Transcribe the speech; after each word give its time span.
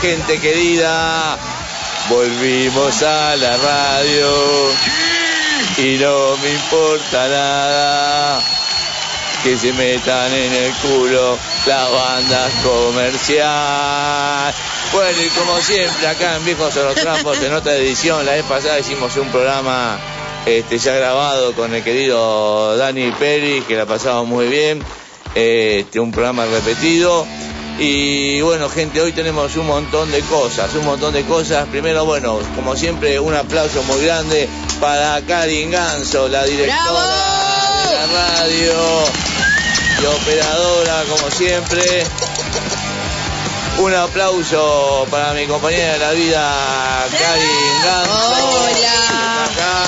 Gente 0.00 0.38
querida. 0.38 1.36
Volvimos 2.08 3.02
a 3.02 3.36
la 3.36 3.56
radio 3.56 4.30
y 5.76 5.96
no 5.98 6.36
me 6.38 6.50
importa 6.50 7.28
nada 7.28 8.40
que 9.42 9.56
se 9.56 9.72
metan 9.72 10.32
en 10.32 10.52
el 10.52 10.72
culo 10.74 11.38
las 11.66 11.92
bandas 11.92 12.52
comerciales. 12.64 14.54
Bueno, 14.92 15.22
y 15.22 15.28
como 15.28 15.60
siempre, 15.60 16.06
acá 16.06 16.36
en 16.36 16.44
Viejos 16.44 16.76
a 16.76 16.82
los 16.82 16.94
Trampos, 16.94 17.42
en 17.42 17.52
otra 17.52 17.74
edición, 17.74 18.24
la 18.24 18.32
vez 18.32 18.44
pasada 18.44 18.78
hicimos 18.78 19.16
un 19.16 19.28
programa 19.28 19.98
este, 20.46 20.78
ya 20.78 20.94
grabado 20.94 21.52
con 21.52 21.74
el 21.74 21.82
querido 21.84 22.76
Dani 22.76 23.10
Peri, 23.12 23.62
que 23.62 23.76
la 23.76 23.86
pasamos 23.86 24.26
muy 24.26 24.46
bien. 24.48 24.82
Este, 25.34 26.00
un 26.00 26.10
programa 26.10 26.46
repetido. 26.46 27.26
Y 27.80 28.40
bueno, 28.40 28.68
gente, 28.68 29.00
hoy 29.00 29.12
tenemos 29.12 29.54
un 29.56 29.68
montón 29.68 30.10
de 30.10 30.20
cosas, 30.22 30.74
un 30.74 30.84
montón 30.84 31.12
de 31.12 31.24
cosas. 31.24 31.68
Primero, 31.68 32.04
bueno, 32.04 32.40
como 32.56 32.74
siempre, 32.74 33.20
un 33.20 33.32
aplauso 33.34 33.84
muy 33.84 34.04
grande 34.04 34.48
para 34.80 35.20
Karin 35.22 35.70
Ganso, 35.70 36.28
la 36.28 36.42
directora 36.44 36.74
de 37.86 37.94
la 37.94 38.06
radio 38.06 38.72
y 40.02 40.06
operadora, 40.06 41.04
como 41.08 41.30
siempre. 41.30 42.04
Un 43.78 43.94
aplauso 43.94 45.06
para 45.08 45.32
mi 45.34 45.46
compañera 45.46 45.92
de 45.92 45.98
la 46.00 46.10
vida, 46.10 47.06
Karin 47.16 47.82
Ganso. 47.84 48.60
Hola. 48.60 49.44
Acá. 49.44 49.84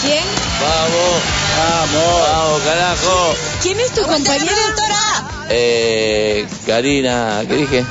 ¿Quién? 0.00 0.24
Vamos, 0.62 1.20
vamos, 1.58 2.28
vamos, 2.30 2.62
carajo. 2.62 3.34
¿Quién 3.60 3.80
es 3.80 3.92
tu 3.92 4.00
compañera? 4.00 5.01
Eh, 5.54 6.46
Karina, 6.66 7.42
¿qué 7.46 7.54
dije? 7.56 7.84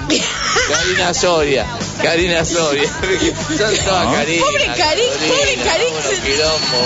Karina 0.67 1.13
Soria. 1.13 1.65
Karina 2.01 2.43
Soria. 2.43 2.89
Son 3.57 3.77
todas 3.85 4.15
Karina. 4.15 4.43
Pobre 4.45 4.65
Karin, 4.75 5.09
pobre 5.27 5.55
Karin. 5.63 5.93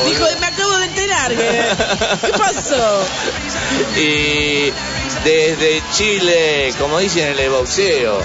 Dijo, 0.06 0.26
me 0.40 0.46
acabo 0.48 0.78
de 0.80 0.86
enterar. 0.86 1.32
que- 1.32 2.28
¿Qué 2.28 2.38
pasó? 2.38 3.04
Y 3.98 4.72
desde 5.24 5.82
Chile, 5.94 6.74
como 6.80 7.00
dicen 7.00 7.28
en 7.30 7.40
el 7.40 7.50
boxeo, 7.50 8.22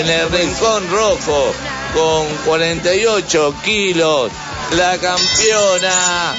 en 0.00 0.08
el 0.10 0.28
rincón 0.30 0.90
rojo, 0.90 1.54
con 1.94 2.26
48 2.46 3.54
kilos, 3.64 4.30
la 4.72 4.98
campeona. 4.98 6.32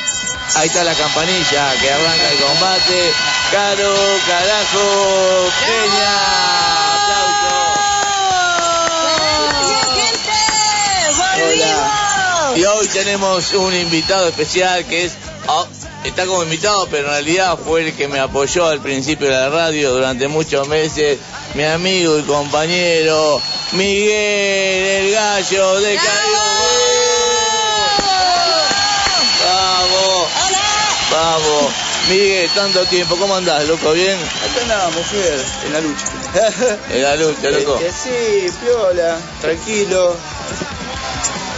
Ahí 0.56 0.68
está 0.68 0.84
la 0.84 0.94
campanilla 0.94 1.74
que 1.82 1.90
arranca 1.92 2.32
el 2.32 2.38
combate. 2.40 3.12
Caro, 3.54 3.94
carajo, 4.26 5.52
Peña. 5.60 6.14
Aplauso. 6.96 7.54
Hola. 11.38 12.54
Y 12.56 12.64
hoy 12.66 12.88
tenemos 12.88 13.54
un 13.54 13.76
invitado 13.76 14.28
especial 14.28 14.86
que 14.86 15.06
es 15.06 15.14
ah, 15.48 15.68
está 16.04 16.26
como 16.26 16.42
invitado, 16.42 16.88
pero 16.90 17.04
en 17.04 17.12
realidad 17.12 17.60
fue 17.64 17.86
el 17.86 17.96
que 17.96 18.08
me 18.08 18.20
apoyó 18.20 18.66
al 18.66 18.80
principio 18.80 19.28
de 19.28 19.34
la 19.34 19.50
radio 19.50 19.94
durante 19.94 20.28
muchos 20.28 20.68
meses. 20.68 21.20
Mi 21.54 21.64
amigo 21.64 22.18
y 22.18 22.24
compañero 22.24 23.40
Miguel 23.74 25.06
el 25.06 25.12
Gallo 25.12 25.80
de 25.80 26.00
Vamos, 29.46 30.28
vamos. 31.12 31.83
Miguel, 32.10 32.50
tanto 32.54 32.84
tiempo, 32.86 33.16
¿cómo 33.16 33.36
andás, 33.36 33.66
loco? 33.68 33.94
¿Bien? 33.94 34.18
Acá 34.18 34.62
andamos, 34.62 35.06
fiel, 35.08 35.42
en 35.66 35.74
la 35.74 35.82
lucha. 35.82 36.06
En 36.94 37.02
la 37.04 37.16
lucha, 37.16 37.50
loco. 37.52 37.80
Eh, 37.82 37.92
sí, 37.92 38.52
piola, 38.62 39.18
tranquilo. 39.42 40.16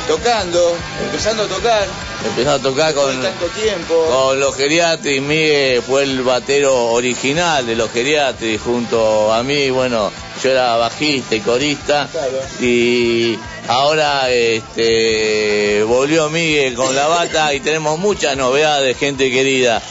Tocando, 0.07 0.77
empezando 1.03 1.44
a 1.44 1.47
tocar. 1.47 1.88
Empezó 2.27 2.51
a 2.51 2.59
tocar 2.59 2.94
con, 2.94 3.06
Con 3.12 3.21
tanto 3.24 3.45
tiempo. 3.47 4.06
con 4.07 4.39
los 4.39 4.56
geriatris. 4.56 5.19
Miguel 5.21 5.81
fue 5.81 6.03
el 6.03 6.21
batero 6.21 6.91
original 6.91 7.65
de 7.65 7.75
los 7.75 7.91
geriatris 7.91 8.62
junto 8.62 9.33
a 9.33 9.41
mí. 9.41 9.71
Bueno, 9.71 10.12
yo 10.44 10.51
era 10.51 10.75
bajista 10.77 11.36
y 11.36 11.39
corista. 11.39 12.07
Claro. 12.12 12.39
Y 12.62 13.39
ahora 13.68 14.30
este, 14.30 15.81
volvió 15.83 16.30
Miguel 16.30 16.75
con 16.75 16.95
la 16.95 17.07
bata 17.07 17.51
y 17.56 17.59
tenemos 17.62 17.98
muchas 17.98 18.38
novedades, 18.38 18.95
gente 18.98 19.31
querida. 19.31 19.81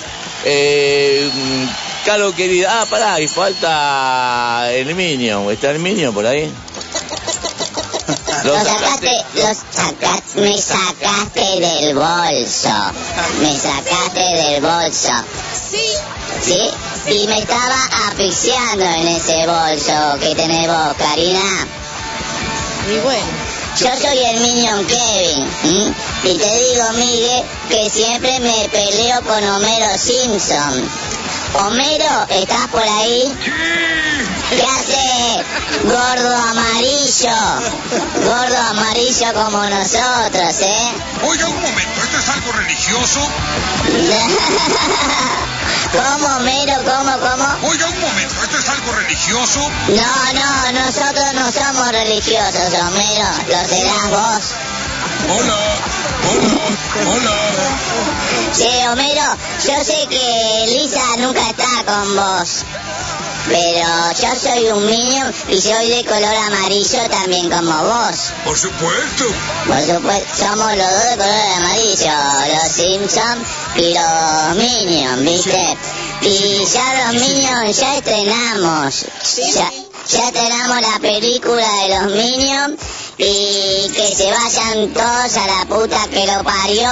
Eh, 0.45 1.31
mm, 1.33 1.67
Caro 2.05 2.35
querida, 2.35 2.83
ah, 2.83 2.87
pará, 2.87 3.19
y 3.19 3.29
falta 3.29 4.71
el 4.73 4.95
Minion. 4.95 5.51
¿Está 5.51 5.71
el 5.71 5.79
Minion 5.79 6.13
por 6.13 6.27
ahí? 6.27 6.53
Lo 8.45 8.55
sacaste, 8.63 9.25
lo 9.37 9.55
sacaste, 9.55 10.41
me 10.41 10.61
sacaste 10.61 11.61
del 11.61 11.95
bolso. 11.95 12.69
Me 13.41 13.59
sacaste 13.59 14.21
del 14.21 14.61
bolso. 14.61 15.13
Sí. 15.71 15.87
¿Sí? 16.43 16.71
Y 17.11 17.27
me 17.27 17.39
estaba 17.39 17.83
asfixiando 18.09 18.85
en 18.85 19.09
ese 19.09 19.47
bolso 19.47 20.19
que 20.21 20.35
tenés 20.35 20.67
vos, 20.67 20.95
Karina. 20.99 21.67
Y 22.93 22.99
bueno. 22.99 23.44
Yo 23.77 23.89
soy 24.01 24.19
el 24.19 24.41
Minion 24.41 24.87
Kevin. 24.87 25.51
¿m? 25.65 25.95
Y 26.23 26.39
te 26.39 26.61
digo, 26.61 26.93
Miguel, 26.93 27.45
que 27.69 27.91
siempre 27.91 28.39
me 28.39 28.69
peleo 28.69 29.21
con 29.23 29.43
Homero 29.43 29.99
Simpson. 29.99 30.89
Homero, 31.55 32.27
¿estás 32.31 32.69
por 32.69 32.83
ahí? 32.83 33.37
¿Qué 34.51 34.63
hace? 34.63 35.45
Gordo 35.83 36.37
amarillo. 36.37 37.37
Gordo 38.25 38.59
amarillo 38.71 39.35
como 39.35 39.65
nosotros, 39.65 40.61
¿eh? 40.61 40.93
Oiga, 41.27 41.49
un 41.49 41.61
momento, 41.61 42.03
¿esto 42.05 42.19
es 42.19 42.29
algo 42.29 42.53
religioso? 42.53 43.21
¿Cómo, 45.95 46.27
Homero? 46.37 46.75
¿Cómo, 46.85 47.13
cómo? 47.21 47.69
Oiga, 47.71 47.87
un 47.87 48.01
momento, 48.01 48.35
¿esto 48.43 48.59
es 48.59 48.69
algo 48.69 48.93
religioso? 48.93 49.61
No, 49.61 50.33
no, 50.35 50.73
nosotros 50.73 51.35
no 51.35 51.53
somos 51.53 51.93
religiosos, 51.93 52.73
Homero. 52.81 53.29
Lo 53.49 53.69
serás 53.69 54.11
vos. 54.11 54.45
Hola, 55.29 55.57
hola, 56.33 57.15
hola. 57.15 57.37
Sí, 58.53 58.69
Homero, 58.91 59.23
yo 59.67 59.85
sé 59.85 60.07
que 60.11 60.65
Lisa 60.69 61.17
nunca 61.19 61.49
está 61.49 61.85
con 61.87 62.17
vos. 62.17 62.65
Pero 63.47 63.87
yo 64.21 64.41
soy 64.41 64.71
un 64.71 64.87
Minion 64.87 65.35
y 65.49 65.61
soy 65.61 65.89
de 65.89 66.05
color 66.05 66.35
amarillo 66.35 66.99
también 67.11 67.51
como 67.51 67.85
vos. 67.85 68.33
Por 68.45 68.57
supuesto. 68.57 69.25
Por 69.67 69.81
supuesto, 69.81 70.47
somos 70.47 70.77
los 70.77 70.91
dos 70.91 71.11
de 71.11 71.17
color 71.17 71.47
amarillo, 71.57 72.13
los 72.55 72.73
Simpsons 72.73 73.47
y 73.77 73.95
los 73.95 74.57
Minions, 74.57 75.21
¿viste? 75.21 75.77
Y 76.23 76.65
ya 76.65 77.05
los 77.05 77.21
Minions 77.21 77.77
ya 77.77 77.97
estrenamos. 77.99 79.05
Ya, 79.55 79.71
ya 80.09 80.29
estrenamos 80.29 80.81
la 80.81 80.99
película 81.01 81.69
de 81.83 81.89
los 81.99 82.15
Minions 82.15 82.81
y 83.19 83.89
que 83.95 84.15
se 84.15 84.31
vayan 84.31 84.93
todos 84.93 85.37
a 85.37 85.47
la 85.47 85.65
puta 85.69 85.99
que 86.11 86.27
lo 86.27 86.43
parió. 86.43 86.91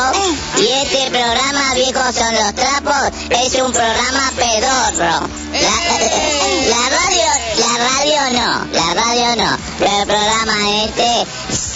Y 0.57 0.67
este 0.67 1.11
programa, 1.11 1.75
viejos 1.75 2.15
son 2.15 2.35
los 2.35 2.55
trapos, 2.55 3.11
es 3.31 3.55
un 3.55 3.73
programa 3.73 4.33
pedorro. 4.37 5.29
La, 5.53 6.89
radio, 6.89 7.29
la 7.59 7.79
radio 7.89 8.41
no, 8.41 8.65
la 8.73 8.95
radio 8.95 9.37
no, 9.37 9.59
pero 9.79 9.97
el 9.99 10.07
programa 10.07 10.85
este 10.85 11.27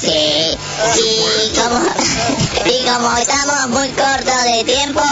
sí. 0.00 0.56
Y 0.96 1.58
como, 1.58 1.80
y 2.66 2.84
como 2.84 3.16
estamos 3.16 3.68
muy 3.68 3.88
cortos 3.90 4.44
de 4.44 4.64
tiempo, 4.64 5.02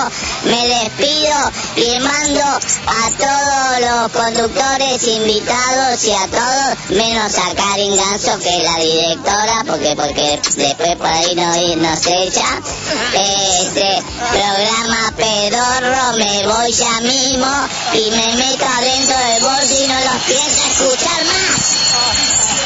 me 0.44 0.68
despido 0.68 1.52
y 1.76 1.98
mando 2.00 2.40
a 2.40 3.10
todos 3.18 3.80
los 3.80 4.12
conductores 4.12 5.06
invitados 5.06 6.04
y 6.04 6.12
a 6.12 6.26
todos, 6.28 6.90
menos 6.90 7.34
a 7.38 7.54
Karin 7.54 7.96
Ganso, 7.96 8.38
que 8.38 8.56
es 8.56 8.64
la 8.64 8.76
directora, 8.78 9.64
porque 9.66 9.94
porque 9.96 10.40
después 10.56 10.96
por 10.96 11.06
ahí 11.06 11.34
no, 11.34 11.46
nos 11.76 12.06
echa. 12.06 12.60
Este 13.14 14.02
programa 14.30 15.12
pedorro, 15.16 16.16
me 16.18 16.46
voy 16.46 16.72
ya 16.72 17.00
mismo 17.00 17.46
y 17.94 18.10
me 18.10 18.34
meto 18.36 18.64
adentro 18.66 19.16
del 19.18 19.42
bolso 19.42 19.82
y 19.82 19.86
no 19.86 20.00
los 20.00 20.22
pienso 20.26 20.66
escuchar 20.70 21.24
más. 21.24 22.63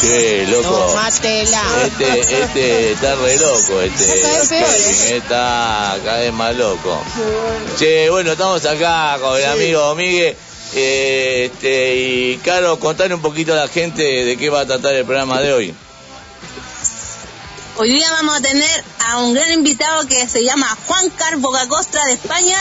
Che, 0.00 0.46
loco. 0.48 0.86
Tomatela. 0.88 1.62
Este, 1.84 2.20
este 2.42 2.92
está 2.92 3.14
re 3.16 3.38
loco, 3.38 3.80
este. 3.80 4.20
Cada 4.20 4.38
vez 4.38 4.48
Kevin, 4.48 5.12
¿eh? 5.12 5.16
Está 5.18 5.96
cada 6.04 6.18
vez 6.18 6.32
más 6.32 6.54
loco. 6.56 7.00
Che, 7.78 8.10
bueno, 8.10 8.32
estamos 8.32 8.64
acá 8.64 9.18
con 9.20 9.36
el 9.38 9.44
amigo 9.46 9.94
Miguel. 9.94 10.36
eh, 10.74 11.50
Este, 11.52 11.94
y 11.96 12.36
Caro, 12.38 12.78
contale 12.80 13.14
un 13.14 13.22
poquito 13.22 13.52
a 13.52 13.56
la 13.56 13.68
gente 13.68 14.02
de 14.02 14.36
qué 14.36 14.48
va 14.50 14.60
a 14.60 14.66
tratar 14.66 14.94
el 14.94 15.04
programa 15.04 15.40
de 15.40 15.52
hoy. 15.52 15.74
Hoy 17.76 17.90
día 17.90 18.10
vamos 18.12 18.36
a 18.36 18.40
tener 18.40 18.84
a 19.06 19.18
un 19.18 19.32
gran 19.34 19.50
invitado 19.50 20.06
que 20.06 20.26
se 20.28 20.44
llama 20.44 20.76
Juan 20.86 21.08
Car 21.10 21.36
Bocacostra 21.38 22.04
de 22.06 22.12
España. 22.14 22.56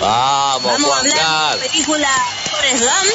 Vamos, 0.00 0.62
Vamos 0.64 0.90
a 0.90 0.94
Juan 0.94 0.98
hablar 1.00 1.16
Car. 1.18 1.58
de 1.58 1.64
la 1.66 1.72
película 1.72 2.08
Forrest 2.50 2.80
Gump 2.82 3.12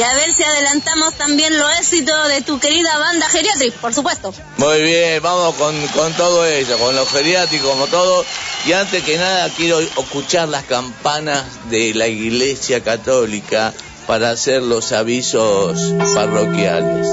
y 0.00 0.02
a 0.02 0.14
ver 0.14 0.32
si 0.32 0.42
adelantamos 0.42 1.12
también 1.12 1.58
los 1.58 1.78
éxitos 1.78 2.28
de 2.28 2.40
tu 2.40 2.58
querida 2.58 2.96
banda 2.96 3.28
Geriatric, 3.28 3.74
por 3.74 3.92
supuesto. 3.92 4.32
Muy 4.56 4.80
bien, 4.80 5.22
vamos 5.22 5.54
con, 5.56 5.76
con 5.88 6.14
todo 6.14 6.46
eso, 6.46 6.78
con 6.78 6.96
los 6.96 7.06
geriátricos, 7.10 7.68
como 7.68 7.86
todo. 7.86 8.24
Y 8.64 8.72
antes 8.72 9.04
que 9.04 9.18
nada 9.18 9.50
quiero 9.50 9.78
escuchar 9.78 10.48
las 10.48 10.64
campanas 10.64 11.44
de 11.68 11.92
la 11.92 12.08
Iglesia 12.08 12.82
Católica 12.82 13.74
para 14.06 14.30
hacer 14.30 14.62
los 14.62 14.92
avisos 14.92 15.92
parroquiales. 16.14 17.06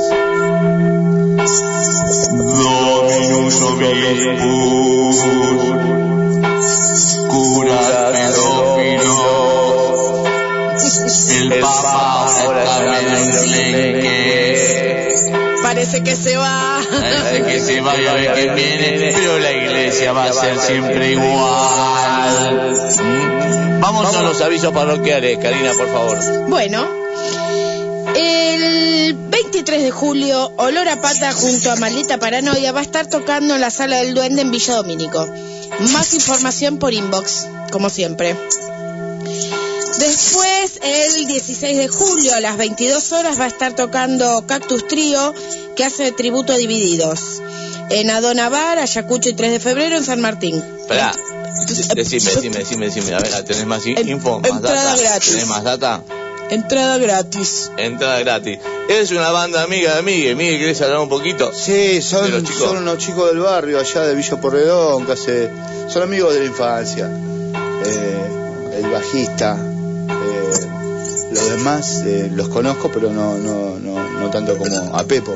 Dominus 2.58 3.56
curas 7.28 8.38
el 10.78 11.60
Papa 11.60 12.28
ahora 12.44 12.66
Parece 15.64 16.02
que 16.02 16.16
se 16.16 16.38
va. 16.38 16.80
parece 16.90 17.44
que 17.44 17.60
se 17.60 17.82
va 17.82 17.92
a 17.92 17.96
ver 17.96 18.34
que 18.36 18.50
viene, 18.54 19.14
pero 19.16 19.40
la 19.40 19.52
iglesia 19.52 20.14
va 20.14 20.26
a 20.26 20.34
ser 20.34 20.58
siempre 20.60 21.12
igual. 21.12 22.74
¿Mm? 23.04 23.82
Vamos 23.82 24.16
a 24.16 24.22
los 24.22 24.40
avisos 24.42 24.72
parroquiales, 24.72 25.38
Karina, 25.40 25.72
por 25.74 25.88
favor. 25.88 26.18
Bueno, 26.48 26.88
el 28.16 29.14
23 29.14 29.84
de 29.84 29.92
julio, 29.92 30.54
Olor 30.58 30.88
a 30.88 31.02
Pata 31.02 31.34
junto 31.34 31.72
a 31.72 31.76
Maldita 31.76 32.18
Paranoia 32.18 32.72
va 32.72 32.80
a 32.80 32.84
estar 32.84 33.08
tocando 33.08 33.56
en 33.56 33.62
la 33.62 33.70
Sala 33.70 33.98
del 33.98 34.14
Duende 34.14 34.44
en 34.44 34.52
Villa 34.52 34.76
Domínico. 34.76 35.28
Más 35.92 36.14
información 36.14 36.78
por 36.78 36.94
inbox, 36.94 37.48
como 37.72 37.90
siempre. 37.90 38.36
Después, 40.00 40.80
el 40.82 41.28
16 41.28 41.78
de 41.78 41.88
julio 41.88 42.34
a 42.36 42.40
las 42.40 42.58
22 42.58 43.12
horas 43.14 43.40
va 43.40 43.46
a 43.46 43.48
estar 43.48 43.76
tocando 43.76 44.46
Cactus 44.46 44.88
Trío, 44.88 45.34
que 45.76 45.84
hace 45.84 46.12
tributo 46.12 46.54
a 46.54 46.58
Divididos. 46.58 47.42
En 47.90 48.10
Adonavar, 48.10 48.78
Ayacucho 48.80 49.30
y 49.30 49.34
3 49.34 49.52
de 49.54 49.60
febrero 49.60 49.98
en 49.98 50.04
San 50.04 50.22
Martín. 50.22 50.56
Esperá, 50.56 51.14
decime, 51.96 52.32
decime, 52.32 52.58
decime, 52.60 52.86
decime. 52.88 53.14
A 53.16 53.20
ver, 53.20 53.44
¿tenés 53.44 53.66
más 53.66 53.86
info? 53.88 54.40
¿Más 54.40 54.52
entrada 54.52 54.84
data? 54.92 55.02
gratis. 55.02 55.32
¿Tenés 55.32 55.48
más 55.48 55.64
data? 55.64 56.04
Entrada 56.50 56.98
gratis. 56.98 57.72
Entrada 57.78 58.20
gratis. 58.20 58.60
Es 58.90 59.12
una 59.12 59.32
banda 59.32 59.64
amiga 59.64 59.96
de 59.96 60.04
Miguel. 60.04 60.36
Miguel, 60.36 60.60
¿querés 60.60 60.82
hablar 60.82 61.00
un 61.00 61.10
poquito? 61.10 61.52
Sí, 61.54 61.72
De 61.72 61.96
los 61.96 62.06
son, 62.06 62.46
chicos. 62.46 62.58
son 62.70 62.78
unos 62.78 62.98
chicos 63.00 63.30
del 63.30 63.40
barrio 63.40 63.80
allá 63.80 64.02
de 64.02 64.16
Villa 64.16 64.40
Porredón, 64.40 65.06
que 65.06 65.12
hace, 65.14 65.50
son 65.90 66.04
amigos 66.04 66.34
de 66.34 66.40
la 66.42 66.46
infancia. 66.46 67.10
Eh, 67.86 68.78
el 68.78 68.90
bajista, 68.92 69.58
los 71.38 71.50
demás 71.52 72.04
eh, 72.06 72.30
los 72.34 72.50
conozco, 72.50 72.90
pero 72.92 73.12
no, 73.12 73.38
no, 73.38 73.80
no, 73.80 74.20
no 74.20 74.30
tanto 74.30 74.58
como 74.58 74.96
a 74.96 75.04
Pepo. 75.04 75.36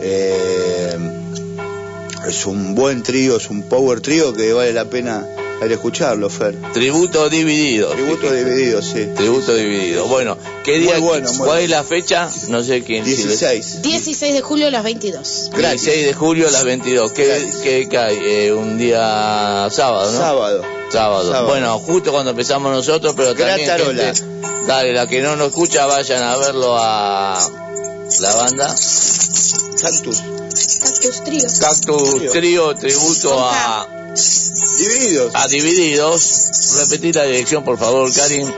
Eh, 0.00 0.96
es 2.26 2.46
un 2.46 2.74
buen 2.74 3.02
trío, 3.02 3.36
es 3.36 3.50
un 3.50 3.62
power 3.62 4.00
trío 4.00 4.32
que 4.32 4.52
vale 4.52 4.72
la 4.72 4.86
pena 4.86 5.26
ir 5.66 5.72
a 5.72 5.74
escucharlo, 5.74 6.30
Fer. 6.30 6.54
Tributo 6.72 7.28
dividido. 7.28 7.90
Tributo 7.90 8.30
dividido, 8.32 8.80
sí. 8.82 9.06
Tributo 9.16 9.54
dividido. 9.54 10.06
Bueno, 10.06 10.36
¿qué 10.64 10.72
Muy 10.72 10.80
día? 10.80 10.98
bueno, 10.98 11.28
muy 11.28 11.36
¿Cuál 11.38 11.48
bueno. 11.48 11.62
es 11.64 11.70
la 11.70 11.84
fecha? 11.84 12.30
No 12.48 12.62
sé 12.62 12.82
quién. 12.84 13.04
si 13.04 13.10
les- 13.24 13.40
16. 13.40 13.82
16 13.82 14.34
de 14.34 14.40
julio 14.40 14.66
a 14.68 14.70
las 14.70 14.84
22. 14.84 15.50
16 15.56 16.06
de 16.06 16.14
julio 16.14 16.48
a 16.48 16.50
las 16.50 16.64
22. 16.64 17.12
¿Qué, 17.12 17.46
qué 17.62 17.88
cae? 17.90 18.46
Eh, 18.46 18.52
un 18.52 18.78
día 18.78 19.68
sábado, 19.70 20.12
¿no? 20.12 20.18
Sábado. 20.18 20.62
Sábado. 20.92 21.24
Sábado. 21.32 21.46
Bueno, 21.48 21.78
justo 21.80 22.12
cuando 22.12 22.30
empezamos 22.30 22.72
nosotros, 22.72 23.14
pero 23.16 23.34
también 23.34 23.68
gente, 23.68 24.12
dale, 24.66 24.92
la 24.92 25.06
que 25.06 25.20
no 25.22 25.36
nos 25.36 25.48
escucha, 25.48 25.86
vayan 25.86 26.22
a 26.22 26.36
verlo 26.36 26.76
a 26.78 27.38
la 28.20 28.34
banda 28.36 28.74
Cactus. 29.80 30.22
Cactus 30.80 31.24
Trío. 31.24 31.46
Cactus 31.60 32.32
Trío. 32.32 32.74
Tributo 32.76 33.38
a, 33.38 33.86
Divididos. 34.78 35.32
a 35.34 35.48
Divididos. 35.48 36.50
Repetí 36.78 37.12
la 37.12 37.24
dirección, 37.24 37.64
por 37.64 37.78
favor, 37.78 38.12
Karin. 38.12 38.52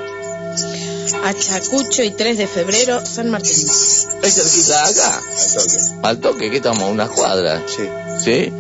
Achacucho 1.25 2.03
y 2.03 2.11
3 2.13 2.39
de 2.39 2.47
febrero, 2.47 3.05
San 3.05 3.31
Martín. 3.31 3.53
¿Es 3.53 4.35
cerquita 4.35 4.89
de 4.91 5.01
acá? 5.01 5.23
Al 5.23 5.53
toque. 5.55 5.79
Al 6.03 6.19
toque, 6.19 6.51
que 6.51 6.57
estamos 6.57 6.83
a 6.83 6.87
unas 6.87 7.11
cuadras. 7.11 7.63
Sí. 7.67 7.83
¿Sí? 8.25 8.53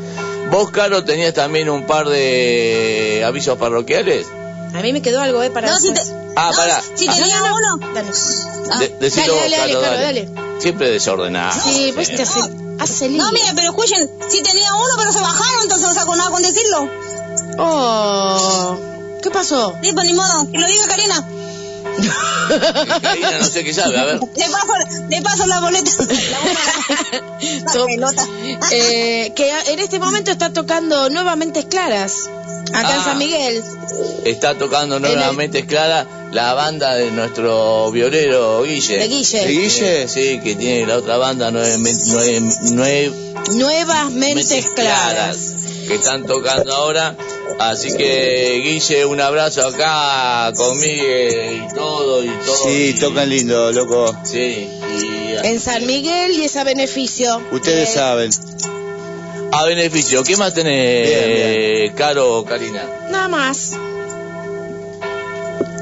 ¿Vos, 0.50 0.70
Caro, 0.70 1.04
tenías 1.04 1.32
también 1.32 1.70
un 1.70 1.87
par 1.87 2.09
de 2.09 3.23
avisos 3.25 3.56
parroquiales? 3.56 4.26
A 4.75 4.80
mí 4.82 4.92
me 4.92 5.00
quedó 5.02 5.20
algo, 5.20 5.42
¿eh? 5.42 5.50
Para 5.50 5.70
No, 5.70 5.78
si 5.78 5.92
te... 5.92 6.00
Ah, 6.37 6.50
no, 6.50 6.56
pará. 6.56 6.82
Si 6.94 7.06
Ah, 7.09 7.14
tenía 7.16 7.40
no, 7.40 7.49
no, 7.49 7.54
uno... 7.54 7.87
no. 7.87 7.94
Dale. 7.94 8.11
Ah. 8.70 8.78
De- 8.80 8.88
Dale, 9.11 9.11
dale, 9.11 9.75
vos, 9.75 9.82
dale, 9.82 10.25
Caro, 10.26 10.35
Caro, 10.35 10.61
Siempre 10.61 10.90
desordenado. 10.90 11.61
Sí, 11.64 11.92
pues 11.94 12.09
te 12.14 12.23
hace, 12.23 12.40
lío. 13.09 13.23
No, 13.23 13.33
mire, 13.33 13.53
pero 13.55 13.69
escuchen, 13.69 14.11
si 14.29 14.43
tenía 14.43 14.75
uno, 14.75 14.95
pero 14.97 15.13
se 15.13 15.21
bajaron, 15.21 15.63
entonces 15.63 15.89
no 15.89 15.95
saco 15.95 16.17
nada 16.17 16.31
con 16.31 16.43
decirlo. 16.43 16.89
Oh, 17.59 18.79
¿qué 19.23 19.31
pasó? 19.31 19.75
Sí, 19.83 19.93
pues 19.93 20.07
ni 20.07 20.15
modo, 20.15 20.51
que 20.51 20.59
lo 20.59 20.67
diga 20.67 20.87
Karina. 20.87 21.29
Karina 23.02 23.38
no 23.38 23.45
sé 23.45 23.64
qué 23.64 23.73
sabe, 23.75 23.99
a 23.99 24.04
ver. 24.04 24.21
Le 24.37 24.45
paso, 24.50 25.07
le 25.09 25.23
paso 25.23 25.47
la 25.47 25.61
boleta. 25.61 25.90
La, 26.00 27.73
Top. 27.73 27.87
pelota. 27.87 28.25
Eh, 28.73 29.33
que 29.35 29.50
en 29.73 29.78
este 29.78 29.99
momento 29.99 30.30
está 30.30 30.52
tocando 30.52 31.09
nuevamente 31.11 31.66
Claras, 31.66 32.28
acá 32.73 32.95
en 32.95 33.00
Ah. 33.00 33.04
San 33.04 33.19
Miguel. 33.19 33.62
Está 34.25 34.54
tocando 34.57 34.97
En 34.97 35.04
el- 35.04 35.14
nuevamente 35.14 35.66
Clara 35.66 36.07
la 36.33 36.54
banda 36.54 36.95
de 36.95 37.11
nuestro 37.11 37.90
violero 37.90 38.62
Guille. 38.62 38.99
De 38.99 39.09
Guille. 39.09 39.40
¿De 39.47 39.52
Guille? 39.52 40.09
Sí, 40.09 40.40
que 40.42 40.54
tiene 40.57 40.87
la 40.87 40.97
otra 40.99 41.16
banda 41.16 41.50
nueve, 41.50 41.76
nueve, 41.78 42.42
nueve 42.73 43.12
Nuevas 43.52 44.11
mentes 44.12 44.49
mentes 44.50 44.71
claras. 44.73 45.37
que 45.88 45.95
están 45.95 46.25
tocando 46.26 46.75
ahora. 46.75 47.16
Así 47.61 47.95
que 47.95 48.61
Guille, 48.64 49.05
un 49.05 49.21
abrazo 49.21 49.67
acá 49.67 50.50
conmigo 50.57 51.05
y 51.05 51.75
todo 51.75 52.25
y 52.25 52.29
todo. 52.29 52.57
Sí, 52.64 52.95
y- 52.97 53.00
tocan 53.00 53.29
lindo, 53.29 53.71
loco. 53.73 54.17
Sí, 54.25 54.67
y 54.99 55.35
En 55.47 55.61
San 55.61 55.85
Miguel 55.87 56.33
y 56.33 56.45
es 56.45 56.57
a 56.57 56.64
beneficio. 56.64 57.40
Ustedes 57.52 57.90
Eh, 57.90 57.93
saben. 57.93 58.31
a 59.52 59.64
beneficio. 59.67 60.23
¿Qué 60.25 60.37
más 60.38 60.55
tenés, 60.55 61.07
Bien, 61.09 61.93
Caro 61.95 62.38
o 62.38 62.45
Karina? 62.47 62.83
Nada 63.11 63.29
más. 63.29 63.73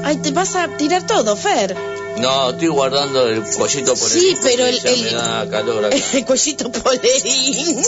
Ay, 0.03 0.17
te 0.17 0.31
vas 0.31 0.55
a 0.55 0.67
tirar 0.75 1.05
todo, 1.07 1.35
Fer. 1.35 1.75
No, 2.17 2.49
estoy 2.49 2.67
guardando 2.67 3.27
el 3.27 3.41
collito 3.43 3.93
por 3.95 4.09
Sí, 4.09 4.35
pero 4.41 4.65
el- 4.65 4.81
ya 4.81 4.89
el- 4.91 5.01
me 5.03 5.11
da 5.11 5.47
calor 5.49 5.85
acá. 5.85 5.95
El 6.13 6.25
cuellito 6.25 6.69
polerín. 6.71 7.81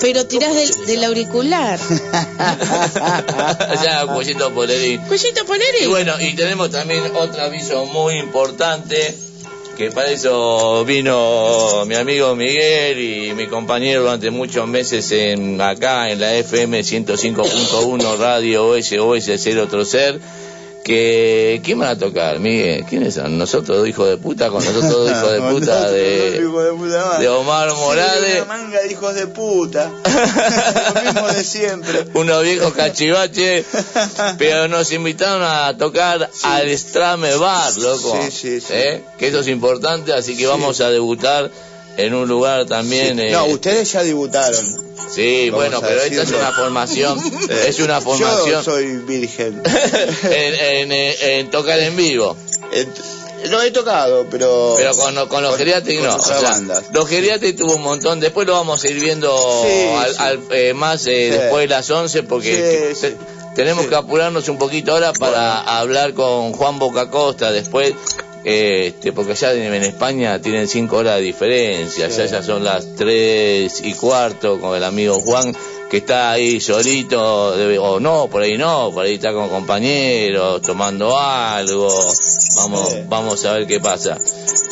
Pero 0.00 0.26
tirás 0.26 0.54
del, 0.54 0.86
del 0.86 1.04
auricular. 1.04 1.78
ya, 3.84 4.06
cuellito 4.06 4.52
polerín. 4.52 5.00
Cuellito 5.02 5.42
Y 5.42 5.46
polerín. 5.46 5.90
bueno, 5.90 6.14
y 6.20 6.34
tenemos 6.34 6.70
también 6.70 7.02
otro 7.14 7.42
aviso 7.42 7.86
muy 7.86 8.18
importante, 8.18 9.14
que 9.76 9.90
para 9.90 10.10
eso 10.10 10.84
vino 10.84 11.84
mi 11.86 11.94
amigo 11.94 12.34
Miguel 12.36 12.98
y 13.00 13.34
mi 13.34 13.46
compañero 13.46 14.02
durante 14.02 14.30
muchos 14.30 14.66
meses 14.68 15.10
en 15.12 15.60
acá 15.60 16.10
en 16.10 16.20
la 16.20 16.34
FM 16.34 16.80
105.1 16.80 18.18
Radio 18.18 18.68
OSOS 18.68 19.30
0 19.36 19.66
Trocer, 19.68 20.20
que 20.84 21.62
¿quién 21.64 21.78
van 21.78 21.88
a 21.88 21.98
tocar, 21.98 22.38
Miguel? 22.38 22.84
¿Quiénes 22.84 23.14
son? 23.14 23.38
Nosotros 23.38 23.88
hijos 23.88 24.08
de 24.08 24.18
puta 24.18 24.50
con 24.50 24.62
nosotros 24.62 24.90
dos 24.90 25.10
hijos 25.10 25.32
de 25.32 25.40
puta 25.40 25.90
de, 25.90 26.40
de 27.20 27.28
Omar 27.28 27.72
Morales. 27.74 28.42
Una 28.42 28.44
manga 28.44 28.80
de 28.80 28.92
hijos 28.92 29.14
de 29.14 29.26
puta. 29.26 29.90
Lo 30.94 31.02
mismo 31.02 31.28
de 31.28 31.42
siempre. 31.42 32.06
unos 32.12 32.42
viejos 32.42 32.74
cachivaches, 32.74 33.64
pero 34.38 34.68
nos 34.68 34.92
invitaron 34.92 35.42
a 35.42 35.76
tocar 35.76 36.30
al 36.42 36.78
Strame 36.78 37.34
Bar, 37.36 37.76
loco. 37.78 38.18
Sí, 38.22 38.30
sí, 38.30 38.60
sí. 38.60 38.72
¿Eh? 38.74 39.02
Que 39.18 39.28
eso 39.28 39.40
es 39.40 39.48
importante, 39.48 40.12
así 40.12 40.36
que 40.36 40.46
vamos 40.46 40.82
a 40.82 40.90
debutar 40.90 41.50
en 41.96 42.14
un 42.14 42.28
lugar 42.28 42.66
también. 42.66 43.18
eh, 43.20 43.30
No, 43.32 43.46
ustedes 43.46 43.92
ya 43.92 44.02
debutaron. 44.02 44.64
sí, 45.14 45.50
vamos 45.50 45.64
bueno, 45.64 45.80
pero 45.80 46.00
esta 46.02 46.22
es 46.22 46.30
una 46.32 46.52
formación, 46.52 47.18
Eh, 47.48 47.64
es 47.68 47.78
una 47.80 47.98
Yo 47.98 48.04
formación 48.04 48.64
soy 48.64 48.96
virgen. 48.98 49.62
en, 50.24 50.54
en, 50.54 50.92
eh, 50.92 51.38
en 51.38 51.50
tocar 51.50 51.78
en 51.80 51.96
vivo. 51.96 52.36
Eh, 52.72 52.86
Lo 53.50 53.60
he 53.62 53.70
tocado, 53.70 54.26
pero. 54.30 54.74
Pero 54.76 54.94
con, 54.96 55.28
con 55.28 55.42
los 55.42 55.56
geriátricos 55.56 56.04
no. 56.06 56.16
o 56.16 56.22
sea, 56.22 56.60
los 56.92 57.06
geriátricos 57.08 57.60
tuvo 57.66 57.76
un 57.76 57.82
montón. 57.82 58.18
Después 58.18 58.46
lo 58.46 58.54
vamos 58.54 58.82
a 58.82 58.88
ir 58.88 58.98
viendo 58.98 59.30
Sí, 59.62 59.86
al, 59.98 60.10
sí. 60.10 60.16
al- 60.18 60.40
eh, 60.50 60.72
más 60.74 61.06
eh, 61.06 61.28
Sí. 61.30 61.38
después 61.38 61.62
de 61.64 61.68
las 61.68 61.90
11 61.90 62.22
porque 62.22 62.54
Sí, 62.54 62.94
te- 63.02 63.08
sí. 63.10 63.14
tenemos 63.54 63.84
Sí. 63.84 63.90
que 63.90 63.96
apurarnos 63.96 64.48
un 64.48 64.56
poquito 64.58 64.92
ahora 64.92 65.12
para 65.12 65.60
hablar 65.78 66.14
con 66.14 66.52
Juan 66.54 66.78
Bocacosta 66.78 67.52
después. 67.52 67.92
Este, 68.44 69.12
porque 69.12 69.34
ya 69.34 69.52
en 69.52 69.72
España 69.84 70.38
tienen 70.40 70.68
cinco 70.68 70.98
horas 70.98 71.16
de 71.16 71.22
diferencia, 71.22 72.10
Sí. 72.10 72.16
ya, 72.18 72.26
ya 72.26 72.42
son 72.42 72.62
las 72.62 72.94
tres 72.94 73.80
y 73.82 73.94
cuarto 73.94 74.60
con 74.60 74.76
el 74.76 74.84
amigo 74.84 75.18
Juan 75.20 75.54
que 75.90 75.98
está 75.98 76.32
ahí 76.32 76.60
solito, 76.60 77.54
o 77.82 78.00
no, 78.00 78.26
por 78.28 78.42
ahí 78.42 78.58
no, 78.58 78.90
por 78.92 79.04
ahí 79.04 79.14
está 79.14 79.32
con 79.32 79.48
compañeros, 79.48 80.60
tomando 80.62 81.16
algo, 81.18 81.88
vamos, 82.56 82.90
Sí. 82.90 82.98
vamos 83.08 83.44
a 83.44 83.52
ver 83.52 83.66
qué 83.66 83.80
pasa. 83.80 84.18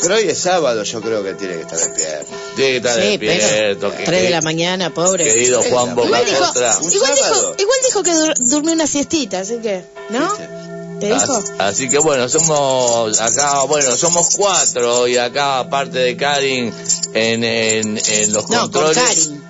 Pero 0.01 0.15
hoy 0.15 0.23
es 0.27 0.37
sábado, 0.37 0.83
yo 0.83 1.01
creo 1.01 1.23
que 1.23 1.33
tiene 1.35 1.55
que 1.55 1.61
estar 1.61 1.79
despierto. 1.79 2.31
Tiene 2.55 2.71
que 2.71 2.77
estar 2.77 2.93
Sí, 2.95 3.01
despierto. 3.17 3.87
pero 3.87 3.97
que- 3.97 4.03
3 4.03 4.23
de 4.23 4.29
la 4.31 4.41
mañana, 4.41 4.93
pobre. 4.93 5.23
Querido 5.23 5.61
Juan 5.63 5.91
Igual 5.91 6.25
dijo, 6.25 6.43
igual 6.91 7.15
dijo, 7.15 7.55
igual 7.57 7.77
dijo 7.85 8.03
que 8.03 8.11
dur- 8.11 8.37
durmió 8.49 8.73
una 8.73 8.87
siestita, 8.87 9.39
así 9.39 9.57
que, 9.59 9.81
¿no? 10.09 10.19
¿Viste? 10.29 10.72
¿Te 11.03 11.13
dijo? 11.13 11.43
Así, 11.59 11.89
que 11.89 11.99
bueno, 11.99 12.29
somos 12.29 13.19
acá, 13.19 13.63
bueno, 13.63 13.93
somos 13.97 14.37
cuatro 14.37 15.05
y 15.05 15.17
acá 15.17 15.59
aparte 15.59 15.99
de 15.99 16.15
Karin 16.15 16.73
en, 17.13 17.43
en, 17.43 17.97
en 17.97 18.33
los 18.33 18.49
No, 18.49 18.71
con 18.71 18.71
controles. 18.71 18.95
Karin. 18.95 19.43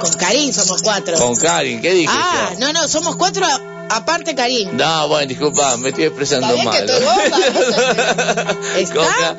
Con 0.00 0.12
Karin 0.12 0.54
somos 0.54 0.82
cuatro. 0.82 1.18
Con 1.18 1.34
Karin, 1.34 1.82
¿qué 1.82 1.92
dije 1.92 2.12
ah, 2.12 2.52
no, 2.60 2.72
no, 2.72 2.86
somos 2.86 3.16
cuatro 3.16 3.44
aparte 3.90 4.34
Karin. 4.34 4.76
No, 4.76 5.08
bueno, 5.08 5.26
disculpa, 5.26 5.76
me 5.76 5.90
estoy 5.90 6.04
expresando 6.04 6.56
mal. 6.58 6.86
que 6.86 6.92
estoy 6.92 7.04
gorda, 7.04 8.56
Está, 8.78 9.36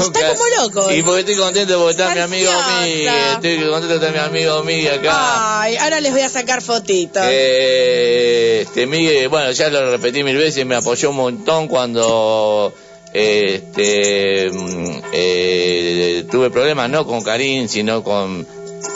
Está 0.00 0.28
como 0.28 0.44
loco. 0.60 0.92
Y 0.92 1.02
porque 1.02 1.20
estoy 1.20 1.36
contento 1.36 1.78
porque 1.78 1.90
está 1.90 2.14
mi 2.14 2.20
amigo. 2.20 2.50
Miguel, 2.82 3.08
estoy 3.34 3.68
contento 3.68 3.94
está 3.94 4.10
mi 4.10 4.18
amigo 4.18 4.62
Miguel 4.62 4.98
acá. 5.00 5.60
Ay, 5.62 5.76
ahora 5.76 6.00
les 6.00 6.12
voy 6.12 6.22
a 6.22 6.28
sacar 6.28 6.62
fotitos. 6.62 7.22
Eh, 7.26 8.62
este 8.62 8.86
Miguel, 8.86 9.28
bueno, 9.28 9.50
ya 9.52 9.68
lo 9.68 9.90
repetí 9.90 10.22
mil 10.22 10.36
veces, 10.36 10.64
me 10.66 10.76
apoyó 10.76 11.10
un 11.10 11.16
montón 11.16 11.68
cuando 11.68 12.72
este 13.12 14.50
mm, 14.52 15.00
eh, 15.12 16.24
tuve 16.30 16.50
problemas 16.50 16.90
no 16.90 17.06
con 17.06 17.22
Karim, 17.22 17.68
sino 17.68 18.02
con 18.02 18.46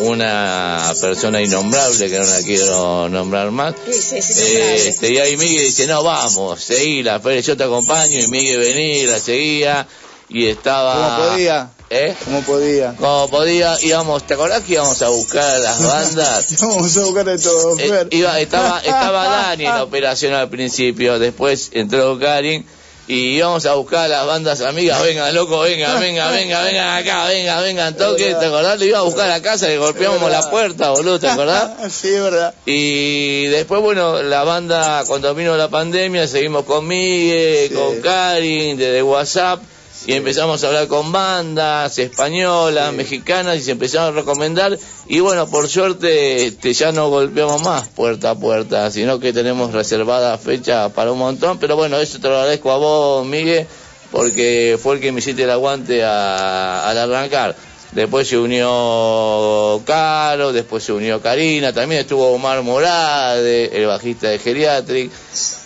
una 0.00 0.92
persona 1.00 1.40
innombrable 1.42 2.10
que 2.10 2.18
no 2.18 2.24
la 2.24 2.42
quiero 2.42 3.08
nombrar 3.08 3.50
más. 3.50 3.74
Sí, 3.86 3.92
sí, 3.94 4.22
sí, 4.22 4.40
Eh, 4.40 4.52
nombrable. 4.54 4.88
este, 4.88 5.12
y 5.12 5.18
ahí 5.18 5.36
Miguel 5.36 5.66
dice, 5.66 5.86
no, 5.86 6.02
vamos, 6.02 6.60
seguila, 6.62 7.20
Fede, 7.20 7.42
yo 7.42 7.56
te 7.56 7.64
acompaño, 7.64 8.18
y 8.18 8.26
Miguel 8.28 8.58
venía, 8.58 9.06
la 9.12 9.18
seguía, 9.20 9.86
y 10.28 10.46
estaba... 10.46 11.16
Como 11.16 11.28
podía. 11.30 11.70
¿Eh? 11.90 12.14
Como 12.24 12.40
podía. 12.42 12.94
Como 12.96 13.28
podía, 13.28 13.76
íbamos, 13.82 14.26
¿te 14.26 14.32
acordás 14.34 14.62
que 14.62 14.72
íbamos 14.72 15.02
a 15.02 15.08
buscar 15.10 15.44
a 15.44 15.58
las 15.58 15.82
bandas? 15.86 16.56
Vamos 16.60 16.96
a 16.96 17.00
buscar 17.04 17.24
de 17.26 17.38
todo, 17.38 17.78
Eh, 17.78 18.06
iba, 18.12 18.40
estaba, 18.40 18.78
estaba 18.80 19.24
Dani 19.28 19.66
en 19.66 19.74
la 19.74 19.82
operación 19.84 20.32
al 20.32 20.48
principio, 20.48 21.18
después 21.18 21.68
entró 21.72 22.18
Karin 22.18 22.64
y 23.08 23.36
íbamos 23.36 23.66
a 23.66 23.74
buscar 23.74 24.04
a 24.04 24.08
las 24.08 24.26
bandas 24.26 24.60
amigas, 24.60 25.02
venga 25.02 25.30
loco, 25.32 25.60
venga, 25.60 25.98
venga, 25.98 26.30
venga, 26.30 26.62
venga 26.62 26.96
acá, 26.96 27.24
venga, 27.26 27.60
vengan, 27.60 27.96
toque, 27.96 28.34
¿te 28.34 28.46
acordás? 28.46 28.78
Lo 28.78 28.84
iba 28.84 28.98
a 28.98 29.02
buscar 29.02 29.24
a 29.26 29.38
la 29.38 29.42
casa, 29.42 29.66
le 29.66 29.76
golpeamos 29.78 30.30
la 30.30 30.48
puerta, 30.50 30.90
boludo, 30.90 31.18
¿te 31.18 31.28
acordás? 31.28 31.72
sí, 31.92 32.08
es 32.08 32.22
verdad. 32.22 32.54
Y 32.64 33.46
después, 33.46 33.80
bueno, 33.82 34.22
la 34.22 34.44
banda, 34.44 35.02
cuando 35.06 35.34
vino 35.34 35.56
la 35.56 35.68
pandemia, 35.68 36.28
seguimos 36.28 36.64
con 36.64 36.86
Miguel, 36.86 37.68
Sí. 37.68 37.74
con 37.74 38.00
Karin, 38.00 38.76
desde 38.76 39.02
WhatsApp, 39.02 39.60
y 40.06 40.14
empezamos 40.14 40.62
a 40.62 40.66
hablar 40.66 40.88
con 40.88 41.12
bandas 41.12 41.98
españolas, 41.98 42.92
mexicanas 42.92 43.56
y 43.58 43.62
se 43.62 43.70
empezaron 43.72 44.14
a 44.14 44.20
recomendar. 44.20 44.78
Y 45.06 45.20
bueno, 45.20 45.46
por 45.48 45.68
suerte 45.68 46.46
este, 46.46 46.72
ya 46.72 46.92
no 46.92 47.08
golpeamos 47.08 47.62
más 47.62 47.88
puerta 47.88 48.30
a 48.30 48.34
puerta, 48.34 48.90
sino 48.90 49.18
que 49.20 49.32
tenemos 49.32 49.72
reservada 49.72 50.36
fecha 50.38 50.88
para 50.88 51.12
un 51.12 51.18
montón, 51.18 51.58
pero 51.58 51.76
bueno, 51.76 51.98
eso 51.98 52.18
te 52.18 52.28
lo 52.28 52.36
agradezco 52.36 52.72
a 52.72 52.76
vos, 52.78 53.26
Miguel, 53.26 53.66
porque 54.10 54.78
fue 54.82 54.96
el 54.96 55.00
que 55.00 55.12
me 55.12 55.20
hiciste 55.20 55.44
el 55.44 55.50
aguante 55.50 56.02
a- 56.04 56.88
al 56.88 56.98
arrancar. 56.98 57.54
Después 57.92 58.26
se 58.26 58.38
unió 58.38 59.82
Caro, 59.84 60.52
después 60.52 60.82
se 60.82 60.92
unió 60.92 61.20
Karina, 61.20 61.72
también 61.74 62.00
estuvo 62.00 62.30
Omar 62.32 62.62
Morade, 62.62 63.76
el 63.76 63.86
bajista 63.86 64.28
de 64.30 64.38
Geriatric. 64.38 65.10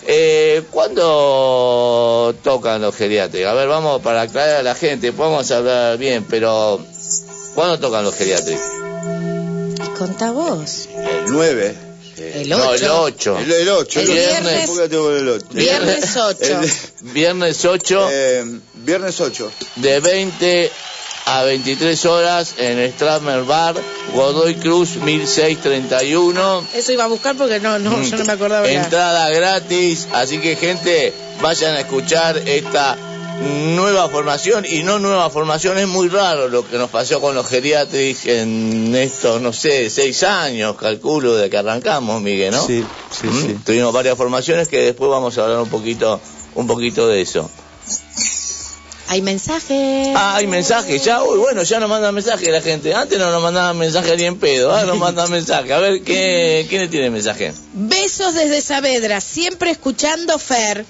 Eh, 0.05 0.63
¿Cuándo 0.71 2.35
tocan 2.43 2.81
los 2.81 2.93
Geriatric? 2.95 3.45
A 3.45 3.53
ver, 3.53 3.67
vamos 3.69 4.01
para 4.01 4.21
aclarar 4.23 4.57
a 4.57 4.63
la 4.63 4.75
gente, 4.75 5.13
podemos 5.13 5.49
hablar 5.51 5.97
bien, 5.97 6.25
pero 6.29 6.79
¿cuándo 7.55 7.79
tocan 7.79 8.03
los 8.03 8.13
Geriatric? 8.15 8.59
Contá 9.97 10.31
vos. 10.31 10.89
El 10.95 11.31
9. 11.31 11.75
El 12.17 12.49
No, 12.49 12.73
el 12.73 12.83
8. 12.83 13.01
8. 13.03 13.37
El, 13.39 13.51
el 13.53 13.69
8. 13.69 13.99
El 14.01 14.07
viernes- 14.07 14.67
¿Por 14.69 14.81
qué 14.81 14.89
tengo 14.89 15.11
el 15.11 15.29
8? 15.29 15.45
Viernes 15.51 16.17
8. 16.17 16.59
Viernes 17.01 17.63
8 17.65 18.07
Eh, 18.11 18.59
viernes 18.73 19.21
8. 19.21 19.51
de 19.77 19.99
20 19.99 20.71
a 21.27 21.43
23 21.43 22.05
horas 22.05 22.55
en 22.57 22.79
el 22.79 22.91
Stratmer 22.93 23.43
Bar, 23.43 23.75
Godoy 24.13 24.55
Cruz 24.55 24.95
1631. 24.95 26.65
Eso 26.73 26.91
iba 26.93 27.03
a 27.03 27.07
buscar 27.07 27.35
porque 27.35 27.59
no, 27.59 27.77
no, 27.79 28.01
yo 28.01 28.17
no 28.17 28.25
me 28.25 28.31
acordaba. 28.31 28.69
Entrada 28.69 29.29
gratis, 29.29 30.07
así 30.13 30.39
que 30.39 30.55
gente, 30.55 31.13
vayan 31.41 31.75
a 31.75 31.81
escuchar 31.81 32.37
esta 32.45 32.97
nueva 33.75 34.07
formación 34.09 34.65
y 34.67 34.83
no 34.83 34.99
nueva 34.99 35.29
formación, 35.29 35.77
es 35.77 35.87
muy 35.87 36.07
raro 36.07 36.47
lo 36.47 36.67
que 36.67 36.77
nos 36.77 36.89
pasó 36.89 37.19
con 37.21 37.35
los 37.35 37.45
geriatrics 37.47 38.25
en 38.25 38.95
estos, 38.95 39.41
no 39.41 39.53
sé, 39.53 39.89
seis 39.89 40.23
años, 40.23 40.75
calculo, 40.77 41.35
de 41.35 41.49
que 41.49 41.57
arrancamos, 41.57 42.21
Miguel, 42.21 42.51
¿no? 42.53 42.65
Sí, 42.65 42.83
sí, 43.11 43.27
Mm, 43.27 43.41
sí. 43.41 43.57
Tuvimos 43.65 43.93
varias 43.93 44.17
formaciones 44.17 44.67
que 44.69 44.79
después 44.81 45.11
vamos 45.11 45.37
a 45.37 45.43
hablar 45.43 45.59
un 45.59 45.69
poquito, 45.69 46.19
un 46.55 46.65
poquito 46.67 47.07
de 47.07 47.21
eso. 47.21 47.49
Hay 49.09 49.21
mensajes. 49.21 50.09
Ah, 50.15 50.35
hay 50.35 50.47
mensajes, 50.47 51.03
ya, 51.03 51.23
uy, 51.23 51.39
bueno, 51.39 51.63
ya 51.63 51.79
nos 51.79 51.89
mandan 51.89 52.13
mensajes 52.13 52.49
la 52.49 52.61
gente. 52.61 52.93
Antes 52.93 53.17
no 53.17 53.31
nos 53.31 53.41
mandaban 53.41 53.77
mensajes 53.77 54.17
ni 54.17 54.25
en 54.25 54.37
pedo, 54.37 54.71
ahora 54.71 54.85
nos 54.85 54.97
mandan 54.97 55.31
mensajes. 55.31 55.71
A 55.71 55.79
ver, 55.79 56.01
¿qué, 56.01 56.65
¿quién 56.69 56.89
tiene 56.89 57.09
mensaje? 57.09 57.53
Besos 57.73 58.33
desde 58.33 58.59
Saavedra, 58.61 59.21
siempre 59.21 59.71
escuchando 59.71 60.37
Fer. 60.37 60.85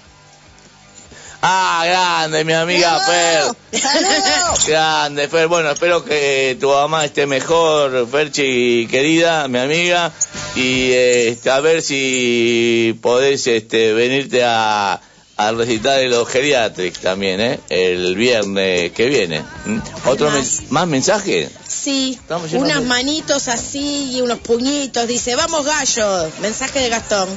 Ah, 1.42 1.84
grande, 1.86 2.44
mi 2.44 2.54
amiga 2.54 3.00
Fer. 3.00 3.44
Grande, 4.68 5.28
Fer. 5.28 5.48
Bueno, 5.48 5.70
espero 5.70 6.04
que 6.04 6.58
tu 6.60 6.70
mamá 6.70 7.06
esté 7.06 7.28
mejor, 7.28 8.08
Ferchi, 8.10 8.88
querida, 8.90 9.48
mi 9.48 9.60
amiga. 9.60 10.12
Y 10.56 10.92
este, 10.92 11.52
a 11.52 11.60
ver 11.60 11.84
si 11.84 12.98
podés 13.04 13.46
este, 13.46 13.94
venirte 13.94 14.44
a, 14.44 15.00
al 15.38 15.58
recital 15.58 16.00
de 16.00 16.08
los 16.08 16.28
geriatrics 16.28 17.00
también, 17.00 17.40
¿eh? 17.40 17.60
El 17.70 18.16
viernes 18.16 18.92
que 18.92 19.06
viene. 19.06 19.42
¿Mm? 19.66 19.80
¿Otro 20.06 20.30
más. 20.32 20.62
men- 20.62 20.68
más 20.72 20.88
mensaje? 20.88 21.50
Sí, 21.68 22.20
unas 22.54 22.80
de- 22.82 22.86
manitos 22.88 23.48
así 23.48 24.12
y 24.16 24.22
unos 24.22 24.40
puñitos. 24.40 25.08
Dice, 25.08 25.36
vamos 25.36 25.64
gallo. 25.66 26.30
Mensaje 26.42 26.80
de 26.80 26.90
Gastón. 26.90 27.30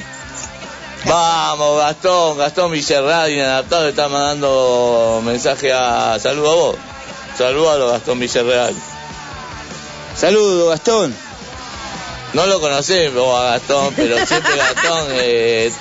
Vamos, 1.05 1.79
Gastón, 1.79 2.37
Gastón 2.37 2.71
Villarreal, 2.71 3.31
inadaptado, 3.31 3.87
está 3.89 4.07
mandando 4.07 5.21
mensaje 5.25 5.73
a... 5.73 6.17
Saludo 6.19 6.51
a 6.51 6.55
vos. 6.55 6.75
Saludalo, 7.37 7.87
Gastón 7.91 8.19
Villarreal. 8.19 8.73
Saludos, 10.15 10.69
Gastón. 10.69 11.15
No 12.33 12.45
lo 12.45 12.59
conocés 12.61 13.13
vos 13.13 13.35
a 13.39 13.43
Gastón, 13.51 13.93
pero 13.95 14.15
siempre 14.27 14.55
Gastón 14.57 15.05
eh, 15.11 15.71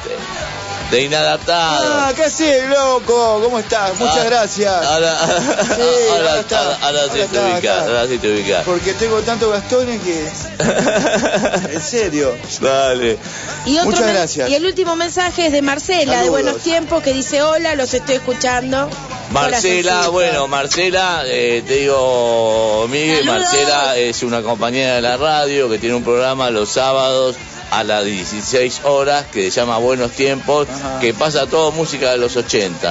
de, 0.90 1.02
inadaptado. 1.02 1.87
Ah, 1.88 2.12
¿qué 2.14 2.25
haces, 2.25 2.68
loco? 2.68 3.40
¿Cómo 3.42 3.59
estás? 3.59 3.98
Muchas 3.98 4.18
Ah, 4.18 4.24
gracias. 4.24 4.85
Ahora, 4.87 5.16
Sí, 5.18 5.83
ahora, 6.11 6.29
ahora 6.31 6.40
está. 6.40 6.59
ahora- 6.61 6.79
ahora 6.83 7.03
sí 7.12 7.20
te 7.31 7.38
acá. 7.38 7.81
ahora 7.83 8.07
sí 8.07 8.18
te 8.18 8.33
ubicás. 8.33 8.64
Porque 8.64 8.94
tengo 8.94 9.20
tantos 9.22 9.53
Gastones 9.53 10.00
que... 10.03 10.29
En 11.74 11.81
serio. 11.83 12.35
Dale. 12.61 13.18
Y 13.66 13.79
otro 13.79 13.90
Muchas 13.92 14.09
gracias. 14.09 14.50
Y 14.50 14.55
el 14.55 14.64
último 14.64 14.96
mensaje 14.96 15.46
es 15.46 15.53
de 15.53 15.62
Marcela, 15.62 16.22
de. 16.22 16.29
Buenos 16.31 16.59
Tiempos, 16.59 17.03
que 17.03 17.12
dice, 17.12 17.42
hola, 17.42 17.74
los 17.74 17.92
estoy 17.94 18.16
escuchando. 18.16 18.88
Marcela, 19.31 20.09
bueno, 20.09 20.48
Marcela, 20.48 21.22
eh, 21.26 21.62
te 21.66 21.74
digo, 21.74 22.87
Miguel, 22.90 23.24
Saludos. 23.24 23.40
Marcela 23.44 23.96
es 23.96 24.22
una 24.24 24.42
compañera 24.42 24.96
de 24.96 25.03
la 25.03 25.16
radio 25.16 25.68
que 25.70 25.79
tiene 25.79 25.94
un 25.94 26.03
programa 26.03 26.50
los 26.50 26.70
sábados 26.70 27.37
a 27.70 27.85
las 27.85 28.04
16 28.04 28.80
horas 28.85 29.26
que 29.33 29.50
se 29.50 29.61
llama 29.61 29.78
Buenos 29.78 30.11
Tiempos, 30.12 30.66
Ajá. 30.68 30.98
que 31.00 31.14
pasa 31.14 31.46
todo 31.46 31.70
música 31.72 32.11
de 32.11 32.18
los 32.18 32.37
80, 32.37 32.88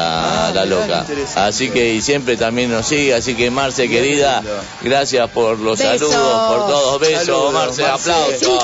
Ah, 0.47 0.51
la 0.53 0.65
loca. 0.65 1.05
Así 1.35 1.69
que 1.69 1.93
y 1.93 2.01
siempre 2.01 2.37
también 2.37 2.71
nos 2.71 2.87
sigue, 2.87 3.13
así 3.13 3.35
que 3.35 3.51
Marce 3.51 3.87
Bien 3.87 4.01
querida, 4.03 4.41
lindo. 4.41 4.61
gracias 4.81 5.29
por 5.31 5.59
los 5.59 5.77
Besos. 5.79 6.09
saludos, 6.11 6.47
por 6.57 6.67
todos, 6.67 6.99
besos, 7.01 7.25
Saludos, 7.25 7.53
Marce, 7.53 7.81
Marce. 7.83 8.11
aplauso, 8.11 8.59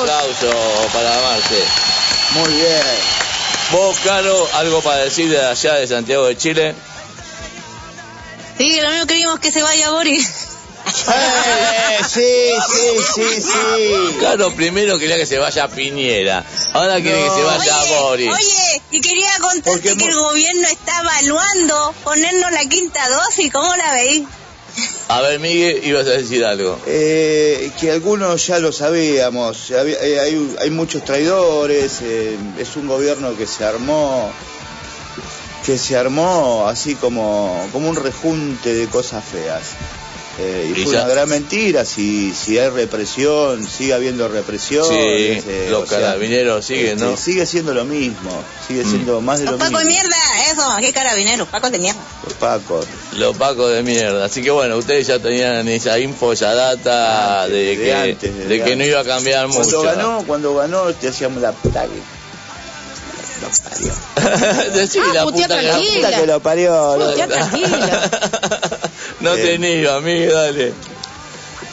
aplauso 0.00 0.56
para 0.92 1.10
Marce. 1.22 1.64
Muy 2.34 2.52
bien. 2.52 2.82
Vos, 3.72 3.96
Caro, 4.04 4.48
algo 4.54 4.80
para 4.82 4.98
decir 4.98 5.28
de 5.30 5.44
allá 5.44 5.74
de 5.74 5.86
Santiago 5.86 6.26
de 6.26 6.36
Chile. 6.36 6.74
Sí, 8.58 8.80
lo 8.80 8.90
mismo 8.90 9.06
queríamos 9.06 9.40
que 9.40 9.50
se 9.50 9.62
vaya 9.62 9.90
Boris. 9.90 10.48
Eh, 10.90 11.98
sí, 12.08 12.50
sí, 12.72 13.04
sí, 13.14 13.42
sí. 13.42 14.16
Claro, 14.18 14.52
primero 14.54 14.98
quería 14.98 15.16
que 15.16 15.26
se 15.26 15.38
vaya 15.38 15.68
Piñera, 15.68 16.44
ahora 16.72 17.00
quiere 17.00 17.22
que 17.22 17.30
se 17.30 17.42
vaya 17.42 17.76
Boris. 18.00 18.28
oye, 18.32 18.82
y 18.90 19.00
quería 19.00 19.30
contarte 19.40 19.70
Porque 19.70 19.96
que 19.96 20.04
el 20.04 20.14
gobierno 20.14 20.68
está 20.68 21.00
evaluando 21.00 21.94
ponernos 22.04 22.50
la 22.52 22.64
quinta 22.66 23.08
dosis. 23.08 23.52
¿Cómo 23.52 23.74
la 23.76 23.92
veis? 23.92 24.24
A 25.08 25.20
ver, 25.20 25.40
Miguel, 25.40 25.80
ibas 25.84 26.06
a 26.06 26.10
decir 26.10 26.44
algo. 26.44 26.78
Eh, 26.86 27.72
que 27.80 27.90
algunos 27.90 28.46
ya 28.46 28.58
lo 28.58 28.72
sabíamos, 28.72 29.70
eh, 29.72 30.20
hay, 30.20 30.56
hay 30.60 30.70
muchos 30.70 31.04
traidores, 31.04 32.00
eh, 32.02 32.36
es 32.58 32.76
un 32.76 32.86
gobierno 32.86 33.36
que 33.36 33.46
se 33.46 33.64
armó, 33.64 34.30
que 35.66 35.76
se 35.78 35.96
armó 35.96 36.66
así 36.68 36.94
como, 36.94 37.68
como 37.72 37.88
un 37.88 37.96
rejunte 37.96 38.72
de 38.72 38.86
cosas 38.86 39.24
feas. 39.24 39.70
Eh, 40.42 40.72
y 40.74 40.80
Y 40.80 40.84
fue 40.84 40.94
ya- 40.94 41.04
una 41.04 41.12
gran 41.12 41.28
mentira, 41.28 41.84
si, 41.84 42.32
si 42.32 42.58
hay 42.58 42.70
represión, 42.70 43.66
sigue 43.68 43.92
habiendo 43.92 44.26
represión. 44.28 44.86
Sí, 44.88 44.94
eh, 44.96 45.66
los 45.70 45.86
sea, 45.88 45.98
carabineros 46.00 46.64
siguen, 46.64 46.92
este, 46.96 47.04
¿no? 47.04 47.16
Sigue 47.16 47.44
siendo 47.44 47.74
lo 47.74 47.84
mismo, 47.84 48.30
sigue 48.66 48.84
Mm. 48.84 48.90
siendo 48.90 49.20
más 49.20 49.38
de 49.40 49.44
lo 49.44 49.50
Los 49.52 49.60
mismo. 49.60 49.72
pacos 49.72 49.86
de 49.86 49.92
mierda, 49.92 50.16
eso, 50.50 50.62
qué 50.80 50.92
carabineros, 50.94 51.48
pacos 51.48 51.70
de 51.72 51.78
mierda. 51.78 52.00
Los 52.24 52.32
pacos. 52.34 52.86
Los 53.16 53.36
pacos 53.36 53.70
de 53.72 53.82
mierda. 53.82 54.24
Así 54.24 54.42
que 54.42 54.50
bueno, 54.50 54.76
ustedes 54.78 55.06
ya 55.08 55.18
tenían 55.18 55.68
esa 55.68 55.98
info, 55.98 56.32
esa 56.32 56.54
data 56.54 57.42
Antes, 57.42 57.52
de 57.54 57.76
que, 57.76 57.92
antes, 57.94 58.48
de 58.48 58.62
que 58.64 58.76
no 58.76 58.84
iba 58.84 59.00
a 59.00 59.04
cambiar 59.04 59.46
Cuando 59.48 59.64
mucho. 59.64 59.82
ganó, 59.82 60.22
cuando 60.26 60.54
ganó, 60.54 60.84
te 60.94 61.08
hacíamos 61.08 61.42
la 61.42 61.52
puta 61.52 61.84
que... 61.84 62.20
Decí 64.74 64.98
Ah, 64.98 65.12
la 65.14 65.24
puta 65.24 65.36
que- 65.58 65.98
puta 65.98 66.20
que 66.20 66.26
lo 66.26 66.40
parió. 66.40 66.94
Putea 66.98 67.26
tranquila. 67.26 68.10
no 69.20 69.34
Bien. 69.34 69.60
tenía, 69.60 69.96
amigo, 69.96 70.32
dale. 70.32 70.72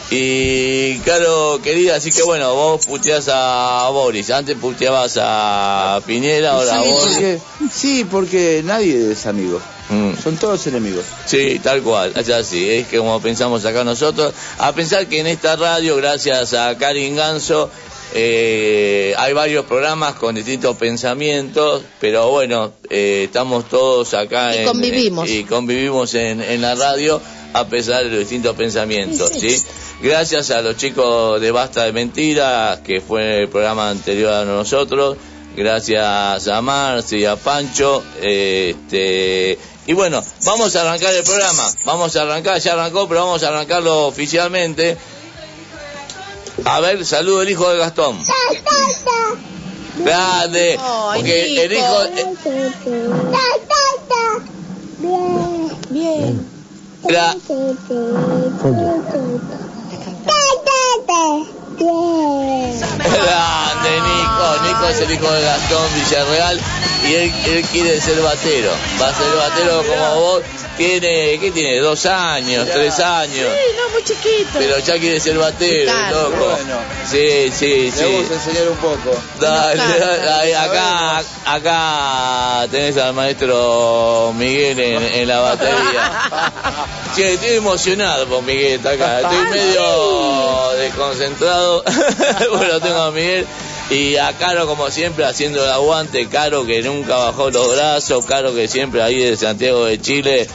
Y 0.09 0.99
claro, 0.99 1.59
querida, 1.61 1.95
así 1.97 2.11
que 2.11 2.23
bueno, 2.23 2.53
vos 2.53 2.85
puteás 2.85 3.29
a 3.29 3.89
Boris. 3.91 4.29
Antes 4.29 4.55
puteabas 4.55 5.17
a 5.21 5.99
Piñera, 6.05 6.51
ahora 6.51 6.79
a 6.79 6.83
Sí, 6.83 6.89
Boris. 6.89 7.03
porque, 7.13 7.39
sí, 7.73 8.07
porque 8.09 8.61
nadie 8.63 9.11
es 9.11 9.25
amigo. 9.25 9.59
Mm. 9.89 10.11
Son 10.21 10.37
todos 10.37 10.65
enemigos. 10.67 11.03
Sí, 11.25 11.59
tal 11.61 11.81
cual, 11.81 12.13
es 12.15 12.29
así, 12.29 12.69
es 12.69 12.87
que 12.87 12.97
como 12.99 13.21
pensamos 13.21 13.65
acá 13.65 13.83
nosotros, 13.83 14.33
a 14.59 14.71
pensar 14.73 15.07
que 15.07 15.19
en 15.19 15.27
esta 15.27 15.57
radio, 15.57 15.97
gracias 15.97 16.53
a 16.53 16.77
Karin 16.77 17.15
Ganso, 17.17 17.69
eh, 18.13 19.13
hay 19.17 19.33
varios 19.33 19.65
programas 19.65 20.15
con 20.15 20.35
distintos 20.35 20.77
pensamientos, 20.77 21.83
pero 21.99 22.29
bueno, 22.29 22.71
eh, 22.89 23.23
estamos 23.25 23.67
todos 23.67 24.13
acá 24.13 24.55
Y 24.55 24.59
en- 24.59 24.65
convivimos. 24.65 25.29
y 25.29 25.43
convivimos 25.43 26.13
en, 26.15 26.41
en 26.41 26.61
la 26.61 26.75
radio 26.75 27.21
a 27.53 27.67
pesar 27.67 28.03
de 28.03 28.09
los 28.09 28.19
distintos 28.19 28.55
pensamientos, 28.55 29.31
Sí. 29.37 29.61
Gracias 30.01 30.51
a 30.51 30.61
los 30.61 30.77
chicos 30.77 31.41
de 31.41 31.49
Basta 31.49 31.83
de 31.83 31.91
Mentiras, 31.91 32.79
que 32.81 33.01
fue 33.01 33.41
el 33.41 33.49
programa 33.49 33.89
anterior 33.89 34.31
a 34.31 34.45
nosotros, 34.45 35.17
gracias 35.55 36.47
a 36.47 36.61
Marci 36.61 37.17
y 37.17 37.25
a 37.25 37.35
Pancho, 37.35 38.03
este, 38.21 39.57
y 39.87 39.93
bueno, 39.93 40.23
vamos 40.45 40.75
a 40.75 40.81
arrancar 40.81 41.15
el 41.15 41.23
programa, 41.23 41.63
vamos 41.85 42.15
a 42.15 42.21
arrancar, 42.23 42.59
ya 42.59 42.73
arrancó, 42.73 43.07
pero 43.07 43.21
vamos 43.25 43.41
a 43.43 43.47
arrancarlo 43.47 44.05
oficialmente. 44.07 44.97
A 46.65 46.79
ver, 46.81 47.05
saludo 47.05 47.41
el 47.41 47.49
hijo 47.49 47.69
de 47.69 47.77
Gastón. 47.77 48.19
Grande, 49.99 50.79
porque 51.15 51.63
el 51.63 51.73
hijo, 51.73 52.03
Bien. 55.89 56.56
Gra- 57.03 57.35
Grande 62.97 64.01
Nico, 64.01 64.63
Nico 64.63 64.87
es 64.89 64.99
el 65.01 65.11
hijo 65.11 65.31
de 65.31 65.41
Gastón 65.43 65.87
Villarreal 65.95 66.59
y 67.07 67.13
él, 67.13 67.33
él 67.45 67.63
quiere 67.71 68.01
ser 68.01 68.21
batero. 68.21 68.71
Va 69.01 69.09
a 69.09 69.13
ser 69.13 69.35
batero 69.35 69.83
como 69.83 70.15
vos. 70.21 70.41
Tiene, 70.77 71.39
¿qué 71.39 71.51
tiene? 71.51 71.79
Dos 71.79 72.05
años, 72.05 72.67
tres 72.71 72.99
años. 72.99 73.47
Sí, 73.51 73.75
no, 73.77 73.89
muy 73.93 74.03
chiquito. 74.03 74.49
Pero 74.59 74.77
ya 74.79 74.99
quiere 74.99 75.19
ser 75.19 75.37
batero, 75.37 75.91
Claro. 75.91 76.29
loco. 76.29 76.45
Bueno. 76.51 76.75
Sí, 77.09 77.51
sí, 77.51 77.91
Le 77.97 78.05
vamos 78.05 78.27
sí. 78.27 78.33
a 78.33 78.35
enseñar 78.35 78.69
un 78.69 78.77
poco. 78.77 79.21
Dale, 79.39 79.75
Nos 79.75 79.87
canta. 79.95 80.17
dale, 80.25 80.55
acá, 80.55 81.23
acá 81.45 82.67
tenés 82.69 82.97
al 82.97 83.13
maestro 83.13 84.33
Miguel 84.35 84.79
en, 84.79 85.03
en 85.03 85.27
la 85.27 85.39
batería. 85.39 86.31
Che, 87.15 87.33
estoy 87.33 87.55
emocionado 87.55 88.27
por 88.27 88.43
Miguel, 88.43 88.73
está 88.73 88.91
acá. 88.91 89.21
Estoy 89.21 89.39
medio 89.49 90.71
desconcentrado. 90.77 91.83
bueno, 92.51 92.79
tengo 92.79 92.97
a 93.01 93.11
Miguel. 93.11 93.47
Y 93.89 94.17
a 94.17 94.33
Caro, 94.33 94.67
como 94.67 94.91
siempre, 94.91 95.23
haciendo 95.23 95.63
el 95.63 95.71
aguante. 95.71 96.27
Caro, 96.27 96.65
que 96.65 96.81
nunca 96.81 97.15
bajó 97.15 97.49
los 97.49 97.73
brazos. 97.73 98.25
Caro, 98.25 98.53
que 98.53 98.67
siempre 98.67 99.01
ahí 99.01 99.17
de 99.17 99.37
Santiago 99.37 99.85
de 99.85 100.01
Chile. 100.01 100.47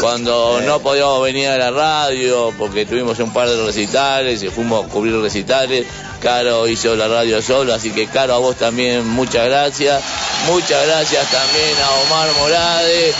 Cuando 0.00 0.62
no 0.62 0.80
podíamos 0.80 1.22
venir 1.22 1.48
a 1.48 1.58
la 1.58 1.70
radio, 1.70 2.54
porque 2.56 2.86
tuvimos 2.86 3.18
un 3.18 3.34
par 3.34 3.50
de 3.50 3.66
recitales 3.66 4.42
y 4.42 4.48
fuimos 4.48 4.86
a 4.86 4.88
cubrir 4.88 5.14
recitales. 5.20 5.84
Caro 6.22 6.68
hizo 6.68 6.96
la 6.96 7.08
radio 7.08 7.42
solo, 7.42 7.74
así 7.74 7.90
que 7.90 8.06
Caro, 8.06 8.34
a 8.34 8.38
vos 8.38 8.56
también 8.56 9.06
muchas 9.06 9.46
gracias. 9.46 10.02
Muchas 10.46 10.86
gracias 10.86 11.30
también 11.30 11.76
a 11.84 11.90
Omar 12.06 12.28
Morade, 12.38 13.12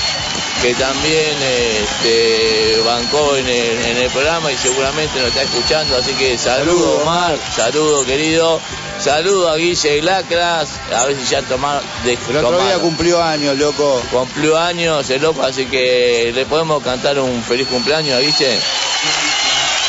que 0.62 0.74
también 0.74 1.36
este, 1.82 2.80
bancó 2.86 3.36
en 3.36 3.46
el, 3.46 3.84
en 3.86 3.96
el 3.98 4.10
programa 4.10 4.50
y 4.50 4.56
seguramente 4.56 5.18
nos 5.18 5.28
está 5.28 5.42
escuchando. 5.42 5.96
Así 5.96 6.12
que 6.12 6.38
saludo 6.38 7.02
Omar, 7.02 7.36
saludo 7.54 8.06
querido. 8.06 8.58
Saludo 9.02 9.48
a 9.48 9.56
Guille 9.56 10.02
Lacras, 10.02 10.68
a 10.94 11.06
ver 11.06 11.16
si 11.16 11.30
ya 11.30 11.40
tomar 11.42 11.80
de 12.04 12.12
El 12.12 12.36
otro 12.36 12.50
día 12.50 12.58
tomaron. 12.58 12.80
cumplió 12.80 13.22
años, 13.22 13.56
loco. 13.56 14.02
Cumplió 14.10 14.58
años 14.58 15.08
el 15.08 15.22
loco, 15.22 15.42
así 15.42 15.64
que 15.66 16.32
le 16.34 16.44
podemos 16.44 16.82
cantar 16.82 17.18
un 17.18 17.42
feliz 17.42 17.66
cumpleaños 17.68 18.14
a 18.16 18.20
Guille. 18.20 18.58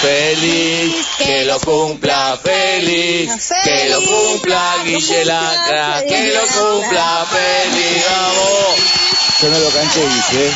Feliz, 0.01 0.95
que 1.17 1.43
lo 1.43 1.59
cumpla, 1.59 2.39
feliz, 2.41 3.51
que 3.63 3.89
lo 3.89 4.01
cumpla 4.01 4.75
Guille 4.85 5.25
Lacra, 5.25 6.03
que 6.07 6.33
lo 6.33 6.41
cumpla, 6.47 7.27
feliz, 7.29 8.03
vamos. 8.09 9.00
Yo 9.41 9.49
no 9.49 9.57
lo 9.59 9.69
canté, 9.69 9.99
Guille. 10.01 10.45
¿eh? 10.47 10.51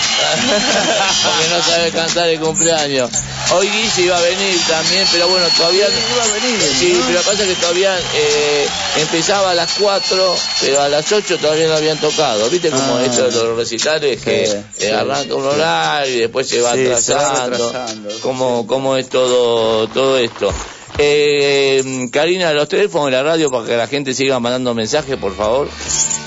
Porque 1.24 1.48
no 1.56 1.64
sabe 1.64 1.92
cantar 1.92 2.30
el 2.30 2.40
cumpleaños. 2.40 3.10
Hoy 3.54 3.68
Guille 3.68 4.02
iba 4.04 4.18
a 4.18 4.22
venir 4.22 4.60
también, 4.68 5.08
pero 5.12 5.28
bueno, 5.28 5.48
todavía... 5.58 5.88
Iba 5.88 6.24
a 6.24 6.28
venir. 6.28 6.62
Sí, 6.80 7.02
pero 7.08 7.22
pasa 7.22 7.46
que 7.46 7.56
todavía 7.56 7.98
eh, 8.14 8.68
empezaba 8.98 9.52
a 9.52 9.54
las 9.56 9.72
4, 9.80 10.36
pero 10.62 10.82
a 10.82 10.90
las 10.90 11.12
8 11.12 11.38
todavía 11.40 11.68
no 11.68 11.74
habían 11.76 11.98
tocado. 12.00 12.48
¿Viste 12.50 12.70
cómo 12.70 12.98
Ah. 12.98 13.06
esto 13.06 13.26
de 13.30 13.32
los 13.32 13.58
recitales 13.58 14.22
que 14.22 14.46
Sí, 14.46 14.52
eh, 14.54 14.64
sí, 14.78 14.86
arranca 14.88 15.34
un 15.34 15.42
sí. 15.44 15.48
horario 15.48 16.16
y 16.16 16.20
después 16.20 16.48
se 16.48 16.62
va 16.62 16.74
Sí, 16.74 16.84
se 17.02 17.14
va 17.16 17.22
atrasando? 17.22 17.72
retrasando, 17.72 18.10
¿Cómo, 18.22 18.62
sí. 18.62 18.68
cómo 18.68 18.98
es 18.98 19.10
todo, 19.10 19.88
todo 19.90 20.18
esto? 20.20 20.54
Eh, 20.98 22.08
Karina, 22.12 22.54
los 22.54 22.68
teléfonos 22.70 23.08
de 23.08 23.12
la 23.12 23.24
radio 23.24 23.52
para 23.52 23.66
que 23.66 23.76
la 23.76 23.88
gente 23.88 24.14
siga 24.14 24.40
mandando 24.40 24.74
mensajes, 24.74 25.18
por 25.18 25.36
favor. 25.36 25.68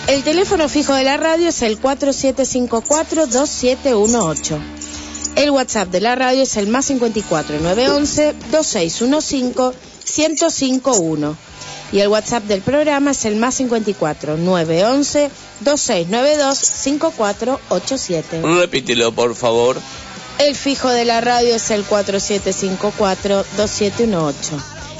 El 0.07 0.23
teléfono 0.23 0.69
fijo 0.69 0.93
de 0.95 1.05
la 1.05 1.17
radio 1.17 1.49
es 1.49 1.63
el 1.63 1.81
4754-2718. 1.81 4.59
El 5.37 5.51
WhatsApp 5.51 5.89
de 5.89 6.01
la 6.01 6.15
radio 6.17 6.43
es 6.43 6.57
el 6.57 6.67
más 6.69 6.85
54 6.87 7.61
911 7.61 8.35
2615 8.51 9.79
1051. 10.09 11.37
Y 11.91 12.01
el 12.01 12.09
WhatsApp 12.09 12.45
del 12.45 12.61
programa 12.61 13.13
es 13.13 13.25
el 13.25 13.37
más 13.37 13.55
54 13.55 14.37
911 14.37 15.31
2692 15.61 16.59
5487. 16.59 18.43
Repítelo, 18.43 19.13
por 19.13 19.35
favor. 19.35 19.79
El 20.39 20.55
fijo 20.55 20.89
de 20.91 21.05
la 21.05 21.21
radio 21.21 21.57
es 21.57 21.71
el 21.73 21.85
4754-2718. 21.87 24.35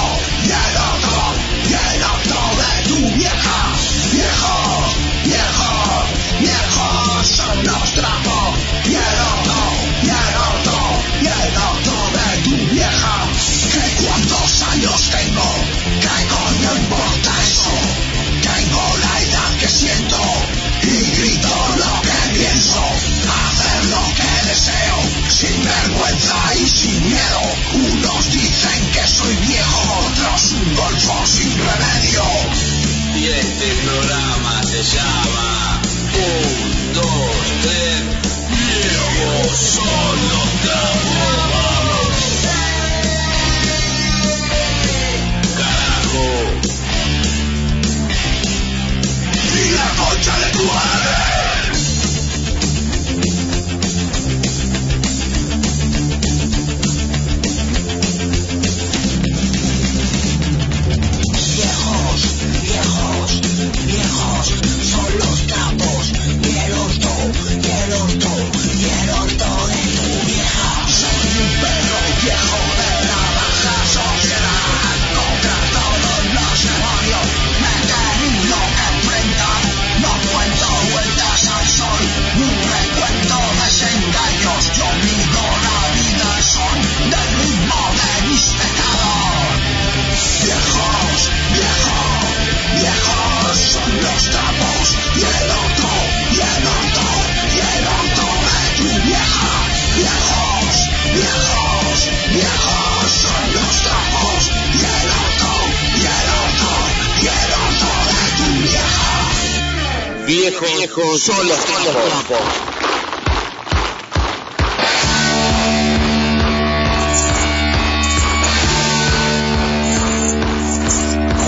Dicen 28.31 28.91
que 28.93 29.07
soy 29.07 29.35
viejo 29.35 30.11
tras 30.15 30.51
un 30.53 30.75
golfo 30.75 31.25
sin 31.25 31.51
remedio. 31.57 32.23
Y 33.15 33.27
este 33.27 33.75
programa 33.83 34.63
se 34.63 34.83
llama 34.83 35.81
1, 36.93 37.01
2, 37.01 37.40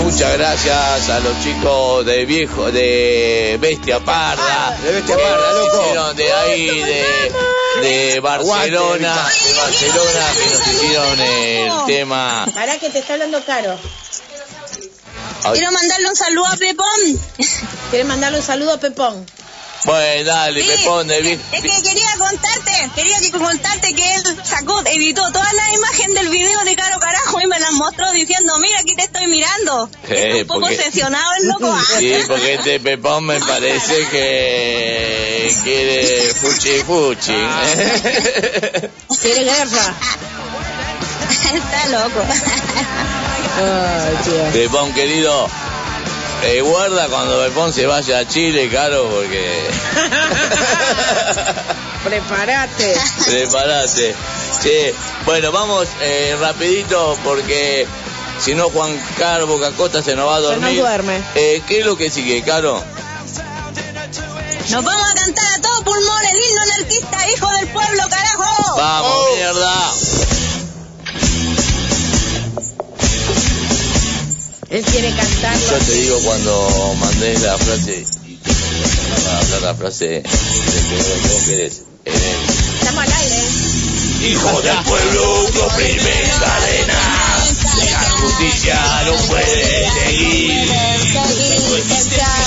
Muchas 0.02 0.38
gracias 0.38 1.10
a 1.10 1.20
los 1.20 1.42
chicos 1.42 2.06
de 2.06 2.24
viejo, 2.24 2.70
de 2.70 3.58
Bestia 3.60 3.98
Parda. 3.98 4.78
De 4.82 4.92
Bestia 4.92 5.16
Parda, 5.16 5.52
loco. 5.52 5.80
Hicieron 5.80 6.16
de 6.16 6.32
ahí, 6.32 6.82
de, 6.82 7.32
de 7.82 8.20
Barcelona, 8.20 9.12
Aguante, 9.12 9.48
de 9.48 9.54
Barcelona, 9.54 10.26
que 10.36 10.50
nos 10.50 10.66
hicieron 10.68 11.20
el 11.20 11.72
tema. 11.86 12.46
Pará 12.54 12.78
que 12.78 12.90
te 12.90 13.00
está 13.00 13.14
hablando 13.14 13.42
caro. 13.44 13.76
Quiero 15.52 15.72
mandarle 15.72 16.08
un 16.08 16.16
saludo 16.16 16.46
a 16.46 16.56
Pepón. 16.56 17.20
¿Quieres 17.90 18.06
mandarle 18.06 18.38
un 18.38 18.44
saludo 18.44 18.74
a 18.74 18.78
Pepón? 18.78 19.26
Bueno, 19.84 20.24
dale, 20.24 20.62
Sí, 20.62 20.68
Pepón 20.68 21.06
de 21.08 21.18
es 21.18 21.22
que- 21.24 21.56
Es 21.56 21.62
que 21.62 21.82
quería 21.82 22.08
contarte, 22.18 22.90
quería 22.94 23.20
que 23.20 23.30
contarte 23.32 23.94
que 23.94 24.14
él 24.14 24.22
sacó, 24.42 24.80
editó 24.86 25.30
toda 25.30 25.52
la 25.52 25.72
imagen 25.74 26.14
del 26.14 26.28
video 26.30 26.64
de 26.64 26.74
Caro 26.74 26.98
Carajo 27.00 27.40
y 27.42 27.46
me 27.46 27.58
las 27.60 27.72
mostró 27.72 28.10
diciendo, 28.12 28.58
mira, 28.60 28.78
aquí 28.80 28.94
te 28.96 29.02
estoy 29.02 29.26
mirando. 29.26 29.90
Eh, 30.08 30.26
Está 30.26 30.36
un 30.42 30.46
poco 30.46 30.60
porque- 30.60 30.76
obsesionado 30.76 31.30
el 31.40 31.48
loco. 31.48 31.70
ah. 31.70 31.84
Sí, 31.98 32.14
porque 32.26 32.54
este 32.54 32.80
Pepón 32.80 33.24
me 33.26 33.38
parece 33.40 34.06
que 34.08 35.54
quiere 35.62 36.34
fuchi 36.34 36.78
fuchi. 36.82 37.32
¿Quiere 39.20 39.44
guerra? 39.44 39.94
Está 41.54 41.88
loco. 41.88 42.24
Ay. 43.56 44.50
Pepón 44.52 44.92
querido, 44.94 45.48
eh, 46.46 46.60
guarda 46.60 47.06
cuando 47.08 47.42
Pepón 47.44 47.72
se 47.72 47.86
vaya 47.86 48.18
a 48.18 48.28
Chile, 48.28 48.68
caro, 48.70 49.08
porque 49.08 49.44
Prepárate. 52.04 52.94
preparate. 53.26 54.14
Sí, 54.62 54.92
bueno, 55.24 55.50
vamos 55.52 55.88
eh, 56.00 56.36
rapidito 56.38 57.18
porque 57.24 57.86
si 58.40 58.54
no 58.54 58.68
Juan 58.70 59.00
Carlos 59.18 59.48
Bocacota 59.48 60.02
se 60.02 60.14
nos 60.14 60.28
va 60.28 60.36
a 60.36 60.40
Se 60.40 60.44
nos 60.48 60.60
dormir. 60.60 60.80
duerme. 60.80 61.22
Eh, 61.34 61.62
¿Qué 61.66 61.80
es 61.80 61.86
lo 61.86 61.96
que 61.96 62.10
sigue, 62.10 62.42
Caro? 62.42 62.82
Nos 64.70 64.84
vamos 64.84 65.10
a 65.10 65.14
cantar 65.14 65.44
a 65.58 65.62
todo 65.62 65.82
pulmón 65.84 66.22
el 66.30 66.36
himno 66.36 66.60
anarquista, 66.62 67.28
hijo 67.30 67.48
del 67.58 67.68
pueblo, 67.68 68.02
carajo. 68.08 68.76
Vamos, 68.76 69.12
Oh. 69.14 69.34
mierda. 69.36 69.92
Él 74.74 74.82
quiere 74.86 75.08
cantarlo. 75.14 75.70
Yo 75.70 75.78
te 75.86 75.92
digo 75.92 76.18
cuando 76.24 76.96
mandé 76.98 77.38
la 77.38 77.56
frase 77.56 78.04
y 78.26 78.38
a 79.28 79.38
hablar 79.38 79.62
la 79.62 79.74
frase 79.76 80.06
de 80.06 80.22
que 80.22 80.96
vos 81.28 81.42
querés. 81.46 81.82
En 82.04 82.12
el 82.12 82.20
Estamos 82.80 83.04
al 83.04 83.12
aire. 83.12 83.36
Hijo 84.28 84.62
del 84.62 84.78
pueblo 84.78 85.46
que 85.52 85.58
oprime 85.60 86.22
cadenas, 86.40 87.56
la 87.88 88.10
justicia 88.18 88.76
no 89.06 89.14
puede 89.28 89.90
seguir. 90.06 90.68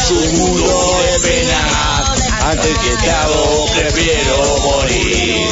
Su 0.09 0.15
mundo 0.33 0.99
de 1.03 1.29
penas, 1.29 2.27
antes 2.41 2.77
que 2.77 2.97
te 3.03 3.09
hago 3.09 3.65
prefiero 3.73 4.57
morir. 4.63 5.47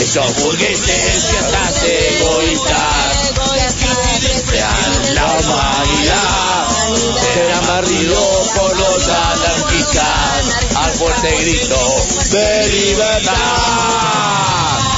Esos 0.00 0.34
burgueses 0.42 1.24
que 1.24 1.38
estás 1.38 1.82
egoístas, 1.84 3.08
sean 4.50 4.87
la 5.18 5.26
humanidad, 5.40 6.68
serán 7.34 7.66
barridos 7.66 8.48
por 8.54 8.76
los 8.76 9.08
anarquistas 9.08 10.44
al 10.76 10.90
fuerte 10.92 11.36
grito 11.40 12.06
de 12.30 12.68
libertad. 12.68 13.34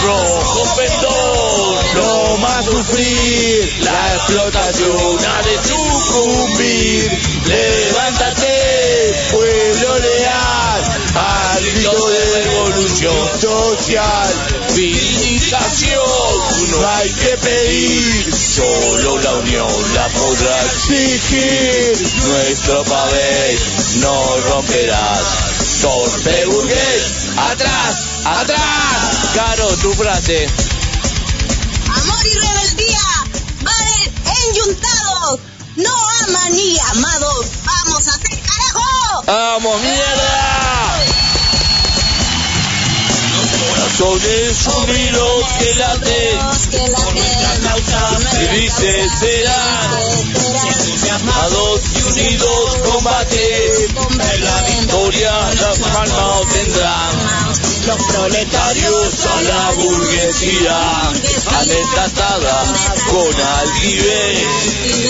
Rojo 0.04 0.76
perdón, 0.76 1.76
no 1.94 2.36
más 2.38 2.64
sufrir, 2.64 3.82
la 3.82 4.14
explotación 4.14 5.18
ha 5.26 5.42
de 5.42 5.58
sucumbir. 5.68 7.18
Levántate, 7.46 9.14
pueblo 9.32 9.98
leal, 9.98 10.82
al 11.14 11.64
grito 11.64 12.08
de 12.08 12.42
revolución 12.44 13.40
social. 13.40 14.30
Vindicación, 14.74 16.09
no 16.70 16.88
hay 16.88 17.10
que 17.10 17.36
pedir, 17.36 18.34
solo 18.34 19.18
la 19.18 19.34
unión 19.34 19.94
la 19.94 20.08
podrá 20.08 20.64
exigir. 20.66 22.08
Nuestro 22.26 22.84
pabellón 22.84 24.00
no 24.00 24.36
romperás, 24.48 25.22
torpe 25.80 26.46
burgués, 26.46 27.28
atrás, 27.36 27.96
atrás. 28.24 28.60
Caro, 29.34 29.68
tu 29.76 29.92
frase. 29.94 30.48
Amor 31.86 32.26
y 32.26 32.34
rebeldía 32.34 33.00
van 33.62 33.86
enyuntados. 34.48 35.40
No 35.76 35.94
aman 36.26 36.52
ni 36.52 36.78
amados. 36.78 37.46
Vamos 37.64 38.08
a 38.08 38.10
hacer 38.10 38.40
carajo. 38.40 39.22
¡Vamos, 39.26 39.80
mierda! 39.82 40.49
Corazones 44.00 44.66
unidos 44.66 45.44
que 45.58 45.74
laten, 45.74 46.40
felices 48.30 49.12
serán, 49.20 49.90
amados 51.20 51.80
y 51.94 52.02
unidos 52.08 52.78
combaten, 52.82 53.94
la 54.40 54.62
victoria 54.62 55.32
las 55.60 55.78
palmas 55.80 56.48
tendrán. 56.50 57.12
Los 57.86 58.02
proletarios 58.04 59.26
a 59.26 59.42
la 59.42 59.70
burguesía, 59.72 60.80
amedrentada 61.60 62.64
con 63.10 63.34
altivez, 63.58 64.38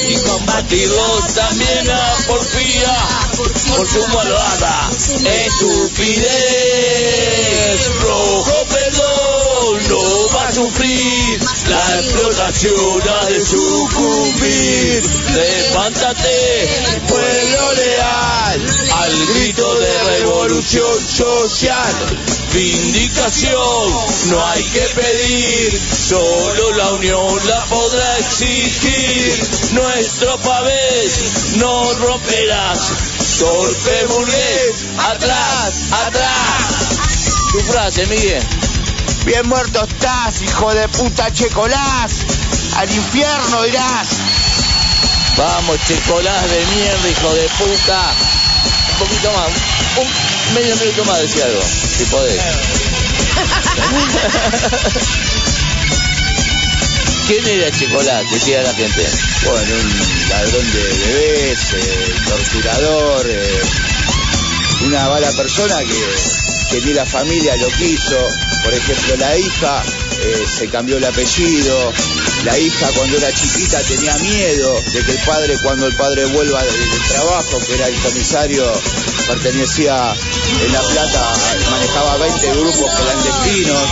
y 0.09 0.15
combatirlos 0.29 1.35
también 1.35 1.91
a 1.91 2.17
porfía, 2.27 2.97
por 3.37 3.87
su 3.87 4.03
malvada 4.09 4.91
estupidez. 5.47 6.81
Rojo 8.01 8.70
no 9.91 10.29
va 10.29 10.47
a 10.47 10.53
sufrir, 10.53 11.41
la 11.69 12.01
explotación 12.01 13.03
ha 13.09 13.25
de 13.27 13.41
sucumbir. 13.45 15.03
Levántate, 15.35 16.69
pueblo 17.09 17.73
leal, 17.75 18.61
al 19.03 19.27
grito 19.35 19.75
de 19.81 20.03
revolución 20.19 21.01
social. 21.01 21.95
Vindicación 22.55 23.93
no 24.27 24.47
hay 24.47 24.63
que 24.63 24.87
pedir, 25.01 25.81
solo 26.09 26.73
la 26.77 26.91
unión 26.93 27.49
la 27.49 27.65
podrá 27.65 28.19
exigir. 28.19 29.49
Nuestro 29.73 30.39
pavés 30.39 31.57
no 31.57 31.95
romperás, 31.95 32.79
torpe 33.41 34.07
burgués, 34.07 34.87
atrás, 34.99 35.75
atrás. 36.07 37.01
Tu 37.53 37.61
frase, 37.73 38.07
Miguel. 38.07 38.70
Bien 39.25 39.49
muerto 39.49 39.85
estás, 39.85 40.43
hijo 40.43 40.75
de 40.75 40.89
puta 40.89 41.33
Checolás. 41.33 42.13
Al 42.77 42.91
infierno 42.91 43.67
irás. 43.67 44.09
Vamos, 45.37 45.79
checolás 45.87 46.51
de 46.51 46.67
mierda, 46.75 47.09
hijo 47.09 47.33
de 47.35 47.49
puta. 47.59 48.13
Un 48.93 48.99
poquito 48.99 49.31
más, 49.33 49.49
un 49.97 50.09
medio 50.55 50.75
minuto 50.77 51.05
más, 51.05 51.21
decía 51.21 51.45
algo, 51.45 51.63
si 51.63 52.05
podés. 52.05 52.41
¿Quién 57.27 57.47
era 57.47 57.71
Checolás? 57.71 58.31
Decía 58.31 58.63
la 58.63 58.73
gente. 58.75 59.07
Bueno, 59.45 59.75
un 59.75 60.29
ladrón 60.29 60.73
de 60.73 60.83
bebés, 60.83 61.59
eh, 61.75 62.15
torturador, 62.29 63.27
eh, 63.29 63.61
una 64.87 65.09
mala 65.09 65.31
persona 65.33 65.79
que, 65.79 66.07
que 66.71 66.81
ni 66.87 66.93
la 66.93 67.07
familia 67.07 67.57
lo 67.57 67.69
quiso. 67.69 68.29
Por 68.63 68.75
ejemplo, 68.75 69.17
la 69.17 69.37
hija 69.37 69.83
eh, 70.23 70.47
se 70.59 70.69
cambió 70.69 70.99
el 70.99 71.05
apellido. 71.05 71.93
La 72.45 72.59
hija 72.59 72.89
cuando 72.95 73.17
era 73.17 73.33
chiquita 73.33 73.81
tenía 73.83 74.15
miedo 74.19 74.81
de 74.93 75.05
que 75.05 75.13
el 75.13 75.19
padre, 75.25 75.59
cuando 75.63 75.87
el 75.87 75.97
padre 75.97 76.25
vuelva 76.27 76.63
del, 76.63 77.09
trabajo, 77.09 77.59
que 77.67 77.75
era 77.75 77.89
el 77.89 78.01
comisario, 78.01 78.65
pertenecía 79.27 80.15
en 80.65 80.73
La 80.73 80.81
Plata, 80.81 81.35
manejaba 81.71 82.17
20 82.19 82.51
grupos 82.55 82.91
clandestinos. 82.95 83.83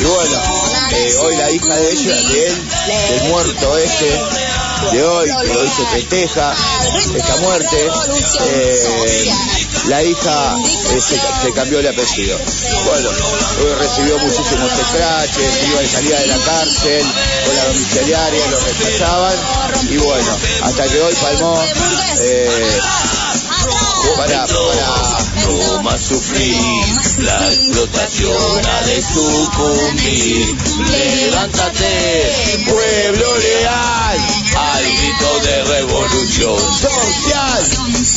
Y 0.00 0.04
bueno, 0.04 0.42
eh, 0.92 1.14
hoy 1.20 1.36
la 1.36 1.50
hija 1.50 1.76
de 1.76 1.92
ella, 1.92 2.16
de 2.16 2.46
él, 2.46 2.68
del 3.10 3.28
muerto 3.30 3.78
este, 3.78 4.20
de 4.92 5.04
hoy, 5.04 5.28
que 5.42 5.56
hoy 5.56 5.68
se 5.68 5.86
festeja 5.86 6.54
esta 7.14 7.36
muerte, 7.38 7.88
eh, 8.40 9.30
la 9.88 10.02
hija 10.02 10.56
eh, 10.90 11.00
se, 11.00 11.52
cambió 11.52 11.78
el 11.78 11.86
apellido. 11.88 12.38
Bueno, 12.84 13.08
hoy 13.62 13.74
recibió 13.74 14.18
muchísimos 14.18 14.70
scratches, 14.70 15.68
iba 15.68 15.82
y 15.82 15.88
salía 15.88 16.20
de 16.20 16.26
la 16.26 16.38
cárcel, 16.38 17.04
con 17.46 17.56
la 17.56 17.64
domiciliaria, 17.66 18.46
lo 18.50 18.60
rechazaban, 18.60 19.36
y 19.90 19.96
bueno, 19.98 20.36
hasta 20.62 20.84
que 20.88 21.00
hoy 21.00 21.14
palmó 21.14 21.62
eh, 22.20 22.78
Para, 24.16 24.46
para. 24.46 25.26
No 25.46 25.82
más 25.82 26.00
sufrir 26.00 26.56
la 27.18 27.46
explotación 27.46 28.66
ha 28.66 28.86
de 28.86 29.02
sucumbir. 29.02 30.56
Levántate, 30.90 32.64
pueblo 32.66 33.36
leal, 33.38 34.18
al 34.56 34.84
grito 34.84 35.40
de 35.40 35.64
revolución 35.64 36.58
social. 36.58 37.64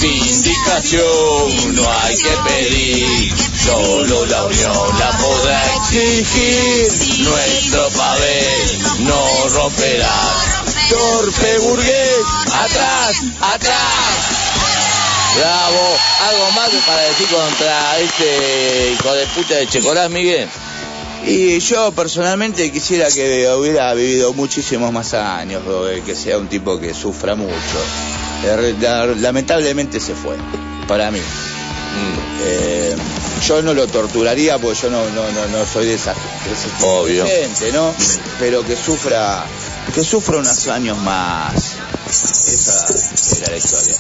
Vindicación 0.02 1.76
no 1.76 1.92
hay 2.02 2.16
que 2.16 2.38
pedir, 2.48 3.34
solo 3.66 4.26
la 4.26 4.46
unión 4.46 5.00
la 5.00 5.12
podrá 5.18 5.76
exigir. 5.76 7.20
Nuestro 7.20 7.90
papel 7.90 8.80
no 9.00 9.50
romperá. 9.50 10.16
Torpe 10.90 11.58
burgués, 11.60 12.26
atrás, 12.54 13.16
atrás. 13.42 14.50
Bravo. 15.36 15.98
¿Algo 16.30 16.52
más 16.52 16.70
para 16.86 17.02
decir 17.04 17.28
contra 17.28 18.00
este 18.00 18.92
hijo 18.94 19.14
de 19.14 19.26
puta 19.28 19.56
de 19.56 19.68
Checolás, 19.68 20.10
Miguel? 20.10 20.50
Y 21.26 21.60
yo 21.60 21.92
personalmente 21.92 22.72
quisiera 22.72 23.10
que 23.10 23.48
hubiera 23.58 23.94
vivido 23.94 24.34
muchísimos 24.34 24.92
más 24.92 25.14
años, 25.14 25.62
o 25.68 25.86
que 26.06 26.16
sea 26.16 26.38
un 26.38 26.48
tipo 26.48 26.80
que 26.80 26.94
sufra 26.94 27.36
mucho. 27.36 27.54
Eh, 28.46 28.76
la- 28.80 29.06
Lamentablemente 29.06 30.00
se 30.00 30.16
fue, 30.16 30.36
para 30.88 31.12
mí. 31.12 31.20
Eh, 32.42 32.96
yo 33.48 33.62
no 33.62 33.74
lo 33.74 33.86
torturaría 33.88 34.58
porque 34.58 34.80
yo 34.82 34.90
no, 34.90 35.04
no, 35.10 35.32
no, 35.32 35.48
no 35.48 35.66
soy 35.66 35.88
de 35.88 35.96
esa, 35.96 36.14
de 36.14 36.86
Obvio. 36.86 37.26
gente, 37.26 37.72
¿no? 37.74 37.94
Pero 38.40 38.66
que 38.66 38.76
sufra, 38.78 39.44
que 39.94 40.04
sufra 40.04 40.38
unos 40.38 40.68
años 40.68 40.98
más. 41.00 41.54
Esa 42.08 43.38
era 43.44 43.52
la 43.52 43.58
historia. 43.58 43.96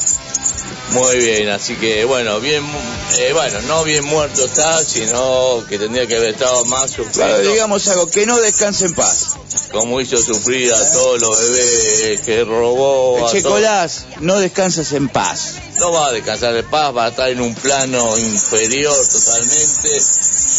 Muy 0.92 1.18
bien, 1.18 1.50
así 1.50 1.76
que 1.76 2.04
bueno, 2.06 2.40
bien, 2.40 2.64
mu- 2.64 2.80
eh, 3.18 3.32
bueno, 3.34 3.62
no 3.64 3.84
bien 3.84 4.04
muerto 4.06 4.46
está, 4.46 4.84
sino 4.84 5.64
que 5.70 5.78
tendría 5.78 6.08
que 6.08 6.16
haber 6.18 6.34
estado 6.34 6.66
más 6.66 6.92
Claro, 6.92 7.04
sufriendo, 7.06 7.52
digamos 7.52 7.88
algo, 7.90 8.08
que 8.08 8.26
no 8.26 8.40
descanse 8.40 8.86
en 8.86 8.96
paz. 8.96 9.36
como 9.72 10.02
hizo 10.02 10.18
sufrir 10.22 10.74
a 10.74 10.92
todos 10.94 11.22
los 11.22 11.40
bebés 11.52 12.22
que 12.22 12.44
robó. 12.44 13.30
Che. 13.32 13.44
Colás, 13.44 14.06
no 14.20 14.40
descansas 14.40 14.92
en 14.94 15.10
paz. 15.10 15.54
No 15.80 15.92
va 15.92 16.08
a 16.08 16.12
descansar 16.12 16.54
de 16.56 16.64
paz, 16.64 16.96
va 16.96 17.06
a 17.06 17.10
estar 17.10 17.30
en 17.30 17.40
un 17.40 17.54
plano 17.54 18.18
inferior 18.18 18.96
totalmente. 19.08 20.02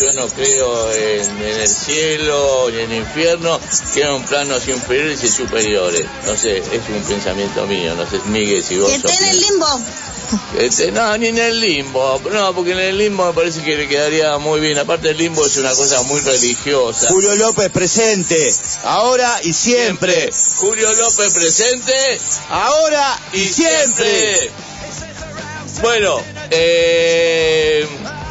Yo 0.01 0.13
no 0.15 0.29
creo 0.29 0.93
en, 0.93 1.43
en 1.43 1.61
el 1.61 1.69
cielo 1.69 2.71
ni 2.71 2.79
en 2.81 2.93
el 2.93 2.99
infierno, 2.99 3.61
creo 3.93 4.17
en 4.17 4.23
planos 4.25 4.67
inferiores 4.69 5.23
y 5.25 5.29
superiores. 5.29 6.07
No 6.27 6.37
sé, 6.37 6.59
es 6.59 6.89
un 6.89 7.03
pensamiento 7.03 7.67
mío, 7.67 7.95
no 7.97 8.09
sé, 8.09 8.19
Miguel, 8.27 8.63
si 8.65 8.79
vos 8.79 8.89
Que 8.91 8.97
esté 8.97 9.13
en 9.15 9.25
el 9.25 9.41
limbo. 9.41 9.67
Este, 10.59 10.93
no, 10.93 11.17
ni 11.19 11.29
en 11.29 11.39
el 11.39 11.61
limbo. 11.61 12.21
No, 12.33 12.55
porque 12.55 12.73
en 12.73 12.79
el 12.79 12.99
limbo 12.99 13.27
me 13.27 13.33
parece 13.33 13.63
que 13.63 13.77
le 13.77 13.89
quedaría 13.89 14.39
muy 14.39 14.61
bien. 14.61 14.79
Aparte 14.79 15.11
el 15.11 15.17
limbo 15.17 15.45
es 15.45 15.57
una 15.57 15.71
cosa 15.75 16.03
muy 16.03 16.21
religiosa. 16.21 17.09
Julio 17.09 17.35
López 17.37 17.71
presente, 17.71 18.55
ahora 18.85 19.41
y 19.43 19.53
siempre. 19.53 20.31
Julio 20.57 20.93
López 20.95 21.35
presente. 21.35 22.21
Ahora 22.49 23.19
y 23.33 23.45
siempre. 23.45 24.51
Bueno, 25.83 26.21
eh, 26.51 27.50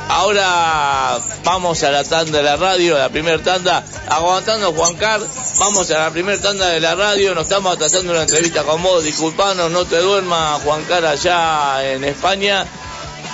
ahora 0.09 1.19
vamos 1.43 1.81
a 1.83 1.91
la 1.91 2.03
tanda 2.03 2.39
de 2.39 2.43
la 2.43 2.57
radio, 2.57 2.95
a 2.95 2.99
la 2.99 3.09
primera 3.09 3.41
tanda. 3.41 3.83
Aguantando 4.09 4.73
Juan 4.73 4.95
Car, 4.95 5.21
vamos 5.57 5.89
a 5.91 5.99
la 5.99 6.11
primera 6.11 6.41
tanda 6.41 6.67
de 6.67 6.79
la 6.79 6.95
radio. 6.95 7.33
Nos 7.33 7.43
estamos 7.43 7.77
tratando 7.77 8.11
una 8.11 8.23
entrevista 8.23 8.63
con 8.63 8.83
vos. 8.83 9.03
Disculpanos, 9.03 9.71
no 9.71 9.85
te 9.85 9.97
duermas, 9.97 10.61
Juan 10.63 10.83
Car, 10.83 11.05
allá 11.05 11.83
en 11.93 12.03
España. 12.03 12.65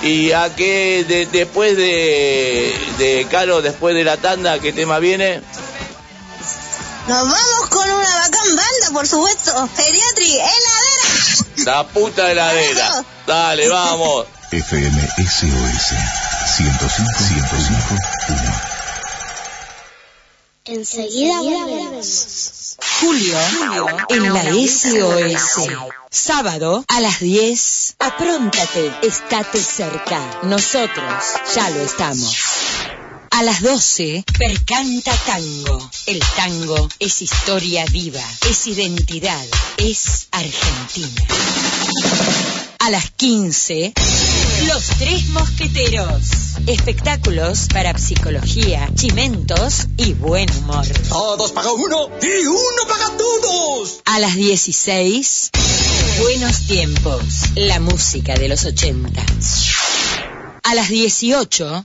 Y 0.02 0.32
a 0.32 0.54
que 0.54 1.04
de- 1.08 1.26
después 1.26 1.76
de, 1.76 2.74
de 2.98 3.26
Caro, 3.30 3.62
después 3.62 3.94
de 3.94 4.04
la 4.04 4.18
tanda, 4.18 4.58
¿qué 4.58 4.72
tema 4.72 4.98
viene? 4.98 5.40
Nos 7.08 7.18
vamos 7.22 7.68
con 7.70 7.88
una 7.88 8.16
bacán 8.16 8.46
banda, 8.56 8.90
por 8.92 9.06
supuesto. 9.06 9.68
Geriatri, 9.76 10.32
heladera. 10.32 11.64
La 11.64 11.84
puta 11.86 12.30
heladera. 12.30 13.04
Dale, 13.26 13.68
vamos. 13.68 14.26
FM 14.52 15.08
SOS 15.18 16.35
105 16.56 16.88
105 17.18 17.94
1. 18.30 18.76
Enseguida 20.64 21.42
volvemos. 21.42 22.76
Julio 22.98 23.36
en 24.08 24.32
la 24.32 24.42
SOS. 24.42 25.68
Sábado 26.10 26.82
a 26.88 27.00
las 27.02 27.20
10. 27.20 27.96
Apróntate, 27.98 28.90
estate 29.02 29.62
cerca. 29.62 30.40
Nosotros 30.44 31.24
ya 31.54 31.68
lo 31.68 31.82
estamos. 31.82 32.34
A 33.32 33.42
las 33.42 33.60
12, 33.60 34.24
Percanta 34.38 35.12
Tango. 35.26 35.90
El 36.06 36.20
tango 36.36 36.88
es 36.98 37.20
historia 37.20 37.84
viva, 37.92 38.24
es 38.48 38.66
identidad, 38.66 39.44
es 39.76 40.28
Argentina. 40.30 41.22
A 42.78 42.88
las 42.88 43.10
15, 43.10 43.92
Los 44.64 44.86
Tres 44.98 45.28
Mosqueteros. 45.28 46.56
Espectáculos 46.66 47.68
para 47.72 47.96
psicología, 47.98 48.88
chimentos 48.94 49.86
y 49.98 50.14
buen 50.14 50.48
humor. 50.58 50.86
Todos 51.08 51.52
paga 51.52 51.72
uno 51.72 52.08
y 52.22 52.46
uno 52.46 52.88
paga 52.88 53.16
todos. 53.18 54.00
A 54.06 54.18
las 54.18 54.34
16, 54.34 55.50
Buenos 56.20 56.66
Tiempos, 56.66 57.22
la 57.54 57.80
música 57.80 58.34
de 58.34 58.48
los 58.48 58.64
80. 58.64 59.22
A 60.62 60.74
las 60.74 60.88
18, 60.88 61.84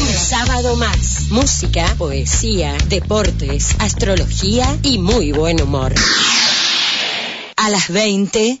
un 0.00 0.14
sábado 0.28 0.76
más. 0.76 1.30
Música, 1.30 1.94
poesía, 1.96 2.76
deportes, 2.88 3.76
astrología 3.78 4.76
y 4.82 4.98
muy 4.98 5.30
buen 5.30 5.62
humor. 5.62 5.94
A 7.56 7.70
las 7.70 7.88
20, 7.88 8.60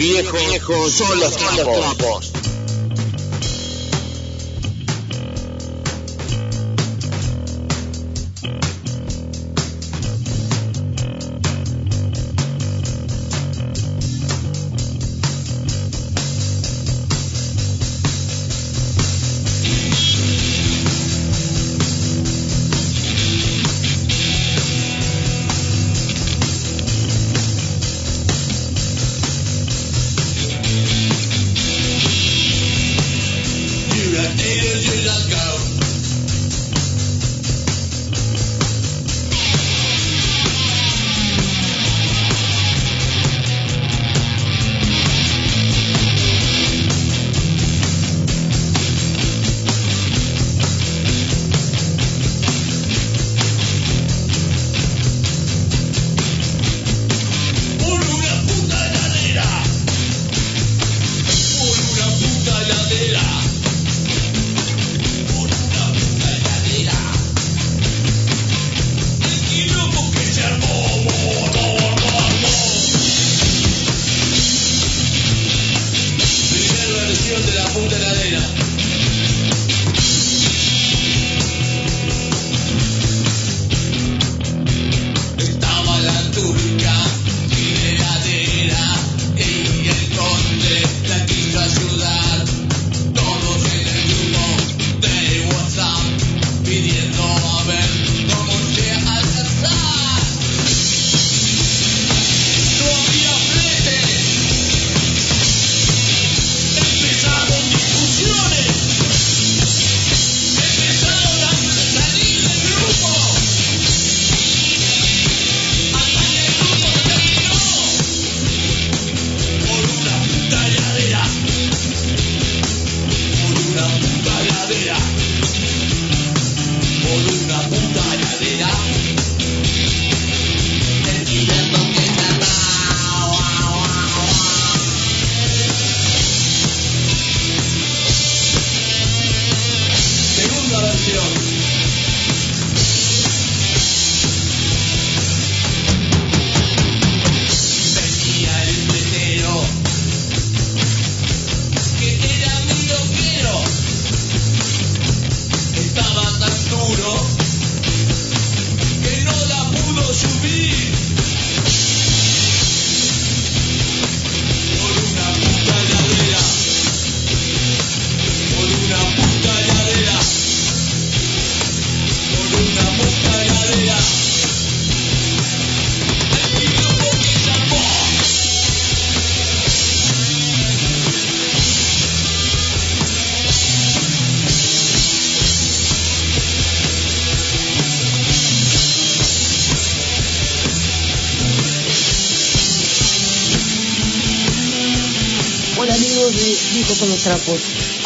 Viejos, 0.00 0.32
viejos 0.32 0.92
son 0.92 1.20
los 1.20 1.36
trapos. 1.36 2.39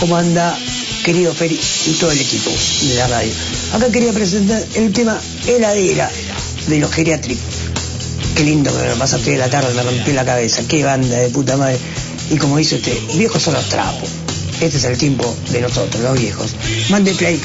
¿Cómo 0.04 0.18
anda, 0.18 0.54
querido 1.02 1.32
Feri 1.32 1.58
y 1.86 1.92
todo 1.92 2.10
el 2.10 2.20
equipo 2.20 2.50
de 2.82 2.94
la 2.94 3.06
radio? 3.06 3.32
Acá 3.72 3.90
quería 3.90 4.12
presentar 4.12 4.62
el 4.74 4.92
tema 4.92 5.18
Heladera 5.46 6.10
de 6.66 6.78
los 6.78 6.92
geriátricos. 6.92 7.42
Qué 8.36 8.44
lindo 8.44 8.70
que 8.70 8.82
me 8.82 8.88
lo 8.90 8.96
pasaste 8.96 9.30
de 9.30 9.38
la 9.38 9.48
tarde, 9.48 9.72
me 9.72 9.82
rompí 9.82 10.12
la 10.12 10.26
cabeza. 10.26 10.60
Qué 10.68 10.84
banda 10.84 11.16
de 11.16 11.30
puta 11.30 11.56
madre. 11.56 11.78
Y 12.30 12.36
como 12.36 12.58
dice 12.58 12.74
usted, 12.74 12.94
viejos 13.14 13.40
son 13.40 13.54
los 13.54 13.66
trapos. 13.70 14.10
Este 14.60 14.76
es 14.76 14.84
el 14.84 14.98
tiempo 14.98 15.34
de 15.50 15.62
nosotros, 15.62 16.02
los 16.02 16.20
viejos. 16.20 16.54
Mande 16.90 17.14
play. 17.14 17.40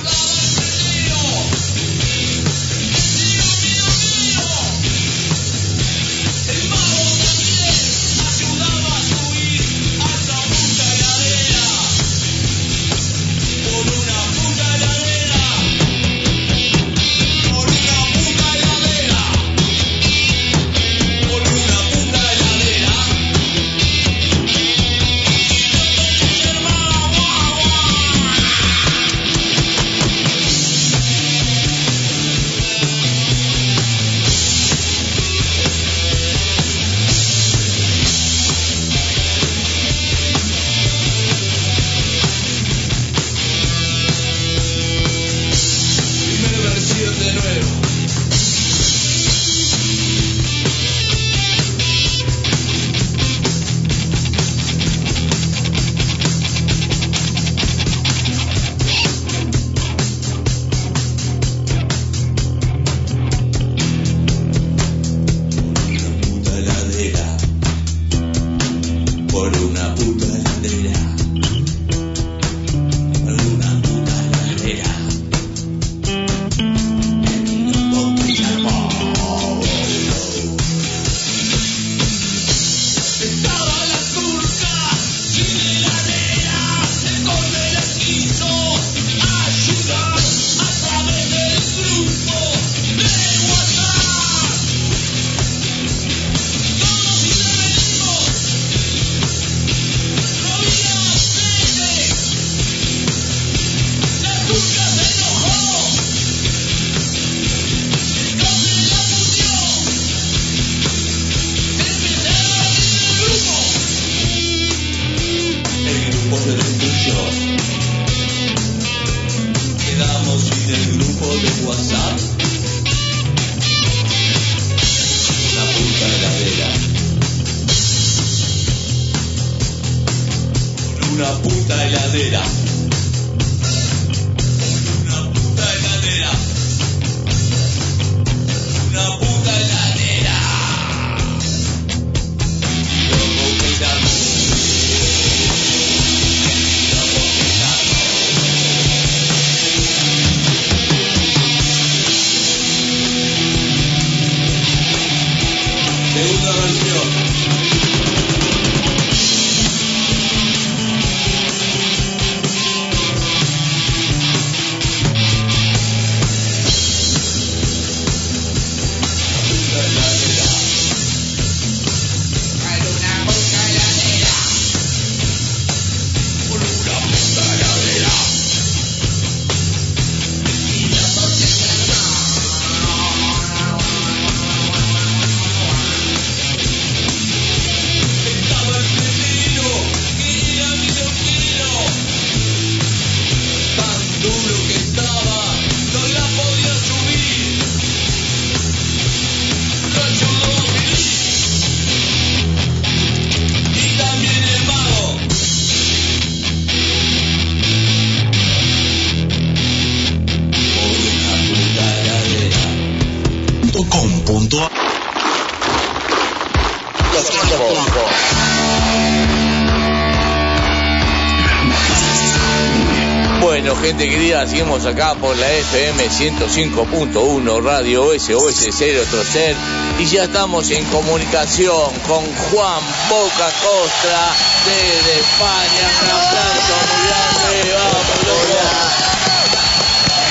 Seguimos 224.80 224.86
acá 224.86 225.15
por 225.15 225.36
la 225.38 225.51
FM 225.51 226.09
105.1 226.09 227.63
Radio 227.63 228.17
SOS 228.17 228.69
0 228.71 229.03
Trocer 229.09 229.55
y 229.99 230.05
ya 230.05 230.23
estamos 230.23 230.69
en 230.71 230.86
comunicación 230.86 231.91
con 232.07 232.23
Juan 232.36 232.82
Boca 233.09 233.49
Costra 233.61 234.30
desde 234.65 235.19
España. 235.19 235.86
Un 236.01 236.09
aplauso 236.09 236.75
muy 236.88 237.01
grande, 237.07 237.73
vamos. 237.73 238.09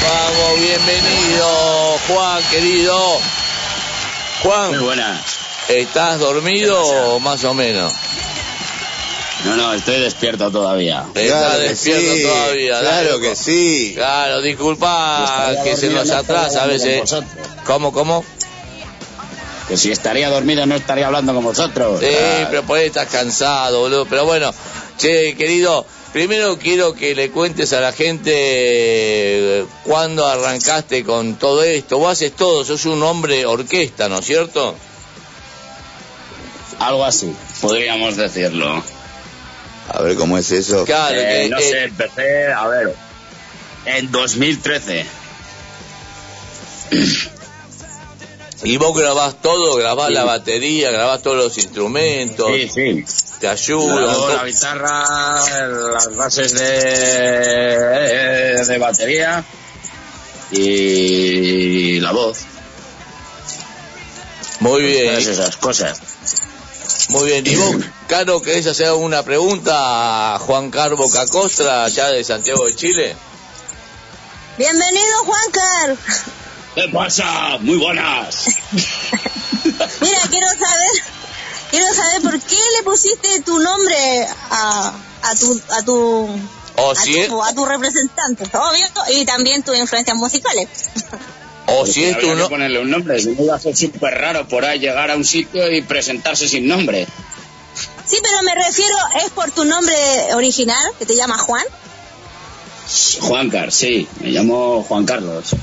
Vamos, 0.02 0.60
bienvenido, 0.60 1.98
Juan, 2.08 2.42
querido. 2.50 3.20
Juan. 4.42 4.70
Muy 4.70 4.78
buenas. 4.78 5.38
¿Estás 5.68 6.18
dormido 6.18 6.80
o 6.80 7.20
más 7.20 7.44
o 7.44 7.54
menos? 7.54 7.92
No, 9.44 9.56
no, 9.56 9.72
estoy 9.72 10.00
despierto 10.00 10.50
todavía. 10.50 11.06
Está 11.14 11.58
despierto 11.58 12.28
todavía. 12.28 12.80
Claro 12.80 13.10
dale, 13.18 13.20
que 13.20 13.36
sí. 13.36 13.92
Claro, 13.94 14.42
disculpa 14.42 15.52
que 15.62 15.76
se 15.76 15.90
nos 15.90 16.08
no 16.08 16.16
atrasa 16.16 16.64
a 16.64 16.66
veces. 16.66 17.00
vosotros. 17.00 17.30
¿Cómo, 17.64 17.92
cómo? 17.92 18.24
Que 19.68 19.76
si 19.76 19.92
estaría 19.92 20.28
dormido 20.30 20.66
no 20.66 20.74
estaría 20.74 21.06
hablando 21.06 21.34
con 21.34 21.44
vosotros. 21.44 22.00
Sí, 22.00 22.06
pero 22.50 22.62
por 22.64 22.78
ahí 22.78 22.86
estás 22.86 23.08
cansado, 23.08 23.80
boludo. 23.80 24.06
Pero 24.06 24.24
bueno, 24.24 24.52
che, 24.96 25.36
querido, 25.36 25.86
primero 26.12 26.58
quiero 26.58 26.94
que 26.94 27.14
le 27.14 27.30
cuentes 27.30 27.72
a 27.72 27.80
la 27.80 27.92
gente 27.92 28.32
eh, 28.34 29.66
cuándo 29.84 30.26
arrancaste 30.26 31.04
con 31.04 31.36
todo 31.36 31.62
esto. 31.62 31.98
Vos 31.98 32.12
haces 32.12 32.32
todo, 32.34 32.64
sos 32.64 32.86
un 32.86 33.02
hombre 33.02 33.46
orquesta, 33.46 34.08
¿no 34.08 34.18
es 34.18 34.26
cierto? 34.26 34.74
Algo 36.80 37.04
así, 37.04 37.32
podríamos 37.60 38.16
decirlo. 38.16 38.82
A 39.88 40.02
ver 40.02 40.16
cómo 40.16 40.36
es 40.38 40.50
eso. 40.52 40.84
Claro, 40.84 41.18
Eh, 41.18 41.44
que, 41.44 41.48
no 41.48 41.58
eh, 41.58 41.62
sé, 41.70 41.84
empecé, 41.84 42.52
a 42.52 42.66
ver, 42.68 42.94
en 43.86 44.12
2013. 44.12 45.06
y 48.64 48.76
vos 48.76 48.98
grabás 48.98 49.40
todo, 49.40 49.76
grabás 49.76 50.08
Sí. 50.08 50.14
la 50.14 50.24
batería, 50.24 50.90
grabás 50.90 51.22
todos 51.22 51.36
los 51.36 51.56
instrumentos, 51.58 52.48
Sí, 52.54 52.68
sí. 52.68 53.04
te 53.40 53.46
to- 54.14 54.36
la 54.36 54.44
guitarra, 54.44 55.68
las 55.92 56.16
bases 56.16 56.52
de, 56.54 58.64
de 58.66 58.78
batería 58.78 59.44
y 60.50 62.00
la 62.00 62.12
voz. 62.12 62.38
Muy 64.60 64.82
bien. 64.82 65.06
Todas 65.12 65.26
esas 65.26 65.56
cosas. 65.56 66.00
Muy 67.08 67.24
bien, 67.24 67.46
y 67.46 67.56
vos, 67.56 67.76
Caro, 68.06 68.42
¿querés 68.42 68.66
hacer 68.66 68.92
una 68.92 69.22
pregunta 69.22 70.34
a 70.34 70.38
Juan 70.38 70.70
Carbo 70.70 71.10
Cacostra, 71.10 71.84
allá 71.84 72.08
de 72.08 72.22
Santiago 72.22 72.66
de 72.66 72.76
Chile? 72.76 73.16
Bienvenido, 74.58 75.24
Juancar. 75.24 75.96
¿Qué 76.74 76.88
pasa? 76.92 77.56
Muy 77.60 77.78
buenas. 77.78 78.46
Mira, 80.00 80.20
quiero 80.30 80.48
saber, 80.48 81.02
quiero 81.70 81.94
saber 81.94 82.22
por 82.22 82.40
qué 82.40 82.58
le 82.76 82.82
pusiste 82.84 83.40
tu 83.40 83.58
nombre 83.58 84.26
a, 84.50 84.92
a 85.22 85.34
tu, 85.34 85.62
a 85.70 85.82
tu, 85.82 86.40
O 86.76 86.90
a 86.90 86.94
tu, 86.94 87.42
a 87.42 87.54
tu 87.54 87.64
representante, 87.64 88.44
obvio, 88.54 88.86
y 89.12 89.24
también 89.24 89.62
tus 89.62 89.76
influencias 89.76 90.16
musicales. 90.16 90.68
o 91.68 91.86
si 91.86 92.04
es 92.04 92.18
tu 92.18 92.34
no... 92.34 92.48
ponerle 92.48 92.80
un 92.80 92.90
nombre, 92.90 93.18
si 93.20 93.28
no 93.30 93.44
iba 93.44 93.54
a 93.56 93.60
ser 93.60 93.76
súper 93.76 94.14
raro 94.14 94.46
por 94.48 94.64
ahí 94.64 94.78
llegar 94.80 95.10
a 95.10 95.16
un 95.16 95.24
sitio 95.24 95.70
y 95.70 95.82
presentarse 95.82 96.48
sin 96.48 96.66
nombre. 96.66 97.06
Sí, 98.06 98.16
pero 98.22 98.42
me 98.42 98.54
refiero, 98.54 98.96
¿es 99.24 99.30
por 99.30 99.50
tu 99.50 99.64
nombre 99.64 99.94
original, 100.34 100.82
que 100.98 101.04
te 101.06 101.14
llama 101.14 101.36
Juan? 101.38 101.64
Juan 103.20 103.50
Car, 103.50 103.70
sí, 103.70 104.08
me 104.20 104.30
llamo 104.30 104.82
Juan 104.82 105.04
Carlos. 105.04 105.54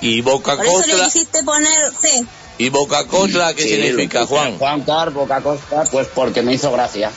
Y 0.00 0.20
Boca 0.20 0.56
Por 0.56 0.66
eso 0.66 0.86
le 0.86 1.04
quisiste 1.04 1.42
poner, 1.42 1.92
sí. 2.00 2.24
y 2.58 2.68
Boca 2.70 3.04
Costra, 3.06 3.52
¿qué 3.54 3.62
Sí, 3.64 3.68
significa, 3.70 4.26
Juan? 4.26 4.56
Juan 4.58 4.82
Car, 4.82 5.10
Boca 5.10 5.40
Costa, 5.40 5.84
pues 5.90 6.06
porque 6.14 6.42
me 6.42 6.54
hizo 6.54 6.70
gracia. 6.72 7.10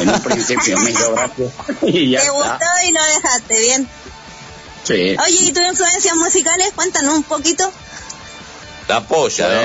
En 0.00 0.08
un 0.10 0.20
principio 0.20 0.78
me 0.78 0.90
hizo 0.90 1.12
gracia. 1.12 1.46
Y 1.82 2.10
ya 2.10 2.20
Te 2.22 2.30
gustó 2.30 2.52
está. 2.52 2.84
y 2.86 2.92
lo 2.92 3.04
dejaste, 3.04 3.60
bien. 3.60 3.88
Sí. 4.84 5.16
Oye, 5.24 5.38
¿y 5.42 5.52
tus 5.52 5.64
influencias 5.64 6.16
musicales? 6.16 6.72
Cuéntanos 6.74 7.14
un 7.14 7.22
poquito. 7.24 7.70
La 8.88 9.00
polla, 9.02 9.48
¿no? 9.48 9.60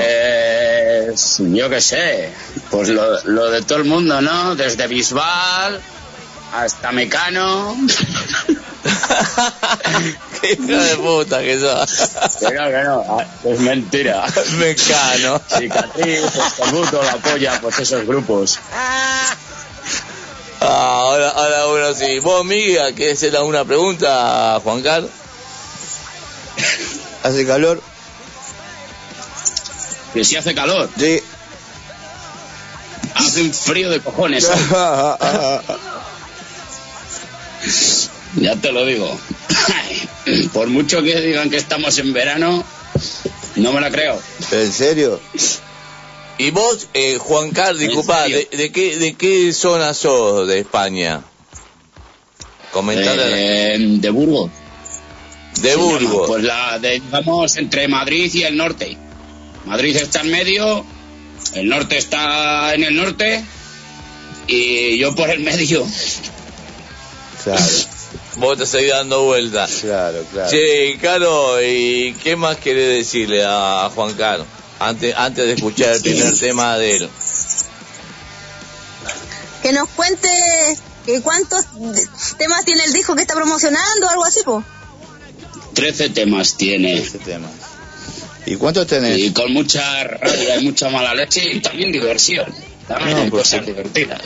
Pues, 1.06 1.38
yo 1.40 1.68
qué 1.68 1.80
sé, 1.80 2.32
pues 2.70 2.90
lo, 2.90 3.22
lo 3.24 3.50
de 3.50 3.62
todo 3.62 3.78
el 3.78 3.84
mundo, 3.84 4.20
¿no? 4.20 4.54
Desde 4.54 4.86
Bisbal 4.86 5.82
hasta 6.52 6.92
Mecano. 6.92 7.76
Qué 10.40 10.52
hija 10.52 10.82
de 10.82 10.96
puta 10.96 11.40
que 11.40 11.58
sos. 11.58 12.10
Pero 12.40 12.66
que 12.66 12.82
no, 12.84 13.04
ah, 13.08 13.26
es 13.44 13.60
mentira. 13.60 14.24
Mecano. 14.58 15.40
Cicatriz, 15.58 16.20
Escorbuto, 16.24 17.02
La 17.02 17.16
Polla, 17.16 17.60
pues 17.60 17.80
esos 17.80 18.06
grupos. 18.06 18.58
Ah, 20.68 20.98
ahora, 21.00 21.30
ahora 21.30 21.66
uno 21.68 21.94
sí. 21.94 22.18
Vos, 22.20 22.44
Miguel, 22.44 22.94
¿querés 22.94 23.18
hacer 23.18 23.36
alguna 23.36 23.64
pregunta 23.64 24.60
Juan 24.62 24.82
Carlos? 24.82 25.10
¿Hace 27.22 27.46
calor? 27.46 27.82
Que 30.14 30.24
si 30.24 30.36
hace 30.36 30.54
calor, 30.54 30.88
Sí. 30.98 31.20
hace 33.14 33.42
un 33.42 33.52
frío 33.52 33.90
de 33.90 34.00
cojones. 34.00 34.48
Ya 38.36 38.54
te 38.56 38.70
lo 38.70 38.84
digo. 38.84 39.10
Por 40.52 40.68
mucho 40.68 41.02
que 41.02 41.20
digan 41.20 41.48
que 41.48 41.56
estamos 41.56 41.96
en 41.98 42.12
verano, 42.12 42.62
no 43.56 43.72
me 43.72 43.80
la 43.80 43.90
creo. 43.90 44.20
¿En 44.52 44.72
serio? 44.72 45.20
Y 46.38 46.50
vos, 46.50 46.88
eh, 46.92 47.18
Juan 47.18 47.50
Carlos, 47.50 47.80
¿En 47.80 47.88
disculpa? 47.88 48.24
¿de, 48.24 48.48
de 48.50 48.72
qué, 48.72 48.98
¿de 48.98 49.14
qué 49.14 49.52
zona 49.52 49.94
sos 49.94 50.46
de 50.46 50.60
España? 50.60 51.22
Comentarle. 52.72 53.74
Eh, 53.74 53.78
de 53.78 54.10
Burgos. 54.10 54.50
de 55.62 55.70
llama, 55.70 55.82
Burgos. 55.82 56.28
Pues 56.28 56.44
la 56.44 56.78
de, 56.78 57.00
digamos, 57.00 57.56
entre 57.56 57.88
Madrid 57.88 58.30
y 58.34 58.42
el 58.42 58.56
norte. 58.56 58.98
Madrid 59.64 59.96
está 59.96 60.20
en 60.20 60.30
medio, 60.30 60.84
el 61.54 61.68
norte 61.68 61.96
está 61.96 62.74
en 62.74 62.84
el 62.84 62.94
norte 62.94 63.42
y 64.46 64.98
yo 64.98 65.14
por 65.14 65.30
el 65.30 65.40
medio. 65.40 65.86
Claro. 67.42 67.64
Vos 68.36 68.58
te 68.58 68.66
seguís 68.66 68.90
dando 68.90 69.24
vueltas. 69.24 69.78
Claro, 69.80 70.22
claro. 70.30 70.50
Che, 70.50 70.98
Caro, 71.00 71.62
¿y 71.62 72.14
qué 72.22 72.36
más 72.36 72.58
querés 72.58 72.98
decirle 72.98 73.42
a 73.44 73.90
Juan 73.94 74.12
Carlos 74.14 74.46
antes, 74.78 75.14
antes 75.16 75.46
de 75.46 75.52
escuchar 75.54 75.92
el 75.94 76.02
primer 76.02 76.38
tema 76.38 76.78
de 76.78 76.96
él? 76.96 77.10
Que 79.62 79.72
nos 79.72 79.88
cuente 79.90 80.28
cuántos 81.22 81.64
temas 82.38 82.64
tiene 82.64 82.84
el 82.84 82.92
disco 82.92 83.14
que 83.14 83.22
está 83.22 83.34
promocionando 83.34 84.06
o 84.06 84.10
algo 84.10 84.24
así, 84.24 84.40
po. 84.44 84.62
13 85.74 86.10
temas 86.10 86.56
tiene. 86.56 87.00
13 87.00 87.18
temas. 87.18 87.50
¿Y 88.46 88.56
cuántos 88.56 88.86
tenés? 88.86 89.18
Y 89.18 89.32
con 89.32 89.52
mucha 89.52 90.04
rabia 90.04 90.56
y 90.60 90.64
mucha 90.64 90.88
mala 90.88 91.14
leche 91.14 91.42
y 91.52 91.60
también 91.60 91.90
diversión. 91.92 92.46
También 92.86 93.16
No, 93.16 93.22
hay 93.24 93.30
pues 93.30 93.42
cosas 93.42 93.60
sí. 93.60 93.66
divertidas. 93.72 94.20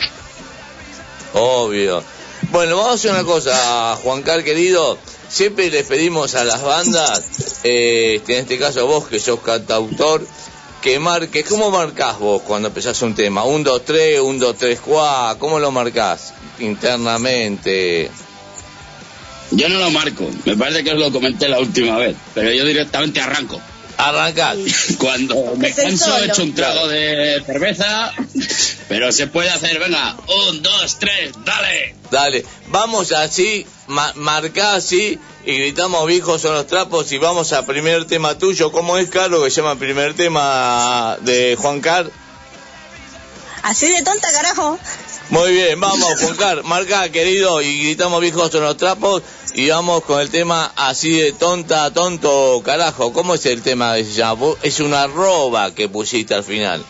Obvio. 1.32 2.04
Bueno, 2.50 2.76
vamos 2.76 2.92
a 2.92 2.94
hacer 2.94 3.10
una 3.12 3.24
cosa, 3.24 3.96
Juan 4.02 4.22
Carlos 4.22 4.44
querido. 4.44 4.98
Siempre 5.30 5.70
les 5.70 5.86
pedimos 5.86 6.34
a 6.34 6.44
las 6.44 6.60
bandas, 6.60 7.22
eh, 7.62 8.20
en 8.26 8.36
este 8.36 8.58
caso 8.58 8.84
vos 8.88 9.06
que 9.06 9.20
sos 9.20 9.38
cantautor, 9.38 10.26
que 10.82 10.98
marques, 10.98 11.46
¿cómo 11.48 11.70
marcás 11.70 12.18
vos 12.18 12.42
cuando 12.42 12.66
empezás 12.66 13.00
un 13.02 13.14
tema? 13.14 13.44
¿Un, 13.44 13.62
dos, 13.62 13.84
tres, 13.84 14.18
un, 14.18 14.40
dos, 14.40 14.56
tres, 14.58 14.80
cuá? 14.80 15.36
¿Cómo 15.38 15.60
lo 15.60 15.70
marcás 15.70 16.34
internamente? 16.58 18.10
Yo 19.52 19.68
no 19.68 19.78
lo 19.78 19.90
marco, 19.92 20.28
me 20.44 20.56
parece 20.56 20.82
que 20.82 20.90
os 20.90 20.98
lo 20.98 21.12
comenté 21.12 21.48
la 21.48 21.60
última 21.60 21.96
vez, 21.96 22.16
pero 22.34 22.52
yo 22.52 22.64
directamente 22.64 23.20
arranco. 23.20 23.60
Arrancás. 23.98 24.56
Cuando 24.98 25.54
me 25.56 25.72
canso, 25.72 26.06
solo. 26.06 26.24
echo 26.24 26.42
un 26.42 26.54
trago 26.54 26.88
de 26.88 27.42
cerveza, 27.46 28.12
pero 28.88 29.12
se 29.12 29.28
puede 29.28 29.50
hacer, 29.50 29.78
venga, 29.78 30.16
un, 30.48 30.60
dos, 30.60 30.98
tres, 30.98 31.32
dale. 31.44 31.94
Dale, 32.10 32.44
vamos 32.68 33.12
así, 33.12 33.64
ma- 33.90 34.12
marcá 34.16 34.74
así 34.74 35.18
y 35.44 35.58
gritamos 35.58 36.06
viejos 36.06 36.40
son 36.42 36.54
los 36.54 36.66
trapos 36.66 37.12
y 37.12 37.18
vamos 37.18 37.52
al 37.52 37.66
primer 37.66 38.06
tema 38.06 38.36
tuyo. 38.38 38.72
¿Cómo 38.72 38.96
es, 38.98 39.10
Carlos, 39.10 39.44
que 39.44 39.50
se 39.50 39.60
llama 39.60 39.72
el 39.72 39.78
primer 39.78 40.14
tema 40.14 41.16
de 41.20 41.56
Juan 41.60 41.80
Car? 41.80 42.10
Así 43.62 43.86
de 43.88 44.02
tonta, 44.02 44.32
carajo. 44.32 44.78
Muy 45.28 45.52
bien, 45.52 45.78
vamos, 45.78 46.20
Juan 46.20 46.36
Car, 46.36 46.62
marca, 46.64 47.08
querido, 47.10 47.60
y 47.62 47.84
gritamos 47.84 48.20
viejos 48.20 48.50
son 48.50 48.62
los 48.64 48.76
trapos 48.76 49.22
y 49.54 49.68
vamos 49.68 50.02
con 50.04 50.20
el 50.20 50.30
tema 50.30 50.72
así 50.76 51.12
de 51.12 51.32
tonta, 51.32 51.90
tonto, 51.92 52.60
carajo. 52.64 53.12
¿Cómo 53.12 53.34
es 53.34 53.44
el 53.46 53.62
tema 53.62 53.94
que 53.96 54.04
se 54.04 54.12
llama? 54.14 54.46
Es 54.62 54.80
una 54.80 55.02
arroba 55.02 55.72
que 55.74 55.88
pusiste 55.88 56.34
al 56.34 56.42
final. 56.42 56.84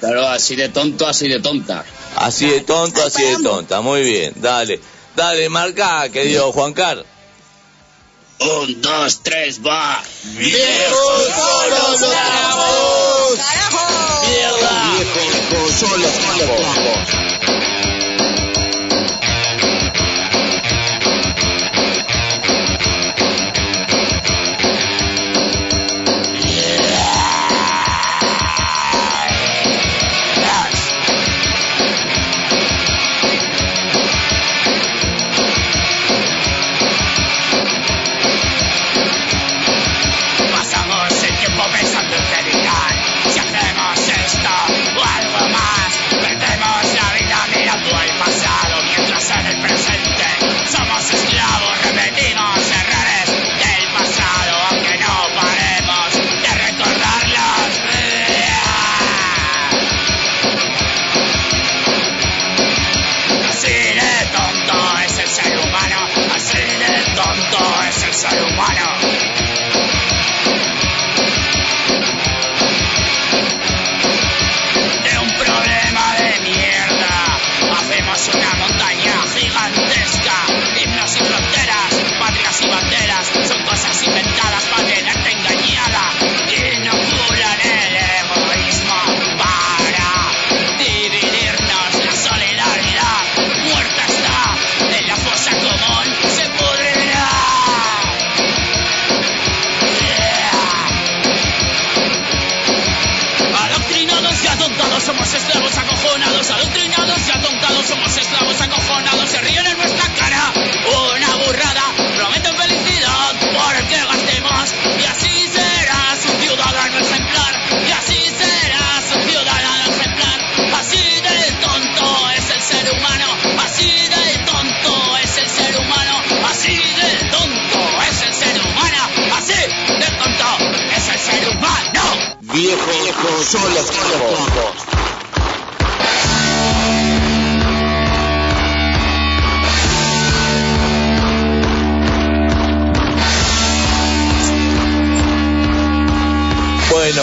Claro, 0.00 0.28
así 0.28 0.56
de 0.56 0.68
tonto, 0.68 1.06
así 1.06 1.28
de 1.28 1.40
tonta. 1.40 1.84
Así 2.16 2.48
de 2.48 2.60
tonto, 2.62 3.02
así 3.04 3.22
de 3.22 3.42
tonta. 3.42 3.80
Muy 3.82 4.02
bien, 4.02 4.32
dale. 4.36 4.80
Dale, 5.16 5.48
marca, 5.48 6.10
querido 6.10 6.52
Juan 6.52 6.74
Car. 6.74 7.02
Un, 8.38 8.82
dos, 8.82 9.22
tres, 9.22 9.60
va. 9.66 10.02
¡Viejos 10.34 11.22
son 11.34 11.70
los 11.70 12.00
trapos! 12.00 13.38
¡Carajo! 13.38 14.26
¡Mierda! 14.26 14.92
¡Viejos 14.98 15.72
son 15.72 16.02
los 16.02 17.35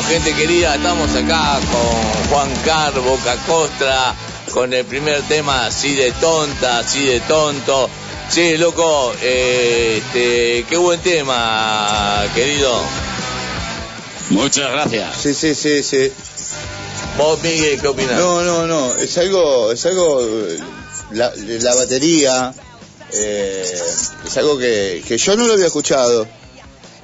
gente 0.08 0.34
querida, 0.34 0.76
estamos 0.76 1.10
acá 1.16 1.60
con 1.72 2.30
Juan 2.30 2.54
Car, 2.66 2.93
Boca 2.99 3.36
Costra, 3.47 4.16
con 4.51 4.74
el 4.74 4.86
primer 4.86 5.22
tema 5.24 5.68
así 5.68 5.95
de 5.95 6.12
tonta, 6.14 6.80
así 6.80 7.06
de 7.06 7.20
tonto. 7.22 7.89
Sí, 8.30 8.58
loco, 8.58 9.14
eh, 9.22 10.01
este, 10.04 10.66
qué 10.70 10.78
buen 10.78 10.99
tema, 11.01 12.24
querido. 12.34 12.82
Muchas 14.30 14.72
gracias. 14.72 15.18
Sí, 15.18 15.34
sí, 15.34 15.54
sí, 15.56 15.84
sí. 15.84 16.12
Vos, 17.18 17.41
Miguel, 17.43 17.80
¿qué 17.80 17.88
opinas? 17.88 18.18
No, 18.20 18.41
no, 18.41 18.66
no, 18.66 18.95
es 18.95 19.18
algo, 19.18 19.72
es 19.72 19.86
algo, 19.86 20.22
la, 21.12 21.32
la 21.36 21.76
batería, 21.76 22.54
eh, 23.12 23.82
es 24.26 24.38
algo 24.38 24.58
que, 24.58 25.04
que 25.08 25.18
yo 25.18 25.36
no 25.36 25.45
lo 25.45 25.54
había 25.54 25.68
escuchado. 25.68 26.28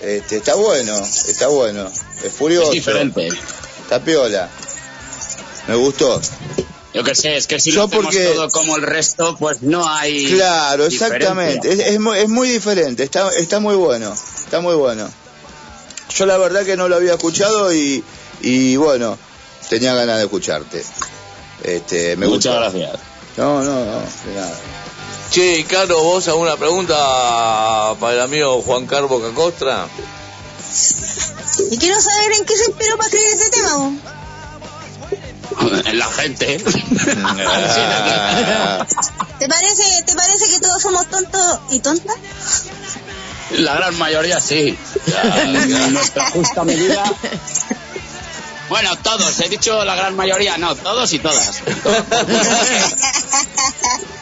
Este, 0.01 0.37
está 0.37 0.55
bueno, 0.55 0.97
está 0.97 1.47
bueno, 1.49 1.91
es 2.23 2.31
furioso. 2.33 2.67
Es 2.69 2.73
diferente. 2.75 3.27
Está 3.27 3.99
piola. 4.03 4.49
Me 5.67 5.75
gustó. 5.75 6.19
Yo 6.93 7.03
que 7.03 7.13
sé, 7.13 7.37
es 7.37 7.45
que 7.45 7.59
si 7.59 7.71
Yo 7.71 7.81
lo 7.81 7.85
hacemos 7.85 8.05
porque- 8.05 8.25
todo 8.33 8.49
como 8.49 8.75
el 8.75 8.81
resto, 8.81 9.35
pues 9.37 9.61
no 9.61 9.87
hay. 9.87 10.33
Claro, 10.33 10.85
exactamente. 10.85 11.71
Es, 11.71 11.79
es, 11.79 11.99
muy, 11.99 12.17
es 12.19 12.29
muy 12.29 12.49
diferente, 12.49 13.03
está, 13.03 13.29
está 13.37 13.59
muy 13.59 13.75
bueno, 13.75 14.11
está 14.13 14.59
muy 14.59 14.73
bueno. 14.75 15.07
Yo 16.15 16.25
la 16.25 16.37
verdad 16.37 16.65
que 16.65 16.75
no 16.75 16.87
lo 16.89 16.95
había 16.95 17.13
escuchado 17.13 17.71
y, 17.71 18.03
y 18.41 18.75
bueno, 18.77 19.17
tenía 19.69 19.93
ganas 19.93 20.17
de 20.17 20.23
escucharte. 20.23 20.83
Este, 21.63 22.15
me 22.17 22.25
Muchas 22.27 22.55
gustó. 22.55 22.79
gracias. 22.79 22.99
No, 23.37 23.63
no, 23.63 23.85
no, 23.85 23.99
de 24.25 24.35
nada. 24.35 24.53
Che, 25.29 25.63
Carlos, 25.65 26.01
¿vos 26.01 26.27
alguna 26.27 26.57
pregunta 26.57 26.95
para 27.99 28.13
el 28.15 28.21
amigo 28.21 28.63
Juan 28.63 28.87
Car, 28.87 29.03
Boca 29.03 29.29
Costra? 29.35 29.87
Y 31.71 31.77
quiero 31.77 32.01
saber 32.01 32.31
en 32.39 32.45
qué 32.45 32.55
se 32.55 32.65
inspiró 32.65 32.97
para 32.97 33.09
escribir 33.09 33.33
ese 33.33 33.49
tema. 33.49 33.73
vos. 33.75 33.93
En 35.85 35.99
la 35.99 36.07
gente. 36.07 36.57
¿Te 39.39 39.47
parece, 39.47 39.83
¿Te 40.05 40.15
parece 40.15 40.49
que 40.49 40.59
todos 40.59 40.81
somos 40.81 41.07
tontos 41.07 41.59
y 41.71 41.79
tontas? 41.79 42.15
La 43.51 43.73
gran 43.75 43.97
mayoría 43.97 44.39
sí. 44.39 44.77
En 45.43 45.93
nuestra 45.93 46.29
justa 46.29 46.63
medida. 46.63 47.03
Bueno, 48.69 48.95
todos, 48.97 49.39
he 49.39 49.49
dicho 49.49 49.83
la 49.83 49.95
gran 49.95 50.15
mayoría, 50.15 50.57
no, 50.57 50.75
todos 50.75 51.11
y 51.13 51.19
todas. 51.19 51.61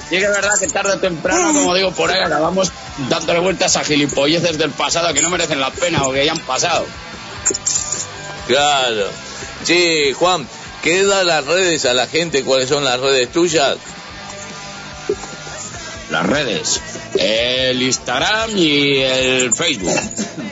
Y 0.09 0.15
es 0.15 0.21
verdad 0.21 0.51
que 0.59 0.67
tarde 0.67 0.93
o 0.93 0.99
temprano, 0.99 1.53
como 1.53 1.75
digo, 1.75 1.91
por 1.91 2.09
ahí 2.09 2.21
acabamos 2.21 2.71
dándole 3.09 3.39
vueltas 3.39 3.75
a 3.75 3.83
gilipolleces 3.83 4.57
del 4.57 4.71
pasado 4.71 5.13
que 5.13 5.21
no 5.21 5.29
merecen 5.29 5.59
la 5.59 5.69
pena 5.69 6.03
o 6.03 6.13
que 6.13 6.25
ya 6.25 6.31
han 6.31 6.39
pasado. 6.39 6.85
Claro. 8.47 9.09
Sí, 9.65 10.13
Juan, 10.13 10.47
¿qué 10.81 11.03
da 11.03 11.25
las 11.25 11.45
redes 11.45 11.85
a 11.85 11.93
la 11.93 12.07
gente? 12.07 12.43
¿Cuáles 12.43 12.69
son 12.69 12.85
las 12.85 12.99
redes 13.01 13.29
tuyas? 13.33 13.77
Las 16.09 16.25
redes, 16.25 16.79
el 17.15 17.81
Instagram 17.81 18.57
y 18.57 18.99
el 18.99 19.53
Facebook. 19.53 19.99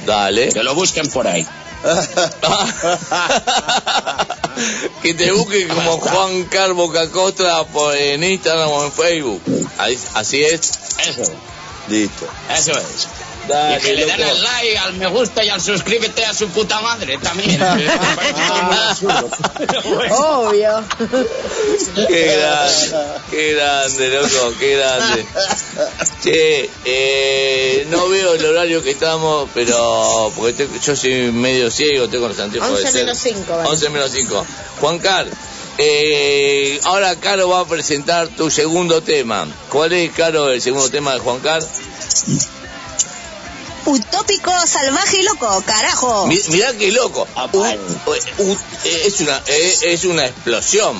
Dale. 0.05 0.49
Que 0.49 0.63
lo 0.63 0.75
busquen 0.75 1.07
por 1.07 1.27
ahí. 1.27 1.47
que 5.01 5.13
te 5.13 5.31
busquen 5.31 5.67
como 5.67 5.97
Juan 5.99 6.43
Carbo 6.45 6.91
Cacostra 6.91 7.63
por, 7.65 7.95
en 7.95 8.23
Instagram 8.23 8.69
o 8.69 8.85
en 8.85 8.91
Facebook. 8.91 9.41
Ahí- 9.77 9.99
así 10.13 10.43
es. 10.43 10.71
Eso, 11.07 11.31
Listo. 11.89 12.27
eso 12.53 12.71
es. 12.71 13.07
Dale, 13.47 13.77
y 13.77 13.81
que 13.81 13.93
le 13.93 14.05
den 14.05 14.23
al 14.23 14.43
like, 14.43 14.77
al 14.77 14.93
me 14.93 15.07
gusta 15.07 15.43
y 15.43 15.49
al 15.49 15.61
suscríbete 15.61 16.25
a 16.25 16.33
su 16.33 16.47
puta 16.49 16.81
madre 16.81 17.17
también. 17.19 17.61
Obvio. 20.11 20.83
Qué 22.07 22.37
grande, 22.37 22.97
qué 23.29 23.53
grande, 23.53 24.09
loco, 24.09 24.53
qué 24.59 24.77
grande. 24.77 25.25
Che, 26.23 26.69
eh, 26.85 27.85
no 27.89 28.07
veo 28.09 28.33
el 28.33 28.45
horario 28.45 28.81
que 28.83 28.91
estamos, 28.91 29.49
pero 29.53 30.31
porque 30.35 30.53
te- 30.53 30.79
yo 30.79 30.95
soy 30.95 31.31
medio 31.31 31.69
ciego, 31.71 32.07
tengo 32.09 32.27
los 32.27 32.39
anteojos 32.39 32.69
11 32.71 32.83
de 32.83 32.91
ser. 32.91 33.01
menos 33.05 33.17
5, 33.19 33.55
vale. 33.57 33.69
11 33.69 33.89
menos 33.89 34.11
5. 34.11 34.45
Juan 34.79 34.99
Car, 34.99 35.27
eh, 35.77 36.79
ahora 36.83 37.15
Caro 37.17 37.49
va 37.49 37.61
a 37.61 37.65
presentar 37.65 38.27
tu 38.29 38.49
segundo 38.49 39.01
tema. 39.01 39.47
¿Cuál 39.69 39.93
es, 39.93 40.11
Caro, 40.11 40.51
el 40.51 40.61
segundo 40.61 40.89
tema 40.89 41.13
de 41.13 41.19
Juan 41.19 41.39
Car? 41.39 41.61
Utópico, 43.85 44.51
salvaje 44.65 45.19
y 45.19 45.23
loco, 45.23 45.63
carajo. 45.65 46.25
Mi- 46.27 46.41
mirá 46.49 46.73
qué 46.73 46.91
loco. 46.91 47.27
U- 48.39 48.57
es, 48.83 49.19
una, 49.21 49.41
eh, 49.47 49.77
es 49.83 50.05
una 50.05 50.25
explosión. 50.25 50.97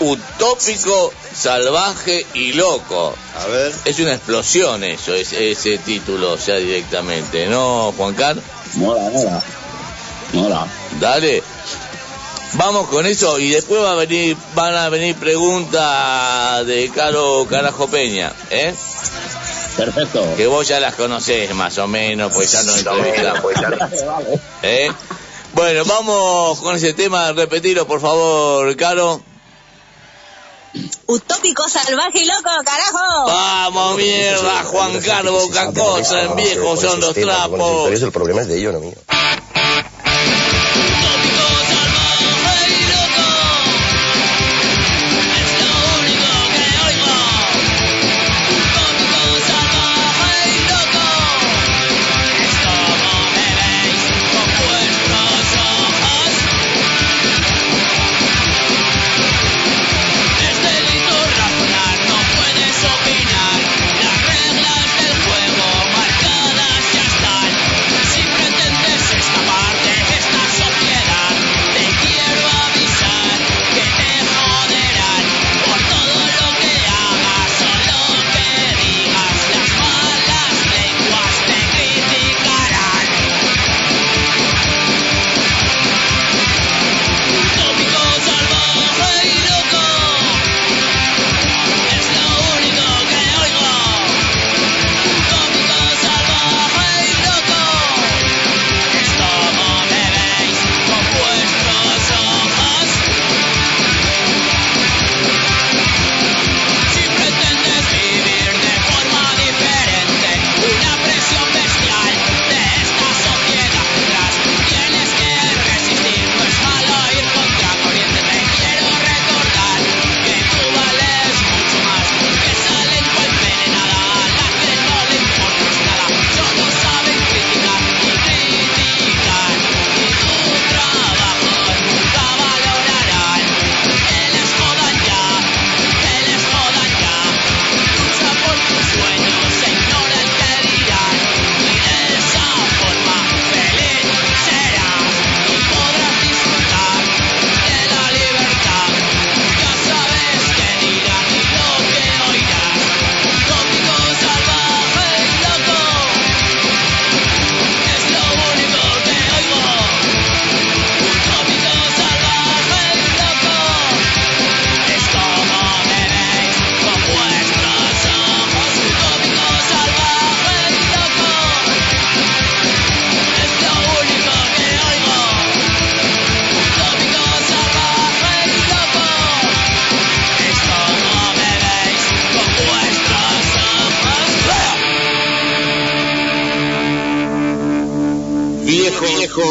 Utópico, 0.00 1.12
salvaje 1.38 2.26
y 2.34 2.54
loco. 2.54 3.14
A 3.42 3.46
ver. 3.46 3.72
Es 3.84 3.98
una 4.00 4.14
explosión 4.14 4.82
eso, 4.82 5.14
es- 5.14 5.32
ese 5.32 5.78
título, 5.78 6.32
o 6.32 6.38
sea, 6.38 6.56
directamente. 6.56 7.46
¿No, 7.46 7.92
Juan 7.96 8.14
Car? 8.14 8.36
Mola, 8.74 9.02
mola. 9.10 9.42
Mola. 10.32 10.66
Dale. 10.98 11.42
Vamos 12.54 12.88
con 12.88 13.06
eso 13.06 13.38
y 13.38 13.50
después 13.50 13.80
va 13.82 13.92
a 13.92 13.94
venir, 13.94 14.36
van 14.54 14.74
a 14.74 14.88
venir 14.90 15.16
preguntas 15.16 16.66
de 16.66 16.90
Caro 16.94 17.46
Carajo 17.48 17.88
Peña, 17.88 18.32
¿eh? 18.50 18.74
Perfecto. 19.76 20.34
Que 20.36 20.46
vos 20.46 20.66
ya 20.66 20.80
las 20.80 20.94
conocés 20.94 21.54
más 21.54 21.76
o 21.78 21.88
menos, 21.88 22.32
pues 22.32 22.52
ya 22.52 22.62
nos 22.62 22.78
entrevistamos. 22.78 23.52
¿Eh? 24.62 24.90
Bueno, 25.54 25.84
vamos 25.84 26.60
con 26.60 26.76
ese 26.76 26.94
tema, 26.94 27.32
repetilo 27.32 27.86
por 27.86 28.00
favor, 28.00 28.74
Caro. 28.76 29.22
Utópico, 31.06 31.68
salvaje 31.68 32.22
y 32.22 32.26
loco, 32.26 32.50
carajo. 32.64 33.26
Vamos, 33.26 33.96
mierda, 33.98 34.64
Juan 34.64 35.00
Carlos 35.00 35.50
Cacosa, 35.52 36.22
en 36.22 36.36
viejo 36.36 36.76
son 36.76 37.00
los 37.00 37.14
trapos. 37.14 37.90
el 38.00 38.12
problema 38.12 38.40
es 38.40 38.48
de 38.48 38.58
ellos, 38.58 38.72
no 38.72 38.80
mío. 38.80 38.94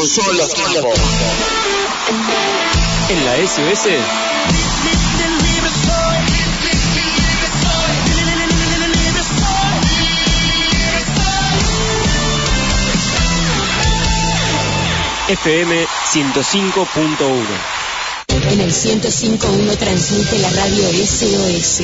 Trapos. 0.01 0.97
En 3.09 3.23
la 3.23 3.35
SOS 3.47 3.85
FM 15.27 15.85
105.1 16.13 17.45
En 18.51 18.59
el 18.59 18.73
105.1 18.73 19.77
transmite 19.77 20.39
la 20.39 20.49
radio 20.49 20.89
SOS. 21.05 21.83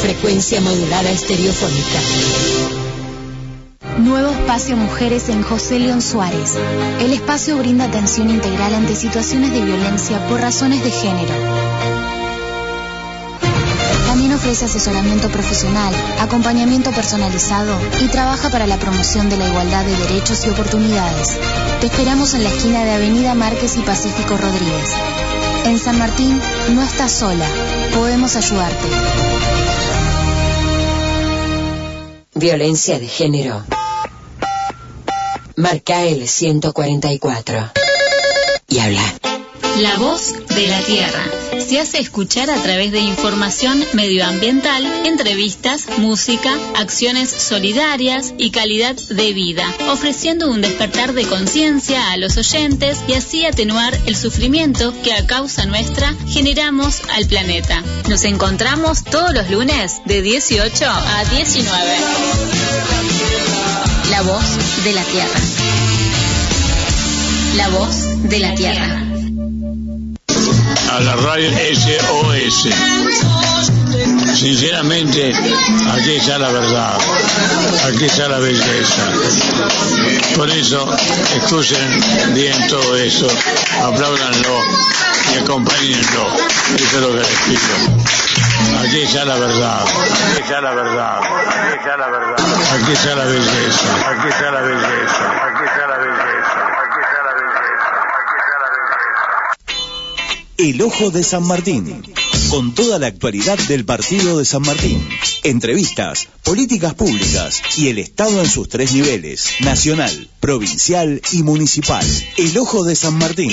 Frecuencia 0.00 0.60
modulada 0.60 1.10
estereofónica. 1.10 2.91
Nuevo 4.02 4.32
espacio 4.32 4.76
Mujeres 4.76 5.28
en 5.28 5.44
José 5.44 5.78
León 5.78 6.02
Suárez. 6.02 6.56
El 6.98 7.12
espacio 7.12 7.56
brinda 7.56 7.84
atención 7.84 8.30
integral 8.30 8.74
ante 8.74 8.96
situaciones 8.96 9.52
de 9.52 9.60
violencia 9.64 10.18
por 10.26 10.40
razones 10.40 10.82
de 10.82 10.90
género. 10.90 11.32
También 14.08 14.32
ofrece 14.32 14.64
asesoramiento 14.64 15.28
profesional, 15.28 15.94
acompañamiento 16.18 16.90
personalizado 16.90 17.78
y 18.04 18.08
trabaja 18.08 18.50
para 18.50 18.66
la 18.66 18.76
promoción 18.76 19.28
de 19.28 19.36
la 19.36 19.46
igualdad 19.46 19.84
de 19.84 19.96
derechos 19.96 20.44
y 20.46 20.50
oportunidades. 20.50 21.38
Te 21.80 21.86
esperamos 21.86 22.34
en 22.34 22.42
la 22.42 22.50
esquina 22.50 22.84
de 22.84 22.94
Avenida 22.94 23.34
Márquez 23.34 23.76
y 23.76 23.82
Pacífico 23.82 24.36
Rodríguez. 24.36 24.90
En 25.64 25.78
San 25.78 25.96
Martín 26.00 26.40
no 26.74 26.82
estás 26.82 27.12
sola, 27.12 27.46
podemos 27.94 28.34
ayudarte. 28.34 28.88
Violencia 32.34 32.98
de 32.98 33.06
género. 33.06 33.62
Marca 35.56 36.04
el 36.04 36.28
144. 36.28 37.72
Y 38.68 38.78
habla. 38.78 39.02
La 39.78 39.96
voz 39.96 40.34
de 40.48 40.68
la 40.68 40.80
tierra. 40.82 41.24
Se 41.58 41.80
hace 41.80 41.98
escuchar 41.98 42.50
a 42.50 42.62
través 42.62 42.92
de 42.92 43.00
información 43.00 43.82
medioambiental, 43.94 44.84
entrevistas, 45.06 45.86
música, 45.98 46.52
acciones 46.76 47.30
solidarias 47.30 48.34
y 48.36 48.50
calidad 48.50 48.94
de 48.94 49.32
vida, 49.32 49.66
ofreciendo 49.90 50.50
un 50.50 50.60
despertar 50.60 51.14
de 51.14 51.24
conciencia 51.26 52.12
a 52.12 52.16
los 52.16 52.36
oyentes 52.36 52.98
y 53.08 53.14
así 53.14 53.46
atenuar 53.46 53.98
el 54.06 54.16
sufrimiento 54.16 54.92
que 55.02 55.14
a 55.14 55.26
causa 55.26 55.64
nuestra 55.64 56.14
generamos 56.28 57.00
al 57.10 57.26
planeta. 57.26 57.82
Nos 58.08 58.24
encontramos 58.24 59.04
todos 59.04 59.32
los 59.32 59.50
lunes 59.50 60.02
de 60.04 60.22
18 60.22 60.84
a 60.86 61.24
19. 61.24 62.71
La 64.10 64.22
voz 64.22 64.84
de 64.84 64.92
la 64.92 65.02
tierra. 65.04 65.40
La 67.56 67.68
voz 67.68 68.28
de 68.28 68.38
la 68.38 68.54
tierra. 68.54 69.02
a 70.92 71.00
la 71.00 71.16
radio 71.16 71.50
SOS. 71.74 72.68
Sinceramente, 74.38 75.32
aquí 75.92 76.12
está 76.12 76.38
la 76.38 76.50
verdad, 76.50 76.98
aquí 77.88 78.04
está 78.04 78.28
la 78.28 78.38
belleza. 78.38 79.02
Por 80.36 80.50
eso, 80.50 80.86
escuchen 81.36 82.34
bien 82.34 82.66
todo 82.68 82.96
eso, 82.96 83.26
apláudanlo 83.82 84.58
y 85.34 85.38
acompáñenlo. 85.38 86.26
Eso 86.76 86.96
es 86.96 87.02
lo 87.02 87.08
que 87.12 87.20
les 87.20 87.38
pido. 87.46 88.21
Aquí 88.80 89.02
está 89.02 89.24
la 89.24 89.36
verdad, 89.36 89.80
aquí 89.82 90.42
está 90.42 90.60
la 90.60 90.72
verdad, 90.72 91.18
aquí 91.20 91.78
está 91.78 91.96
la 91.96 92.08
verdad, 92.08 92.36
aquí 92.74 92.92
está 92.92 93.14
la 93.14 93.24
belleza, 93.24 94.10
aquí 94.10 94.28
está 94.28 94.50
la 94.50 94.60
belleza, 94.60 95.51
El 100.62 100.80
Ojo 100.80 101.10
de 101.10 101.24
San 101.24 101.42
Martín. 101.42 102.04
Con 102.48 102.72
toda 102.72 103.00
la 103.00 103.08
actualidad 103.08 103.58
del 103.66 103.84
partido 103.84 104.38
de 104.38 104.44
San 104.44 104.62
Martín. 104.62 105.04
Entrevistas, 105.42 106.28
políticas 106.44 106.94
públicas 106.94 107.60
y 107.76 107.88
el 107.88 107.98
Estado 107.98 108.40
en 108.40 108.48
sus 108.48 108.68
tres 108.68 108.92
niveles, 108.92 109.54
nacional, 109.58 110.28
provincial 110.38 111.20
y 111.32 111.42
municipal. 111.42 112.06
El 112.36 112.56
Ojo 112.58 112.84
de 112.84 112.94
San 112.94 113.18
Martín. 113.18 113.50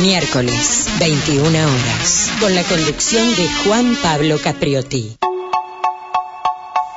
Miércoles, 0.00 0.86
21 1.00 1.48
horas. 1.48 2.28
Con 2.38 2.54
la 2.54 2.62
conducción 2.62 3.34
de 3.34 3.48
Juan 3.64 3.96
Pablo 4.00 4.38
Capriotti. 4.40 5.16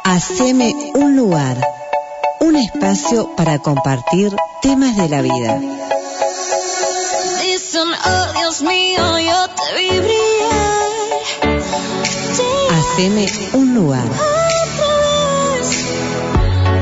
Haceme 0.03 0.71
un 0.93 1.15
lugar, 1.15 1.59
un 2.41 2.55
espacio 2.55 3.35
para 3.35 3.57
compartir 3.57 4.35
temas 4.61 4.95
de 4.97 5.09
la 5.09 5.23
vida. 5.23 5.61
Dicen, 7.67 7.89
oh 7.89 8.33
Dios 8.39 8.61
mío, 8.61 9.19
yo 9.19 9.47
te 9.49 9.75
vi 9.75 9.99
brillar. 9.99 10.87
Haceme 12.71 13.25
un 13.51 13.75
lugar. 13.75 14.05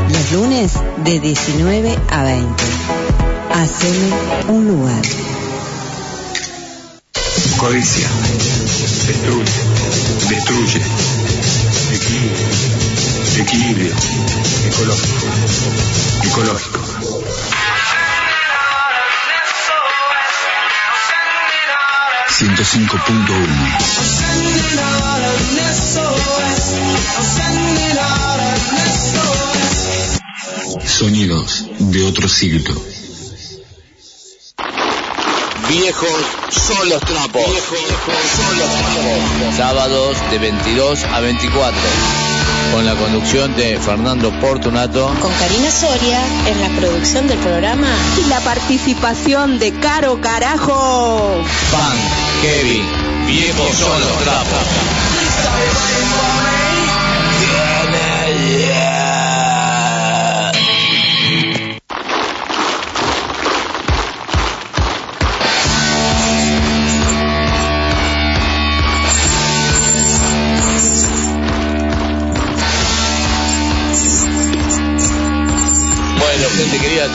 Los 0.10 0.32
lunes 0.32 0.74
de 0.98 1.20
19 1.20 1.98
a 2.12 2.24
20. 2.24 2.64
Haceme 3.52 4.14
un 4.48 4.68
lugar. 4.68 5.02
Codicia. 7.58 8.08
Destruye. 9.08 9.54
Destruye. 10.30 10.82
Equilibrio. 11.94 12.48
Equilibrio. 13.40 13.96
Ecológico. 14.68 15.26
Ecológico. 16.26 16.95
Ciento 22.38 22.66
cinco 22.66 22.98
punto 23.08 23.32
uno. 23.32 23.78
Sonidos 30.86 31.66
de 31.80 32.04
otro 32.04 32.28
siglo. 32.28 32.76
Viejos 35.70 36.10
son 36.50 36.90
los 36.90 37.00
trapos. 37.04 37.42
son 37.46 38.60
los 38.60 38.70
trapos. 38.70 39.56
Sábados 39.56 40.18
de 40.30 40.38
22 40.38 41.04
a 41.06 41.22
24. 41.22 42.35
Con 42.72 42.86
la 42.86 42.96
conducción 42.96 43.56
de 43.56 43.80
Fernando 43.80 44.32
Portunato. 44.40 45.08
Con 45.22 45.32
Karina 45.34 45.72
Soria 45.72 46.20
en 46.48 46.62
la 46.62 46.70
producción 46.80 47.28
del 47.28 47.38
programa. 47.40 47.88
Y 48.24 48.30
la 48.30 48.40
participación 48.42 49.60
de 49.60 49.72
Caro 49.74 50.20
Carajo. 50.22 51.42
Pan, 51.72 51.98
Kevin, 52.42 52.86
viejos 53.28 53.76
son 53.78 54.00
los 54.02 54.18
trapos. 54.24 56.05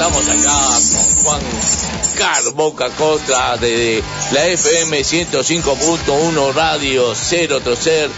Estamos 0.01 0.26
acá 0.30 0.57
con 0.92 1.24
Juan 1.24 1.42
Car 2.16 2.53
Boca 2.55 2.88
Costa 2.88 3.59
de 3.59 4.03
la 4.32 4.46
FM 4.46 4.98
105.1 5.03 6.55
Radio 6.55 7.14
0 7.14 7.61
Trocer 7.61 8.11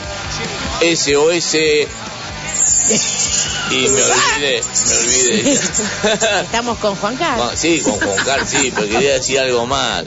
SOS 0.80 1.54
y 3.70 3.88
me 3.88 4.02
olvidé, 4.02 4.62
me 4.62 4.96
olvidé. 4.96 5.52
Estamos 6.42 6.78
con 6.78 6.94
Juan 6.94 7.16
Carlos. 7.16 7.50
Sí, 7.56 7.80
con 7.80 7.98
Juan 7.98 8.24
Carlos, 8.24 8.48
sí, 8.48 8.72
pero 8.72 8.88
quería 8.88 9.14
decir 9.14 9.40
algo 9.40 9.66
más. 9.66 10.04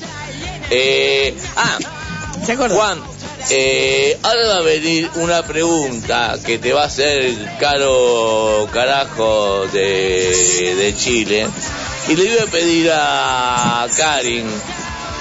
Eh, 0.70 1.36
ah, 1.58 1.78
Juan, 2.70 3.02
eh, 3.50 4.18
ahora 4.24 4.48
va 4.48 4.56
a 4.58 4.62
venir 4.62 5.10
una 5.16 5.44
pregunta 5.44 6.38
que 6.44 6.58
te 6.58 6.74
va 6.74 6.84
a 6.84 6.86
hacer 6.86 7.36
caro 7.60 8.68
carajo 8.72 9.68
de, 9.72 10.76
de 10.76 10.96
Chile. 10.96 11.48
Y 12.08 12.16
le 12.16 12.24
voy 12.24 12.40
a 12.40 12.46
pedir 12.48 12.92
a 12.92 13.88
Karin, 13.96 14.46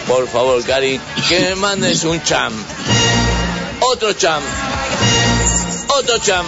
por 0.06 0.28
favor, 0.28 0.62
Karin, 0.64 1.00
que 1.28 1.40
me 1.40 1.54
mandes 1.54 2.04
un 2.04 2.22
cham. 2.22 2.52
Otro 3.80 4.12
cham. 4.14 4.42
Otro 5.88 6.18
cham. 6.18 6.46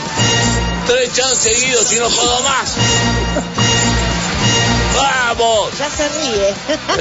Tres 0.86 1.12
chams 1.14 1.38
seguidos 1.38 1.92
y 1.92 1.96
no 1.96 2.08
puedo 2.08 2.40
más. 2.42 2.74
¡Vamos! 4.96 5.78
Ya 5.78 5.90
se 5.90 6.08
ríe. 6.08 6.54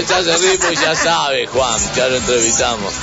Ya 0.07 0.23
se 0.23 0.38
ríe 0.38 0.57
porque 0.57 0.76
ya 0.76 0.95
sabe, 0.95 1.45
Juan, 1.47 1.80
ya 1.95 2.07
lo 2.07 2.17
entrevistamos. 2.17 2.93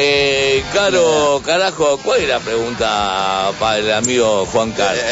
Eh, 0.00 0.62
Caro, 0.72 1.42
carajo, 1.44 1.98
¿cuál 2.04 2.20
es 2.20 2.28
la 2.28 2.38
pregunta 2.38 3.50
para 3.58 3.78
el 3.78 3.92
amigo 3.92 4.46
Juan 4.46 4.70
Carlos? 4.70 5.02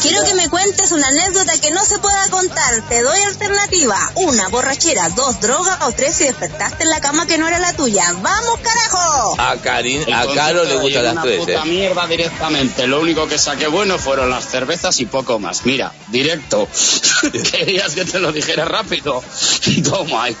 Quiero 0.00 0.24
que 0.24 0.34
me 0.34 0.48
cuentes 0.48 0.92
una 0.92 1.08
anécdota 1.08 1.60
que 1.60 1.72
no 1.72 1.84
se 1.84 1.98
pueda 1.98 2.28
contar. 2.30 2.88
Te 2.88 3.02
doy 3.02 3.18
alternativa. 3.20 3.98
Una, 4.14 4.48
borrachera. 4.48 5.08
Dos, 5.10 5.40
droga. 5.40 5.86
O 5.86 5.92
tres, 5.92 6.16
si 6.16 6.24
despertaste 6.24 6.84
en 6.84 6.90
la 6.90 7.00
cama 7.00 7.26
que 7.26 7.36
no 7.36 7.48
era 7.48 7.58
la 7.58 7.72
tuya. 7.72 8.04
¡Vamos, 8.20 8.60
carajo! 8.62 9.34
A, 9.40 9.56
Karin, 9.56 10.02
a 10.12 10.26
Caro 10.34 10.64
le 10.64 10.76
gustan 10.76 11.04
las 11.04 11.12
una 11.14 11.22
tres, 11.22 11.38
puta 11.40 11.52
¿eh? 11.52 11.66
mierda 11.66 12.06
directamente. 12.06 12.86
Lo 12.86 13.00
único 13.00 13.26
que 13.26 13.38
saqué 13.38 13.66
bueno 13.66 13.98
fueron 13.98 14.30
las 14.30 14.46
cervezas 14.48 15.00
y 15.00 15.06
poco 15.06 15.40
más. 15.40 15.66
Mira, 15.66 15.92
directo. 16.08 16.68
Querías 17.50 17.94
que 17.94 18.04
te 18.04 18.20
lo 18.20 18.30
dijera 18.30 18.64
rápido. 18.64 19.22
Toma 19.84 20.24
ahí. 20.24 20.36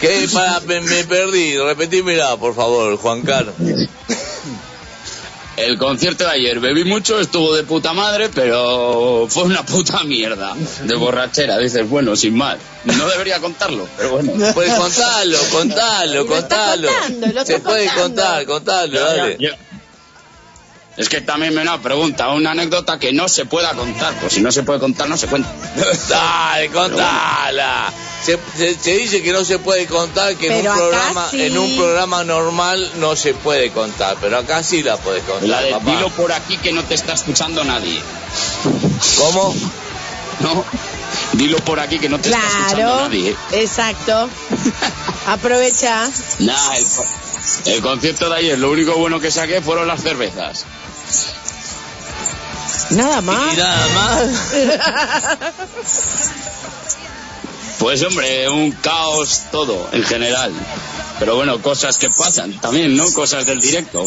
¿Qué? 0.00 0.28
Para, 0.32 0.58
me, 0.60 0.80
me 0.80 1.04
perdí. 1.04 1.56
Repetímela, 1.56 2.36
por 2.36 2.56
favor, 2.56 2.96
Juan 2.96 3.22
Carlos. 3.22 3.54
El 5.56 5.76
concierto 5.78 6.24
de 6.24 6.30
ayer 6.30 6.58
bebí 6.60 6.84
mucho, 6.84 7.20
estuvo 7.20 7.54
de 7.54 7.64
puta 7.64 7.92
madre, 7.92 8.30
pero 8.34 9.26
fue 9.28 9.42
una 9.44 9.62
puta 9.64 10.04
mierda 10.04 10.54
de 10.84 10.94
borrachera. 10.94 11.58
Dices, 11.58 11.88
bueno, 11.88 12.16
sin 12.16 12.36
más. 12.36 12.56
No 12.84 13.06
debería 13.08 13.40
contarlo, 13.40 13.86
pero 13.96 14.10
bueno. 14.10 14.32
Pues 14.54 14.72
contalo, 14.72 15.38
contalo, 15.52 16.26
contalo. 16.26 16.88
contando, 16.88 17.26
lo 17.34 17.44
Se 17.44 17.58
puede 17.58 17.86
contando. 17.86 18.02
contar, 18.02 18.46
contalo, 18.46 18.92
Ya, 18.94 19.04
dale. 19.16 19.58
Es 21.00 21.08
que 21.08 21.20
también 21.22 21.54
me 21.54 21.62
una 21.62 21.80
pregunta, 21.80 22.28
una 22.28 22.50
anécdota 22.50 22.98
que 22.98 23.12
no 23.12 23.28
se 23.28 23.46
pueda 23.46 23.72
contar. 23.74 24.14
Pues 24.20 24.34
si 24.34 24.40
no 24.42 24.52
se 24.52 24.62
puede 24.62 24.78
contar, 24.80 25.08
no 25.08 25.16
se 25.16 25.26
cuenta. 25.28 25.50
Dale, 26.08 26.68
contala. 26.70 27.92
Se, 28.22 28.38
se- 28.56 28.74
se 28.78 28.92
dice 28.98 29.22
que 29.22 29.32
no 29.32 29.42
se 29.44 29.58
puede 29.58 29.86
contar, 29.86 30.36
que 30.36 30.48
en 30.60 30.68
un, 30.68 30.76
programa, 30.76 31.28
sí. 31.30 31.42
en 31.42 31.56
un 31.56 31.74
programa 31.76 32.22
normal 32.22 32.90
no 32.96 33.16
se 33.16 33.32
puede 33.32 33.70
contar, 33.70 34.18
pero 34.20 34.36
acá 34.36 34.62
sí 34.62 34.82
la 34.82 34.98
puedes 34.98 35.22
La 35.26 35.32
contar, 35.32 35.64
de 35.64 35.70
papá. 35.70 35.90
dilo 35.90 36.10
por 36.10 36.30
aquí 36.32 36.58
que 36.58 36.70
no 36.72 36.84
te 36.84 36.94
está 36.94 37.14
escuchando 37.14 37.64
nadie. 37.64 37.98
¿Cómo? 39.16 39.54
No, 40.40 40.64
dilo 41.34 41.58
por 41.58 41.78
aquí 41.80 41.98
que 41.98 42.08
no 42.08 42.18
te 42.18 42.30
está 42.30 42.38
escuchando 42.40 42.76
Claro, 42.76 43.00
nadie. 43.02 43.36
exacto. 43.52 44.30
Aprovecha. 45.26 46.10
Nah, 46.38 46.76
el, 46.76 46.86
el 47.74 47.82
concierto 47.82 48.30
de 48.30 48.36
ayer, 48.36 48.58
lo 48.58 48.70
único 48.70 48.94
bueno 48.94 49.20
que 49.20 49.30
saqué 49.30 49.60
fueron 49.60 49.86
las 49.86 50.02
cervezas. 50.02 50.64
Nada 52.90 53.20
más. 53.20 53.54
Y 53.54 53.56
nada 53.56 53.88
más. 53.94 54.28
Pues 57.78 58.02
hombre, 58.02 58.48
un 58.50 58.72
caos 58.72 59.42
todo, 59.50 59.88
en 59.92 60.02
general. 60.04 60.52
Pero 61.18 61.36
bueno, 61.36 61.62
cosas 61.62 61.96
que 61.98 62.10
pasan 62.10 62.60
también, 62.60 62.96
¿no? 62.96 63.10
Cosas 63.12 63.46
del 63.46 63.60
directo. 63.60 64.06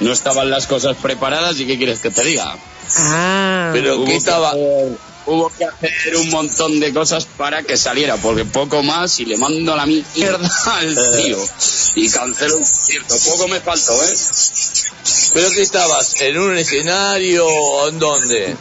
No 0.00 0.12
estaban 0.12 0.50
las 0.50 0.66
cosas 0.66 0.96
preparadas 0.96 1.58
y 1.60 1.66
¿qué 1.66 1.76
quieres 1.76 2.00
que 2.00 2.10
te 2.10 2.24
diga? 2.24 2.56
Ah. 2.96 3.70
Pero 3.72 3.96
Hubo 3.98 4.04
que 4.04 4.16
estaba... 4.16 4.50
hacer- 4.50 4.98
hubo 5.26 5.50
que 5.50 5.64
hacer 5.64 6.16
un 6.16 6.30
montón 6.30 6.80
de 6.80 6.92
cosas 6.92 7.26
para 7.36 7.62
que 7.62 7.76
saliera, 7.76 8.16
porque 8.16 8.44
poco 8.44 8.82
más 8.82 9.20
y 9.20 9.26
le 9.26 9.36
mando 9.36 9.76
la 9.76 9.86
mierda 9.86 10.50
al 10.66 10.94
tío. 11.22 11.38
Y 11.96 12.08
cancelo 12.08 12.56
un 12.56 12.62
concierto. 12.62 13.14
Poco 13.26 13.48
me 13.48 13.60
faltó, 13.60 13.92
¿eh? 14.04 14.14
¿Pero 15.32 15.50
qué 15.50 15.62
estabas? 15.62 16.14
¿En 16.20 16.38
un 16.38 16.56
escenario 16.56 17.46
o 17.46 17.88
en 17.88 17.98
dónde? 17.98 18.56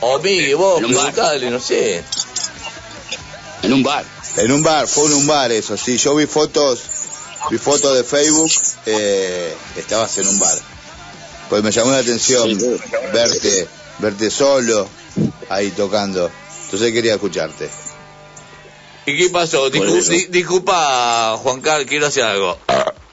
O 0.00 0.18
Miguel, 0.18 0.56
vos, 0.56 0.78
En 0.78 0.86
un 0.86 0.94
bar. 0.94 1.12
preguntale, 1.12 1.50
no 1.50 1.60
sé. 1.60 2.02
En 3.62 3.72
un 3.72 3.82
bar. 3.82 4.04
En 4.36 4.50
un 4.50 4.62
bar, 4.62 4.88
fue 4.88 5.06
en 5.06 5.14
un 5.14 5.26
bar 5.26 5.52
eso, 5.52 5.76
sí. 5.76 5.96
Yo 5.98 6.14
vi 6.16 6.26
fotos, 6.26 6.80
vi 7.50 7.58
fotos 7.58 7.96
de 7.96 8.02
Facebook, 8.04 8.50
eh, 8.86 9.54
estabas 9.76 10.16
en 10.18 10.26
un 10.28 10.38
bar. 10.38 10.58
Pues 11.48 11.62
me 11.62 11.70
llamó 11.70 11.90
la 11.92 11.98
atención 11.98 12.58
Sí. 12.58 12.76
verte, 13.12 13.68
verte 13.98 14.30
solo 14.30 14.88
ahí 15.50 15.70
tocando. 15.70 16.30
Entonces 16.64 16.92
quería 16.92 17.14
escucharte. 17.14 17.70
¿Y 19.06 19.16
qué 19.18 19.28
pasó? 19.30 19.70
Discu- 19.70 19.98
eso. 19.98 20.10
di- 20.10 20.26
disculpa, 20.26 21.36
Juan 21.42 21.60
Carlos, 21.60 21.86
quiero 21.88 22.06
hacer 22.06 22.22
algo. 22.24 22.56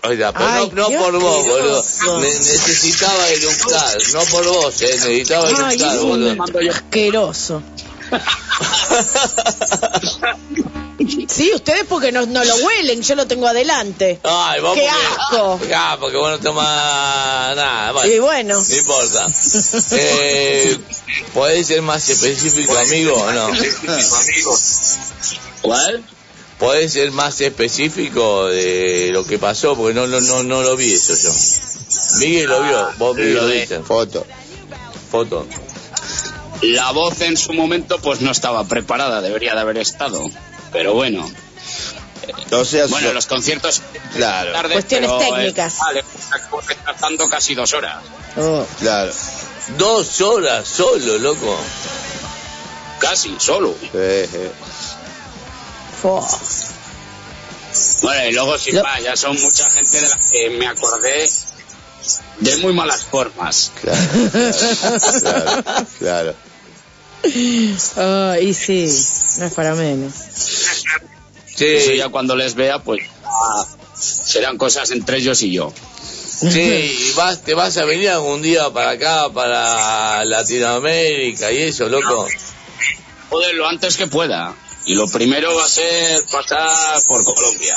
Está, 0.02 0.32
pero 0.32 0.46
Ay, 0.50 0.72
no, 0.74 0.90
no 0.90 1.00
por 1.00 1.20
vos, 1.20 1.46
boludo. 1.46 1.84
Ne- 2.22 2.28
necesitaba 2.28 3.28
eructar, 3.30 3.98
no 4.14 4.22
por 4.26 4.48
vos, 4.48 4.82
eh, 4.82 4.88
necesitaba 4.94 5.48
Ay, 5.48 5.54
eructar, 5.54 5.96
es 5.96 6.02
boludo. 6.02 6.32
un 6.32 6.70
asqueroso. 6.70 7.62
Sí, 11.30 11.52
ustedes 11.56 11.86
porque 11.88 12.12
no, 12.12 12.26
no 12.26 12.44
lo 12.44 12.56
huelen, 12.58 13.02
yo 13.02 13.16
lo 13.16 13.26
tengo 13.26 13.48
adelante. 13.48 14.20
Ay, 14.24 14.60
vos 14.62 14.76
¡Qué 14.76 14.88
asco! 14.90 15.60
Ah, 15.74 15.98
porque 16.00 16.18
vos 16.18 16.30
no 16.32 16.40
tomás 16.40 17.56
nada, 17.56 17.92
bueno, 17.94 18.14
Y 18.14 18.20
bueno. 18.20 18.62
no 18.68 18.76
importa. 18.76 19.28
Eh, 19.92 20.78
¿Podés 21.34 21.68
ser 21.68 21.82
más 21.82 22.08
específico, 22.10 22.78
amigo, 22.78 23.14
o 23.14 23.32
no? 23.32 23.50
¿Cuál? 25.62 26.04
¿Podés 26.60 26.92
ser 26.94 27.12
más 27.12 27.40
específico 27.42 28.48
de 28.48 29.10
lo 29.14 29.26
que 29.26 29.40
pasó? 29.40 29.76
Porque 29.78 29.94
no, 29.94 30.08
no, 30.08 30.20
no, 30.20 30.44
no 30.44 30.62
lo 30.62 30.76
vi 30.76 30.94
eso 30.94 31.14
yo. 31.16 31.32
Miguel 32.20 32.48
lo 32.50 32.62
vio, 32.64 32.90
vos 32.98 33.16
Miguel 33.16 33.36
Lo 33.36 33.42
lo 33.44 33.48
viste. 33.48 33.80
Foto. 33.80 34.26
Foto. 35.10 35.48
La 36.62 36.92
voz 36.92 37.22
en 37.22 37.38
su 37.38 37.54
momento 37.54 38.00
pues 38.00 38.20
no 38.20 38.32
estaba 38.32 38.66
preparada, 38.66 39.22
debería 39.22 39.56
de 39.56 39.62
haber 39.62 39.78
estado. 39.78 40.22
Pero 40.74 40.94
bueno, 40.94 41.26
O 42.52 42.66
sea, 42.66 42.86
bueno, 42.88 43.08
so- 43.08 43.14
los 43.14 43.26
conciertos 43.28 43.82
claro, 44.16 44.52
tarde, 44.52 44.74
Cuestiones 44.74 45.10
pero, 45.18 45.22
eh, 45.22 45.36
técnicas. 45.38 45.78
vale, 45.80 46.04
estuvo 46.36 46.62
retrasando 46.62 47.30
casi 47.30 47.56
dos 47.56 47.74
horas. 47.74 48.04
Oh. 48.38 48.66
claro. 48.80 49.12
Dos 49.78 50.20
horas 50.22 50.68
solo, 50.68 51.18
loco. 51.20 51.58
Casi, 53.00 53.34
solo. 53.40 53.74
Sí, 53.82 53.88
sí. 54.30 54.38
Bueno, 58.02 58.28
y 58.30 58.32
luego 58.34 58.58
sin 58.58 58.76
Lo- 58.76 58.84
más, 58.84 59.02
ya 59.04 59.16
son 59.16 59.40
mucha 59.42 59.70
gente 59.70 60.02
de 60.02 60.08
la 60.10 60.20
que 60.32 60.50
me 60.52 60.68
acordé 60.68 61.30
de 62.40 62.58
muy 62.58 62.74
malas 62.74 63.04
formas. 63.04 63.72
Claro, 63.82 64.00
claro, 65.22 65.64
claro, 66.00 66.36
claro. 68.00 68.42
Y 68.42 68.54
sí, 68.54 68.88
no 69.40 69.46
es 69.46 69.54
para 69.54 69.76
menos. 69.76 70.14
Eso 70.14 71.90
Sí, 71.92 71.98
ya 71.98 72.08
cuando 72.10 72.36
les 72.38 72.56
vea, 72.56 72.80
pues 72.80 73.02
ah, 73.26 73.66
serán 74.00 74.58
cosas 74.58 74.92
entre 74.92 75.18
ellos 75.18 75.42
y 75.42 75.52
yo. 75.52 75.74
sí, 76.40 76.60
y 76.62 77.12
vas, 77.18 77.42
te 77.42 77.54
vas 77.54 77.76
a 77.78 77.84
venir 77.84 78.10
algún 78.10 78.42
día 78.42 78.70
para 78.72 78.92
acá, 78.92 79.30
para 79.34 80.24
Latinoamérica 80.24 81.52
y 81.52 81.64
eso, 81.64 81.90
loco. 81.90 82.28
Joder, 83.30 83.54
lo 83.56 83.68
antes 83.68 83.98
que 83.98 84.08
pueda. 84.08 84.56
Y 84.86 84.96
lo 84.96 85.08
primero 85.08 85.56
va 85.56 85.66
a 85.66 85.70
ser 85.70 86.24
pasar 86.32 87.04
por 87.08 87.24
Colombia. 87.24 87.76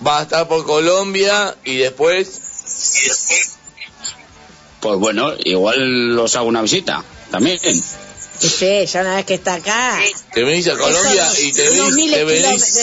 Vas 0.00 0.20
a 0.20 0.22
estar 0.22 0.48
por 0.48 0.64
Colombia 0.66 1.56
y 1.64 1.76
después, 1.76 2.28
Pues 4.80 4.98
bueno, 4.98 5.32
igual 5.44 6.14
los 6.14 6.34
hago 6.36 6.48
una 6.48 6.62
visita 6.62 7.02
también. 7.30 7.58
Y 7.62 8.48
sí, 8.48 8.84
ya 8.86 9.00
una 9.02 9.16
vez 9.16 9.24
que 9.24 9.34
está 9.34 9.54
acá. 9.54 9.98
te 10.32 10.42
venís 10.42 10.66
a 10.68 10.76
Colombia 10.76 11.26
Eso, 11.32 11.40
y 11.40 11.52
te 11.52 11.70
venís, 11.70 12.10
te 12.12 12.24
venís, 12.24 12.74
te, 12.74 12.82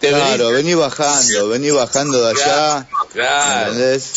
te 0.00 0.12
venís- 0.12 0.26
Claro, 0.26 0.50
vení 0.50 0.74
bajando, 0.74 1.48
vení 1.48 1.70
bajando 1.70 2.20
de 2.24 2.30
allá, 2.32 2.86
Claro. 3.12 3.70
¿entendés? 3.72 4.10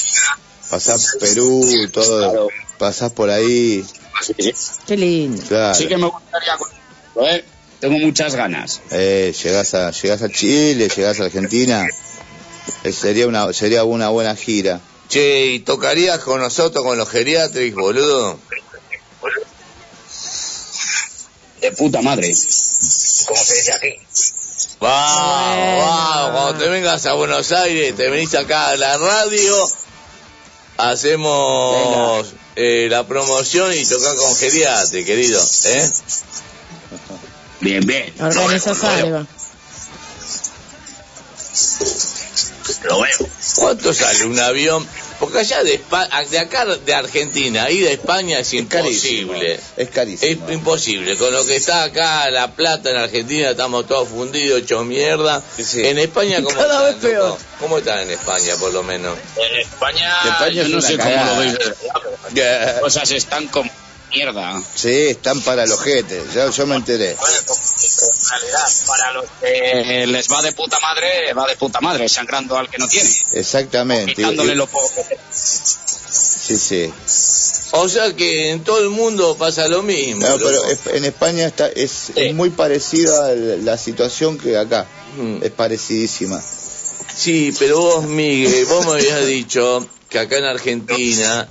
Pasás 0.70 1.16
Perú, 1.20 1.90
todo, 1.94 2.50
pasás 2.78 3.14
por 3.14 3.30
ahí, 3.30 3.86
Qué 4.88 4.98
lindo. 4.98 5.42
claro. 5.48 5.76
Sí 5.76 5.88
que 5.88 5.96
me 5.96 6.08
gustaría 6.10 6.58
¿eh? 7.26 7.44
Tengo 7.80 8.00
muchas 8.00 8.36
ganas. 8.36 8.82
Eh, 8.92 9.34
llegás 9.44 9.74
a, 9.74 9.92
llegás 9.92 10.22
a 10.22 10.30
Chile, 10.30 10.90
llegás 10.90 11.20
a 11.20 11.26
Argentina, 11.26 11.86
eh, 12.84 12.92
sería 12.92 13.28
una, 13.28 13.54
sería 13.54 13.84
una 13.84 14.10
buena 14.10 14.36
gira. 14.36 14.82
Che, 15.10 15.46
¿y 15.46 15.60
tocarías 15.60 16.20
con 16.20 16.42
nosotros, 16.42 16.84
con 16.84 16.98
los 16.98 17.10
geriátricos, 17.10 17.82
boludo? 17.82 18.40
De 21.62 21.72
puta 21.72 22.02
madre. 22.02 22.34
Como 23.28 23.44
se 23.44 23.56
dice 23.56 23.74
aquí. 23.74 23.96
Vamos, 24.80 25.86
vamos, 25.86 26.32
cuando 26.32 26.64
te 26.64 26.70
vengas 26.70 27.06
a 27.06 27.14
Buenos 27.14 27.52
Aires, 27.52 27.96
te 27.96 28.10
venís 28.10 28.36
acá 28.36 28.70
a 28.70 28.78
la 28.78 28.98
radio, 28.98 29.68
hacemos 30.78 32.28
eh, 32.56 32.88
la 32.90 33.08
promoción 33.08 33.74
y 33.74 33.84
tocás 33.86 34.16
con 34.16 34.36
geriatre, 34.36 35.04
querido, 35.04 35.42
¿eh? 35.66 35.90
Bien, 37.60 37.86
bien. 37.86 38.14
Organizas 38.20 38.84
algo. 38.84 39.26
Lo 42.84 43.02
veo. 43.02 43.18
¿Cuánto 43.56 43.94
sale 43.94 44.26
un 44.26 44.40
avión? 44.40 44.86
Porque 45.20 45.40
allá 45.40 45.64
de, 45.64 45.82
Espa- 45.82 46.28
de 46.28 46.38
acá 46.38 46.66
de 46.66 46.94
Argentina, 46.94 47.72
ir 47.72 47.88
a 47.88 47.92
España 47.92 48.40
es 48.40 48.54
imposible. 48.54 49.60
Es 49.76 49.90
carísimo. 49.90 50.46
Es 50.48 50.54
imposible. 50.54 51.18
Con 51.18 51.34
lo 51.34 51.44
que 51.46 51.56
está 51.56 51.84
acá, 51.84 52.30
La 52.30 52.52
Plata, 52.54 52.92
en 52.92 52.98
Argentina, 52.98 53.50
estamos 53.50 53.88
todos 53.88 54.10
fundidos, 54.10 54.62
hechos 54.62 54.86
mierda. 54.86 55.42
En 55.76 55.98
España, 55.98 56.38
¿cómo 56.44 56.56
Cada 56.56 56.90
están, 56.92 57.02
vez 57.02 57.12
peor. 57.12 57.38
¿Cómo 57.60 57.78
están 57.80 58.00
en 58.02 58.12
España, 58.12 58.56
por 58.58 58.72
lo 58.72 58.84
menos? 58.84 59.18
En 59.38 59.60
España, 59.62 60.16
En 60.24 60.30
España 60.34 60.52
yo 60.64 60.68
no 60.76 60.82
sé 60.82 60.98
cómo 60.98 61.26
lo 61.26 61.38
veis. 61.40 61.54
de 62.34 62.60
Las 62.66 62.80
cosas 62.82 63.10
están 63.12 63.48
como 63.48 63.72
mierda. 64.14 64.62
Sí, 64.76 64.90
están 65.10 65.42
para 65.42 65.66
los 65.66 65.80
jetes, 65.82 66.34
ya 66.34 66.50
yo 66.50 66.66
me 66.68 66.76
enteré. 66.76 67.12
En 67.12 67.18
realidad, 68.30 68.68
para 68.88 69.12
los 69.14 69.26
que 69.42 70.06
les 70.08 70.32
va 70.32 70.42
de 70.42 70.52
puta 70.52 70.80
madre, 70.80 71.34
va 71.34 71.48
de 71.48 71.56
puta 71.56 71.80
madre, 71.82 72.08
sangrando 72.10 72.58
al 72.58 72.70
que 72.70 72.78
no 72.78 72.88
tiene. 72.88 73.10
Exactamente. 73.34 74.16
Quitándole 74.16 74.54
Y- 74.54 74.56
lo 74.56 74.68
poco 74.68 74.90
que 74.96 75.04
tiene. 75.04 75.22
Sí, 75.32 76.58
sí. 76.58 76.94
O 77.72 77.90
sea 77.90 78.16
que 78.16 78.52
en 78.52 78.64
todo 78.64 78.80
el 78.82 78.90
mundo 78.90 79.36
pasa 79.38 79.68
lo 79.68 79.84
mismo. 79.84 80.26
No, 80.28 80.38
pero 80.38 80.64
es- 80.66 80.80
en 80.88 81.04
España 81.06 81.46
está, 81.48 81.68
es, 81.68 82.12
es 82.16 82.34
muy 82.34 82.50
parecida 82.50 83.34
la 83.36 83.78
situación 83.78 84.38
que 84.38 84.58
acá. 84.58 84.86
Mm. 85.18 85.44
Es 85.44 85.52
parecidísima. 85.52 86.42
Sí, 87.16 87.54
pero 87.60 87.80
vos, 87.80 88.06
Miguel, 88.06 88.66
vos 88.66 88.86
me 88.86 88.94
habías 88.94 89.26
dicho 89.26 89.86
que 90.10 90.20
acá 90.20 90.38
en 90.38 90.46
Argentina, 90.46 91.48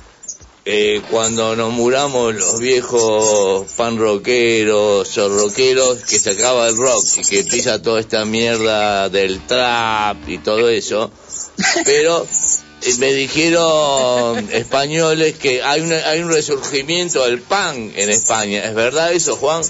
eh, 0.68 1.00
cuando 1.10 1.54
nos 1.54 1.72
muramos 1.72 2.34
los 2.34 2.58
viejos 2.58 3.70
pan 3.76 3.96
rockeros 3.98 5.16
o 5.16 5.28
rockeros, 5.28 5.98
que 6.04 6.18
se 6.18 6.30
acaba 6.30 6.66
el 6.68 6.76
rock 6.76 7.04
y 7.18 7.22
que 7.22 7.40
empieza 7.40 7.80
toda 7.80 8.00
esta 8.00 8.24
mierda 8.24 9.08
del 9.08 9.40
trap 9.46 10.28
y 10.28 10.38
todo 10.38 10.68
eso, 10.68 11.10
pero 11.84 12.26
eh, 12.82 12.94
me 12.98 13.12
dijeron 13.12 14.48
españoles 14.52 15.36
que 15.36 15.62
hay, 15.62 15.82
una- 15.82 16.04
hay 16.08 16.20
un 16.20 16.30
resurgimiento 16.32 17.24
del 17.24 17.40
punk 17.40 17.92
en 17.96 18.10
España. 18.10 18.64
¿Es 18.64 18.74
verdad 18.74 19.12
eso, 19.12 19.36
Juan? 19.36 19.62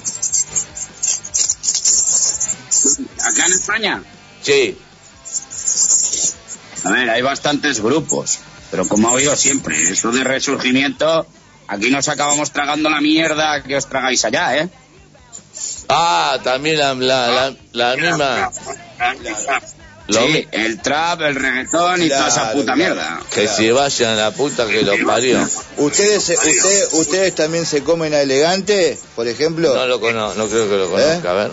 Acá 3.23 3.47
en 3.47 3.53
España, 3.53 4.03
Sí. 4.43 4.77
a 6.85 6.91
ver, 6.91 7.11
hay 7.11 7.21
bastantes 7.23 7.81
grupos, 7.81 8.39
pero 8.71 8.87
como 8.89 9.09
ha 9.09 9.13
habido 9.13 9.35
siempre, 9.37 9.81
eso 9.83 10.11
de 10.13 10.25
resurgimiento, 10.25 11.27
aquí 11.69 11.91
nos 11.91 12.09
acabamos 12.09 12.51
tragando 12.53 12.91
la 12.91 13.01
mierda 13.01 13.63
que 13.63 13.77
os 13.77 13.87
tragáis 13.89 14.25
allá, 14.25 14.59
¿eh? 14.59 14.69
Ah, 15.89 16.39
también 16.43 16.79
la, 16.79 16.95
la, 16.95 17.51
la, 17.51 17.57
la 17.73 17.97
misma... 17.97 18.51
Sí, 20.09 20.47
el 20.53 20.81
trap, 20.81 21.21
el 21.23 21.35
reggaetón 21.35 22.01
y 22.01 22.09
toda 22.09 22.29
esa 22.29 22.53
puta 22.53 22.77
mierda. 22.77 23.19
Que 23.35 23.49
se 23.49 23.73
vayan 23.73 24.11
a 24.13 24.15
la 24.17 24.31
puta 24.31 24.65
que 24.69 24.83
los 24.83 25.01
parió. 25.01 25.45
¿Ustedes, 25.79 26.29
usted- 26.31 26.89
¿Ustedes 26.93 27.35
también 27.35 27.67
se 27.67 27.83
comen 27.83 28.15
a 28.15 28.21
elegante, 28.21 28.97
por 29.17 29.27
ejemplo? 29.27 29.75
No 29.75 29.85
lo 29.87 30.01
conozco, 30.01 30.39
no 30.39 30.47
creo 30.49 30.69
que 30.69 30.77
lo 30.77 30.91
conozca, 30.91 31.31
a 31.31 31.35
ver. 31.35 31.51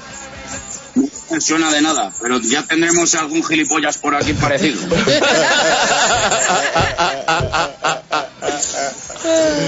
No 1.29 1.41
suena 1.41 1.71
de 1.71 1.81
nada, 1.81 2.11
pero 2.21 2.39
ya 2.41 2.63
tendremos 2.63 3.15
algún 3.15 3.43
gilipollas 3.43 3.97
por 3.97 4.15
aquí 4.15 4.33
parecido. 4.33 4.79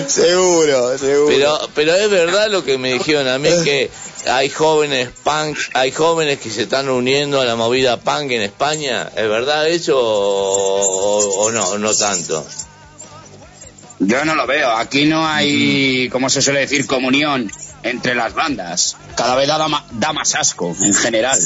seguro, 0.07 0.97
seguro. 0.97 1.27
Pero, 1.27 1.59
pero 1.73 1.95
es 1.95 2.09
verdad 2.09 2.51
lo 2.51 2.63
que 2.63 2.77
me 2.77 2.93
dijeron 2.93 3.27
a 3.27 3.39
mí 3.39 3.49
que 3.63 3.89
hay 4.27 4.49
jóvenes 4.49 5.09
punk, 5.23 5.57
hay 5.73 5.91
jóvenes 5.91 6.39
que 6.39 6.49
se 6.51 6.63
están 6.63 6.89
uniendo 6.89 7.41
a 7.41 7.45
la 7.45 7.55
movida 7.55 7.97
punk 7.97 8.31
en 8.31 8.41
España. 8.43 9.09
¿Es 9.15 9.27
verdad 9.27 9.67
eso 9.67 9.97
o, 9.97 11.45
o 11.45 11.51
no, 11.51 11.77
no 11.79 11.95
tanto? 11.95 12.45
Yo 13.99 14.25
no 14.25 14.35
lo 14.35 14.45
veo. 14.45 14.71
Aquí 14.71 15.05
no 15.05 15.25
hay, 15.27 16.09
como 16.09 16.29
se 16.29 16.41
suele 16.41 16.59
decir, 16.61 16.85
comunión 16.85 17.51
entre 17.85 18.15
las 18.15 18.33
bandas. 18.33 18.97
Cada 19.15 19.35
vez 19.35 19.47
da, 19.47 19.67
ma- 19.67 19.85
da 19.91 20.11
más 20.11 20.35
asco, 20.35 20.75
en 20.81 20.93
general. 20.93 21.39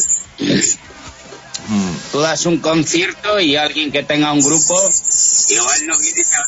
Tú 2.11 2.19
das 2.21 2.45
un 2.45 2.57
concierto 2.59 3.39
y 3.39 3.55
alguien 3.55 3.91
que 3.91 4.01
tenga 4.03 4.31
un 4.31 4.41
grupo, 4.41 4.81
igual 5.49 5.85
no 5.87 5.97
viene 5.99 6.21
a- 6.23 6.47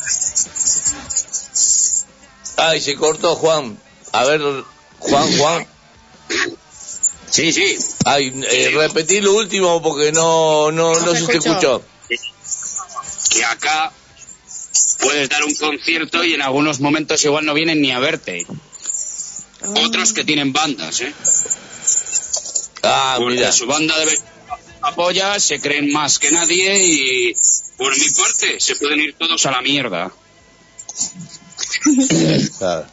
Ay, 2.68 2.80
se 2.80 2.94
cortó 2.96 3.36
Juan. 3.36 3.78
A 4.12 4.24
ver, 4.24 4.40
Juan, 4.98 5.38
Juan. 5.38 5.66
Sí, 7.30 7.52
sí. 7.52 7.76
Ay, 8.04 8.32
eh, 8.50 8.70
repetí 8.74 9.20
lo 9.20 9.34
último 9.34 9.80
porque 9.82 10.10
no, 10.12 10.70
no, 10.72 10.92
no, 10.94 11.14
se 11.14 11.26
te 11.26 11.38
escuchó. 11.38 11.82
Que 13.30 13.44
acá 13.44 13.92
puedes 15.00 15.28
dar 15.28 15.42
un 15.44 15.54
concierto 15.54 16.22
y 16.24 16.34
en 16.34 16.42
algunos 16.42 16.80
momentos 16.80 17.24
igual 17.24 17.44
no 17.46 17.54
vienen 17.54 17.80
ni 17.80 17.90
a 17.92 17.98
verte. 17.98 18.46
Otros 19.84 20.12
que 20.12 20.24
tienen 20.24 20.52
bandas, 20.52 21.00
¿eh? 21.00 21.12
Ah, 22.82 23.16
Porque 23.18 23.34
mira. 23.36 23.52
su 23.52 23.66
banda 23.66 23.96
debe 23.98 24.18
apoya, 24.82 25.38
se 25.38 25.60
creen 25.60 25.92
más 25.92 26.18
que 26.18 26.30
nadie 26.32 26.84
y 26.84 27.32
por 27.76 27.96
mi 27.96 28.08
parte 28.10 28.58
se 28.60 28.74
pueden 28.76 29.00
ir 29.00 29.14
todos 29.16 29.44
a 29.46 29.52
la 29.52 29.62
mierda. 29.62 30.10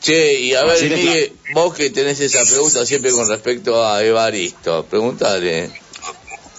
Che, 0.02 0.40
y 0.40 0.54
a 0.54 0.64
ver, 0.64 0.76
Así 0.78 0.88
de 0.90 0.96
Miguel, 0.98 1.34
vos 1.54 1.74
que 1.74 1.90
tenés 1.90 2.20
esa 2.20 2.44
pregunta 2.46 2.86
siempre 2.86 3.12
con 3.12 3.28
respecto 3.28 3.86
a 3.86 4.04
Evaristo, 4.04 4.86
pregúntale. 4.90 5.70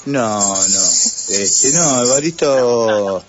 No, 0.06 0.38
no. 0.56 0.80
Este, 1.28 1.70
no, 1.72 2.04
Evaristo. 2.04 3.24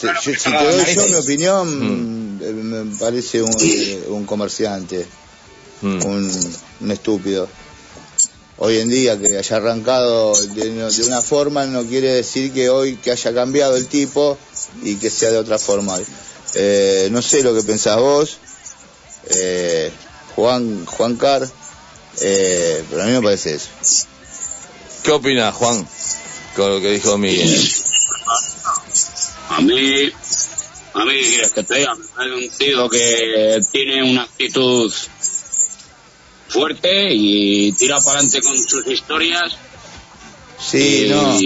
Si, 0.00 0.06
si- 0.22 0.34
si 0.38 0.50
te 0.50 0.64
doy 0.64 0.94
yo 0.94 1.06
mi 1.08 1.14
opinión, 1.14 2.36
Mm. 2.38 2.42
eh, 2.42 2.52
me 2.52 2.96
parece 2.98 3.42
un, 3.42 3.54
un 4.08 4.24
comerciante, 4.24 5.06
Mm. 5.82 6.04
un, 6.04 6.54
un 6.80 6.90
estúpido. 6.90 7.48
Hoy 8.58 8.78
en 8.78 8.90
día 8.90 9.18
que 9.18 9.38
haya 9.38 9.56
arrancado 9.56 10.34
de, 10.54 10.90
de 10.90 11.04
una 11.06 11.22
forma 11.22 11.64
no 11.64 11.84
quiere 11.84 12.12
decir 12.12 12.52
que 12.52 12.68
hoy 12.68 12.96
que 12.96 13.10
haya 13.10 13.32
cambiado 13.32 13.76
el 13.76 13.86
tipo 13.86 14.36
y 14.82 14.96
que 14.96 15.08
sea 15.08 15.30
de 15.30 15.38
otra 15.38 15.58
forma. 15.58 15.98
Eh, 16.54 17.08
no 17.10 17.22
sé 17.22 17.42
lo 17.42 17.54
que 17.54 17.62
pensás 17.62 17.96
vos, 17.96 18.36
eh, 19.30 19.90
Juan, 20.34 20.84
Juan 20.84 21.16
Car, 21.16 21.48
eh, 22.20 22.84
pero 22.90 23.02
a 23.02 23.06
mí 23.06 23.12
me 23.12 23.22
parece 23.22 23.54
eso. 23.54 23.68
¿Qué 25.02 25.12
opinas, 25.12 25.54
Juan, 25.54 25.88
con 26.54 26.74
lo 26.74 26.80
que 26.80 26.90
dijo 26.90 27.16
Miguel? 27.16 27.72
A 29.48 29.60
mí, 29.62 30.12
a 30.94 31.04
mí, 31.04 31.12
¿qué 31.20 31.28
quieres 31.28 31.52
que 31.52 31.62
te 31.62 31.74
diga? 31.76 31.96
Hay 32.16 32.30
un 32.30 32.50
tío 32.50 32.88
que 32.90 33.60
tiene 33.72 34.02
una 34.10 34.22
actitud 34.24 34.92
fuerte 36.50 37.08
y 37.12 37.72
tira 37.72 37.98
para 37.98 38.18
adelante 38.18 38.42
con 38.42 38.58
sus 38.58 38.86
historias. 38.86 39.56
Sí, 40.58 41.06
Y 41.06 41.08
no. 41.08 41.40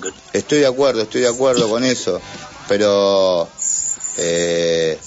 Estoy 0.32 0.60
de 0.60 0.66
acuerdo, 0.66 1.02
estoy 1.02 1.22
de 1.22 1.28
acuerdo 1.28 1.68
con 1.68 1.82
eso. 1.82 2.20
Pero 2.68 3.48
eh, 4.16 4.98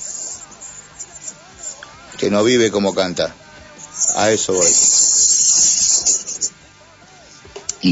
que 2.18 2.30
no 2.30 2.44
vive 2.44 2.72
como 2.72 2.94
canta. 2.94 3.34
A 4.16 4.32
eso 4.32 4.54
voy. 4.54 4.70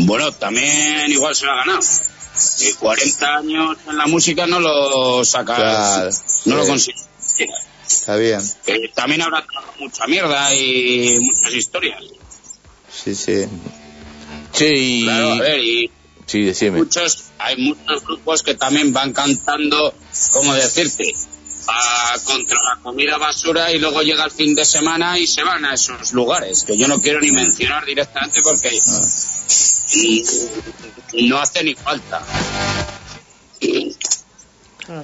Bueno, 0.05 0.31
también 0.33 1.11
igual 1.11 1.35
se 1.35 1.45
lo 1.45 1.51
ha 1.53 1.57
ganado. 1.57 1.79
Y 2.59 2.73
40 2.73 3.35
años 3.35 3.77
en 3.88 3.97
la 3.97 4.07
música 4.07 4.47
no 4.47 4.59
lo 4.59 5.23
saca, 5.23 5.55
Claro, 5.55 6.09
no 6.45 6.55
lo 6.55 6.65
consigue. 6.65 6.97
Está 7.93 8.15
bien. 8.15 8.39
Que 8.65 8.89
también 8.93 9.22
habrá 9.22 9.45
mucha 9.80 10.07
mierda 10.07 10.53
y 10.55 11.18
muchas 11.22 11.53
historias. 11.53 12.01
Sí, 13.03 13.15
sí. 13.15 13.45
Che, 14.53 14.73
y... 14.77 15.03
Claro, 15.03 15.31
a 15.34 15.35
ver, 15.39 15.59
y 15.59 15.91
Sí, 16.26 16.43
decime. 16.43 16.77
muchos, 16.80 17.26
hay 17.39 17.57
muchos 17.57 18.03
grupos 18.05 18.41
que 18.43 18.53
también 18.55 18.93
van 18.93 19.11
cantando, 19.11 19.93
¿cómo 20.31 20.53
decirte? 20.53 21.13
A- 21.68 22.15
contra 22.23 22.57
la 22.63 22.81
comida 22.81 23.18
basura 23.18 23.72
y 23.72 23.80
luego 23.80 24.01
llega 24.01 24.23
el 24.26 24.31
fin 24.31 24.55
de 24.55 24.65
semana 24.65 25.19
y 25.19 25.27
se 25.27 25.43
van 25.43 25.63
a 25.65 25.73
esos 25.73 26.11
lugares, 26.13 26.63
que 26.63 26.77
yo 26.77 26.88
no 26.88 26.99
quiero 27.01 27.19
ni 27.22 27.31
mencionar 27.31 27.85
directamente 27.85 28.41
porque 28.41 28.69
y- 29.93 30.23
no 31.27 31.38
hace 31.39 31.63
ni 31.63 31.76
falta. 31.76 32.22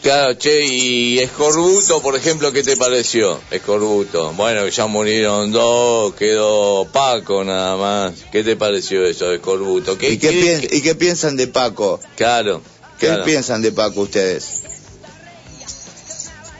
Claro, 0.01 0.34
che, 0.38 0.65
y 0.65 1.19
Escorbuto, 1.19 2.01
por 2.01 2.15
ejemplo, 2.15 2.51
¿qué 2.51 2.64
te 2.64 2.76
pareció? 2.77 3.39
Escorbuto. 3.51 4.31
Bueno, 4.34 4.68
ya 4.68 4.85
murieron 4.88 5.51
dos, 5.51 6.14
quedó 6.15 6.85
Paco 6.91 7.43
nada 7.43 7.76
más. 7.77 8.14
¿Qué 8.31 8.43
te 8.43 8.55
pareció 8.55 9.05
eso 9.05 9.30
de 9.30 9.35
Escorbuto? 9.35 9.97
¿Qué, 9.97 10.11
¿Y 10.11 10.18
qué, 10.18 10.31
piens- 10.31 10.73
¿Y 10.73 10.81
qué 10.81 10.95
piensan 10.95 11.38
de 11.38 11.47
Paco? 11.47 11.99
Claro. 12.15 12.61
¿Qué 12.99 13.07
claro. 13.07 13.23
piensan 13.26 13.61
de 13.61 13.72
Paco 13.72 14.01
ustedes? 14.01 14.61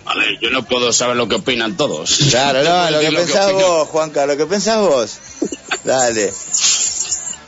A 0.06 0.16
ver, 0.18 0.40
yo 0.42 0.50
no 0.52 0.64
puedo 0.66 0.94
saber 0.94 1.18
lo 1.18 1.28
que 1.28 1.36
opinan 1.36 1.76
todos. 1.76 2.20
Claro, 2.30 2.64
no, 2.64 2.92
lo 2.92 3.00
que 3.02 3.12
pensás 3.12 3.46
opino. 3.52 3.68
vos, 3.68 3.88
Juanca, 3.90 4.26
lo 4.26 4.38
que 4.38 4.46
pensás 4.46 4.78
vos. 4.80 5.18
Dale. 5.84 6.32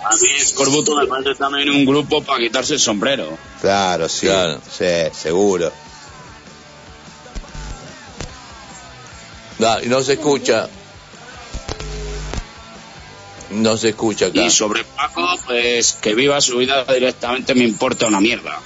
A 0.04 0.16
mí 0.16 0.28
Escorbuto 0.38 0.96
me 0.96 1.08
parece 1.08 1.36
también 1.36 1.70
un 1.70 1.86
grupo 1.86 2.24
para 2.24 2.40
quitarse 2.40 2.76
el 2.76 2.80
sombrero. 2.80 3.38
Claro, 3.62 4.08
sí. 4.08 4.28
Claro. 4.28 4.62
Sí, 4.70 4.86
seguro. 5.14 5.72
Da, 9.58 9.84
y 9.84 9.88
no 9.88 10.02
se 10.02 10.14
escucha. 10.14 10.70
No 13.50 13.76
se 13.78 13.90
escucha 13.90 14.28
acá. 14.28 14.42
Y 14.42 14.50
sobre 14.50 14.84
Paco, 14.84 15.28
pues 15.46 15.98
que 16.00 16.14
viva 16.16 16.40
su 16.40 16.58
vida 16.58 16.86
directamente 16.86 17.54
me 17.56 17.66
importa 17.66 18.08
una 18.08 18.22
mierda. 18.22 18.60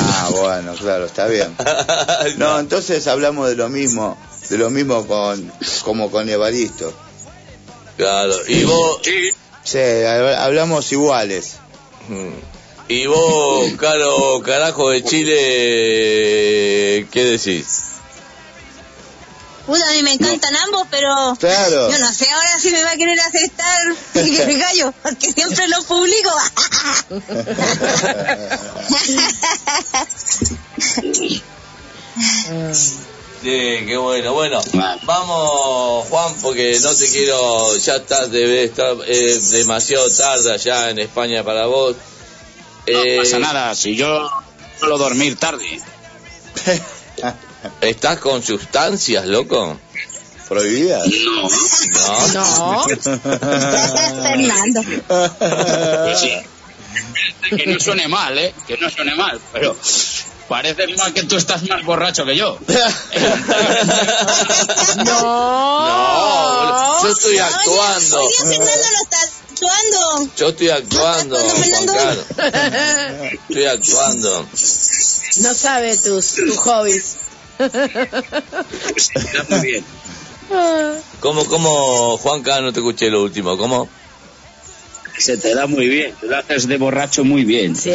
Ah, 0.00 0.30
bueno, 0.32 0.74
claro, 0.74 1.04
está 1.04 1.26
bien. 1.26 1.54
No, 2.38 2.58
entonces 2.58 3.06
hablamos 3.06 3.48
de 3.48 3.56
lo 3.56 3.68
mismo. 3.68 4.16
de 4.48 4.58
lo 4.58 4.70
mismo 4.70 5.06
con 5.06 5.52
como 5.82 6.10
con 6.10 6.28
Evaristo. 6.28 6.94
Claro, 7.96 8.34
y 8.48 8.64
vos... 8.64 9.00
Sí, 9.02 9.30
hab- 9.64 10.36
hablamos 10.36 10.90
iguales. 10.92 11.54
Mm. 12.08 12.30
Y 12.88 13.06
vos, 13.06 13.72
Caro 13.78 14.42
Carajo 14.44 14.90
de 14.90 15.02
Chile, 15.04 15.36
¿qué 17.10 17.24
decís? 17.24 17.66
Puta, 19.66 19.88
a 19.88 19.92
mí 19.92 20.02
me 20.02 20.12
encantan 20.12 20.54
ambos, 20.56 20.86
pero 20.90 21.34
Claro. 21.40 21.90
yo 21.90 21.98
no 21.98 22.12
sé 22.12 22.28
ahora 22.30 22.60
si 22.60 22.70
me 22.70 22.84
va 22.84 22.90
a 22.90 22.96
querer 22.98 23.18
aceptar 23.18 23.80
que 24.12 24.44
me 24.46 24.58
callo, 24.58 24.92
porque 25.02 25.32
siempre 25.32 25.66
lo 25.68 25.82
publico. 25.84 26.30
Sí, 33.44 33.50
qué 33.86 33.96
bueno. 33.98 34.32
Bueno, 34.32 34.60
vamos, 35.02 36.06
Juan, 36.08 36.34
porque 36.40 36.78
no 36.82 36.94
te 36.94 37.10
quiero. 37.10 37.76
Ya 37.76 37.96
estás, 37.96 38.30
debe 38.30 38.64
estar 38.64 38.96
eh, 39.06 39.38
demasiado 39.50 40.08
tarde 40.10 40.50
allá 40.54 40.88
en 40.88 40.98
España 41.00 41.44
para 41.44 41.66
vos. 41.66 41.94
No 41.94 42.00
Eh, 42.86 43.18
pasa 43.18 43.38
nada, 43.38 43.74
si 43.74 43.96
yo 43.96 44.30
suelo 44.78 44.96
dormir 44.96 45.36
tarde. 45.36 45.78
¿Estás 47.82 48.18
con 48.18 48.42
sustancias, 48.42 49.26
loco? 49.26 49.78
¿Prohibidas? 50.48 51.06
No. 51.06 51.48
No. 52.32 52.84
Fernando. 54.22 54.80
Sí. 56.18 56.32
Que 57.56 57.66
no 57.66 57.78
suene 57.78 58.08
mal, 58.08 58.38
¿eh? 58.38 58.54
Que 58.66 58.78
no 58.78 58.88
suene 58.88 59.14
mal, 59.14 59.38
pero 59.52 59.76
parece 60.48 60.86
mal 60.96 61.12
que 61.12 61.22
tú 61.24 61.36
estás 61.36 61.62
más 61.68 61.84
borracho 61.84 62.24
que 62.24 62.36
yo. 62.36 62.58
No, 65.04 67.02
yo 67.02 67.10
estoy 67.10 67.38
actuando. 67.38 68.28
Fernando 68.38 68.64
lo 68.66 69.02
está 69.02 69.18
actuando. 69.50 70.30
Yo 70.36 70.48
estoy 70.48 70.70
actuando, 70.70 71.38
Juan 71.38 71.86
Carlos. 71.86 72.26
Estoy 73.48 73.66
actuando. 73.66 74.46
No 75.42 75.54
sabe 75.54 75.96
tus, 75.96 76.34
tus 76.34 76.58
hobbies. 76.58 77.16
Está 77.58 79.44
muy 79.48 79.60
bien. 79.60 79.84
¿Cómo, 81.20 81.44
cómo, 81.46 82.18
Juanca, 82.18 82.60
no 82.60 82.72
te 82.72 82.80
escuché 82.80 83.10
lo 83.10 83.22
último? 83.22 83.56
¿Cómo? 83.56 83.88
Se 85.16 85.36
te 85.36 85.54
da 85.54 85.66
muy 85.66 85.86
bien, 85.86 86.12
tú 86.20 86.26
lo 86.26 86.38
haces 86.38 86.66
de 86.66 86.76
borracho 86.76 87.22
muy 87.24 87.44
bien. 87.44 87.76
Sí. 87.76 87.90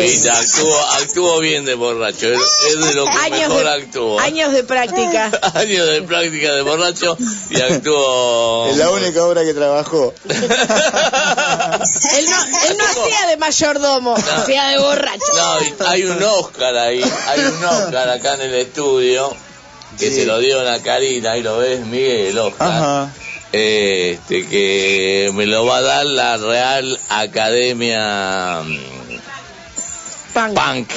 Viste, 0.00 0.30
actúo, 0.30 0.74
actúo 1.02 1.38
bien 1.40 1.64
de 1.66 1.74
borracho. 1.74 2.26
Es 2.32 2.78
de 2.80 2.94
lo 2.94 3.04
que 3.04 3.10
Años 3.18 3.48
mejor 3.50 3.64
de, 3.64 3.70
actúo. 3.70 4.18
años 4.20 4.52
de 4.52 4.64
práctica. 4.64 5.30
Años 5.54 5.86
de 5.88 6.02
práctica 6.02 6.54
de 6.54 6.62
borracho 6.62 7.18
y 7.50 7.60
actúo. 7.60 8.68
Es 8.70 8.78
la 8.78 8.90
única 8.90 9.22
obra 9.24 9.44
que 9.44 9.52
trabajó. 9.52 10.14
Él 10.24 12.24
no, 12.26 12.70
él 12.70 12.76
no 12.78 12.84
hacía 12.84 13.26
de 13.28 13.36
mayordomo, 13.36 14.14
hacía 14.14 14.66
de 14.68 14.78
borracho. 14.78 15.32
No, 15.36 15.60
y 15.62 15.74
hay 15.86 16.04
un 16.04 16.22
Oscar 16.22 16.76
ahí, 16.76 17.02
hay 17.26 17.40
un 17.40 17.64
Oscar 17.64 18.08
acá 18.08 18.34
en 18.34 18.40
el 18.42 18.54
estudio 18.54 19.34
que 19.98 20.08
Sí. 20.08 20.14
se 20.16 20.26
lo 20.26 20.38
dio 20.38 20.60
a 20.68 20.78
Karina, 20.80 21.32
ahí 21.32 21.42
lo 21.42 21.58
ves, 21.58 21.84
Miguel, 21.86 22.26
el 22.28 22.38
Oscar. 22.38 22.68
Ajá. 22.72 23.12
Este, 23.56 24.48
que 24.48 25.30
me 25.32 25.46
lo 25.46 25.64
va 25.64 25.76
a 25.76 25.82
dar 25.82 26.06
la 26.06 26.36
Real 26.38 26.98
Academia 27.08 28.62
mm, 28.64 28.78
Punk. 30.32 30.54
Punk. 30.54 30.90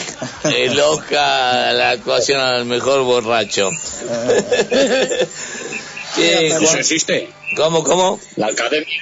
El 0.56 0.80
Oscar, 0.80 1.76
la 1.76 1.92
actuación 1.92 2.42
al 2.42 2.66
mejor 2.66 3.04
borracho. 3.04 3.70
¿Qué, 6.16 6.48
¿Eso 6.48 6.78
existe? 6.78 7.30
¿Cómo, 7.56 7.84
cómo? 7.84 8.20
La 8.38 8.48
academia. 8.48 9.02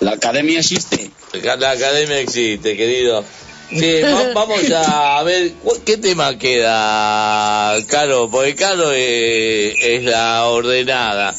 La 0.00 0.12
academia 0.12 0.60
existe. 0.60 1.10
La 1.42 1.70
academia 1.72 2.20
existe, 2.20 2.74
querido. 2.76 3.22
Sí, 3.70 4.00
va- 4.02 4.28
vamos 4.34 4.60
a 4.74 5.22
ver, 5.24 5.52
¿cu- 5.62 5.82
¿qué 5.84 5.98
tema 5.98 6.38
queda, 6.38 7.76
Caro? 7.86 8.30
Porque 8.30 8.54
Caro 8.54 8.92
es, 8.92 9.74
es 9.78 10.04
la 10.04 10.46
ordenada. 10.46 11.34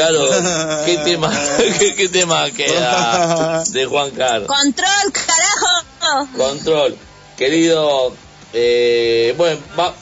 Caro, 0.00 0.30
¿qué 0.86 0.96
tema, 1.04 1.30
qué, 1.78 1.94
qué 1.94 2.08
tema 2.08 2.50
queda 2.52 3.62
de 3.68 3.84
Juan 3.84 4.10
Carlos? 4.12 4.48
Control, 4.48 5.12
carajo. 5.12 6.28
Control. 6.38 6.98
Querido, 7.36 8.14
eh, 8.54 9.34
bueno, 9.36 9.60
va, 9.78 9.94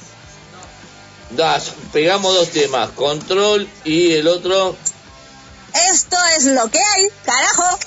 das, 1.30 1.72
pegamos 1.92 2.32
dos 2.32 2.48
temas, 2.50 2.90
control 2.90 3.68
y 3.84 4.12
el 4.12 4.28
otro, 4.28 4.76
Esto 5.90 6.16
es 6.36 6.44
lo 6.44 6.68
que 6.68 6.78
hay, 6.78 7.08
carajo. 7.24 7.78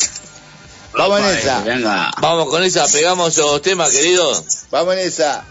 Vamos 0.94 1.22
en 1.22 1.26
esa. 1.28 1.62
Venga. 1.62 2.12
vamos 2.20 2.50
con 2.50 2.62
esa, 2.62 2.88
pegamos 2.88 3.30
esos 3.30 3.52
dos 3.52 3.62
temas, 3.62 3.90
querido. 3.90 4.44
Vamos 4.70 4.96
en 4.96 5.00
esa. 5.00 5.46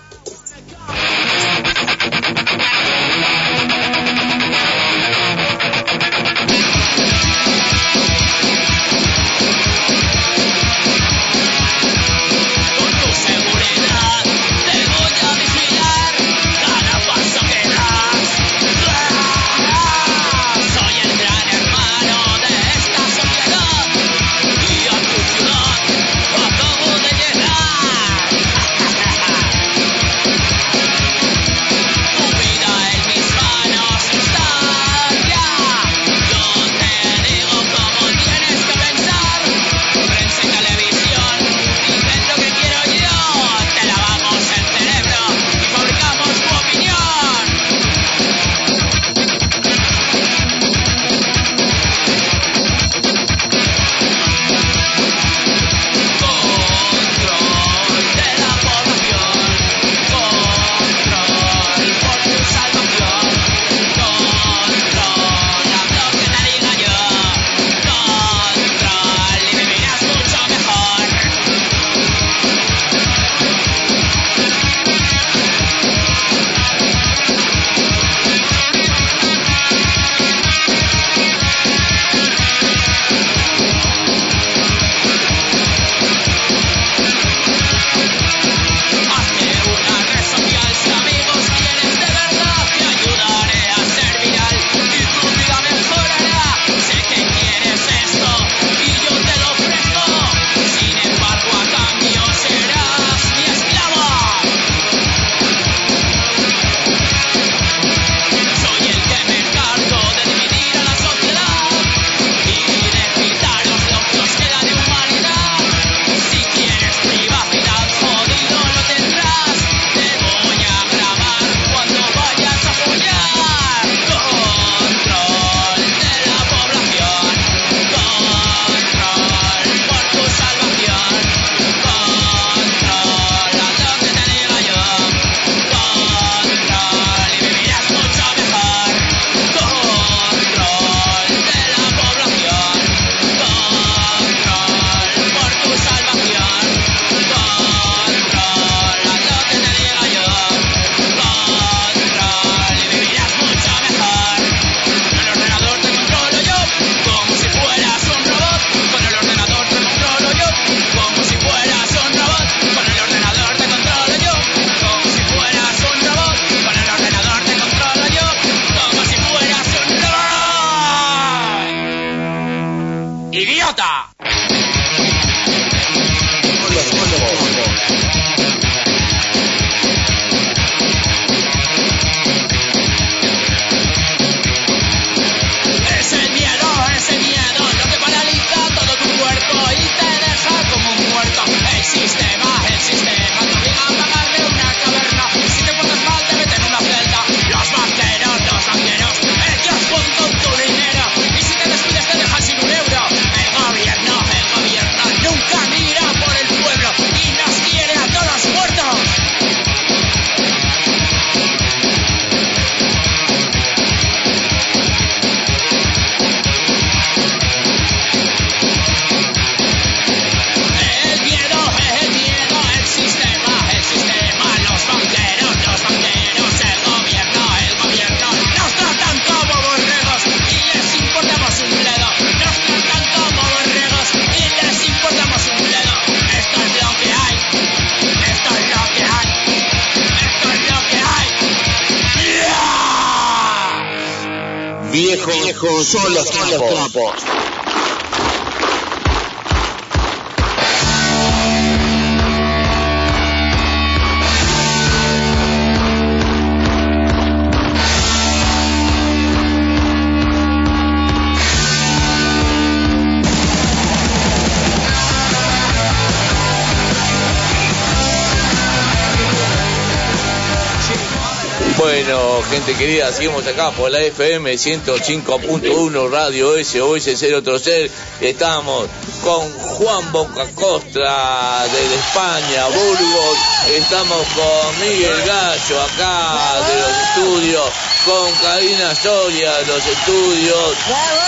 Querida, 272.80 273.12
seguimos 273.12 273.46
acá 273.46 273.72
por 273.72 273.90
la 273.90 274.00
FM 274.00 274.54
105.1 274.54 276.10
Radio 276.10 276.56
SOS 276.64 277.04
030. 277.20 277.92
Estamos 278.22 278.88
con 279.22 279.52
Juan 279.52 280.10
Bocacostra 280.12 281.66
de 281.70 281.94
España, 281.94 282.68
Burgos. 282.68 283.36
Estamos 283.68 284.26
con 284.34 284.80
Miguel 284.80 285.22
Gallo 285.26 285.82
acá 285.82 286.56
de 286.68 286.80
los 286.80 286.96
estudios, 287.04 287.68
con 288.06 288.32
Karina 288.36 288.94
Soria 288.94 289.58
de 289.58 289.66
los 289.66 289.86
estudios. 289.86 290.74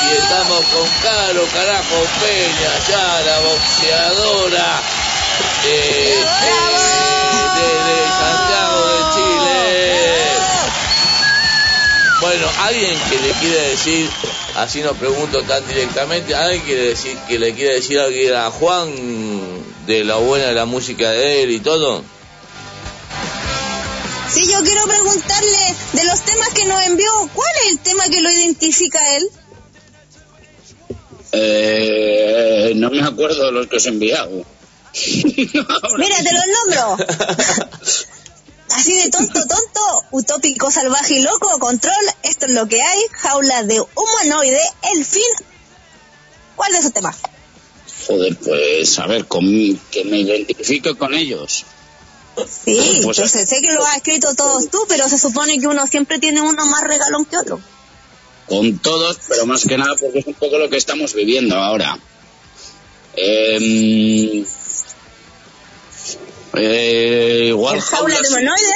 Y 0.08 0.16
estamos 0.16 0.64
con 0.72 0.88
Caro 1.02 1.44
Carajo 1.52 2.02
Peña, 2.22 2.72
ya 2.88 3.20
la 3.26 3.40
boxeadora 3.40 4.80
eh, 5.66 6.24
de, 7.56 7.92
de 7.92 8.11
Bueno, 12.22 12.46
alguien 12.60 12.96
que 13.10 13.18
le 13.18 13.32
quiere 13.32 13.70
decir, 13.70 14.08
así 14.54 14.80
no 14.80 14.94
pregunto 14.94 15.42
tan 15.42 15.66
directamente, 15.66 16.36
alguien 16.36 16.62
quiere 16.62 16.82
decir, 16.90 17.18
que 17.26 17.36
le 17.36 17.52
quiere 17.52 17.74
decir 17.74 17.98
algo 17.98 18.38
a 18.38 18.48
Juan 18.48 18.94
de 19.88 20.04
la 20.04 20.14
buena 20.18 20.46
de 20.46 20.54
la 20.54 20.64
música 20.64 21.10
de 21.10 21.42
él 21.42 21.50
y 21.50 21.58
todo. 21.58 22.04
Sí, 24.32 24.48
yo 24.52 24.62
quiero 24.62 24.86
preguntarle 24.86 25.74
de 25.94 26.04
los 26.04 26.20
temas 26.20 26.48
que 26.50 26.64
nos 26.64 26.80
envió, 26.86 27.10
¿cuál 27.34 27.50
es 27.64 27.72
el 27.72 27.78
tema 27.80 28.04
que 28.04 28.20
lo 28.20 28.30
identifica 28.30 29.00
a 29.00 29.16
él? 29.16 29.28
Eh, 31.32 32.72
no 32.76 32.88
me 32.90 33.02
acuerdo 33.02 33.46
de 33.46 33.52
los 33.52 33.66
que 33.66 33.78
os 33.78 33.86
he 33.86 33.88
enviado. 33.88 34.30
Mira, 35.98 36.16
te 36.22 36.32
los 36.32 36.44
nombro. 36.70 37.04
Salvaje 40.70 41.14
y 41.14 41.22
loco, 41.22 41.58
control, 41.58 41.92
esto 42.22 42.46
es 42.46 42.52
lo 42.52 42.66
que 42.66 42.80
hay, 42.80 42.98
jaula 43.12 43.62
de 43.64 43.80
humanoide, 43.80 44.60
el 44.94 45.04
fin. 45.04 45.22
¿Cuál 46.56 46.72
de 46.72 46.78
esos 46.78 46.92
temas? 46.92 47.16
Joder, 48.06 48.36
pues 48.36 48.98
a 48.98 49.06
ver, 49.06 49.26
con, 49.26 49.44
que 49.90 50.04
me 50.04 50.20
identifique 50.20 50.96
con 50.96 51.14
ellos. 51.14 51.64
Sí, 52.64 53.00
Pues, 53.04 53.16
yo 53.18 53.28
sé, 53.28 53.46
sé 53.46 53.60
que 53.60 53.72
lo 53.72 53.84
has 53.84 53.96
escrito 53.96 54.34
todos 54.34 54.70
tú, 54.70 54.78
pero 54.88 55.08
se 55.08 55.18
supone 55.18 55.60
que 55.60 55.66
uno 55.66 55.86
siempre 55.86 56.18
tiene 56.18 56.40
uno 56.40 56.64
más 56.66 56.82
regalón 56.84 57.26
que 57.26 57.36
otro. 57.36 57.60
Con 58.46 58.78
todos, 58.78 59.18
pero 59.28 59.46
más 59.46 59.64
que 59.66 59.76
nada 59.76 59.94
porque 60.00 60.20
es 60.20 60.26
un 60.26 60.34
poco 60.34 60.58
lo 60.58 60.70
que 60.70 60.76
estamos 60.78 61.14
viviendo 61.14 61.56
ahora. 61.56 61.98
Em, 63.14 64.44
eh, 66.54 67.44
igual 67.48 67.76
¿El 67.76 67.82
jaula 67.82 68.20
de 68.20 68.28
humanoide? 68.28 68.72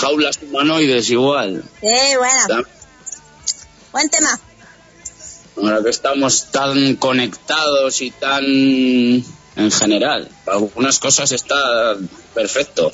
Jaulas 0.00 0.38
humanoides 0.42 1.10
igual. 1.10 1.62
Eh, 1.82 2.16
bueno. 2.16 2.66
Buen 3.92 4.08
tema. 4.08 4.40
Ahora 5.56 5.82
que 5.82 5.90
estamos 5.90 6.46
tan 6.50 6.96
conectados 6.96 8.00
y 8.00 8.10
tan 8.10 8.44
en 8.44 9.70
general. 9.70 10.28
Para 10.44 10.58
algunas 10.58 10.98
cosas 10.98 11.32
está 11.32 11.96
perfecto. 12.34 12.90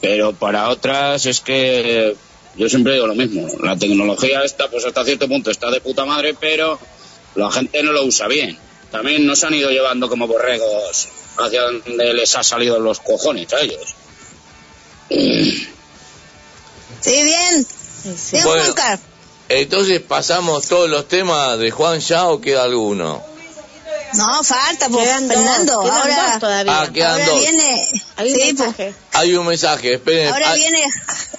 Pero 0.00 0.32
para 0.32 0.70
otras 0.70 1.26
es 1.26 1.40
que 1.40 2.16
yo 2.56 2.68
siempre 2.68 2.94
digo 2.94 3.06
lo 3.06 3.14
mismo. 3.14 3.46
La 3.62 3.76
tecnología 3.76 4.42
está, 4.42 4.68
pues 4.68 4.84
hasta 4.84 5.04
cierto 5.04 5.28
punto 5.28 5.50
está 5.50 5.70
de 5.70 5.80
puta 5.80 6.04
madre, 6.04 6.34
pero 6.38 6.78
la 7.34 7.50
gente 7.52 7.82
no 7.82 7.92
lo 7.92 8.04
usa 8.04 8.26
bien. 8.26 8.58
También 8.90 9.26
nos 9.26 9.44
han 9.44 9.54
ido 9.54 9.70
llevando 9.70 10.08
como 10.08 10.26
borregos 10.26 11.08
hacia 11.38 11.62
donde 11.62 12.14
les 12.14 12.34
ha 12.36 12.42
salido 12.42 12.80
los 12.80 12.98
cojones 13.00 13.52
a 13.52 13.60
ellos. 13.60 13.94
Sí, 17.00 17.22
bien. 17.22 17.66
Bien, 18.32 18.44
Bueno. 18.44 18.62
Juan 18.62 18.72
Carlos. 18.74 19.00
Entonces 19.48 20.00
pasamos 20.00 20.66
todos 20.68 20.88
los 20.88 21.08
temas 21.08 21.58
de 21.58 21.70
Juan 21.70 21.98
ya 22.00 22.26
o 22.28 22.40
queda 22.40 22.62
alguno. 22.64 23.22
No, 24.14 24.42
falta, 24.42 24.88
pues, 24.88 25.04
Quedan 25.06 25.28
dos, 25.28 25.36
Fernando. 25.36 25.82
quedan 25.82 25.96
ahora, 26.00 26.30
dos 26.32 26.40
todavía. 26.40 26.80
Ah, 26.80 26.92
quedan 26.92 27.12
ahora 27.12 27.26
dos. 27.26 27.40
viene. 27.40 27.88
Hay 28.16 28.28
un 28.32 28.34
sí, 28.34 28.40
pues, 28.40 28.58
mensaje. 28.58 28.94
Hay 29.12 29.34
un 29.34 29.46
mensaje, 29.46 29.94
esperen. 29.94 30.32
ahora 30.32 30.50
hay- 30.50 30.60
viene. 30.60 30.84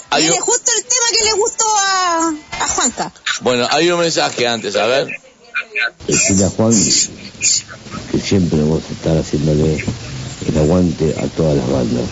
hay 0.09 0.21
viene 0.23 0.38
un- 0.38 0.41
justo 0.45 0.71
el 0.77 0.83
tema 0.83 1.05
que 1.17 1.23
le 1.25 1.31
gustó 1.33 1.65
a, 1.77 2.33
a 2.63 2.67
Juanca. 2.69 3.11
Bueno, 3.41 3.67
hay 3.71 3.91
un 3.91 3.99
mensaje 3.99 4.47
antes, 4.47 4.75
a 4.75 4.85
ver. 4.85 5.07
Decirle 6.07 6.45
a 6.45 6.49
Juan 6.49 6.71
que 8.11 8.19
siempre 8.19 8.59
vamos 8.59 8.83
a 8.89 8.93
estar 8.93 9.17
haciéndole 9.17 9.83
el 10.47 10.57
aguante 10.57 11.15
a 11.17 11.27
todas 11.35 11.55
las 11.57 11.69
bandas, 11.69 12.05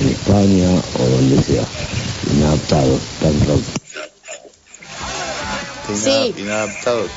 en 0.00 0.08
España 0.10 0.82
o 0.98 1.02
donde 1.04 1.42
sea, 1.42 1.64
inadaptados, 2.32 3.00
tan 3.20 3.46
rock. 3.46 3.62
Sí. 5.94 6.34
Inadaptados. 6.38 7.10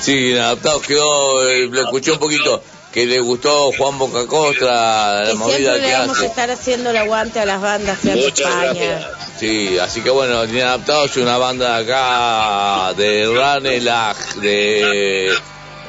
Sí, 0.00 0.30
inadaptados 0.30 0.82
quedó, 0.82 1.48
eh, 1.48 1.66
lo 1.70 1.82
escuché 1.82 2.12
un 2.12 2.18
poquito, 2.18 2.62
que 2.92 3.06
le 3.06 3.20
gustó 3.20 3.72
Juan 3.72 3.98
Bocacostra, 3.98 5.22
la 5.22 5.28
Que 5.28 5.34
movida 5.34 5.56
siempre 5.56 5.80
que 5.80 5.86
le 5.88 5.92
vamos 5.94 6.16
a 6.16 6.20
hace. 6.20 6.26
estar 6.26 6.50
haciendo 6.50 6.90
el 6.90 6.96
aguante 6.98 7.40
a 7.40 7.46
las 7.46 7.60
bandas 7.60 7.98
que 8.00 8.28
España. 8.28 9.08
Sí, 9.40 9.78
así 9.78 10.00
que 10.02 10.10
bueno, 10.10 10.44
Inadaptados 10.44 11.10
es 11.12 11.16
una 11.16 11.38
banda 11.38 11.78
de 11.78 11.84
acá 11.84 12.94
de 12.94 13.26
Ranelagh, 13.34 14.34
de 14.36 15.32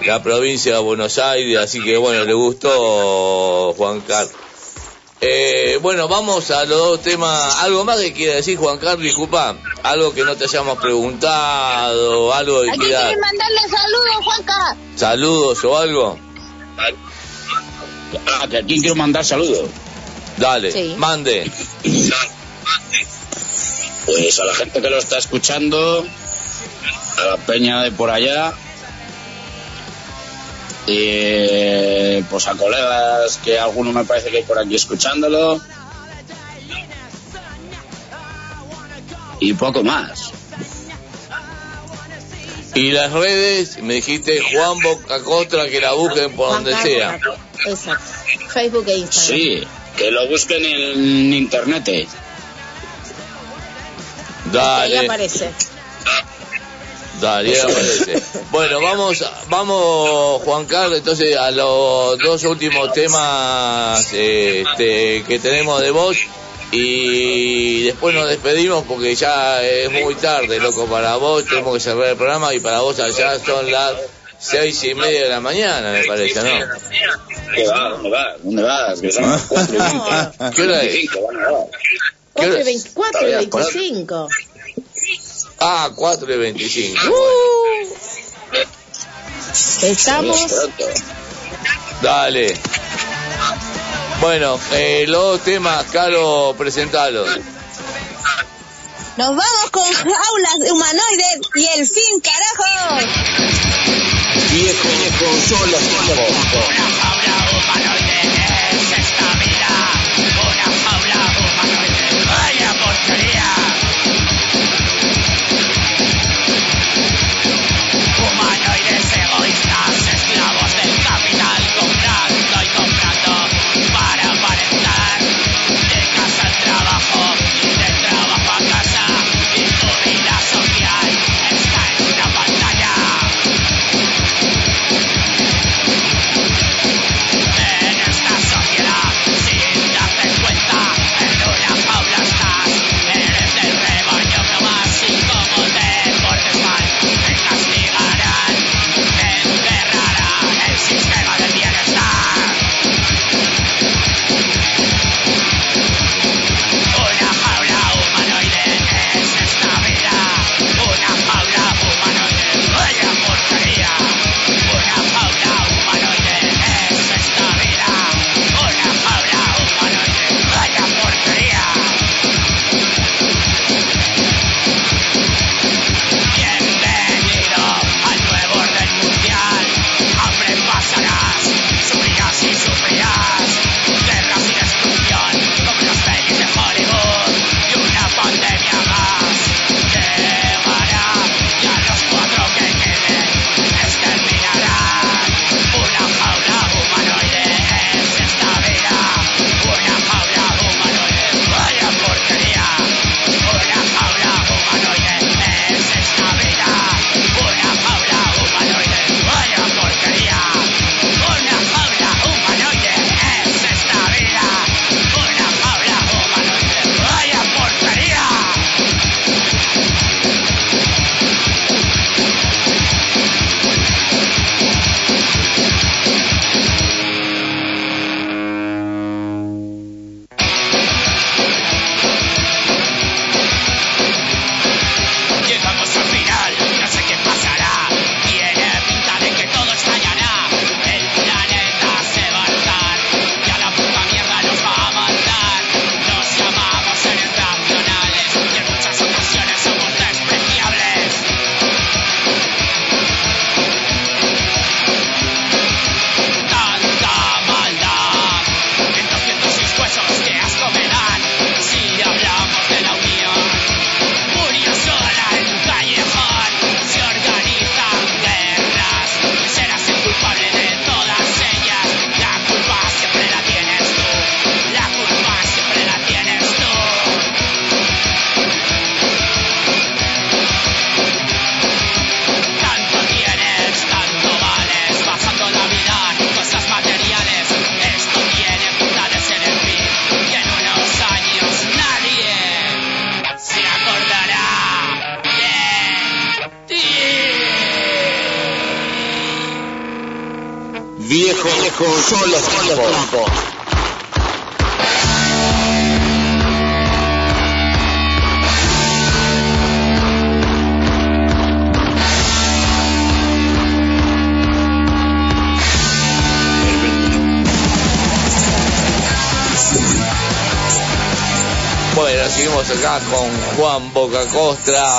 la 0.05 0.23
provincia 0.23 0.73
de 0.75 0.79
Buenos 0.79 1.17
Aires, 1.19 1.57
así 1.57 1.83
que 1.83 1.97
bueno, 1.97 2.23
le 2.23 2.33
gustó 2.33 3.73
Juan 3.77 4.01
Carlos. 4.01 4.33
Eh, 5.27 5.79
bueno, 5.81 6.07
vamos 6.07 6.51
a 6.51 6.65
los 6.65 6.77
dos 6.77 7.01
temas. 7.01 7.57
¿Algo 7.63 7.83
más 7.83 7.97
que 7.99 8.13
quiere 8.13 8.35
decir 8.35 8.57
Juan 8.59 8.77
Carlos? 8.77 9.01
Disculpa, 9.01 9.55
algo 9.81 10.13
que 10.13 10.23
no 10.23 10.35
te 10.35 10.43
hayamos 10.43 10.77
preguntado, 10.77 12.31
algo 12.31 12.61
que 12.61 12.69
Aquí 12.69 12.79
quiera, 12.81 12.99
quieren 13.01 13.19
mandarle 13.21 13.61
saludos, 13.61 14.15
Juanca. 14.23 14.77
saludos 14.95 15.63
o 15.63 15.77
algo. 15.77 16.19
Ah, 18.27 18.47
que 18.47 18.57
aquí 18.57 18.79
quiero 18.79 18.95
mandar 18.95 19.25
saludos. 19.25 19.67
Dale, 20.37 20.71
Sí. 20.71 20.93
mande. 20.97 21.49
Pues 24.05 24.39
a 24.39 24.45
la 24.45 24.53
gente 24.53 24.79
que 24.81 24.89
lo 24.89 24.97
está 24.99 25.17
escuchando, 25.17 26.05
a 27.17 27.25
la 27.25 27.37
peña 27.37 27.81
de 27.81 27.91
por 27.91 28.11
allá, 28.11 28.53
y 30.87 32.21
pues 32.23 32.47
a 32.47 32.55
colegas 32.55 33.39
que 33.43 33.59
alguno 33.59 33.91
me 33.91 34.05
parece 34.05 34.29
que 34.29 34.37
hay 34.37 34.43
por 34.43 34.59
aquí 34.59 34.75
escuchándolo, 34.75 35.61
y 39.39 39.53
poco 39.53 39.83
más. 39.83 40.31
Y 42.73 42.91
las 42.91 43.11
redes, 43.13 43.81
me 43.81 43.95
dijiste 43.95 44.41
Juan 44.41 44.79
Bocacostra, 44.81 45.69
que 45.69 45.79
la 45.79 45.93
busquen 45.93 46.35
por 46.35 46.49
Juan 46.49 46.63
donde 46.63 46.71
Carlos 46.71 46.87
sea. 46.93 47.15
Exacto. 47.71 48.15
Facebook 48.49 48.85
e 48.87 48.97
Instagram. 48.97 49.37
Sí, 49.37 49.63
que 49.95 50.11
lo 50.11 50.27
busquen 50.27 50.65
en 50.65 51.33
internet. 51.33 51.87
Ahí 51.87 52.07
Dale. 54.51 54.99
aparece. 54.99 55.51
Dale, 57.25 57.55
ya 57.55 57.63
aparece. 57.63 58.21
Bueno, 58.51 58.79
vamos, 58.79 59.25
vamos, 59.49 60.41
Juan 60.43 60.65
Carlos, 60.65 60.99
entonces 60.99 61.35
a 61.35 61.49
los 61.51 62.17
dos 62.19 62.43
últimos 62.45 62.93
temas 62.93 64.13
este, 64.13 65.23
que 65.27 65.39
tenemos 65.39 65.81
de 65.81 65.91
voz 65.91 66.17
y 66.71 67.83
después 67.83 68.13
nos 68.15 68.29
despedimos 68.29 68.83
porque 68.87 69.15
ya 69.15 69.61
es 69.61 69.91
muy 69.91 70.15
tarde, 70.15 70.59
loco, 70.59 70.85
para 70.85 71.17
vos, 71.17 71.43
tenemos 71.45 71.73
que 71.73 71.79
cerrar 71.79 72.09
el 72.09 72.15
programa 72.15 72.53
y 72.53 72.59
para 72.59 72.79
vos 72.79 72.99
allá 72.99 73.37
son 73.39 73.69
las 73.71 73.93
seis 74.37 74.83
y 74.83 74.93
media 74.93 75.23
de 75.23 75.29
la 75.29 75.41
mañana, 75.41 75.91
me 75.91 76.03
parece, 76.05 76.41
¿no? 76.41 76.67
¿Qué 77.55 77.67
va? 77.67 77.89
¿Dónde 77.89 78.11
vas? 78.61 79.01
¿Dónde 79.01 79.19
vas? 79.19 80.53
¿Qué 80.55 80.61
hora 80.61 80.83
es? 80.83 80.93
25, 80.93 81.27
van 81.27 81.37
a 81.37 81.51
dar. 81.51 81.67
4 82.33 82.59
y 82.59 82.63
24 82.63 83.19
y 83.19 83.31
Todavía, 83.31 83.49
por 83.49 83.61
ahí. 83.61 83.73
25. 83.73 84.29
Ah, 85.59 85.89
4 85.95 86.33
y 86.33 86.37
25. 86.37 87.15
Estamos. 89.83 90.37
Sí, 90.37 90.43
es 90.43 90.51
pronto. 90.51 90.85
Dale. 92.01 92.59
Bueno, 94.21 94.59
eh, 94.71 95.05
los 95.07 95.21
dos 95.21 95.41
temas, 95.41 95.85
Caro, 95.91 96.55
presentalos. 96.57 97.29
Nos 99.17 99.29
vamos 99.29 99.69
con 99.71 99.83
jaulas 99.83 100.59
de 100.59 100.71
humanoides 100.71 101.39
y 101.55 101.79
el 101.79 101.87
fin, 101.87 102.21
carajo. 102.21 103.05
Viejo, 104.51 104.89
viejo, 104.89 105.25
son 105.47 105.71
los 105.71 105.81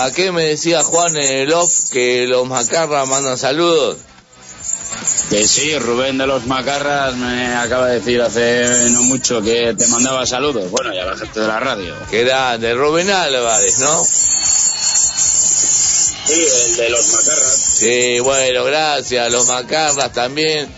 Costra. 0.09 0.25
¿Qué 0.25 0.33
me 0.33 0.45
decía 0.45 0.83
Juan 0.83 1.17
en 1.17 1.31
el 1.43 1.53
off? 1.53 1.91
Que 1.91 2.27
los 2.27 2.47
macarras 2.47 3.09
mandan 3.09 3.37
saludos. 3.39 3.97
Que 5.31 5.47
sí, 5.47 5.77
Rubén 5.79 6.17
de 6.19 6.27
los 6.27 6.47
Macarras 6.47 7.15
me 7.17 7.55
acaba 7.57 7.89
de 7.89 7.99
decir 7.99 8.23
hace 8.23 8.65
no 8.91 9.03
mucho 9.03 9.43
que 9.43 9.75
te 9.77 9.87
mandaba 9.89 10.25
saludos. 10.25 10.71
Bueno, 10.71 10.95
y 10.95 10.99
a 10.99 11.05
la 11.05 11.17
gente 11.17 11.41
de 11.41 11.47
la 11.49 11.59
radio. 11.61 11.95
Que 12.11 12.21
era 12.21 12.57
de 12.59 12.73
Rubén 12.75 13.11
Álvarez, 13.11 13.79
¿no? 13.81 14.05
Sí, 16.27 16.47
el 16.67 16.77
de 16.77 16.91
los 16.91 17.07
Macarras. 17.13 17.57
Sí, 17.79 18.21
bueno, 18.21 18.65
gracias. 18.65 19.31
Los 19.33 19.47
macarras 19.49 20.13
también. 20.13 20.69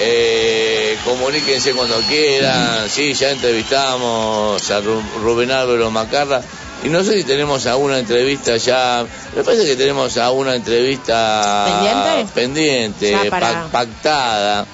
Eh, 0.00 0.96
comuníquense 1.04 1.72
cuando 1.72 1.98
quieran. 2.08 2.88
Sí, 2.88 3.14
ya 3.14 3.30
entrevistamos 3.30 4.70
a 4.70 4.80
Ru- 4.80 5.02
Rubén 5.22 5.50
Álvaro 5.50 5.90
Macarra. 5.90 6.40
Y 6.84 6.88
no 6.88 7.02
sé 7.02 7.14
si 7.18 7.24
tenemos 7.24 7.66
alguna 7.66 7.98
entrevista 7.98 8.56
ya. 8.56 9.04
Me 9.36 9.42
parece 9.42 9.64
que 9.66 9.74
tenemos 9.76 10.16
alguna 10.16 10.54
entrevista 10.54 11.64
¿Pendiente? 11.66 12.32
pendiente, 12.34 13.10
Ya 13.10 13.30
para- 13.30 13.64
pac- 13.64 13.70
pactada. 13.70 14.66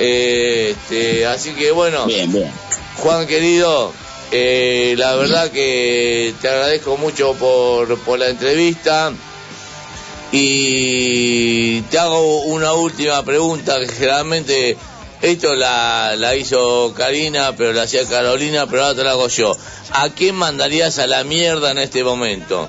Eh, 0.00 0.74
este, 0.76 1.26
así 1.26 1.52
que 1.52 1.70
bueno. 1.70 2.06
Bien, 2.06 2.32
bien. 2.32 2.50
Juan 2.96 3.26
querido, 3.28 3.92
eh, 4.32 4.94
la 4.98 5.14
verdad 5.14 5.50
que 5.52 6.34
te 6.40 6.48
agradezco 6.48 6.96
mucho 6.96 7.34
por, 7.34 7.96
por 8.00 8.18
la 8.18 8.28
entrevista 8.28 9.12
y 10.32 11.80
te 11.82 11.98
hago 11.98 12.42
una 12.42 12.72
última 12.74 13.22
pregunta 13.24 13.78
que 13.80 13.88
generalmente 13.88 14.76
esto 15.22 15.54
la, 15.54 16.14
la 16.16 16.36
hizo 16.36 16.94
Karina, 16.96 17.54
pero 17.56 17.72
la 17.72 17.82
hacía 17.82 18.04
Carolina, 18.06 18.66
pero 18.66 18.84
ahora 18.84 18.94
te 18.96 19.04
la 19.04 19.10
hago 19.12 19.28
yo. 19.28 19.56
¿A 19.92 20.08
quién 20.10 20.34
mandarías 20.34 20.98
a 20.98 21.06
la 21.06 21.24
mierda 21.24 21.70
en 21.70 21.78
este 21.78 22.04
momento? 22.04 22.68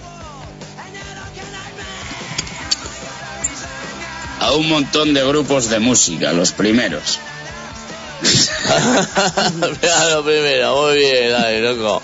A 4.40 4.54
un 4.54 4.70
montón 4.70 5.14
de 5.14 5.24
grupos 5.28 5.70
de 5.70 5.80
música, 5.80 6.32
los 6.32 6.54
primeros. 6.54 7.20
Mira 9.82 10.10
lo 10.10 10.24
primero, 10.24 10.82
muy 10.82 10.98
bien, 10.98 11.32
dale, 11.32 11.62
loco. 11.62 12.02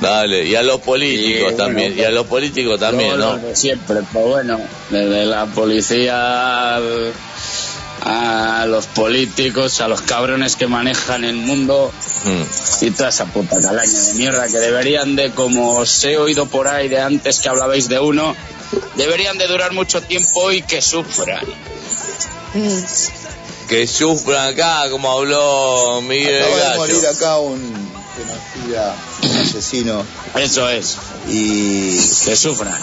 Dale, 0.00 0.44
y 0.46 0.54
a 0.54 0.62
los 0.62 0.80
políticos 0.80 1.56
también, 1.56 1.88
bueno, 1.94 2.02
y 2.02 2.04
a 2.04 2.10
los 2.10 2.26
políticos 2.26 2.78
también, 2.78 3.18
¿no? 3.18 3.36
lo 3.36 3.56
siempre, 3.56 3.96
pues 4.12 4.24
bueno, 4.24 4.60
desde 4.90 5.24
la 5.26 5.46
policía 5.46 6.76
al- 6.76 7.12
a 8.10 8.64
los 8.66 8.86
políticos, 8.86 9.80
a 9.82 9.88
los 9.88 10.00
cabrones 10.00 10.56
que 10.56 10.66
manejan 10.66 11.24
el 11.24 11.36
mundo 11.36 11.92
Mm. 12.24 12.84
y 12.86 12.90
toda 12.90 13.10
esa 13.10 13.26
puta 13.26 13.56
calaña 13.60 14.00
de 14.00 14.14
mierda 14.14 14.46
que 14.48 14.58
deberían 14.58 15.14
de, 15.14 15.30
como 15.32 15.76
os 15.76 16.02
he 16.04 16.16
oído 16.16 16.46
por 16.46 16.66
ahí 16.66 16.88
de 16.88 17.00
antes 17.00 17.38
que 17.38 17.48
hablabais 17.48 17.88
de 17.88 17.98
uno, 18.00 18.34
deberían 18.96 19.36
de 19.38 19.46
durar 19.46 19.72
mucho 19.72 20.00
tiempo 20.02 20.50
y 20.50 20.62
que 20.62 20.80
sufran. 20.82 21.44
Que 23.68 23.86
sufran 23.86 24.54
acá, 24.54 24.88
como 24.90 25.10
habló 25.12 26.00
Miguel 26.02 26.42
Acaba 26.42 26.56
de 26.56 26.62
Gallo. 26.62 26.78
morir 26.78 27.06
acá 27.06 27.36
un 27.38 27.88
genocida, 28.16 28.96
un 29.22 29.36
asesino. 29.36 30.04
Eso 30.34 30.68
es. 30.70 30.96
Y 31.28 31.90
que 32.24 32.34
sufran. 32.36 32.80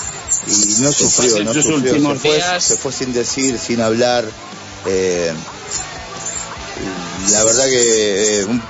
Y 0.47 0.81
no 0.81 0.91
sufrió, 0.91 1.43
no 1.43 1.53
sufrió. 1.53 1.75
últimos 1.77 2.13
Se 2.13 2.19
fue, 2.19 2.35
días. 2.35 2.63
se 2.63 2.77
fue 2.77 2.91
sin 2.91 3.13
decir, 3.13 3.57
sin 3.57 3.81
hablar. 3.81 4.25
Eh, 4.85 5.33
la 7.31 7.43
verdad 7.43 7.65
que 7.65 8.39
eh, 8.39 8.45
un, 8.45 8.61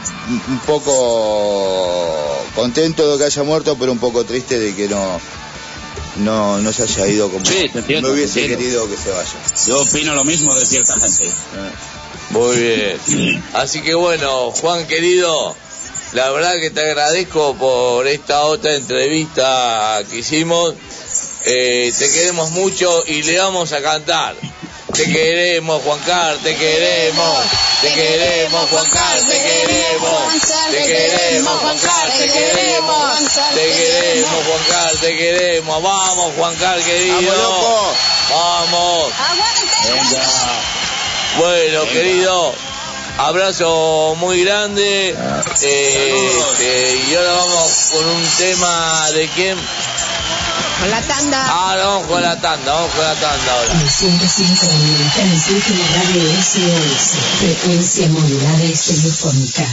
un 0.50 0.60
poco 0.66 2.46
contento 2.56 3.12
de 3.12 3.18
que 3.18 3.26
haya 3.26 3.44
muerto, 3.44 3.78
pero 3.78 3.92
un 3.92 4.00
poco 4.00 4.24
triste 4.24 4.60
de 4.60 4.76
que 4.76 4.88
no 4.88 5.20
no, 6.18 6.60
no 6.60 6.72
se 6.72 6.84
haya 6.84 7.08
ido 7.08 7.30
como 7.30 7.46
Sí, 7.46 7.70
te 7.72 7.80
entiendo, 7.80 8.10
me 8.10 8.16
hubiese 8.16 8.48
querido 8.48 8.90
que 8.90 8.98
se 8.98 9.10
vaya. 9.10 9.30
Yo 9.68 9.82
opino 9.82 10.16
lo 10.16 10.24
mismo 10.24 10.56
de 10.56 10.66
cierta 10.66 10.94
gente. 10.94 11.30
Muy 12.30 12.58
bien. 12.58 13.44
Así 13.54 13.82
que 13.82 13.94
bueno, 13.94 14.52
Juan 14.52 14.88
querido, 14.88 15.56
la 16.14 16.32
verdad 16.32 16.60
que 16.60 16.70
te 16.70 16.82
agradezco 16.82 17.56
por 17.56 18.08
esta 18.08 18.44
otra 18.44 18.76
entrevista 18.76 20.02
que 20.10 20.20
hicimos. 20.20 20.74
Eh, 21.48 21.94
te 21.98 22.10
queremos 22.12 22.52
mucho 22.52 23.04
y 23.06 23.22
le 23.24 23.38
vamos 23.38 23.72
a 23.74 23.82
cantar. 23.82 24.36
Te 24.96 25.12
queremos, 25.12 25.84
Juan 25.84 26.00
Carlos, 26.00 26.42
te 26.42 26.56
queremos. 26.56 27.40
Te 27.82 27.94
queremos, 27.94 28.70
Juan 28.70 28.86
Carlos, 28.90 29.28
te 29.28 29.42
queremos. 29.42 30.12
Te 30.72 30.84
queremos, 30.86 31.60
Juan 31.60 31.78
Carlos, 31.80 32.18
te 32.18 32.30
queremos. 32.30 33.20
Te 33.54 33.72
queremos, 33.72 34.46
Juan 34.46 34.64
Carlos, 34.70 35.00
te 35.02 35.18
queremos. 35.18 35.84
Vamos, 35.84 36.34
Juan 36.38 36.56
Carlos, 36.56 36.86
querido. 36.86 37.96
Vamos. 38.30 39.14
Bueno, 41.38 41.84
querido, 41.88 42.56
abrazo 43.18 44.16
muy 44.18 44.44
grande. 44.44 45.10
Eh, 45.62 46.16
este, 46.40 46.96
y 47.10 47.16
ahora 47.16 47.34
vamos 47.34 47.90
con 47.92 48.06
un 48.06 48.24
tema 48.38 49.12
de 49.12 49.28
quién. 49.30 49.58
Con 50.80 50.92
la 50.92 51.02
tanda. 51.02 51.46
Ah, 51.48 51.76
vamos 51.78 52.08
con 52.08 52.22
la 52.22 52.40
tanda, 52.40 52.74
vamos 52.74 52.92
con 52.92 53.04
la 53.04 53.16
tanda 53.16 53.52
ahora. 53.54 53.72
En 53.74 53.90
105 53.90 54.66
transmite 55.14 55.74
la 55.76 55.88
radio 56.04 56.44
SOS, 56.44 57.16
frecuencia 57.40 58.08
modulada 58.10 58.64
y 58.64 58.74
telefónica. 58.74 59.66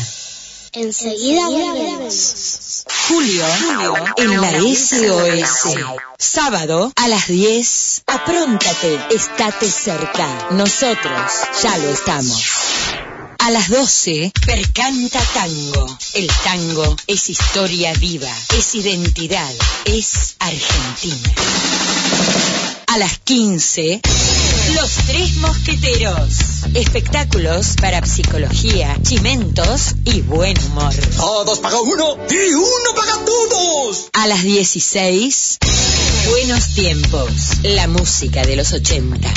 Enseguida 0.75 1.49
volvemos. 1.49 2.85
Julio, 3.09 3.45
en 4.17 4.41
la 4.41 4.53
SOS. 4.53 5.77
Sábado 6.19 6.93
a 6.97 7.09
las 7.09 7.27
10. 7.27 8.05
Apróntate, 8.07 8.99
estate 9.11 9.71
cerca. 9.71 10.49
Nosotros 10.53 11.33
ya 11.63 11.77
lo 11.77 11.91
estamos. 11.91 12.43
A 13.45 13.51
las 13.51 13.71
12, 13.71 14.33
Percanta 14.47 15.19
Tango. 15.35 15.99
El 16.15 16.29
tango 16.45 16.97
es 17.09 17.29
historia 17.29 17.93
viva, 17.95 18.33
es 18.57 18.77
identidad, 18.77 19.53
es 19.85 20.37
Argentina. 20.39 21.35
A 22.87 22.99
las 22.99 23.19
15, 23.19 24.01
Los 24.77 24.93
Tres 25.09 25.35
Mosqueteros. 25.39 26.35
Espectáculos 26.75 27.75
para 27.81 28.07
psicología, 28.07 28.97
chimentos 29.03 29.97
y 30.05 30.21
buen 30.21 30.57
humor. 30.67 30.95
Todos 31.17 31.59
paga 31.59 31.81
uno 31.81 32.17
y 32.31 32.55
uno 32.55 32.95
paga 32.95 33.25
todos. 33.25 34.05
A 34.13 34.29
las 34.29 34.45
16, 34.45 35.59
Buenos 36.29 36.75
Tiempos, 36.75 37.33
la 37.65 37.89
música 37.89 38.45
de 38.45 38.55
los 38.55 38.73
80. 38.73 39.29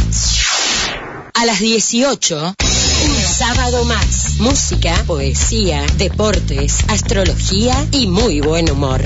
A 1.33 1.45
las 1.45 1.59
18, 1.59 2.55
un 2.55 2.94
sábado 3.35 3.83
más. 3.83 4.37
Música, 4.37 4.95
poesía, 5.05 5.85
deportes, 5.97 6.77
astrología 6.87 7.75
y 7.91 8.07
muy 8.07 8.39
buen 8.39 8.69
humor. 8.71 9.03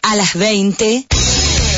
A 0.00 0.16
las 0.16 0.34
20, 0.34 1.06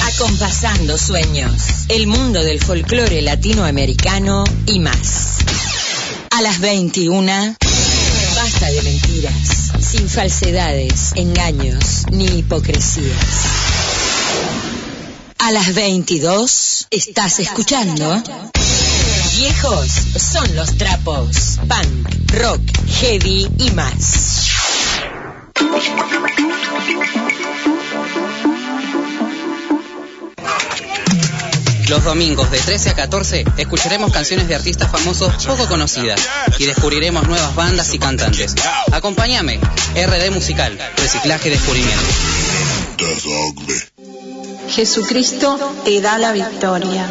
acompasando 0.04 0.96
sueños. 0.96 1.52
El 1.88 2.06
mundo 2.06 2.44
del 2.44 2.60
folclore 2.62 3.22
latinoamericano 3.22 4.44
y 4.66 4.78
más. 4.78 5.38
A 6.30 6.40
las 6.42 6.60
21, 6.60 7.56
basta 8.36 8.70
de 8.70 8.82
mentiras, 8.82 9.72
sin 9.80 10.08
falsedades, 10.08 11.10
engaños 11.16 12.04
ni 12.12 12.26
hipocresías. 12.26 13.26
A 15.38 15.50
las 15.50 15.74
22, 15.74 16.86
estás 16.90 17.40
escuchando. 17.40 18.22
Viejos 19.36 19.90
son 20.16 20.54
los 20.54 20.78
trapos, 20.78 21.58
punk, 21.66 22.32
rock, 22.34 22.60
heavy 23.00 23.48
y 23.58 23.70
más. 23.72 24.48
Los 31.88 32.04
domingos 32.04 32.48
de 32.52 32.60
13 32.60 32.90
a 32.90 32.94
14 32.94 33.44
escucharemos 33.58 34.12
canciones 34.12 34.46
de 34.46 34.54
artistas 34.54 34.90
famosos 34.92 35.44
poco 35.44 35.66
conocidas 35.66 36.20
y 36.58 36.66
descubriremos 36.66 37.26
nuevas 37.26 37.56
bandas 37.56 37.92
y 37.92 37.98
cantantes. 37.98 38.54
Acompáñame, 38.92 39.58
RD 39.96 40.30
Musical, 40.30 40.78
Reciclaje 40.96 41.48
y 41.48 41.50
Descubrimiento. 41.50 42.04
Jesucristo 44.68 45.58
te 45.84 46.00
da 46.00 46.18
la 46.18 46.32
victoria. 46.32 47.08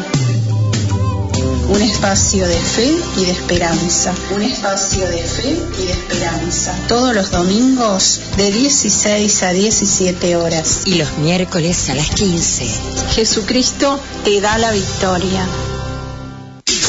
Un 1.68 1.80
espacio 1.80 2.46
de 2.46 2.58
fe 2.58 2.94
y 3.16 3.24
de 3.24 3.32
esperanza. 3.32 4.14
Un 4.34 4.42
espacio 4.42 5.08
de 5.08 5.22
fe 5.22 5.56
y 5.78 5.86
de 5.86 5.92
esperanza. 5.92 6.74
Todos 6.88 7.14
los 7.14 7.30
domingos 7.30 8.20
de 8.36 8.52
16 8.52 9.42
a 9.42 9.50
17 9.52 10.36
horas. 10.36 10.82
Y 10.84 10.94
los 10.94 11.16
miércoles 11.18 11.88
a 11.88 11.94
las 11.94 12.10
15. 12.10 12.66
Jesucristo 13.14 13.98
te 14.24 14.40
da 14.40 14.58
la 14.58 14.72
victoria. 14.72 15.46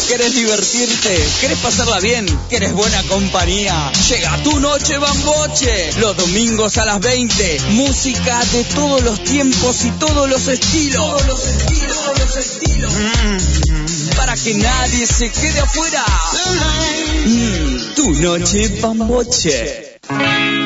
¿Quieres 0.08 0.36
divertirte? 0.36 1.28
¿Quieres 1.40 1.58
pasarla 1.60 2.00
bien? 2.00 2.26
¿Quieres 2.48 2.74
buena 2.74 3.02
compañía? 3.04 3.92
Llega 4.10 4.38
tu 4.44 4.60
noche 4.60 4.98
bamboche. 4.98 5.94
Los 6.00 6.16
domingos 6.16 6.78
a 6.78 6.86
las 6.86 7.00
20. 7.00 7.62
Música 7.70 8.40
de 8.52 8.64
todos 8.66 9.04
los 9.04 9.24
tiempos 9.24 9.84
y 9.84 9.90
todos 9.92 10.30
los 10.30 10.48
estilos. 10.48 11.02
Todos 11.02 11.26
los 11.28 11.48
estilos, 11.48 11.98
todos 11.98 12.20
los 12.20 12.38
estilos. 12.38 12.94
Mm, 12.94 13.85
para 14.16 14.36
que 14.36 14.54
nadie 14.54 15.08
se 15.08 15.32
quede 15.32 15.60
afuera. 15.60 16.06
Mm, 17.26 17.96
tu 17.96 18.12
noche 18.16 18.68
bamboche. 18.82 19.98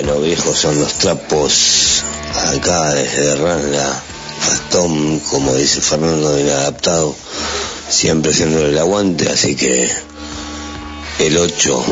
Bueno, 0.00 0.20
viejos 0.20 0.56
son 0.56 0.78
los 0.78 0.92
trapos. 0.94 2.04
Acá 2.54 2.94
desde 2.94 3.34
Ranga, 3.34 4.00
Gastón, 4.46 5.18
como 5.28 5.56
dice 5.56 5.80
Fernando, 5.80 6.38
inadaptado, 6.38 7.16
siempre 7.88 8.30
haciéndole 8.30 8.68
el 8.68 8.78
aguante, 8.78 9.28
así 9.28 9.56
que 9.56 9.90
el 11.18 11.36
8 11.36 11.84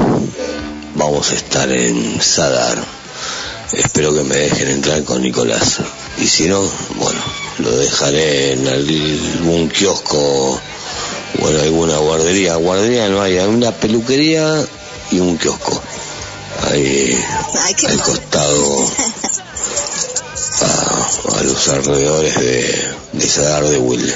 vamos 0.94 1.32
a 1.32 1.34
estar 1.34 1.68
en 1.72 2.22
Sadar. 2.22 2.78
Espero 3.72 4.14
que 4.14 4.22
me 4.22 4.36
dejen 4.36 4.68
entrar 4.68 5.02
con 5.02 5.22
Nicolás. 5.22 5.78
Y 6.18 6.28
si 6.28 6.46
no, 6.46 6.60
bueno, 6.60 7.20
lo 7.58 7.76
dejaré 7.76 8.52
en 8.52 8.68
algún 8.68 9.68
kiosco 9.68 10.60
o 11.42 11.50
en 11.50 11.56
alguna 11.56 11.96
guardería. 11.96 12.54
Guardería 12.54 13.08
no 13.08 13.20
hay, 13.20 13.38
hay 13.38 13.48
una 13.48 13.72
peluquería 13.72 14.64
y 15.10 15.18
un 15.18 15.36
kiosco. 15.38 15.82
Ahí 16.62 17.24
al 17.88 18.02
costado 18.02 18.92
a, 20.62 21.38
a 21.38 21.42
los 21.42 21.68
alrededores 21.68 22.34
de, 22.36 22.94
de 23.12 23.28
Sadar 23.28 23.64
de 23.64 23.78
Wilde. 23.78 24.14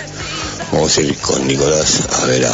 Vamos 0.72 0.96
a 0.96 1.00
ir 1.02 1.16
con 1.18 1.46
Nicolás 1.46 2.00
a 2.22 2.26
ver 2.26 2.46
a, 2.46 2.50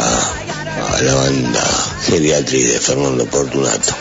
a 0.95 1.01
la 1.01 1.15
banda 1.15 1.63
Geriatri 2.05 2.63
de 2.63 2.79
Fernando 2.79 3.25
Portunato. 3.25 3.93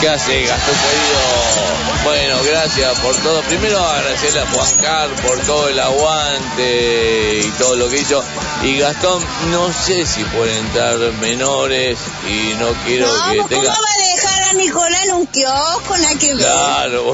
¿Qué 0.00 0.08
hace 0.08 0.42
Gastón 0.46 0.74
querido? 0.74 2.04
Bueno, 2.04 2.36
gracias 2.44 2.98
por 3.00 3.14
todo. 3.16 3.42
Primero 3.42 3.78
agradecerle 3.78 4.40
a 4.40 4.46
Juan 4.46 4.76
Carlos 4.80 5.20
por 5.20 5.38
todo 5.40 5.68
el 5.68 5.78
aguante 5.78 7.40
y 7.44 7.50
todo 7.58 7.76
lo 7.76 7.88
que 7.90 7.98
hizo. 7.98 8.24
Y 8.62 8.78
Gastón, 8.78 9.22
no 9.50 9.70
sé 9.72 10.06
si 10.06 10.22
pueden 10.24 10.56
entrar 10.66 10.96
menores 11.20 11.98
y 12.26 12.54
no 12.58 12.68
quiero 12.86 13.06
No, 13.06 13.30
que 13.30 13.36
¿cómo 13.38 13.48
tenga... 13.48 13.68
va 13.68 13.74
a 13.74 14.14
dejar 14.14 14.42
a 14.44 14.52
Nicolás 14.54 15.04
en 15.04 15.12
un 15.12 15.26
kiosco? 15.26 15.98
Nada 15.98 16.14
que 16.18 16.34
ver. 16.34 16.46
Claro, 16.46 17.12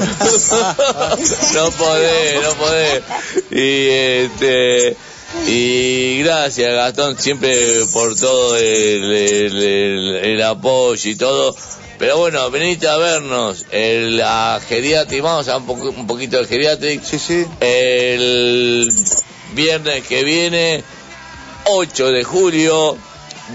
no 1.53 1.71
podés, 1.71 2.41
no 2.41 2.53
podés. 2.53 3.03
Y 3.51 3.89
este 3.89 4.97
y 5.45 6.23
gracias 6.23 6.71
Gastón 6.73 7.19
siempre 7.19 7.85
por 7.91 8.15
todo 8.17 8.55
el, 8.55 8.63
el- 9.11 9.57
el- 9.63 10.15
el 10.23 10.43
apoyo 10.43 11.09
y 11.09 11.15
todo. 11.17 11.53
Pero 11.99 12.17
bueno, 12.17 12.49
venite 12.51 12.87
a 12.87 12.97
vernos 12.97 13.65
el 13.71 14.21
a 14.23 14.59
Geriatric, 14.67 15.21
vamos 15.23 15.47
a 15.47 15.57
un, 15.57 15.65
poco- 15.65 15.89
un 15.89 16.05
poquito 16.05 16.37
de 16.37 16.45
Geriatric. 16.45 17.03
Sí, 17.03 17.17
sí. 17.17 17.43
El 17.59 18.93
viernes 19.53 20.05
que 20.07 20.23
viene, 20.23 20.83
8 21.65 22.11
de 22.11 22.23
julio, 22.23 22.95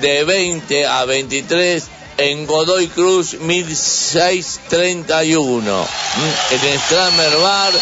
de 0.00 0.24
20 0.24 0.86
a 0.86 1.04
23 1.04 1.84
en 2.18 2.46
Godoy 2.46 2.88
Cruz 2.88 3.34
1631 3.34 5.82
mm, 5.82 6.54
en 6.54 6.64
el 6.72 6.78
Stramer 6.80 7.36
Bar 7.38 7.72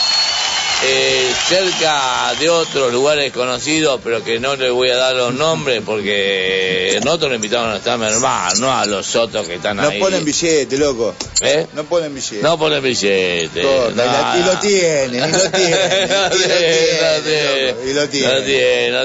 eh, 0.83 1.31
cerca 1.49 2.33
de 2.41 2.49
otros 2.49 2.93
lugares 2.93 3.33
conocidos 3.33 4.01
pero 4.03 4.25
que 4.25 4.41
no 4.41 4.57
les 4.57 4.73
voy 4.73 4.89
a 4.91 4.97
dar 4.97 5.15
los 5.15 5.35
nombres 5.35 5.83
porque 5.85 6.99
nosotros 7.05 7.31
lo 7.31 7.37
invitamos 7.37 7.75
a 7.75 7.79
Stramer 7.81 8.19
Bar 8.19 8.59
no 8.59 8.73
a 8.75 8.87
los 8.87 9.15
otros 9.17 9.47
que 9.47 9.57
están 9.57 9.77
No 9.77 9.89
ahí 9.89 10.01
ponen 10.01 10.25
billete, 10.25 10.79
loco. 10.79 11.15
¿Eh? 11.43 11.67
No 11.75 11.85
ponen 11.85 12.15
billete. 12.15 12.43
no 12.43 12.59
ponen 12.59 12.83
billete 12.83 13.61
Corta, 13.63 14.37
y, 14.39 14.43
lo 14.47 14.59
tienen, 14.59 15.15
y 15.17 15.33
lo 15.33 15.51
tienen. 15.51 16.09
No 16.09 16.25
y 16.31 16.31
lo 16.33 17.19
tiene, 17.21 17.21
tienen, 17.21 17.75
loco, 17.75 17.85
y 17.85 17.93
lo 17.93 18.03
No 18.03 18.09
tienen. 18.09 18.45
tiene, 18.47 18.91
no 18.91 19.05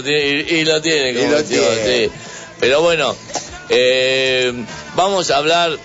y, 0.57 0.64
lo 0.65 0.81
tiene, 0.81 1.14
como 1.14 1.26
Y 1.27 1.31
lo 1.31 1.38
decimos, 1.43 1.68
tiene. 1.84 2.06
sí. 2.07 2.11
Pero 2.60 2.81
bueno, 2.81 3.15
eh, 3.69 4.53
vamos 4.95 5.30
a 5.30 5.38
hablar 5.38 5.77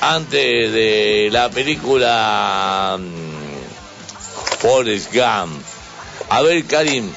antes 0.00 0.72
de 0.72 1.28
la 1.32 1.48
película 1.50 2.96
mm, 3.00 3.23
Forrest 4.68 5.12
Gump. 5.12 5.62
A 6.30 6.40
ver, 6.40 6.64
Karim. 6.64 7.12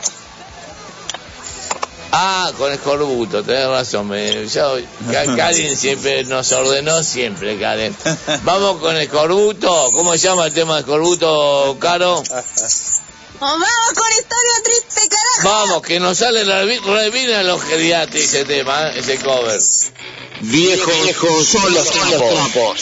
Ah, 2.11 2.51
con 2.57 2.71
escorbuto, 2.73 3.41
tenés 3.43 3.67
razón. 3.69 4.07
Me, 4.09 4.49
siempre 5.77 6.23
nos 6.25 6.51
ordenó, 6.51 7.01
siempre, 7.03 7.57
Karen. 7.57 7.95
Vamos 8.43 8.81
con 8.81 8.97
escorbuto. 8.97 9.91
¿Cómo 9.95 10.11
se 10.13 10.19
llama 10.19 10.47
el 10.47 10.53
tema 10.53 10.75
de 10.75 10.79
escorbuto, 10.81 11.77
Caro? 11.79 12.21
Vamos 13.39 13.67
con 13.95 14.09
historia 14.09 14.63
triste, 14.63 15.07
carajo. 15.09 15.43
Vamos, 15.67 15.81
que 15.83 15.99
nos 16.01 16.17
sale 16.17 16.43
la 16.43 16.63
revi- 16.63 16.81
revina 16.83 17.43
los 17.43 17.61
geriatri 17.63 18.19
ese 18.21 18.43
tema, 18.45 18.89
¿eh? 18.89 18.93
ese 18.99 19.19
cover. 19.19 19.61
Viejos 20.41 21.47
son 21.47 21.73
los 21.73 21.89
tiempos. 21.91 22.79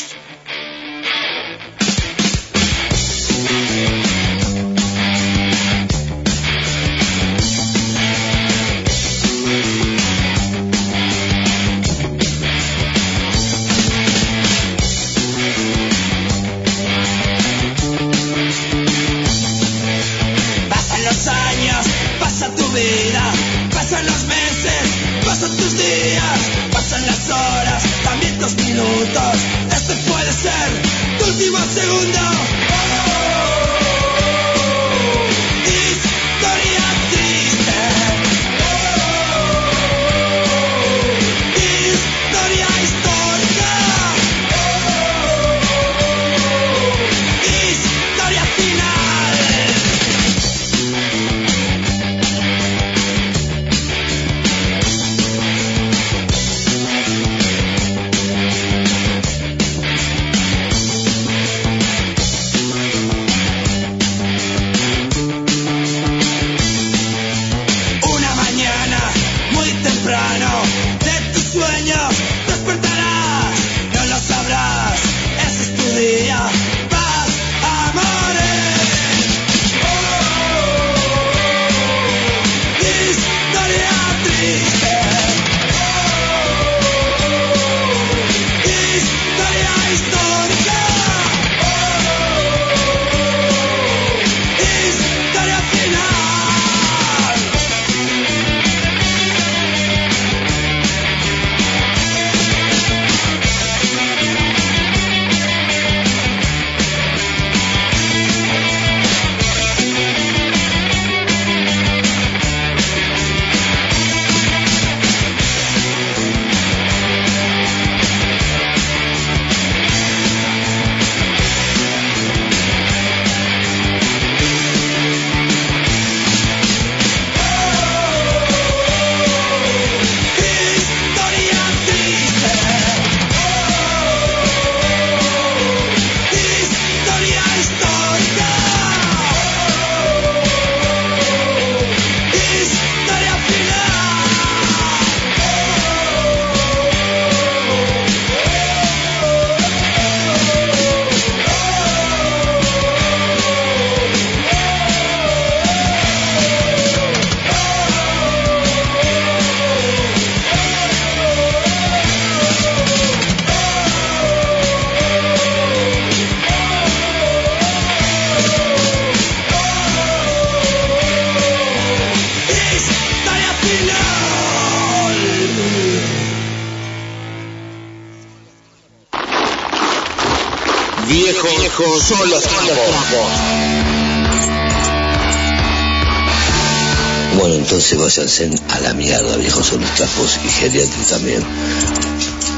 Váyanse 188.16 188.50
a 188.70 188.80
la 188.80 188.94
mierda, 188.94 189.36
viejos 189.36 189.68
son 189.68 189.82
los 189.82 189.94
trapos 189.96 190.40
y 190.46 190.48
geriátricos 190.48 191.08
también. 191.08 191.44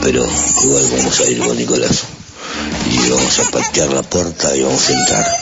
Pero 0.04 0.28
igual 0.64 0.88
vamos 0.96 1.20
a 1.20 1.30
ir 1.30 1.40
con 1.40 1.58
Nicolás. 1.58 2.04
Y 2.92 3.10
vamos 3.10 3.40
a 3.40 3.52
patear 3.52 3.92
la 3.92 4.04
puerta 4.04 4.56
y 4.56 4.62
vamos 4.62 4.88
a 4.88 4.94
entrar. 4.94 5.38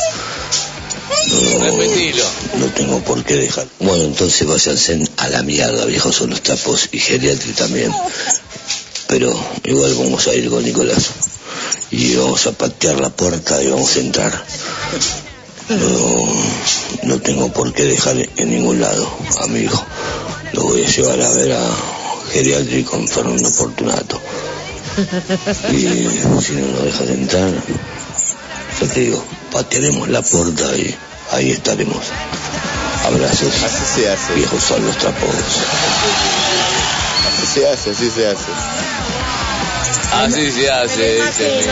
No, 1.31 2.59
no 2.59 2.65
tengo 2.67 2.99
por 2.99 3.23
qué 3.25 3.35
dejar. 3.35 3.67
Bueno, 3.79 4.05
entonces 4.05 4.47
váyanse 4.47 5.03
a 5.17 5.29
la 5.29 5.43
mierda, 5.43 5.85
viejos 5.85 6.15
son 6.15 6.29
los 6.29 6.41
trapos 6.41 6.89
y 6.91 6.99
geriátricos 6.99 7.57
también. 7.57 7.93
Pero 9.07 9.37
igual 9.65 9.95
vamos 9.95 10.27
a 10.27 10.33
ir 10.33 10.49
con 10.49 10.63
Nicolás. 10.63 11.09
Y 11.91 12.15
vamos 12.15 12.45
a 12.47 12.51
patear 12.53 13.01
la 13.01 13.09
puerta 13.09 13.61
y 13.61 13.67
vamos 13.67 13.95
a 13.95 13.99
entrar. 13.99 14.45
No, 15.69 16.43
no 17.03 17.21
tengo 17.21 17.51
por 17.51 17.73
qué 17.73 17.83
dejar 17.83 18.15
en 18.37 18.49
ningún 18.49 18.79
lado, 18.79 19.11
amigo. 19.41 19.83
Lo 20.55 20.63
voy 20.63 20.85
a 20.85 20.87
llevar 20.87 21.21
a 21.21 21.29
ver 21.33 21.51
a 21.51 21.75
geriátrico 22.31 22.91
con 22.91 23.05
Fernando 23.09 23.49
Fortunato. 23.49 24.21
Y 25.69 25.81
si 26.41 26.53
no 26.53 26.67
lo 26.71 26.83
dejas 26.83 27.09
entrar, 27.09 27.51
yo 28.79 28.87
te 28.87 28.99
digo, 29.01 29.21
patearemos 29.51 30.07
la 30.07 30.21
puerta 30.21 30.63
y 30.77 30.95
ahí 31.31 31.51
estaremos. 31.51 32.01
Abrazos. 33.03 33.53
Así 33.63 33.83
se 33.95 34.09
hace. 34.09 34.33
Viejos 34.35 34.63
son 34.63 34.85
los 34.85 34.97
trapos. 34.97 35.29
Así 37.27 37.45
se 37.53 37.67
hace, 37.67 37.91
así 37.91 38.09
se 38.09 38.27
hace. 38.27 38.51
Así 40.15 40.51
se 40.51 40.71
hace, 40.71 41.21
dice 41.21 41.49
Miguel. 41.49 41.65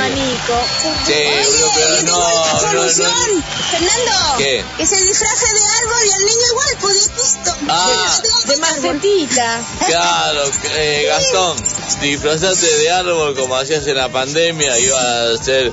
Sí, 1.06 1.14
bro, 1.57 1.72
pero 1.76 2.02
no, 2.03 2.61
no, 2.61 2.84
no. 2.84 2.90
Fernando, 2.90 4.38
¿Qué? 4.38 4.64
que 4.78 4.86
se 4.86 4.98
disfrace 4.98 5.45
de 5.53 5.61
árbol 5.82 6.06
y 6.06 6.11
al 6.11 6.26
niño 6.26 6.48
igual, 6.52 6.78
pues 6.82 7.11
listo. 7.18 7.56
Ah. 7.70 8.22
De 8.45 8.57
macetita. 8.57 9.61
Claro, 9.88 10.44
eh, 10.76 11.06
Gastón, 11.07 11.57
disfrazate 12.02 12.78
de 12.78 12.91
árbol 12.91 13.36
como 13.36 13.56
hacías 13.56 13.88
en 13.88 13.95
la 13.95 14.10
pandemia, 14.10 14.78
iba 14.80 14.99
a 14.99 15.34
hacer 15.34 15.72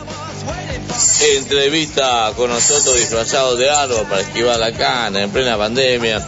entrevista 1.36 2.32
con 2.36 2.50
nosotros 2.50 2.96
disfrazados 2.96 3.58
de 3.58 3.70
árbol 3.70 4.06
para 4.08 4.22
esquivar 4.22 4.58
la 4.58 4.72
cana 4.72 5.22
en 5.22 5.30
plena 5.30 5.58
pandemia. 5.58 6.24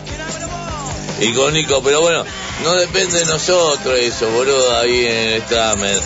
Y 1.21 1.33
con 1.35 1.55
Nico, 1.55 1.83
pero 1.83 2.01
bueno, 2.01 2.25
no 2.65 2.73
depende 2.75 3.21
de 3.21 3.27
nosotros 3.27 3.99
eso, 3.99 4.29
boludo, 4.31 4.77
ahí 4.79 5.07
en 5.07 5.17
el 5.17 5.35
examen. 5.35 6.01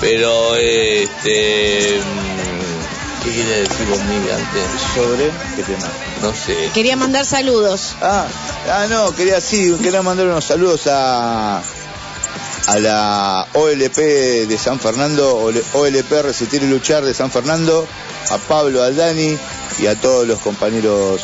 Pero, 0.00 0.54
este... 0.56 1.98
mm, 2.00 3.24
¿Qué 3.24 3.30
quiere 3.32 3.60
decir 3.62 3.88
conmigo 3.88 4.28
antes? 4.34 4.64
¿Sobre 4.94 5.30
qué 5.56 5.62
tema? 5.62 5.88
No 6.22 6.32
sé. 6.32 6.70
Quería 6.74 6.96
mandar 6.96 7.24
saludos. 7.26 7.94
Ah, 8.00 8.26
ah, 8.70 8.86
no, 8.88 9.14
quería 9.14 9.40
sí, 9.40 9.74
quería 9.82 10.02
mandar 10.02 10.26
unos 10.26 10.44
saludos 10.44 10.82
a 10.86 11.62
a 12.68 12.78
la 12.80 13.46
OLP 13.52 13.96
de 14.48 14.58
San 14.58 14.80
Fernando, 14.80 15.36
OL- 15.36 15.62
OLP 15.74 16.10
Resistir 16.22 16.62
y 16.64 16.66
Luchar 16.66 17.04
de 17.04 17.14
San 17.14 17.30
Fernando, 17.30 17.86
a 18.30 18.38
Pablo 18.38 18.82
Aldani 18.82 19.38
y 19.78 19.86
a 19.86 19.94
todos 20.00 20.26
los 20.26 20.40
compañeros 20.40 21.20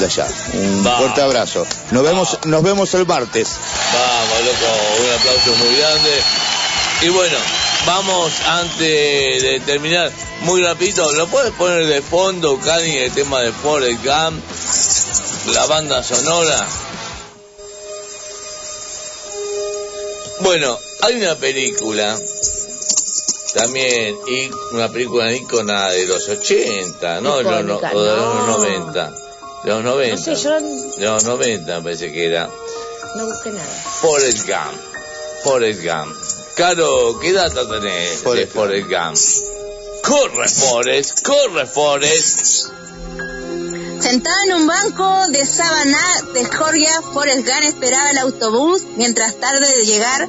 de 0.00 0.04
allá. 0.06 0.26
Un 0.54 0.84
Va. 0.84 0.98
fuerte 0.98 1.22
abrazo. 1.22 1.64
Nos 1.92 2.02
vemos, 2.02 2.38
nos 2.46 2.62
vemos 2.64 2.92
el 2.94 3.06
martes. 3.06 3.48
Vamos, 3.92 4.44
loco, 4.44 4.72
un 5.04 5.20
aplauso 5.20 5.64
muy 5.64 5.76
grande. 5.76 6.10
Y 7.04 7.08
bueno, 7.10 7.36
vamos 7.86 8.32
antes 8.46 9.42
de 9.42 9.60
terminar, 9.66 10.10
muy 10.40 10.62
rapidito, 10.62 11.12
¿lo 11.12 11.26
puedes 11.26 11.52
poner 11.52 11.86
de 11.86 12.00
fondo, 12.00 12.58
Cani, 12.58 12.96
el 12.96 13.12
tema 13.12 13.40
de 13.42 13.52
Forrest 13.52 14.02
Gump, 14.02 14.42
la 15.54 15.66
banda 15.66 16.02
sonora? 16.02 16.66
Bueno, 20.40 20.78
hay 21.02 21.16
una 21.16 21.34
película, 21.36 22.18
también, 23.52 24.16
y 24.26 24.50
una 24.72 24.88
película 24.90 25.30
ícona 25.32 25.90
de 25.90 26.06
los 26.06 26.26
80, 26.26 27.20
¿no? 27.20 27.36
De 27.38 27.42
los, 27.44 27.64
no- 27.64 27.74
Icónica, 27.76 27.90
o 27.94 28.02
de 28.02 28.16
los 28.16 28.34
no. 28.34 28.58
90. 28.58 29.10
De 29.64 29.70
los 29.70 29.84
90. 29.84 30.16
No 30.16 30.36
sé, 30.36 30.42
yo 30.42 30.60
De 30.60 31.04
los 31.06 31.24
90 31.24 31.76
me 31.76 31.82
parece 31.82 32.10
que 32.12 32.26
era. 32.26 32.48
no 33.16 33.26
busqué 33.26 33.50
nada. 33.50 33.84
Forrest 34.00 34.46
Gump. 34.48 34.80
Forrest 35.44 35.82
Gump. 35.84 36.16
Caro, 36.56 37.18
¿qué 37.20 37.32
data 37.32 37.68
tenés 37.68 38.22
de 38.22 38.46
Forrest 38.46 38.88
Gump? 38.88 39.16
Corre, 40.04 40.48
Forrest, 40.48 41.22
corre, 41.22 41.66
Forrest. 41.66 42.68
Sentado 44.00 44.36
en 44.46 44.54
un 44.54 44.66
banco 44.66 45.28
de 45.30 45.44
Savannah 45.44 46.22
de 46.32 46.44
Georgia, 46.44 47.00
Forrest 47.12 47.46
Gump 47.46 47.62
esperaba 47.64 48.10
el 48.10 48.18
autobús 48.18 48.82
mientras 48.96 49.34
tarde 49.40 49.66
de 49.66 49.84
llegar. 49.84 50.28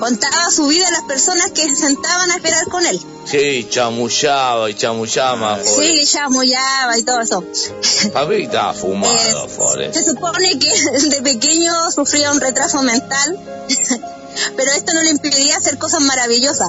Contaba 0.00 0.50
su 0.50 0.66
vida 0.68 0.86
a 0.88 0.90
las 0.90 1.02
personas 1.02 1.50
que 1.52 1.62
se 1.68 1.76
sentaban 1.76 2.30
a 2.30 2.36
esperar 2.36 2.64
con 2.68 2.86
él. 2.86 3.00
Sí, 3.26 3.66
chamullaba 3.68 4.70
y 4.70 4.74
chamullaba 4.74 5.58
Sí, 5.62 5.70
Forrest. 5.70 6.16
mollaba 6.30 6.98
y 6.98 7.02
todo 7.02 7.20
eso. 7.20 7.40
Mí 7.42 8.42
estaba 8.42 8.72
fumado, 8.72 9.48
Forrest. 9.48 9.94
Se 9.96 10.04
supone 10.04 10.58
que 10.58 11.08
de 11.10 11.22
pequeño 11.22 11.90
sufría 11.90 12.30
un 12.30 12.40
retraso 12.40 12.82
mental, 12.82 13.38
pero 14.56 14.70
esto 14.72 14.92
no 14.94 15.02
le 15.02 15.10
impedía 15.10 15.56
hacer 15.56 15.78
cosas 15.78 16.00
maravillosas. 16.00 16.68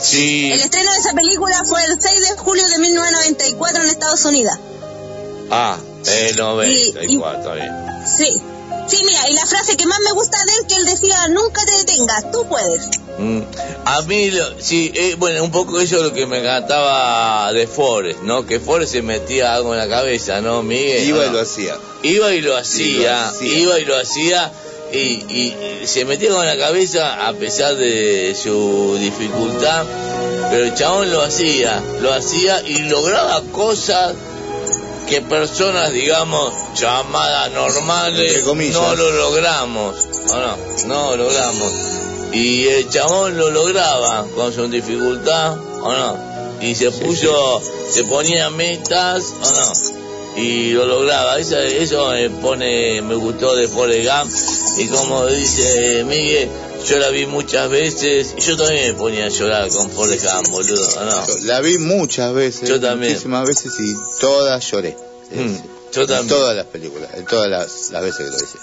Sí. 0.00 0.50
El 0.52 0.60
estreno 0.60 0.92
de 0.92 0.98
esa 0.98 1.12
película 1.12 1.64
fue 1.64 1.82
el 1.84 2.00
6 2.00 2.20
de 2.28 2.36
julio 2.36 2.66
de 2.68 2.78
1994 2.78 3.82
en 3.82 3.88
Estados 3.90 4.24
Unidos. 4.24 4.54
Ah, 5.50 5.76
el 6.06 6.36
94, 6.36 7.54
bien. 7.54 7.72
Sí. 8.06 8.28
Sí, 8.86 9.02
mira, 9.04 9.28
y 9.28 9.34
la 9.34 9.44
frase 9.44 9.76
que 9.76 9.84
más 9.86 9.98
me 10.00 10.12
gusta 10.12 10.38
de 10.46 10.52
él 10.52 10.66
que 10.66 10.74
él 10.76 10.86
decía, 10.86 11.28
nunca 11.28 11.62
te 11.66 11.76
detengas, 11.76 12.30
tú 12.32 12.46
puedes. 12.48 12.86
Mm, 13.18 13.42
A 13.84 14.00
mí, 14.02 14.30
lo- 14.30 14.58
sí, 14.62 14.90
eh, 14.94 15.14
bueno, 15.18 15.42
un 15.44 15.50
poco 15.50 15.78
eso 15.80 15.96
es 15.96 16.02
lo 16.02 16.12
que 16.14 16.24
me 16.26 16.38
encantaba 16.38 17.52
de 17.52 17.66
Forrest, 17.66 18.20
¿no? 18.20 18.46
Que 18.46 18.60
Forrest 18.60 18.92
se 18.92 19.02
metía 19.02 19.54
algo 19.54 19.74
en 19.74 19.80
la 19.80 19.88
cabeza, 19.88 20.40
¿no, 20.40 20.62
Miguel? 20.62 21.06
Iba 21.06 21.18
¿O 21.20 21.26
y 21.26 21.30
lo 21.30 21.40
hacía. 21.40 21.76
Iba 22.02 22.32
y 22.32 22.40
lo 22.40 22.56
hacía, 22.56 23.28
hacía. 23.28 23.58
iba 23.58 23.78
y 23.78 23.84
lo 23.84 23.96
hacía, 23.96 24.50
y, 24.92 25.54
se 25.84 26.04
metía 26.04 26.30
con 26.30 26.44
la 26.44 26.56
cabeza 26.56 27.26
a 27.28 27.32
pesar 27.32 27.76
de 27.76 28.36
su 28.40 28.96
dificultad, 28.98 29.86
pero 30.50 30.64
el 30.64 30.74
chabón 30.74 31.10
lo 31.10 31.22
hacía, 31.22 31.82
lo 32.00 32.12
hacía 32.12 32.62
y 32.62 32.78
lograba 32.84 33.42
cosas 33.52 34.14
que 35.08 35.22
personas, 35.22 35.92
digamos, 35.92 36.52
llamadas 36.74 37.50
normales, 37.52 38.44
no 38.44 38.94
lo 38.94 39.10
logramos, 39.10 39.96
¿o 40.30 40.36
no? 40.36 40.56
No 40.86 41.16
lo 41.16 41.24
logramos. 41.24 41.72
Y 42.32 42.68
el 42.68 42.90
chabón 42.90 43.38
lo 43.38 43.50
lograba 43.50 44.26
con 44.34 44.52
su 44.52 44.68
dificultad, 44.68 45.56
¿o 45.82 45.92
no? 45.92 46.28
Y 46.60 46.74
se 46.74 46.90
puso, 46.90 47.62
se 47.90 48.04
ponía 48.04 48.50
metas, 48.50 49.32
¿o 49.42 49.50
no? 49.50 50.07
Y 50.38 50.72
lo 50.72 50.86
lograba. 50.86 51.38
Eso, 51.38 51.58
eso 51.58 52.10
me 52.10 52.30
pone, 52.30 53.02
me 53.02 53.14
gustó 53.14 53.54
de 53.56 53.68
Forrest 53.68 54.08
Gump. 54.08 54.32
Y 54.78 54.88
como 54.88 55.26
dice 55.26 56.04
Miguel, 56.04 56.48
yo 56.86 56.98
la 56.98 57.08
vi 57.10 57.26
muchas 57.26 57.68
veces 57.68 58.34
y 58.36 58.40
yo 58.40 58.56
también 58.56 58.92
me 58.92 58.94
ponía 58.94 59.26
a 59.26 59.28
llorar 59.28 59.68
con 59.68 59.90
Forrest 59.90 60.24
Gump, 60.24 60.48
boludo, 60.50 60.88
¿o 61.00 61.04
no? 61.04 61.26
La 61.44 61.60
vi 61.60 61.78
muchas 61.78 62.32
veces, 62.32 62.68
Yo 62.68 62.80
también. 62.80 63.12
muchísimas 63.12 63.46
veces 63.48 63.72
y 63.80 63.94
todas 64.20 64.70
lloré. 64.70 64.96
Mm, 65.32 65.56
yo 65.92 66.02
En 66.02 66.28
todas 66.28 66.56
las 66.56 66.66
películas, 66.66 67.10
en 67.14 67.24
todas 67.24 67.50
las, 67.50 67.90
las 67.90 68.02
veces 68.02 68.18
que 68.18 68.30
lo 68.30 68.36
hice. 68.36 68.58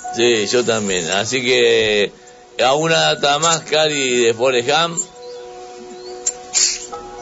Sí, 0.48 0.52
yo 0.52 0.64
también. 0.64 1.10
Así 1.12 1.42
que, 1.42 2.12
¿alguna 2.64 3.00
data 3.16 3.40
más, 3.40 3.62
Cari, 3.62 4.24
de 4.26 4.34
Forrest 4.34 4.70
Gump? 4.70 4.98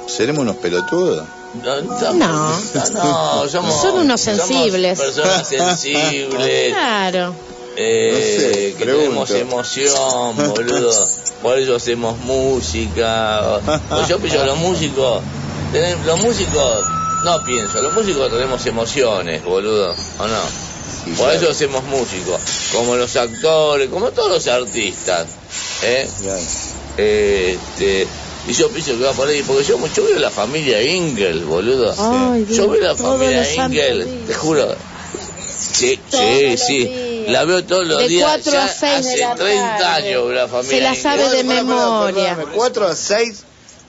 ¿Seremos 0.08 0.42
unos 0.44 0.58
pelotudos? 0.58 1.26
No, 1.54 1.82
no, 1.82 2.14
No. 2.14 2.50
no, 3.44 3.50
somos, 3.50 3.82
Son 3.82 4.00
unos 4.00 4.22
somos 4.22 4.48
sensibles. 4.48 5.00
personas 5.00 5.48
sensibles, 5.48 6.74
Claro. 6.74 7.36
eh, 7.76 8.12
No 8.12 8.18
sé, 8.20 8.74
que 8.78 8.84
pregunto. 8.86 9.26
tenemos 9.26 9.32
emoción, 9.32 10.36
boludo. 10.50 11.08
Por 11.42 11.60
eso 11.60 11.76
hacemos 11.76 12.18
música. 12.20 13.60
Pues 13.90 14.08
yo 14.08 14.18
pienso, 14.20 14.46
los 14.46 14.58
músicos, 14.58 15.22
los 16.06 16.20
músicos, 16.22 16.86
no 17.26 17.44
pienso, 17.44 17.82
los 17.82 17.94
músicos 17.94 18.32
tenemos 18.32 18.66
emociones, 18.66 19.44
boludo, 19.44 19.94
¿o 20.20 20.28
no? 20.28 20.40
Por 21.06 21.16
claro. 21.16 21.32
eso 21.34 21.52
hacemos 21.52 21.84
músicos, 21.84 22.40
como 22.72 22.96
los 22.96 23.14
actores, 23.18 23.90
como 23.90 24.12
todos 24.12 24.30
los 24.32 24.48
artistas, 24.48 25.28
¿eh? 25.84 26.08
Este, 26.98 28.08
y 28.48 28.53
yo 28.53 28.70
pienso 28.70 28.91
que 28.98 29.03
va 29.03 29.11
por 29.14 29.28
ahí, 29.28 29.41
porque 29.44 29.64
yo, 29.64 29.78
yo 29.95 30.03
veo 30.06 30.20
la 30.20 30.30
familia 30.30 30.82
Ingel, 30.82 31.45
boludo. 31.45 31.94
Ay, 31.98 32.45
yo 32.52 32.70
veo 32.70 32.82
la 32.82 32.95
familia 32.95 33.53
Ingel, 33.56 34.24
te 34.28 34.34
juro. 34.34 34.76
Sí, 35.74 35.99
sí, 36.11 36.57
sí. 36.57 37.26
La 37.28 37.45
veo 37.45 37.64
todos 37.64 37.88
los 37.88 37.99
De 37.99 38.07
días. 38.10 38.30
cuatro 38.30 38.52
ya 38.52 38.65
a 38.65 38.68
seis 38.68 39.06
de 39.06 39.11
hace 39.14 39.18
la 39.22 39.36
30 39.36 39.78
tarde. 39.78 40.10
años 40.10 40.34
la 40.34 40.48
familia 40.48 40.76
Se 40.78 40.82
la 40.82 40.90
Ingel. 40.90 41.02
sabe 41.03 41.24
de 41.24 41.44
Pará, 41.44 41.44
pará, 41.44 41.64
memoria. 41.64 42.36
perdóname, 42.36 42.56
4 42.57 42.88
a 42.88 42.95
6 42.95 43.44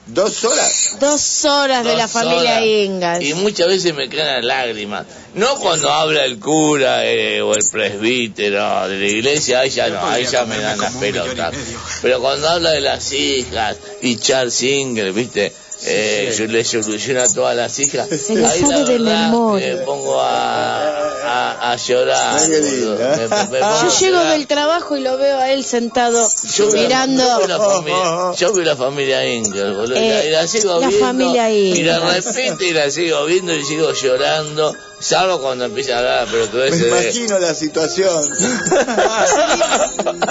¿Dos 0.07 0.45
horas? 0.45 0.97
Dos 1.01 1.45
horas 1.47 1.85
de 1.85 1.97
la 1.97 2.07
familia 2.09 2.57
horas. 2.57 2.63
Ingalls. 2.63 3.25
Y 3.25 3.35
muchas 3.35 3.69
veces 3.69 3.95
me 3.95 4.09
caen 4.09 4.27
las 4.27 4.45
lágrimas. 4.45 5.07
No 5.35 5.57
cuando 5.57 5.91
habla 5.91 6.25
el 6.27 6.39
cura 6.39 7.07
eh, 7.07 7.41
o 7.41 7.55
el 7.55 7.65
presbítero 7.71 8.87
de 8.87 8.99
la 8.99 9.07
iglesia, 9.07 9.61
ahí 9.61 9.71
ya 9.71 9.89
no, 9.89 10.07
ahí 10.07 10.27
ya 10.27 10.45
me 10.45 10.59
dan 10.59 10.79
las 10.79 10.93
pelotas. 10.95 11.55
Pero 12.03 12.21
cuando 12.21 12.49
habla 12.49 12.73
de 12.73 12.83
las 12.83 13.13
hijas 13.13 13.79
y 14.03 14.17
Charles 14.17 14.55
Singer, 14.55 15.13
¿viste? 15.13 15.53
Eh, 15.87 16.35
yo 16.37 16.47
le 16.47 16.65
soluciona 16.65 17.25
a 17.25 17.33
todas 17.33 17.55
las 17.55 17.79
hijas. 17.79 18.09
Se 18.09 18.33
ahí 18.33 18.63
la 18.63 18.79
de 18.85 18.99
verdad 18.99 19.31
memoria. 19.31 19.75
me 19.77 19.83
pongo 19.83 20.19
a, 20.21 20.89
a, 21.25 21.73
a 21.73 21.77
llorar. 21.77 22.41
Me- 22.49 22.59
me- 22.59 23.47
me 23.51 23.59
Yo 23.59 23.65
a 23.67 23.89
llego 23.89 24.17
llorar. 24.17 24.33
del 24.33 24.47
trabajo 24.47 24.97
y 24.97 25.01
lo 25.03 25.19
veo 25.19 25.39
a 25.39 25.51
él 25.53 25.63
sentado 25.65 26.27
Yo 26.55 26.67
mirando. 26.73 27.23
Yo 27.23 27.39
veo 27.39 27.47
la 27.49 27.59
familia, 27.59 28.33
yo 28.37 28.53
veo 28.55 28.65
la 28.65 28.77
familia 28.77 29.27
Inger, 29.35 29.73
boludo, 29.75 29.97
y 29.97 30.09
la- 30.09 30.23
Eh, 30.23 30.29
y 30.29 30.31
la 30.31 30.47
sigo 30.47 30.81
la 30.81 30.89
viendo. 30.89 31.07
familia 31.07 31.51
Y 31.51 31.83
la 31.83 31.99
repito 32.01 32.65
y 32.65 32.73
la 32.73 32.91
sigo 32.91 33.25
viendo 33.27 33.55
y 33.55 33.65
sigo 33.65 33.93
llorando. 33.93 34.75
Salvo 35.01 35.39
cuando 35.41 35.67
empieza 35.67 35.97
a 35.97 35.99
hablar, 35.99 36.29
pero 36.31 36.49
tú 36.49 36.57
Me 36.59 36.69
ese 36.69 36.85
de... 36.85 36.89
imagino 36.89 37.39
la 37.39 37.53
situación. 37.55 38.31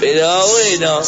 Pero 0.00 0.46
bueno, 0.48 1.00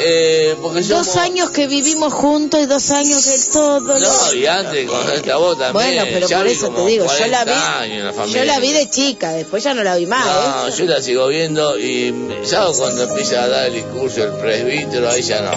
eh, 0.00 0.56
porque 0.62 0.82
somos... 0.82 1.06
Dos 1.06 1.16
años 1.16 1.50
que 1.50 1.66
vivimos 1.66 2.12
juntos 2.12 2.60
y 2.60 2.66
dos 2.66 2.90
años 2.90 3.24
que 3.26 3.52
todo. 3.52 3.80
No, 3.98 4.34
y 4.34 4.46
antes 4.46 4.88
con 4.88 5.10
esta 5.12 5.36
voz 5.36 5.58
también. 5.58 5.72
Bueno, 5.72 6.02
pero 6.12 6.28
ya 6.28 6.38
por 6.38 6.46
eso 6.46 6.70
te 6.70 6.86
digo, 6.86 7.06
yo 7.06 7.26
la 7.26 7.44
40 7.44 7.78
años 7.80 7.98
en 7.98 8.04
la 8.04 8.24
vi, 8.24 8.32
yo 8.32 8.44
la 8.44 8.60
vi 8.60 8.72
de 8.72 8.90
chica, 8.90 9.32
después 9.32 9.62
ya 9.64 9.74
no 9.74 9.82
la 9.82 9.96
vi 9.96 10.06
más. 10.06 10.24
No, 10.26 10.68
¿eh? 10.68 10.72
yo 10.76 10.84
la 10.86 11.02
sigo 11.02 11.26
viendo 11.28 11.78
y 11.78 12.14
¿sabes 12.44 12.78
cuando 12.78 13.04
empieza 13.04 13.42
a 13.44 13.48
dar 13.48 13.66
el 13.66 13.74
discurso 13.74 14.24
el 14.24 14.32
presbítero? 14.32 15.08
Ahí 15.10 15.22
ya 15.22 15.40
no. 15.42 15.50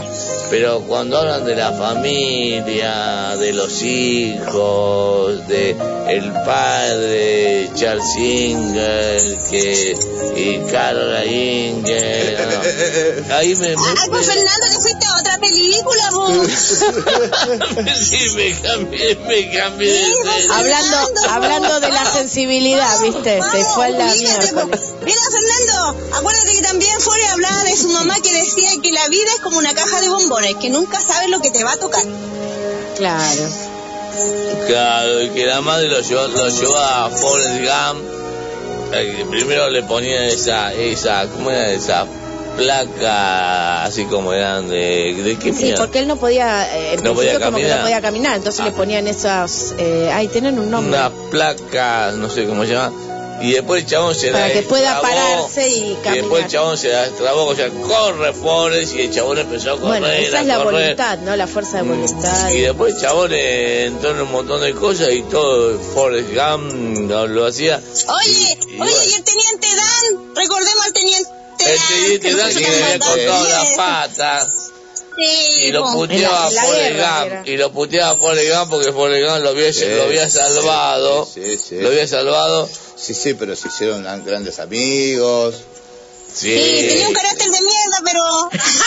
Pero 0.50 0.82
cuando 0.82 1.18
hablan 1.18 1.46
de 1.46 1.56
la 1.56 1.72
familia, 1.72 3.38
de 3.38 3.54
los 3.54 3.82
hijos, 3.84 5.48
de 5.48 5.76
el 6.10 6.32
padre, 6.46 7.70
Charles 7.76 8.04
Singer, 8.14 9.38
que, 9.50 9.98
y 10.36 10.72
Carla 10.72 11.26
Inger, 11.26 12.48
no. 13.30 13.36
ahí 13.36 13.56
me... 13.56 13.70
me- 13.70 13.76
Fernando, 14.32 14.68
que 14.70 14.80
fuiste 14.80 15.06
a 15.06 15.20
otra 15.20 15.38
película, 15.40 16.10
vos. 16.12 16.48
sí, 17.96 18.30
me 18.36 18.60
cambié, 18.62 19.16
me 19.28 19.52
cambié 19.52 19.92
de 19.92 20.06
serie. 20.06 20.54
Hablando, 20.54 20.98
hablando 21.30 21.80
de 21.82 21.90
la 21.90 22.06
sensibilidad, 22.06 23.02
viste, 23.02 23.42
se 23.52 23.66
fue 23.66 23.86
a 23.86 23.90
la 23.90 24.06
miércoles. 24.06 24.94
Mira, 25.04 25.22
Fernando, 25.32 26.18
acuérdate 26.18 26.54
que 26.54 26.62
también 26.62 27.02
Fore 27.02 27.28
hablaba 27.28 27.64
de 27.64 27.76
su 27.76 27.90
mamá 27.90 28.16
que 28.22 28.34
decía 28.34 28.70
que 28.82 28.92
la 28.92 29.08
vida 29.10 29.30
es 29.36 29.42
como 29.42 29.58
una 29.58 29.74
caja 29.74 30.00
de 30.02 30.10
bombones, 30.10 30.56
que 30.56 30.70
nunca 30.70 31.02
sabes 31.02 31.30
lo 31.30 31.42
que 31.42 31.52
te 31.52 31.64
va 31.64 31.74
a 31.74 31.78
tocar. 31.78 32.04
Claro. 32.98 33.50
Claro, 34.68 35.22
y 35.24 35.30
que 35.32 35.46
la 35.46 35.62
madre 35.62 35.88
lo 35.88 36.00
llevó, 36.02 36.28
lo 36.28 36.50
llevó 36.50 36.78
a 36.78 37.10
Forrest 37.10 37.62
Gump. 37.62 38.04
eh, 38.94 39.26
primero 39.30 39.70
le 39.70 39.84
ponía 39.84 40.28
esa, 40.28 40.74
esa, 40.74 41.26
¿cómo 41.28 41.50
era 41.50 41.72
esa 41.72 42.06
placa 42.62 43.84
así 43.84 44.06
como 44.06 44.34
eran 44.34 44.70
de, 44.70 45.14
de 45.24 45.38
qué 45.38 45.54
Sí, 45.54 45.74
porque 45.78 46.00
él 46.00 46.08
no 46.08 46.18
podía, 46.18 46.76
eh, 46.76 46.94
en 46.94 47.04
No 47.04 47.14
podía 47.14 47.32
principio 47.32 47.46
como 47.46 47.58
que 47.58 47.64
caminar. 47.64 47.78
no 47.78 47.84
podía 47.84 48.02
caminar, 48.02 48.36
entonces 48.38 48.66
le 48.66 48.72
ponían 48.72 49.08
esas, 49.08 49.74
eh, 49.78 50.10
ay, 50.14 50.28
tienen 50.28 50.58
un 50.60 50.70
nombre, 50.70 50.98
Una 50.98 51.10
placa, 51.30 52.12
no 52.16 52.30
sé 52.30 52.46
cómo 52.46 52.64
se 52.66 52.74
llama. 52.74 52.94
Y 53.42 53.54
después 53.54 53.82
el 53.84 53.90
chabón 53.90 54.14
se 54.14 54.32
para 54.32 54.50
la 54.50 54.54
que 54.54 54.62
pueda 54.62 55.02
pararse 55.02 55.68
y 55.68 55.74
Y 55.74 55.90
después 55.90 56.04
caminar. 56.04 56.40
el 56.42 56.48
chabón 56.48 56.78
se 56.78 56.90
la 56.90 57.02
destrabó, 57.10 57.46
o 57.46 57.56
sea, 57.56 57.70
corre 57.70 58.34
Forrest 58.34 58.96
y 58.96 59.02
el 59.02 59.12
chabón 59.12 59.40
empezó 59.40 59.72
a 59.72 59.80
correr, 59.80 60.00
Bueno, 60.02 60.08
esa 60.10 60.42
es 60.42 60.46
la 60.46 60.58
correr. 60.64 60.82
voluntad, 60.84 61.18
¿no? 61.26 61.36
La 61.36 61.48
fuerza 61.48 61.78
de 61.78 61.84
voluntad. 61.90 62.50
Y 62.52 62.60
después 62.62 62.94
el 62.94 63.02
chabón 63.02 63.32
eh, 63.34 63.86
entró 63.86 64.12
en 64.12 64.22
un 64.22 64.32
montón 64.32 64.62
de 64.62 64.74
cosas 64.76 65.10
y 65.12 65.24
todo 65.24 65.80
Forrest 65.80 66.30
Gump 66.36 67.10
lo, 67.10 67.26
lo 67.28 67.48
hacía. 67.48 67.78
Oye, 67.80 68.32
Y- 68.32 68.44
y 68.44 68.48
oye, 68.48 68.78
bueno. 68.78 68.92
y 69.10 69.14
el 69.16 69.24
teniente 69.24 69.68
Dan, 69.76 70.36
recordemos 70.36 70.86
al 70.86 70.94
teniente 70.94 71.30
El 71.66 72.20
que 72.20 72.34
Dan 72.36 72.48
puso 72.50 72.60
que 72.60 72.68
le 72.70 72.84
había 72.84 73.00
cortado 73.00 73.48
las 73.50 73.70
patas 73.78 74.48
Sí, 75.18 75.64
y 75.66 75.72
lo 75.72 75.84
puteaba 75.92 76.50
la- 76.50 76.64
la 76.64 77.20
Gump 77.22 77.32
era. 77.34 77.44
y 77.46 77.58
lo 77.58 77.72
puteaba 77.72 78.12
a 78.12 78.16
Forrest 78.16 78.54
Gump 78.56 78.70
porque 78.72 78.92
Forrest 78.94 79.30
Gump 79.30 79.44
lo 79.44 79.50
había, 79.50 79.74
Sí, 79.74 79.86
lo 79.86 80.04
había 80.04 80.30
salvado 80.30 81.26
sí, 81.32 81.58
sí. 81.58 81.76
lo 81.82 81.90
había 81.90 82.08
salvado 82.08 82.70
Sí, 82.96 83.14
sí, 83.14 83.34
pero 83.34 83.56
se 83.56 83.68
hicieron 83.68 84.04
gran- 84.04 84.24
grandes 84.26 84.60
amigos. 84.60 85.56
sí, 86.34 86.58
Sí, 86.58 86.88
tenía 86.88 87.08
un 87.10 87.14
carácter 87.14 87.52
de 87.52 87.60
mierda, 87.62 88.02
pero... 88.06 88.24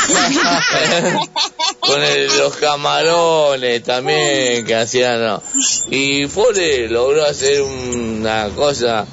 con 1.80 2.02
el- 2.02 2.38
los 2.38 2.56
camarones 2.56 3.82
también 3.82 4.64
que 4.64 4.74
hacían 4.74 5.20
no. 5.22 5.42
y 5.90 6.26
Forrest 6.26 6.90
logró 6.90 7.24
hacer 7.26 7.60
una 7.62 8.48
cosa 8.56 9.06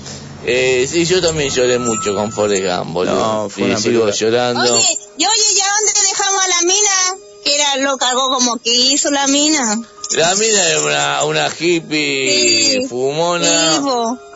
eh, 0.45 0.87
sí 0.91 1.05
yo 1.05 1.21
también 1.21 1.49
lloré 1.53 1.77
mucho 1.79 2.15
con 2.15 2.31
Forrest 2.31 2.63
Gump 2.65 2.93
boludo 2.93 3.15
No, 3.15 3.49
fue 3.49 3.63
y 3.63 3.65
una 3.67 3.77
sigo 3.77 4.05
película. 4.05 4.11
llorando 4.13 4.61
Oye, 4.75 4.97
y 5.17 5.25
oye, 5.25 5.55
¿ya 5.55 5.65
dónde 5.77 6.01
dejamos 6.09 6.43
a 6.43 6.47
la 6.47 6.61
mina? 6.63 7.17
Que 7.43 7.55
era, 7.55 7.77
lo 7.77 7.97
cargó 7.97 8.29
como 8.29 8.57
que 8.57 8.71
hizo 8.73 9.09
la 9.11 9.27
mina. 9.27 9.79
la 10.11 10.35
mina 10.35 10.67
era 10.69 10.81
una, 10.81 11.23
una 11.25 11.47
hippie 11.59 12.79
Sí. 12.81 12.87
fumona. 12.87 13.81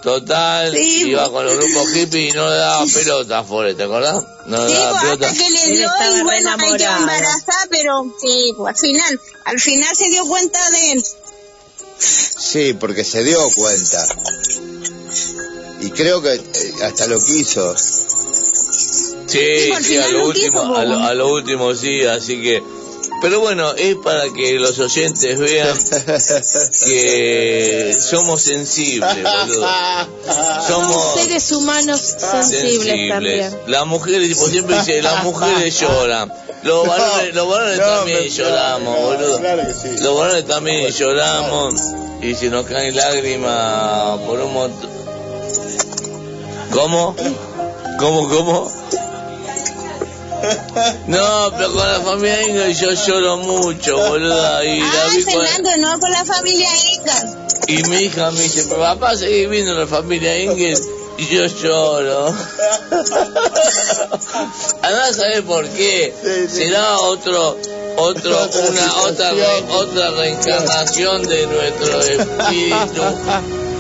Total, 0.02 0.72
Sí, 0.76 1.04
iba 1.10 1.30
con 1.32 1.46
los 1.46 1.56
grupos 1.56 1.90
hippies 1.94 2.32
y 2.34 2.36
no 2.38 2.50
le 2.50 2.56
daba 2.58 2.86
pelota 2.94 3.40
a 3.40 3.44
Forrest, 3.44 3.78
¿te 3.78 3.84
acordás? 3.84 4.24
No 4.48 4.64
le 4.64 4.68
Sí, 4.70 4.74
daba 4.76 4.92
pues, 4.92 5.04
pelota. 5.04 5.28
hasta 5.30 5.44
que 5.44 5.50
le 5.50 5.64
Él 5.66 5.76
dio 5.78 5.88
estaba 5.88 6.18
y 6.18 6.22
bueno, 6.24 6.50
ahí 6.52 6.58
quedó 6.58 6.76
enamorado. 6.76 7.00
embarazada, 7.00 7.68
pero 7.70 8.06
sí, 8.22 8.54
pues 8.58 8.76
al 8.76 8.80
final, 8.82 9.20
al 9.46 9.60
final 9.60 9.96
se 9.96 10.10
dio 10.10 10.26
cuenta 10.26 10.70
de 10.72 10.92
él. 10.94 11.04
Sí, 11.98 12.74
porque 12.74 13.04
se 13.04 13.24
dio 13.24 13.40
cuenta. 13.56 14.06
Creo 15.96 16.22
que 16.22 16.34
eh, 16.36 16.42
hasta 16.84 17.08
lo 17.08 17.24
quiso. 17.24 17.76
Sí, 17.78 19.72
sí, 19.84 19.98
a 19.98 20.08
lo 20.10 20.28
último, 20.28 20.76
a 20.76 20.86
lo, 20.86 20.98
a 21.00 21.14
lo 21.14 21.30
último 21.34 21.74
sí, 21.76 22.04
así 22.04 22.42
que... 22.42 22.62
Pero 23.22 23.40
bueno, 23.40 23.74
es 23.76 23.96
para 23.96 24.24
que 24.34 24.60
los 24.60 24.78
oyentes 24.78 25.40
vean 25.40 25.76
que 26.86 27.96
somos 28.00 28.42
sensibles, 28.42 29.24
boludo. 29.24 29.68
Somos 30.68 31.14
Seres 31.16 31.52
humanos 31.54 32.02
sensibles, 32.20 33.10
también. 33.10 33.58
Las 33.68 33.86
mujeres, 33.88 34.28
tipo, 34.30 34.48
siempre 34.48 34.78
dice, 34.78 35.02
las 35.02 35.24
mujeres 35.24 35.80
lloran. 35.80 36.32
Los 36.64 36.88
varones, 36.88 37.34
los 37.36 37.48
varones 37.48 37.78
No, 37.80 37.86
también 37.86 38.28
lloramos, 38.30 39.00
no, 39.00 39.06
boludo. 39.06 39.40
claro 39.40 39.62
que 39.68 39.74
sí. 39.74 40.04
Los 40.04 40.18
varones 40.18 40.46
también 40.46 40.92
lloramos 40.92 41.74
y 42.22 42.36
se 42.36 42.50
nos 42.50 42.66
caen 42.66 42.96
lágrimas 42.96 44.20
por 44.22 44.40
un 44.40 44.54
montón. 44.54 44.95
¿Cómo? 46.76 47.16
¿Cómo, 48.00 48.30
cómo? 48.30 48.72
No, 51.08 51.52
pero 51.58 51.74
con 51.74 51.88
la 51.92 52.00
familia 52.02 52.48
Inga 52.48 52.70
yo 52.70 52.92
lloro 52.92 53.38
mucho, 53.38 53.98
boluda. 53.98 54.64
Y 54.66 54.80
la 54.82 55.06
vi 55.16 55.24
con- 55.24 55.34
Fernando, 55.34 55.70
no 55.78 56.00
con 56.00 56.12
la 56.12 56.26
familia 56.26 56.70
Inga. 56.94 57.24
y 57.68 57.84
mi 57.84 57.98
hija 57.98 58.30
me 58.32 58.42
dice, 58.44 58.64
papá, 58.66 59.16
seguí 59.16 59.48
viendo 59.48 59.74
la 59.74 59.88
familia 59.88 60.38
Inge 60.44 60.74
y 61.18 61.26
yo 61.28 61.46
lloro. 61.46 62.28
Andá 64.82 65.06
a 65.06 65.14
saber 65.14 65.44
por 65.46 65.68
qué. 65.70 66.14
Será 66.52 67.00
otro, 67.00 67.58
otro, 67.98 68.50
una, 68.70 68.96
otra, 69.04 69.32
re- 69.32 69.64
otra 69.72 70.12
reencarnación 70.12 71.24
de 71.28 71.48
nuestro 71.48 72.02
espíritu 72.02 73.02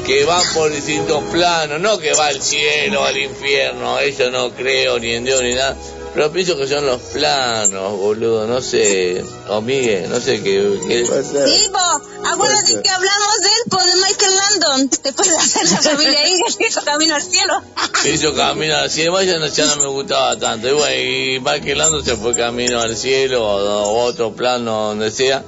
que 0.05 0.23
va 0.25 0.41
por 0.53 0.71
distintos 0.71 1.23
planos, 1.31 1.79
no 1.79 1.97
que 1.97 2.13
va 2.13 2.27
al 2.27 2.41
cielo, 2.41 3.03
al 3.03 3.17
infierno, 3.17 3.99
eso 3.99 4.29
no 4.29 4.51
creo 4.51 4.99
ni 4.99 5.13
en 5.13 5.23
Dios 5.25 5.41
ni 5.41 5.53
nada. 5.55 5.75
Pero 6.13 6.31
pienso 6.31 6.55
que 6.55 6.65
son 6.65 6.85
los 6.85 7.01
planos, 7.01 7.97
boludo, 7.97 8.47
no 8.47 8.61
sé, 8.61 9.21
o 9.49 9.59
Miguel, 9.59 10.09
no 10.09 10.17
sé 10.21 10.41
qué. 10.41 10.79
qué- 10.87 11.05
Sí, 11.05 11.69
po, 11.73 12.27
acuérdate 12.29 12.81
que 12.81 12.89
hablamos 12.89 13.37
de 13.41 13.47
él, 13.49 13.69
po, 13.69 13.83
de 13.83 13.95
Michael 13.95 14.35
Landon, 14.37 14.89
después 15.03 15.29
de 15.29 15.35
hacer 15.35 15.69
la 15.71 15.77
familia 15.81 16.25
Inga, 16.29 16.45
que 16.57 16.67
hizo 16.67 16.81
camino 16.85 17.15
al 17.15 17.21
cielo. 17.21 17.61
hizo 18.05 18.33
camino 18.33 18.77
al 18.77 18.89
cielo, 18.89 19.21
ya 19.23 19.39
no, 19.39 19.47
ya 19.47 19.65
no 19.65 19.75
me 19.75 19.87
gustaba 19.87 20.39
tanto. 20.39 20.69
Y 20.69 20.71
bueno, 20.71 20.95
y 20.95 21.39
Michael 21.41 21.77
Landon 21.79 22.05
se 22.05 22.15
fue 22.15 22.33
camino 22.33 22.79
al 22.79 22.95
cielo 22.95 23.43
o, 23.45 23.83
o 23.83 24.03
otro 24.05 24.31
plano, 24.33 24.87
donde 24.89 25.11
sea. 25.11 25.43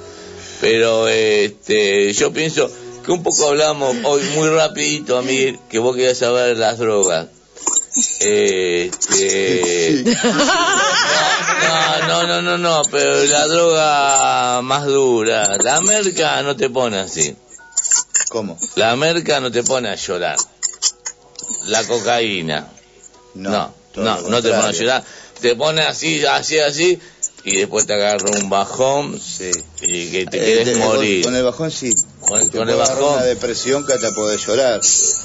Pero 0.60 1.08
este, 1.08 2.12
yo 2.12 2.30
pienso 2.32 2.70
que 3.08 3.12
un 3.12 3.22
poco 3.22 3.48
hablamos 3.48 3.96
hoy 4.04 4.22
muy 4.34 4.50
rapidito, 4.50 5.16
a 5.16 5.22
mí, 5.22 5.56
que 5.70 5.78
vos 5.78 5.96
querías 5.96 6.18
saber 6.18 6.58
las 6.58 6.76
drogas. 6.76 7.28
Este, 8.20 10.04
no, 12.06 12.06
no, 12.06 12.26
no, 12.26 12.42
no, 12.42 12.58
no, 12.58 12.82
pero 12.90 13.24
la 13.24 13.46
droga 13.46 14.60
más 14.62 14.84
dura, 14.84 15.56
la 15.56 15.80
merca 15.80 16.42
no 16.42 16.54
te 16.54 16.68
pone 16.68 16.98
así. 16.98 17.34
¿Cómo? 18.28 18.58
La 18.76 18.94
merca 18.96 19.40
no 19.40 19.50
te 19.50 19.62
pone 19.62 19.88
a 19.88 19.94
llorar. 19.94 20.36
La 21.68 21.82
cocaína. 21.84 22.68
No, 23.34 23.72
no, 23.96 24.20
no, 24.20 24.42
te 24.42 24.50
pone 24.50 24.64
a 24.68 24.72
llorar. 24.72 25.02
Te 25.40 25.56
pone 25.56 25.80
así, 25.82 26.24
así, 26.26 26.58
así. 26.58 26.98
y 27.44 27.56
después 27.56 27.86
te 27.86 27.94
agarra 27.94 28.30
un 28.38 28.50
bajón 28.50 29.18
y 29.80 30.10
que 30.10 30.26
te 30.26 30.36
Eh, 30.38 30.44
quieres 30.64 30.76
con- 30.78 30.86
morir. 30.88 31.24
Con 31.24 31.34
el 31.36 31.44
bajón 31.44 31.70
sí. 31.70 31.90
Con, 32.28 32.50
Te 32.50 32.58
con 32.58 32.68
el 32.68 32.76
bajón. 32.76 33.14
una 33.14 33.24
depresión 33.24 33.86
que 33.86 33.94
hasta 33.94 34.12
podés 34.12 34.44
llorar. 34.46 34.80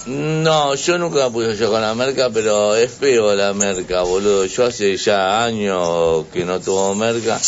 No, 0.06 0.74
yo 0.76 0.98
nunca 0.98 1.26
me 1.26 1.32
puse 1.32 1.58
yo 1.58 1.70
con 1.70 1.82
la 1.82 1.94
merca, 1.94 2.30
pero 2.30 2.76
es 2.76 2.92
feo 2.92 3.36
la 3.36 3.54
merca, 3.54 4.04
boludo. 4.04 4.46
Yo 4.46 4.66
hace 4.66 4.96
ya 4.98 5.44
años 5.44 6.26
que 6.32 6.46
no 6.46 6.60
tomo 6.62 6.96
merca, 6.96 7.40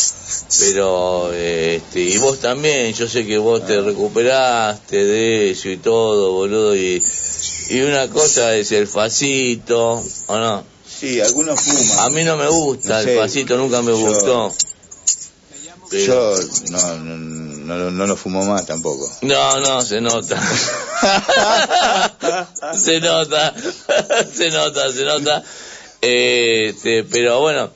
pero 0.60 1.32
este, 1.32 2.00
y 2.00 2.18
vos 2.18 2.38
también, 2.40 2.92
yo 2.92 3.08
sé 3.08 3.26
que 3.26 3.38
vos 3.38 3.64
te 3.66 3.80
recuperaste 3.80 5.04
de 5.04 5.50
eso 5.52 5.68
y 5.70 5.78
todo, 5.78 6.32
boludo, 6.32 6.76
y, 6.76 7.02
y 7.70 7.80
una 7.80 8.08
cosa 8.08 8.54
es 8.54 8.72
el 8.72 8.86
facito, 8.86 10.02
¿o 10.26 10.36
no? 10.38 10.64
Sí, 10.98 11.20
algunos 11.20 11.60
fuman. 11.60 11.98
A 12.00 12.08
mí 12.10 12.24
no 12.24 12.36
me 12.36 12.48
gusta, 12.48 12.98
No 12.98 13.04
sé, 13.04 13.12
el 13.14 13.18
facito 13.20 13.56
nunca 13.56 13.82
me 13.82 13.92
yo- 13.92 13.98
gustó. 13.98 14.52
Yo 15.92 16.34
no, 16.70 16.96
no, 16.98 17.16
no, 17.66 17.90
no 17.90 18.06
lo 18.06 18.16
fumo 18.16 18.44
más 18.44 18.66
tampoco. 18.66 19.10
No, 19.22 19.60
no, 19.60 19.82
se 19.82 20.00
nota. 20.00 20.40
se 22.74 23.00
nota, 23.00 23.54
se 24.34 24.50
nota, 24.50 24.92
se 24.92 25.04
nota. 25.04 25.42
Este, 26.00 27.04
pero 27.04 27.40
bueno, 27.40 27.70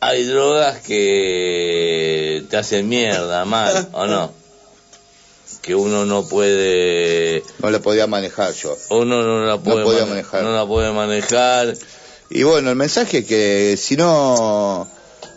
hay 0.00 0.24
drogas 0.24 0.80
que 0.80 2.44
te 2.48 2.56
hacen 2.56 2.88
mierda, 2.88 3.44
mal, 3.44 3.88
¿o 3.92 4.06
no? 4.06 4.32
Que 5.62 5.74
uno 5.74 6.06
no 6.06 6.26
puede... 6.26 7.44
No 7.58 7.70
la 7.70 7.80
podía 7.80 8.06
manejar 8.06 8.54
yo. 8.54 8.76
Uno 8.90 9.22
no 9.22 9.44
la 9.44 9.58
puede 9.58 9.84
podía 9.84 10.00
mane- 10.06 10.10
manejar. 10.10 10.42
No 10.42 10.54
la 10.56 10.66
puede 10.66 10.90
manejar. 10.92 11.74
Y 12.30 12.44
bueno, 12.44 12.70
el 12.70 12.76
mensaje 12.76 13.18
es 13.18 13.26
que 13.26 13.76
si 13.76 13.96
no, 13.96 14.88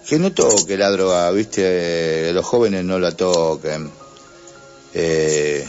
que 0.07 0.19
no 0.19 0.31
toque 0.33 0.77
la 0.77 0.91
droga, 0.91 1.31
viste, 1.31 2.31
los 2.33 2.45
jóvenes 2.45 2.83
no 2.83 2.99
la 2.99 3.11
toquen, 3.11 3.89
eh, 4.93 5.65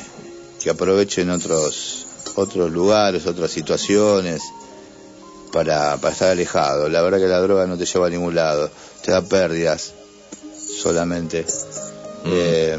que 0.61 0.71
aprovechen 0.71 1.31
otros, 1.31 2.07
otros 2.35 2.71
lugares, 2.73 3.27
otras 3.27 3.51
situaciones 3.51 4.43
para, 5.53 5.97
para 5.99 6.13
estar 6.13 6.31
alejado. 6.31 6.89
La 6.89 7.03
verdad 7.03 7.19
que 7.19 7.29
la 7.29 7.41
droga 7.41 7.67
no 7.67 7.79
te 7.79 7.87
lleva 7.87 8.09
a 8.09 8.11
ningún 8.11 8.35
lado, 8.35 8.71
te 9.03 9.13
da 9.13 9.23
pérdidas 9.23 9.93
solamente. 10.83 11.47
Eh, 12.27 12.79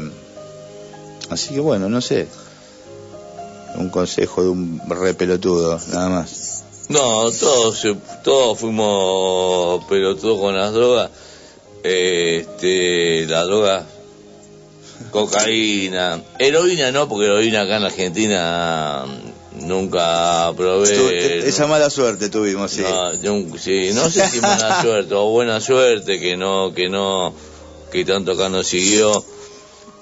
así 1.30 1.54
que 1.54 1.60
bueno, 1.60 1.88
no 1.88 2.00
sé, 2.00 2.28
un 3.76 3.88
consejo 3.88 4.42
de 4.42 4.48
un 4.48 4.80
re 4.88 5.14
pelotudo, 5.14 5.80
nada 5.92 6.08
más. 6.10 6.64
No, 6.88 7.30
todos, 7.32 7.84
todos 8.22 8.58
fuimos 8.58 9.84
pelotudos 9.86 10.38
con 10.38 10.56
las 10.56 10.72
drogas. 10.72 11.10
Este, 11.88 13.26
la 13.26 13.44
droga, 13.44 13.86
cocaína, 15.10 16.22
heroína 16.38 16.90
no, 16.92 17.08
porque 17.08 17.26
heroína 17.26 17.62
acá 17.62 17.76
en 17.76 17.84
Argentina 17.84 19.04
mm, 19.06 19.66
nunca 19.66 20.52
probé. 20.56 20.94
Tu- 20.96 21.48
esa 21.48 21.66
mala 21.66 21.90
suerte 21.90 22.28
tuvimos, 22.28 22.70
sí. 22.72 22.82
No, 23.22 23.58
sí, 23.58 23.90
no 23.94 24.10
sé 24.10 24.28
si 24.28 24.40
mala 24.40 24.80
suerte 24.82 25.14
o 25.14 25.30
buena 25.30 25.60
suerte 25.60 26.18
que 26.18 26.36
no, 26.36 26.72
que 26.74 26.88
no, 26.88 27.32
que 27.92 28.04
tanto 28.04 28.32
acá 28.32 28.48
no 28.48 28.62
siguió. 28.62 29.24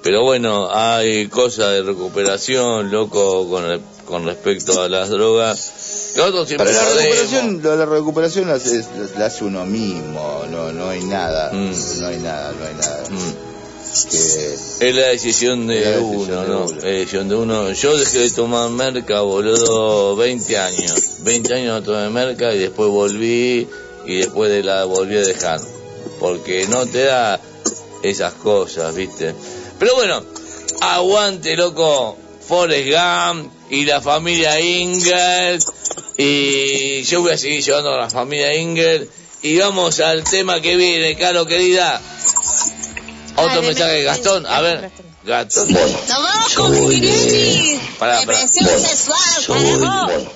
Pero 0.03 0.23
bueno, 0.23 0.69
hay 0.71 1.29
cosas 1.29 1.73
de 1.73 1.83
recuperación, 1.83 2.91
loco, 2.91 3.49
con, 3.49 3.65
el- 3.71 3.81
con 4.07 4.25
respecto 4.25 4.81
a 4.83 4.89
las 4.89 5.09
drogas. 5.11 6.13
Nosotros 6.17 6.47
siempre 6.49 6.73
Para 6.73 6.83
la 6.83 6.95
recuperación, 6.95 7.63
lo 7.63 7.71
de 7.73 7.77
la 7.77 7.87
recuperación 7.87 8.49
la 8.49 8.55
hace, 8.55 8.85
la 9.19 9.27
hace 9.27 9.45
uno 9.45 9.65
mismo, 9.67 10.45
no, 10.51 10.73
no 10.73 10.89
hay 10.91 11.03
nada, 11.05 11.51
Mm. 11.53 11.73
no 12.01 12.07
hay 12.07 12.17
nada, 12.19 12.53
no 12.53 12.67
hay 12.67 12.75
nada. 12.75 13.03
Que- 14.11 14.89
Es 14.89 14.95
la 14.95 15.07
decisión 15.09 15.67
de 15.69 15.81
la 15.81 15.91
decisión 15.91 16.17
uno, 16.17 16.43
de 16.43 16.49
¿no? 16.49 16.65
uno. 16.65 16.77
La 16.81 16.89
decisión 16.89 17.29
de 17.29 17.35
uno. 17.37 17.73
Yo 17.73 17.97
dejé 17.97 18.19
de 18.21 18.31
tomar 18.31 18.69
merca, 18.71 19.21
boludo, 19.21 20.17
20 20.17 20.59
años. 20.59 20.95
20 21.21 21.55
años 21.55 21.81
no 21.81 21.83
tomé 21.83 22.09
merca 22.11 22.53
y 22.55 22.59
después 22.59 22.89
volví 22.91 23.69
y 24.07 24.17
después 24.19 24.51
de 24.51 24.63
la 24.65 24.85
volví 24.85 25.17
a 25.17 25.21
dejar. 25.23 25.61
Porque 26.19 26.67
no 26.69 26.87
te 26.87 27.05
da 27.05 27.41
esas 28.03 28.35
cosas, 28.35 28.95
¿viste? 28.95 29.35
Pero 29.79 29.95
bueno, 29.95 30.23
aguante, 30.81 31.57
loco, 31.57 32.17
Forrest 32.47 32.89
Gump 32.89 33.53
y 33.71 33.85
la 33.85 34.01
familia 34.01 34.61
Ingalls. 34.61 35.67
Y 36.17 37.03
yo 37.03 37.23
voy 37.23 37.33
a 37.33 37.39
seguir 37.39 37.63
llevando 37.63 37.95
a 37.95 37.99
la 37.99 38.11
familia 38.11 38.55
Ingalls. 38.55 39.09
Y 39.43 39.59
vamos 39.59 40.01
al 40.01 40.25
tema 40.25 40.61
que 40.61 40.77
viene, 40.77 41.17
Caro 41.17 41.47
querida. 41.47 42.01
Otro 43.37 43.63
mensaje 43.63 43.93
de 43.95 44.03
Gastón, 44.05 44.47
a 44.47 44.61
ver, 44.61 44.91
Gastón. 45.25 45.73
Nos 45.73 46.09
vamos 46.09 46.55
con. 46.55 46.73
Pará, 47.99 48.21
pará. 48.23 48.39
Depresión 48.39 48.81
sexual, 48.81 49.45
bueno, 49.49 50.31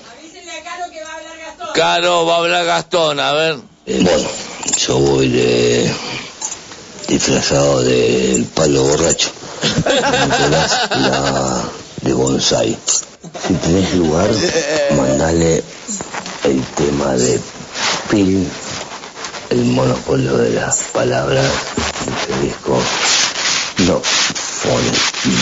Caro 1.73 2.25
va 2.25 2.35
a 2.35 2.37
hablar 2.39 2.65
Gastón, 2.65 3.19
a 3.19 3.33
ver. 3.33 3.57
eh, 3.85 3.99
bueno, 4.01 4.29
yo 4.77 4.97
voy 4.99 5.29
de 5.29 5.91
disfrazado 7.07 7.81
del 7.83 8.45
palo 8.45 8.83
borracho. 8.83 9.31
La 9.85 11.63
de 12.01 12.13
bonsai. 12.13 12.77
Si 13.47 13.53
tenés 13.55 13.93
lugar, 13.95 14.29
mandale 14.95 15.63
el 16.43 16.63
tema 16.75 17.13
de 17.13 17.39
Pil, 18.09 18.47
el 19.49 19.65
monopolio 19.65 20.37
de 20.37 20.51
las 20.51 20.77
palabras 20.93 21.51
de 22.05 22.11
este 22.11 22.41
disco. 22.47 22.77
No, 23.87 24.01
pone 24.63 24.91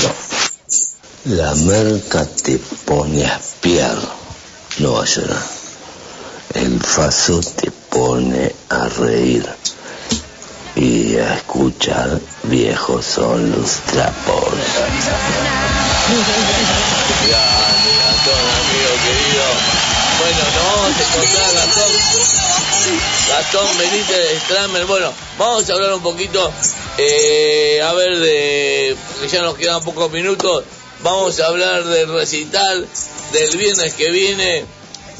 no. 0.04 1.36
La 1.36 1.54
merca 1.56 2.26
te 2.26 2.58
pone 2.86 3.26
a 3.26 3.36
espiar, 3.38 3.98
no 4.80 5.00
a 5.00 5.06
llorar. 5.06 5.44
El 6.54 6.80
faso 6.80 7.42
te 7.42 7.70
pone 7.72 8.56
a 8.70 8.88
reír 8.88 9.46
y 10.76 11.18
a 11.18 11.36
escuchar 11.36 12.20
viejos 12.44 13.06
son 13.06 13.52
los 13.52 13.72
trapos. 13.82 14.54
Gastón. 16.08 16.24
Bueno, 20.20 20.40
nos 20.56 20.64
vamos 20.64 20.86
a 20.86 21.04
encontrar, 21.04 21.54
Gastón. 21.54 21.92
Gastón 23.28 23.78
Benítez 23.78 24.42
Stramer. 24.44 24.86
Bueno, 24.86 25.14
vamos 25.38 25.70
a 25.70 25.74
hablar 25.74 25.94
un 25.96 26.02
poquito, 26.02 26.50
eh, 26.98 27.82
a 27.84 27.92
ver, 27.94 28.20
de, 28.20 28.96
que 29.22 29.28
ya 29.28 29.42
nos 29.42 29.58
quedan 29.58 29.84
pocos 29.84 30.10
minutos. 30.12 30.64
Vamos 31.02 31.42
a 31.42 31.48
hablar 31.48 31.84
del 31.84 32.14
recital 32.14 32.88
del 33.34 33.58
viernes 33.58 33.94
que 33.94 34.10
viene, 34.10 34.64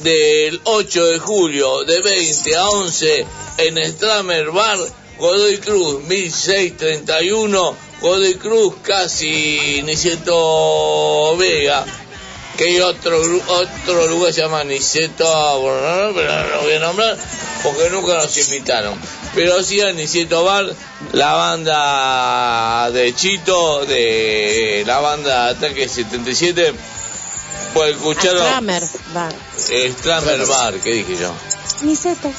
del 0.04 0.62
8 0.64 1.06
de 1.06 1.20
julio, 1.20 1.84
de 1.84 2.00
20 2.00 2.56
a 2.56 2.70
11, 2.70 3.26
en 3.58 3.92
Stramer 3.92 4.52
Bar, 4.52 4.80
Godoy 5.20 5.58
Cruz, 5.58 6.02
1631, 6.04 7.76
Godoy 8.02 8.36
Cruz, 8.36 8.76
casi 8.84 9.82
Niceto 9.84 11.36
Vega 11.38 11.86
que 12.58 12.64
hay 12.66 12.80
otro 12.80 13.24
gru- 13.24 13.44
otro 13.48 14.08
lugar 14.08 14.30
que 14.30 14.34
se 14.34 14.42
llama 14.42 14.64
Niceto, 14.64 15.60
bueno, 15.60 16.12
pero 16.16 16.34
no 16.34 16.48
lo 16.56 16.62
voy 16.64 16.74
a 16.74 16.80
nombrar 16.80 17.16
porque 17.62 17.90
nunca 17.92 18.16
nos 18.16 18.36
invitaron. 18.38 18.96
Pero 19.36 19.62
sí 19.62 19.80
a 19.82 19.92
Niceto 19.94 20.44
Bar, 20.44 20.66
la 21.14 21.34
banda 21.34 22.90
de 22.92 23.14
Chito, 23.14 23.86
de 23.86 24.84
la 24.88 25.00
banda 25.00 25.50
Ataque 25.50 25.88
77, 25.88 26.74
pues 27.76 27.92
escucharon 27.96 28.42
Kramer, 28.42 28.84
va. 29.16 29.30
Stramer 29.58 30.46
Bar, 30.48 30.74
¿qué 30.80 30.94
dije 30.94 31.16
yo? 31.16 31.32
Niceto. 31.84 32.32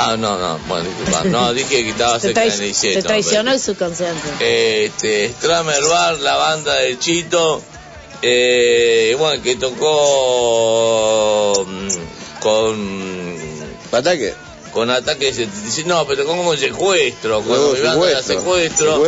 Ah, 0.00 0.16
no, 0.16 0.38
no, 0.38 0.58
bueno, 0.68 0.84
disculpa, 0.88 1.24
no, 1.24 1.52
dije 1.52 1.82
que 1.82 1.90
estaba 1.90 2.20
cerca 2.20 2.42
de 2.42 2.56
Niceto. 2.58 3.00
te 3.00 3.02
traicionó 3.02 3.50
el 3.52 3.58
subconsciente. 3.60 4.84
este, 4.86 5.28
Stramer 5.32 5.82
Bar, 5.88 6.18
la 6.20 6.36
banda 6.36 6.76
del 6.76 6.98
Chito, 7.00 7.60
eh, 8.22 9.16
bueno, 9.18 9.42
que 9.42 9.56
tocó 10.36 11.64
mm, 11.66 11.88
con... 12.40 13.78
¿Ataque? 13.92 14.34
Con 14.72 14.90
ataque 14.90 15.32
77, 15.32 15.88
no, 15.88 16.06
pero 16.06 16.24
tocó 16.24 16.44
con 16.44 16.56
secuestro, 16.58 17.40
con 17.42 17.72
mi 17.74 17.80
banda 17.80 18.10
era 18.10 18.22
secuestro. 18.22 19.02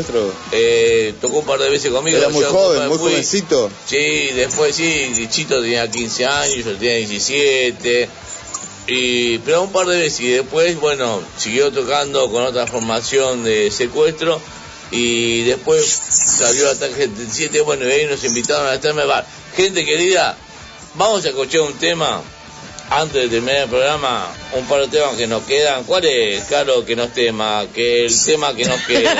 eh, 0.52 1.14
tocó 1.20 1.38
un 1.40 1.44
par 1.44 1.60
de 1.60 1.68
veces 1.68 1.92
conmigo. 1.92 2.16
Era 2.18 2.30
muy 2.30 2.42
yo 2.42 2.50
joven, 2.50 2.88
muy 2.88 2.98
fui. 2.98 3.10
jovencito. 3.12 3.70
Sí, 3.86 4.30
después 4.34 4.74
sí, 4.74 5.28
Chito 5.30 5.60
tenía 5.60 5.88
15 5.88 6.26
años, 6.26 6.64
yo 6.64 6.74
tenía 6.76 6.94
17. 6.96 8.08
Y, 8.86 9.38
pero 9.38 9.62
un 9.62 9.72
par 9.72 9.86
de 9.86 9.98
veces 9.98 10.20
y 10.20 10.28
después, 10.28 10.78
bueno, 10.80 11.22
siguió 11.38 11.70
tocando 11.70 12.30
con 12.30 12.42
otra 12.42 12.66
formación 12.66 13.44
de 13.44 13.70
secuestro 13.70 14.40
y 14.90 15.44
después 15.44 15.86
salió 15.86 16.68
Ataque 16.70 16.94
77, 16.94 17.60
bueno, 17.60 17.86
y 17.86 17.92
ahí 17.92 18.06
nos 18.06 18.24
invitaron 18.24 18.66
a 18.66 18.74
estarme 18.74 19.04
bar. 19.04 19.24
Gente 19.56 19.84
querida, 19.84 20.36
vamos 20.94 21.24
a 21.24 21.28
escuchar 21.28 21.60
un 21.60 21.74
tema 21.74 22.20
antes 22.90 23.22
de 23.22 23.28
terminar 23.28 23.62
el 23.62 23.68
programa, 23.68 24.26
un 24.52 24.66
par 24.66 24.80
de 24.80 24.88
temas 24.88 25.14
que 25.16 25.28
nos 25.28 25.44
quedan. 25.44 25.84
¿Cuál 25.84 26.04
es, 26.06 26.42
Caro, 26.44 26.84
que 26.84 26.96
nos 26.96 27.12
tema? 27.12 27.64
Que 27.72 28.06
el 28.06 28.24
tema 28.24 28.52
que 28.54 28.64
nos 28.64 28.80
queda, 28.80 29.12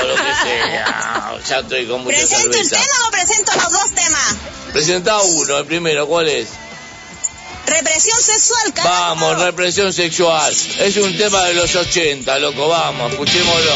o 0.00 0.06
lo 0.08 0.14
que 0.14 0.20
sea. 0.42 1.38
Ya 1.48 1.58
estoy 1.60 1.86
con 1.86 2.02
mucha 2.02 2.16
¿Presento 2.16 2.46
el 2.46 2.52
cerveza. 2.54 2.76
tema 2.76 3.08
o 3.08 3.10
presento 3.12 3.52
los 3.54 3.72
dos 3.72 3.94
temas? 3.94 4.36
Presenta 4.72 5.22
uno, 5.22 5.58
el 5.58 5.66
primero, 5.66 6.08
¿cuál 6.08 6.28
es? 6.28 6.48
Represión 7.66 8.20
sexual, 8.20 8.74
carajo. 8.74 9.16
Vamos, 9.16 9.42
represión 9.42 9.92
sexual. 9.92 10.54
Es 10.80 10.96
un 10.96 11.16
tema 11.16 11.44
de 11.44 11.54
los 11.54 11.74
80, 11.74 12.38
loco, 12.38 12.68
vamos, 12.68 13.12
escuchémoslo. 13.12 13.72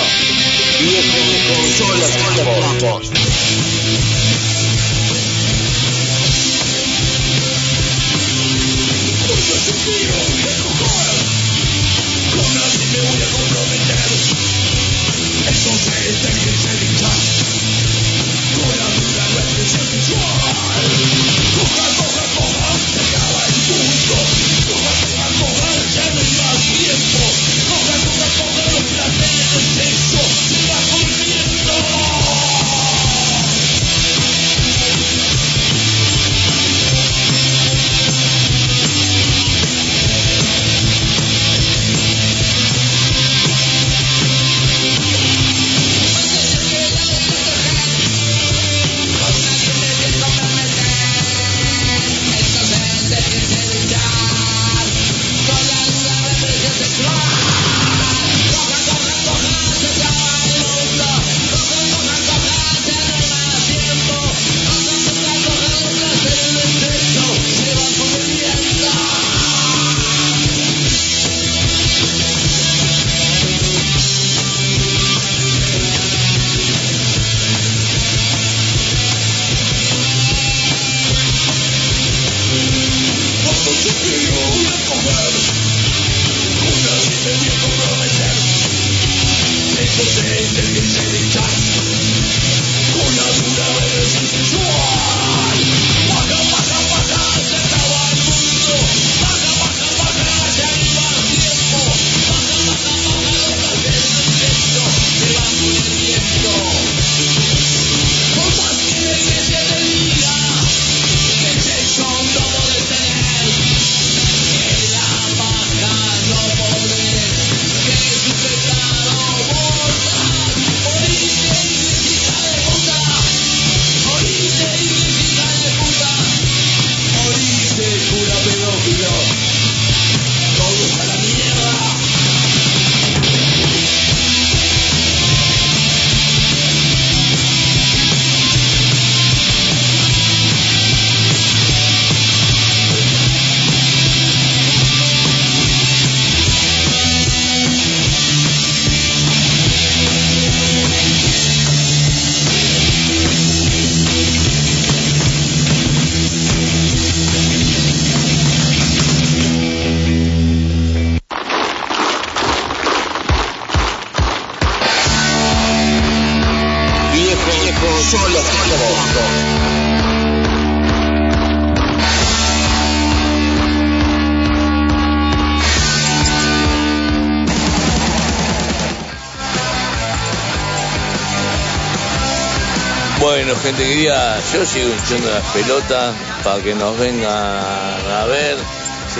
Gente 183.68 183.82
querida, 183.84 184.40
yo 184.52 184.64
sigo 184.66 184.88
hinchando 184.88 185.30
las 185.30 185.44
pelotas 185.52 186.14
para 186.44 186.62
que 186.62 186.74
nos 186.74 186.98
vengan 186.98 187.26
a 187.30 188.24
ver 188.26 188.56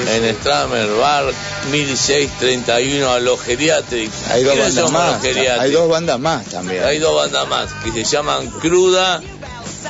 en 0.06 0.34
Stramer 0.36 0.88
Bar 0.94 1.24
1631 1.70 3.10
a 3.10 3.20
los 3.20 3.40
geriátricos. 3.40 4.14
Hay 4.30 4.44
dos 4.44 4.54
¿Quiénes 4.54 4.74
bandas 4.76 4.92
más. 4.92 5.24
Hay 5.60 5.70
dos 5.72 5.88
bandas 5.88 6.20
más 6.20 6.46
también. 6.46 6.84
Hay 6.84 6.98
dos 6.98 7.14
bandas 7.16 7.48
más 7.48 7.70
que 7.84 7.92
se 7.92 8.04
llaman 8.04 8.48
Cruda 8.60 9.20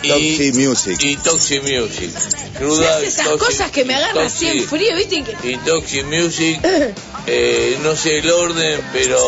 y 0.02 0.08
Toxic 0.08 0.54
Music. 0.54 0.96
Y 1.02 1.16
Toxic 1.16 1.62
Music. 1.62 2.10
Se 2.18 2.58
Cruda 2.58 3.00
esas 3.00 3.26
Toxic- 3.26 3.38
cosas 3.38 3.70
que 3.70 3.84
me 3.84 3.94
agarran 3.94 4.26
así 4.26 4.46
en 4.48 4.66
frío, 4.66 4.96
¿viste? 4.96 5.24
Y 5.44 5.56
Toxic 5.58 6.04
Music. 6.04 6.58
eh, 7.26 7.78
no 7.82 7.94
sé 7.94 8.18
el 8.18 8.30
orden, 8.30 8.80
pero 8.92 9.18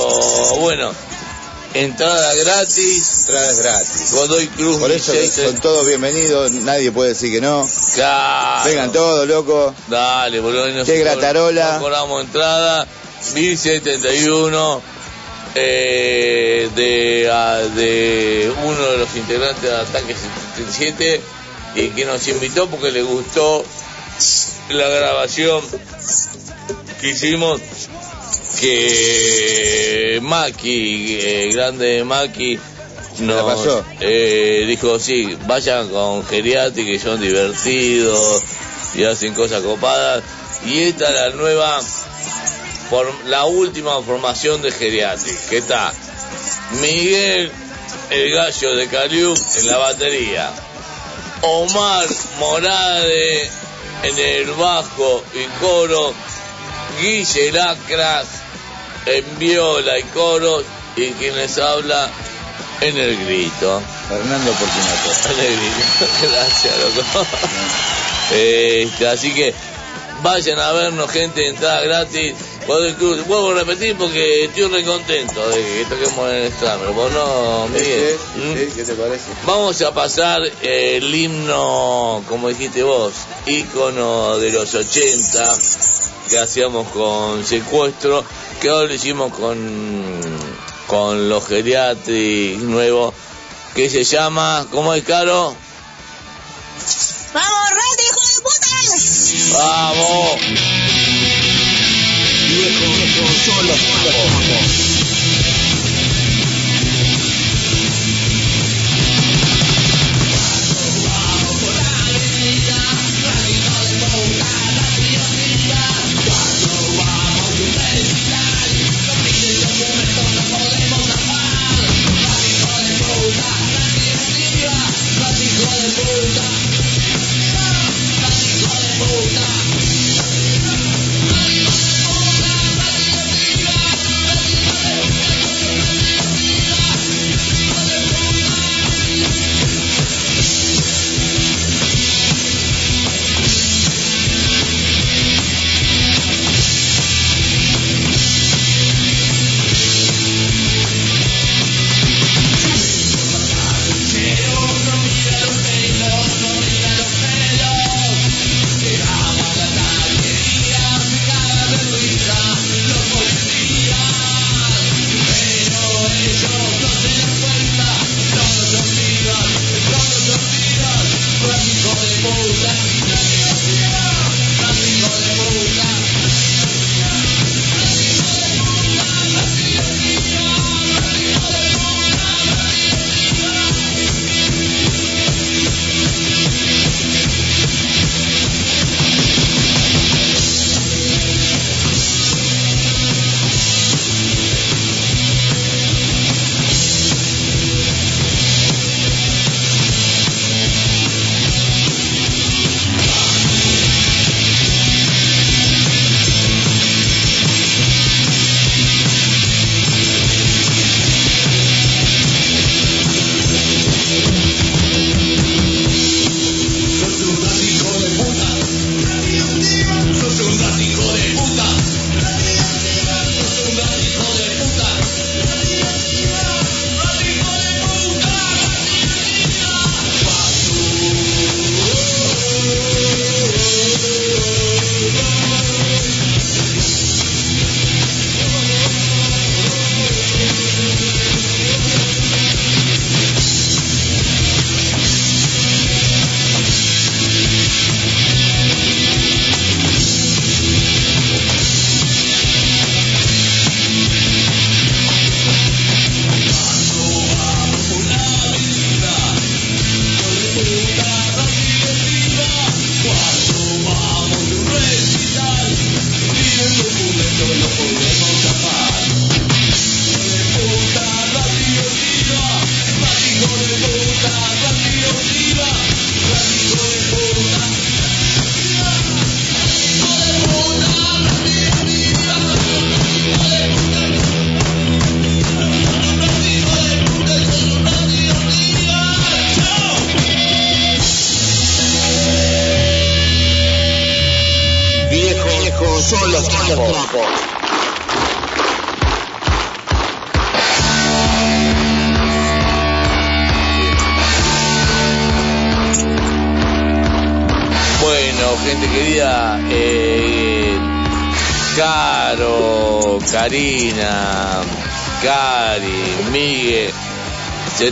bueno. 0.61 0.93
Entrada 1.75 2.35
gratis. 2.35 3.21
Entradas 3.29 3.59
gratis. 3.61 4.13
Godoy 4.13 4.49
Cruz 4.49 4.79
Por 4.79 4.91
eso 4.91 5.13
16, 5.13 5.47
son 5.53 5.61
todos 5.61 5.87
bienvenidos, 5.87 6.51
nadie 6.53 6.91
puede 6.91 7.11
decir 7.11 7.33
que 7.33 7.41
no. 7.41 7.69
Claro. 7.95 8.65
Vengan 8.69 8.93
todos, 8.93 9.29
loco. 9.29 9.73
Dale, 9.89 10.41
boludo. 10.41 10.65
Qué 10.65 10.73
nosotros 10.73 10.99
gratarola. 10.99 11.75
no 11.75 11.81
cobramos 11.81 12.25
entrada. 12.25 12.87
1071 13.35 14.83
eh, 15.55 16.69
de, 16.75 17.31
a- 17.31 17.59
de 17.59 18.53
uno 18.65 18.83
de 18.91 18.99
los 18.99 19.15
integrantes 19.17 19.63
de 19.63 19.77
Ataque 19.77 20.15
77 20.57 21.21
y 21.77 21.89
que 21.91 22.05
nos 22.05 22.27
invitó 22.29 22.69
porque 22.69 22.91
le 22.91 23.03
gustó 23.03 23.65
la 24.71 24.89
grabación 24.89 25.63
que 27.01 27.09
hicimos 27.11 27.61
que 28.61 30.19
Maki, 30.23 31.19
eh, 31.21 31.51
grande 31.53 32.05
Maki, 32.05 32.57
la 33.21 33.27
nos 33.27 33.43
pasó? 33.43 33.85
eh, 34.01 34.65
dijo, 34.69 34.99
sí, 34.99 35.37
vayan 35.47 35.89
con 35.89 36.25
Geriati 36.27 36.85
que 36.85 36.99
son 36.99 37.21
divertidos 37.21 38.43
y 38.95 39.05
hacen 39.05 39.35
cosas 39.35 39.63
copadas. 39.63 40.23
Y 40.67 40.83
esta 40.83 41.09
es 41.09 41.15
la 41.15 41.31
nueva, 41.31 41.81
la 43.27 43.47
última 43.47 44.01
formación 44.03 44.61
de 44.61 44.71
Geriati, 44.71 45.31
que 45.49 45.59
está 45.59 45.93
Miguel, 46.83 47.51
el 48.11 48.35
gallo 48.35 48.77
de 48.77 48.87
Caliú, 48.89 49.35
en 49.57 49.67
la 49.67 49.79
batería. 49.79 50.51
Omar 51.43 52.07
Morade 52.39 53.49
en 54.03 54.19
el 54.19 54.51
bajo 54.53 55.25
y 55.35 55.45
coro, 55.63 56.13
Guille 57.01 57.53
Lacras 57.53 58.40
en 59.07 59.39
viola 59.39 59.99
y 59.99 60.03
coro 60.05 60.63
y 60.97 61.11
quien 61.13 61.37
les 61.37 61.59
habla 61.59 62.11
en 62.81 62.97
el 62.97 63.25
grito. 63.25 63.83
Fernando 64.09 64.53
Portinato. 64.53 65.11
En 65.41 65.41
el 65.41 65.57
grito. 65.57 66.07
Gracias, 66.33 66.75
loco. 66.97 67.27
Este, 68.33 69.09
así 69.09 69.35
que 69.35 69.53
Vayan 70.23 70.59
a 70.59 70.73
vernos, 70.73 71.11
gente, 71.11 71.49
entrada 71.49 71.81
gratis. 71.81 72.35
Vuelvo 72.67 73.51
a 73.51 73.55
repetir 73.55 73.97
porque 73.97 74.45
estoy 74.45 74.65
re 74.65 74.85
contento 74.85 75.49
de 75.49 75.57
que 75.57 75.87
toquemos 75.89 76.31
en 76.31 76.37
el 76.37 76.53
Slammer. 76.53 76.91
¿Vos 76.91 77.13
no, 77.13 77.69
Miguel? 77.69 78.17
¿Mm? 78.37 78.55
Sí, 78.55 78.69
¿Qué 78.77 78.85
te 78.85 78.95
parece? 78.95 79.25
Vamos 79.47 79.81
a 79.81 79.95
pasar 79.95 80.43
el 80.61 81.15
himno, 81.15 82.23
como 82.29 82.49
dijiste 82.49 82.83
vos, 82.83 83.15
ícono 83.47 84.37
de 84.39 84.53
los 84.53 84.75
80 84.75 85.43
que 86.29 86.39
hacíamos 86.39 86.89
con 86.89 87.45
secuestro, 87.45 88.23
que 88.61 88.69
ahora 88.69 88.89
lo 88.89 88.95
hicimos 88.95 89.33
con, 89.33 89.59
con 90.87 91.29
los 91.31 91.47
geriatris 91.47 92.59
nuevos, 92.59 93.15
que 93.75 93.89
se 93.89 94.05
llama, 94.05 94.67
¿cómo 94.71 94.93
es 94.93 95.03
caro? 95.03 95.57
¡Vamos, 97.33 97.71
Randy, 97.71 98.03
hijo 98.05 98.21
de 98.27 98.35
puta! 98.43 98.69
¡Vamos! 99.59 100.41
Viejos 102.51 102.91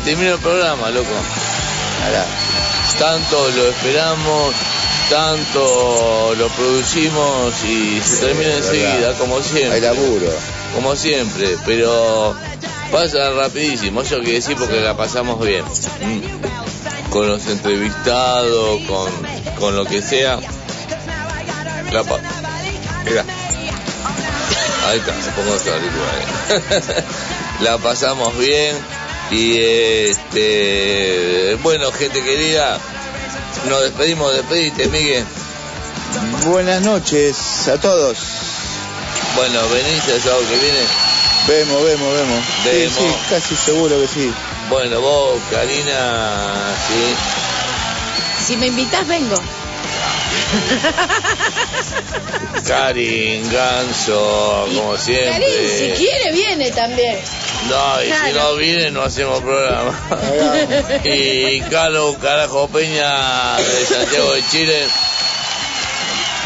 se 0.09 0.14
terminó 0.14 0.35
el 0.36 0.40
programa, 0.40 0.89
loco. 0.89 1.10
Ahora, 2.06 2.24
Tanto 2.98 3.51
lo 3.51 3.68
esperamos, 3.68 4.55
tanto 5.10 6.35
lo 6.39 6.48
producimos 6.48 7.52
y 7.64 8.01
se 8.01 8.16
termina 8.16 8.55
enseguida, 8.55 9.12
como 9.18 9.43
siempre. 9.43 9.74
Hay 9.74 9.80
laburo. 9.82 10.32
Como 10.74 10.97
siempre, 10.97 11.59
pero 11.66 12.35
pasa 12.90 13.32
rapidísimo, 13.32 14.01
eso 14.01 14.20
que 14.22 14.32
decir 14.32 14.56
porque 14.56 14.80
la 14.80 14.97
pasamos 14.97 15.44
bien. 15.44 15.62
Mm. 15.64 17.10
Con 17.10 17.28
los 17.28 17.47
entrevistados, 17.47 18.80
con, 18.89 19.12
con 19.59 19.76
lo 19.76 19.85
que 19.85 20.01
sea. 20.01 20.39
La 21.93 22.02
Mira. 23.05 23.24
Ahí 24.89 24.98
está, 25.01 25.12
me 25.12 25.32
pongo 25.32 25.52
los 25.52 25.66
auriculares. 25.66 27.05
La 27.60 27.76
pasamos 27.76 28.39
bien 28.39 28.76
y 29.30 29.56
este 30.10 31.56
bueno 31.62 31.92
gente 31.92 32.22
querida, 32.22 32.78
nos 33.68 33.82
despedimos, 33.82 34.32
despedite 34.34 34.86
Miguel. 34.88 35.24
Buenas 36.46 36.80
noches 36.82 37.68
a 37.68 37.78
todos. 37.78 38.16
Bueno, 39.36 39.60
venís 39.68 40.09
el 40.09 40.20
sábado 40.22 40.42
que 40.48 40.56
viene. 40.56 40.78
Vemos, 41.46 41.84
vemos, 41.84 42.14
vemos. 42.14 42.44
Sí, 42.62 42.68
Vemos. 42.70 42.94
sí, 42.98 43.05
casi 43.30 43.56
seguro 43.56 44.00
que 44.00 44.09
sí. 44.09 44.32
Bueno, 44.70 45.00
vos, 45.00 45.40
Karina, 45.50 46.74
sí. 46.88 47.14
Si 48.46 48.56
me 48.56 48.66
invitas, 48.68 49.06
vengo. 49.06 49.36
Karin, 52.66 53.50
Ganso, 53.52 54.66
como 54.74 54.92
Karin, 54.92 54.98
si 55.00 55.12
siempre. 55.14 55.94
quiere, 55.96 56.32
viene 56.32 56.70
también. 56.72 57.18
No, 57.66 58.02
y 58.02 58.06
si 58.06 58.32
no 58.35 58.55
viene 58.55 58.90
no 58.90 59.02
hacemos 59.02 59.40
programa. 59.40 59.93
y 61.05 61.60
Carlos 61.62 62.16
Carajo 62.22 62.68
Peña 62.68 63.56
de 63.56 63.86
Santiago 63.86 64.32
de 64.32 64.48
Chile. 64.51 64.86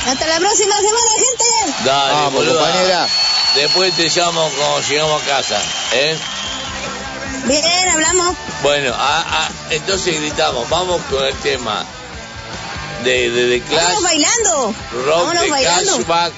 Hasta 0.06 0.26
la 0.26 0.38
próxima 0.38 0.74
semana, 0.76 1.10
gente. 1.16 1.84
Dale, 1.84 2.12
Vamos, 2.14 2.32
boluda. 2.34 2.60
compañera. 2.60 3.08
Después 3.54 3.94
te 3.94 4.08
llamo 4.08 4.50
cuando 4.58 4.88
llegamos 4.88 5.22
a 5.22 5.26
casa, 5.26 5.60
¿eh? 5.92 6.16
Bien, 7.44 7.88
hablamos. 7.92 8.34
Bueno, 8.62 8.94
ah, 8.96 9.24
ah, 9.28 9.48
entonces 9.70 10.18
gritamos, 10.20 10.68
vamos 10.70 11.00
con 11.10 11.24
el 11.24 11.34
tema 11.36 11.84
de, 13.04 13.30
de, 13.30 13.46
de 13.46 13.60
Clash, 13.62 13.82
Vámonos 13.82 14.02
bailando. 14.02 14.74
rock 15.04 15.16
Vámonos 15.18 15.42
de 15.42 15.50
bailando. 15.50 15.96
Cashback 15.98 16.32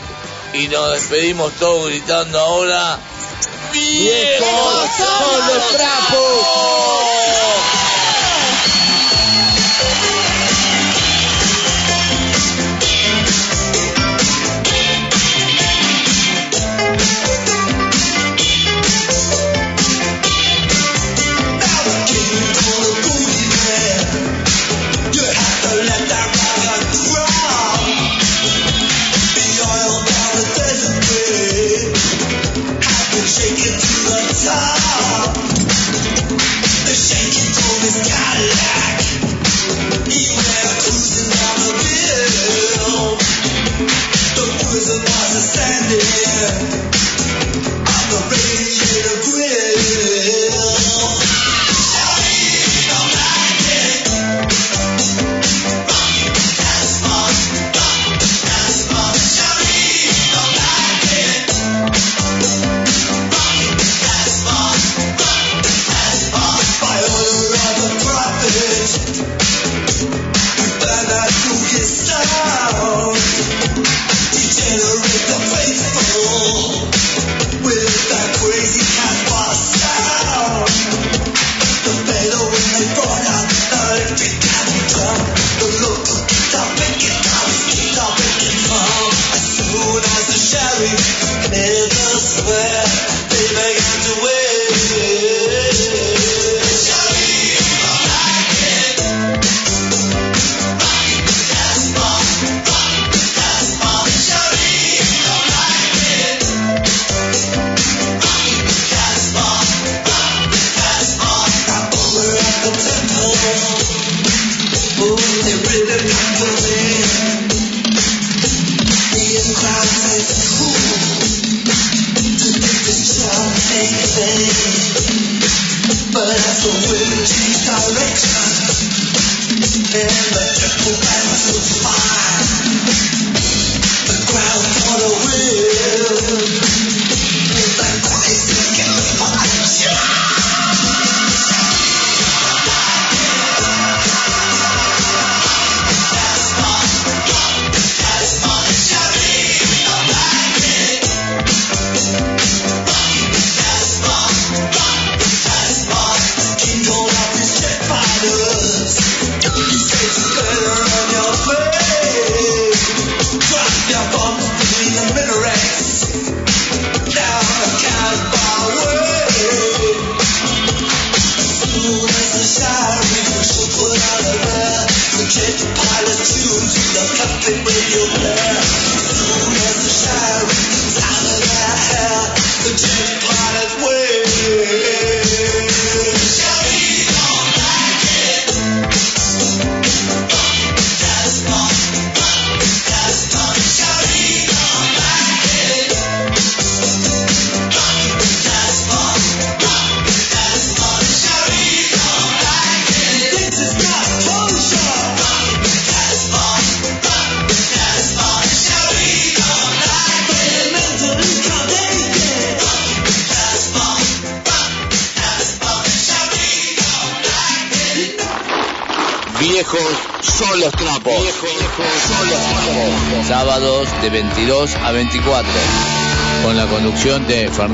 y 0.55 0.69
nos 0.69 0.93
despedimos 0.93 1.53
todos 1.55 1.89
gritando 1.89 2.39
ahora. 2.41 2.99
¡Viejos 3.75 4.91
son 4.97 5.49
los 5.49 5.69
trapos! 5.73 7.14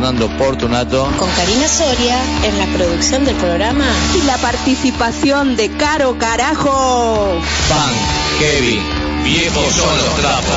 Fernando 0.01 0.31
Portunato. 0.39 1.13
Con 1.19 1.29
Karina 1.33 1.69
Soria 1.69 2.17
en 2.43 2.57
la 2.57 2.65
producción 2.75 3.27
del 3.27 3.37
programa. 3.37 3.85
Y 4.17 4.23
la 4.23 4.39
participación 4.39 5.57
de 5.57 5.69
Caro 5.73 6.17
Carajo. 6.17 7.39
Pan, 7.69 7.93
Kevin. 8.39 8.81
Viejos 9.25 9.75
son 9.75 9.95
los 9.99 10.17
trapos. 10.17 10.57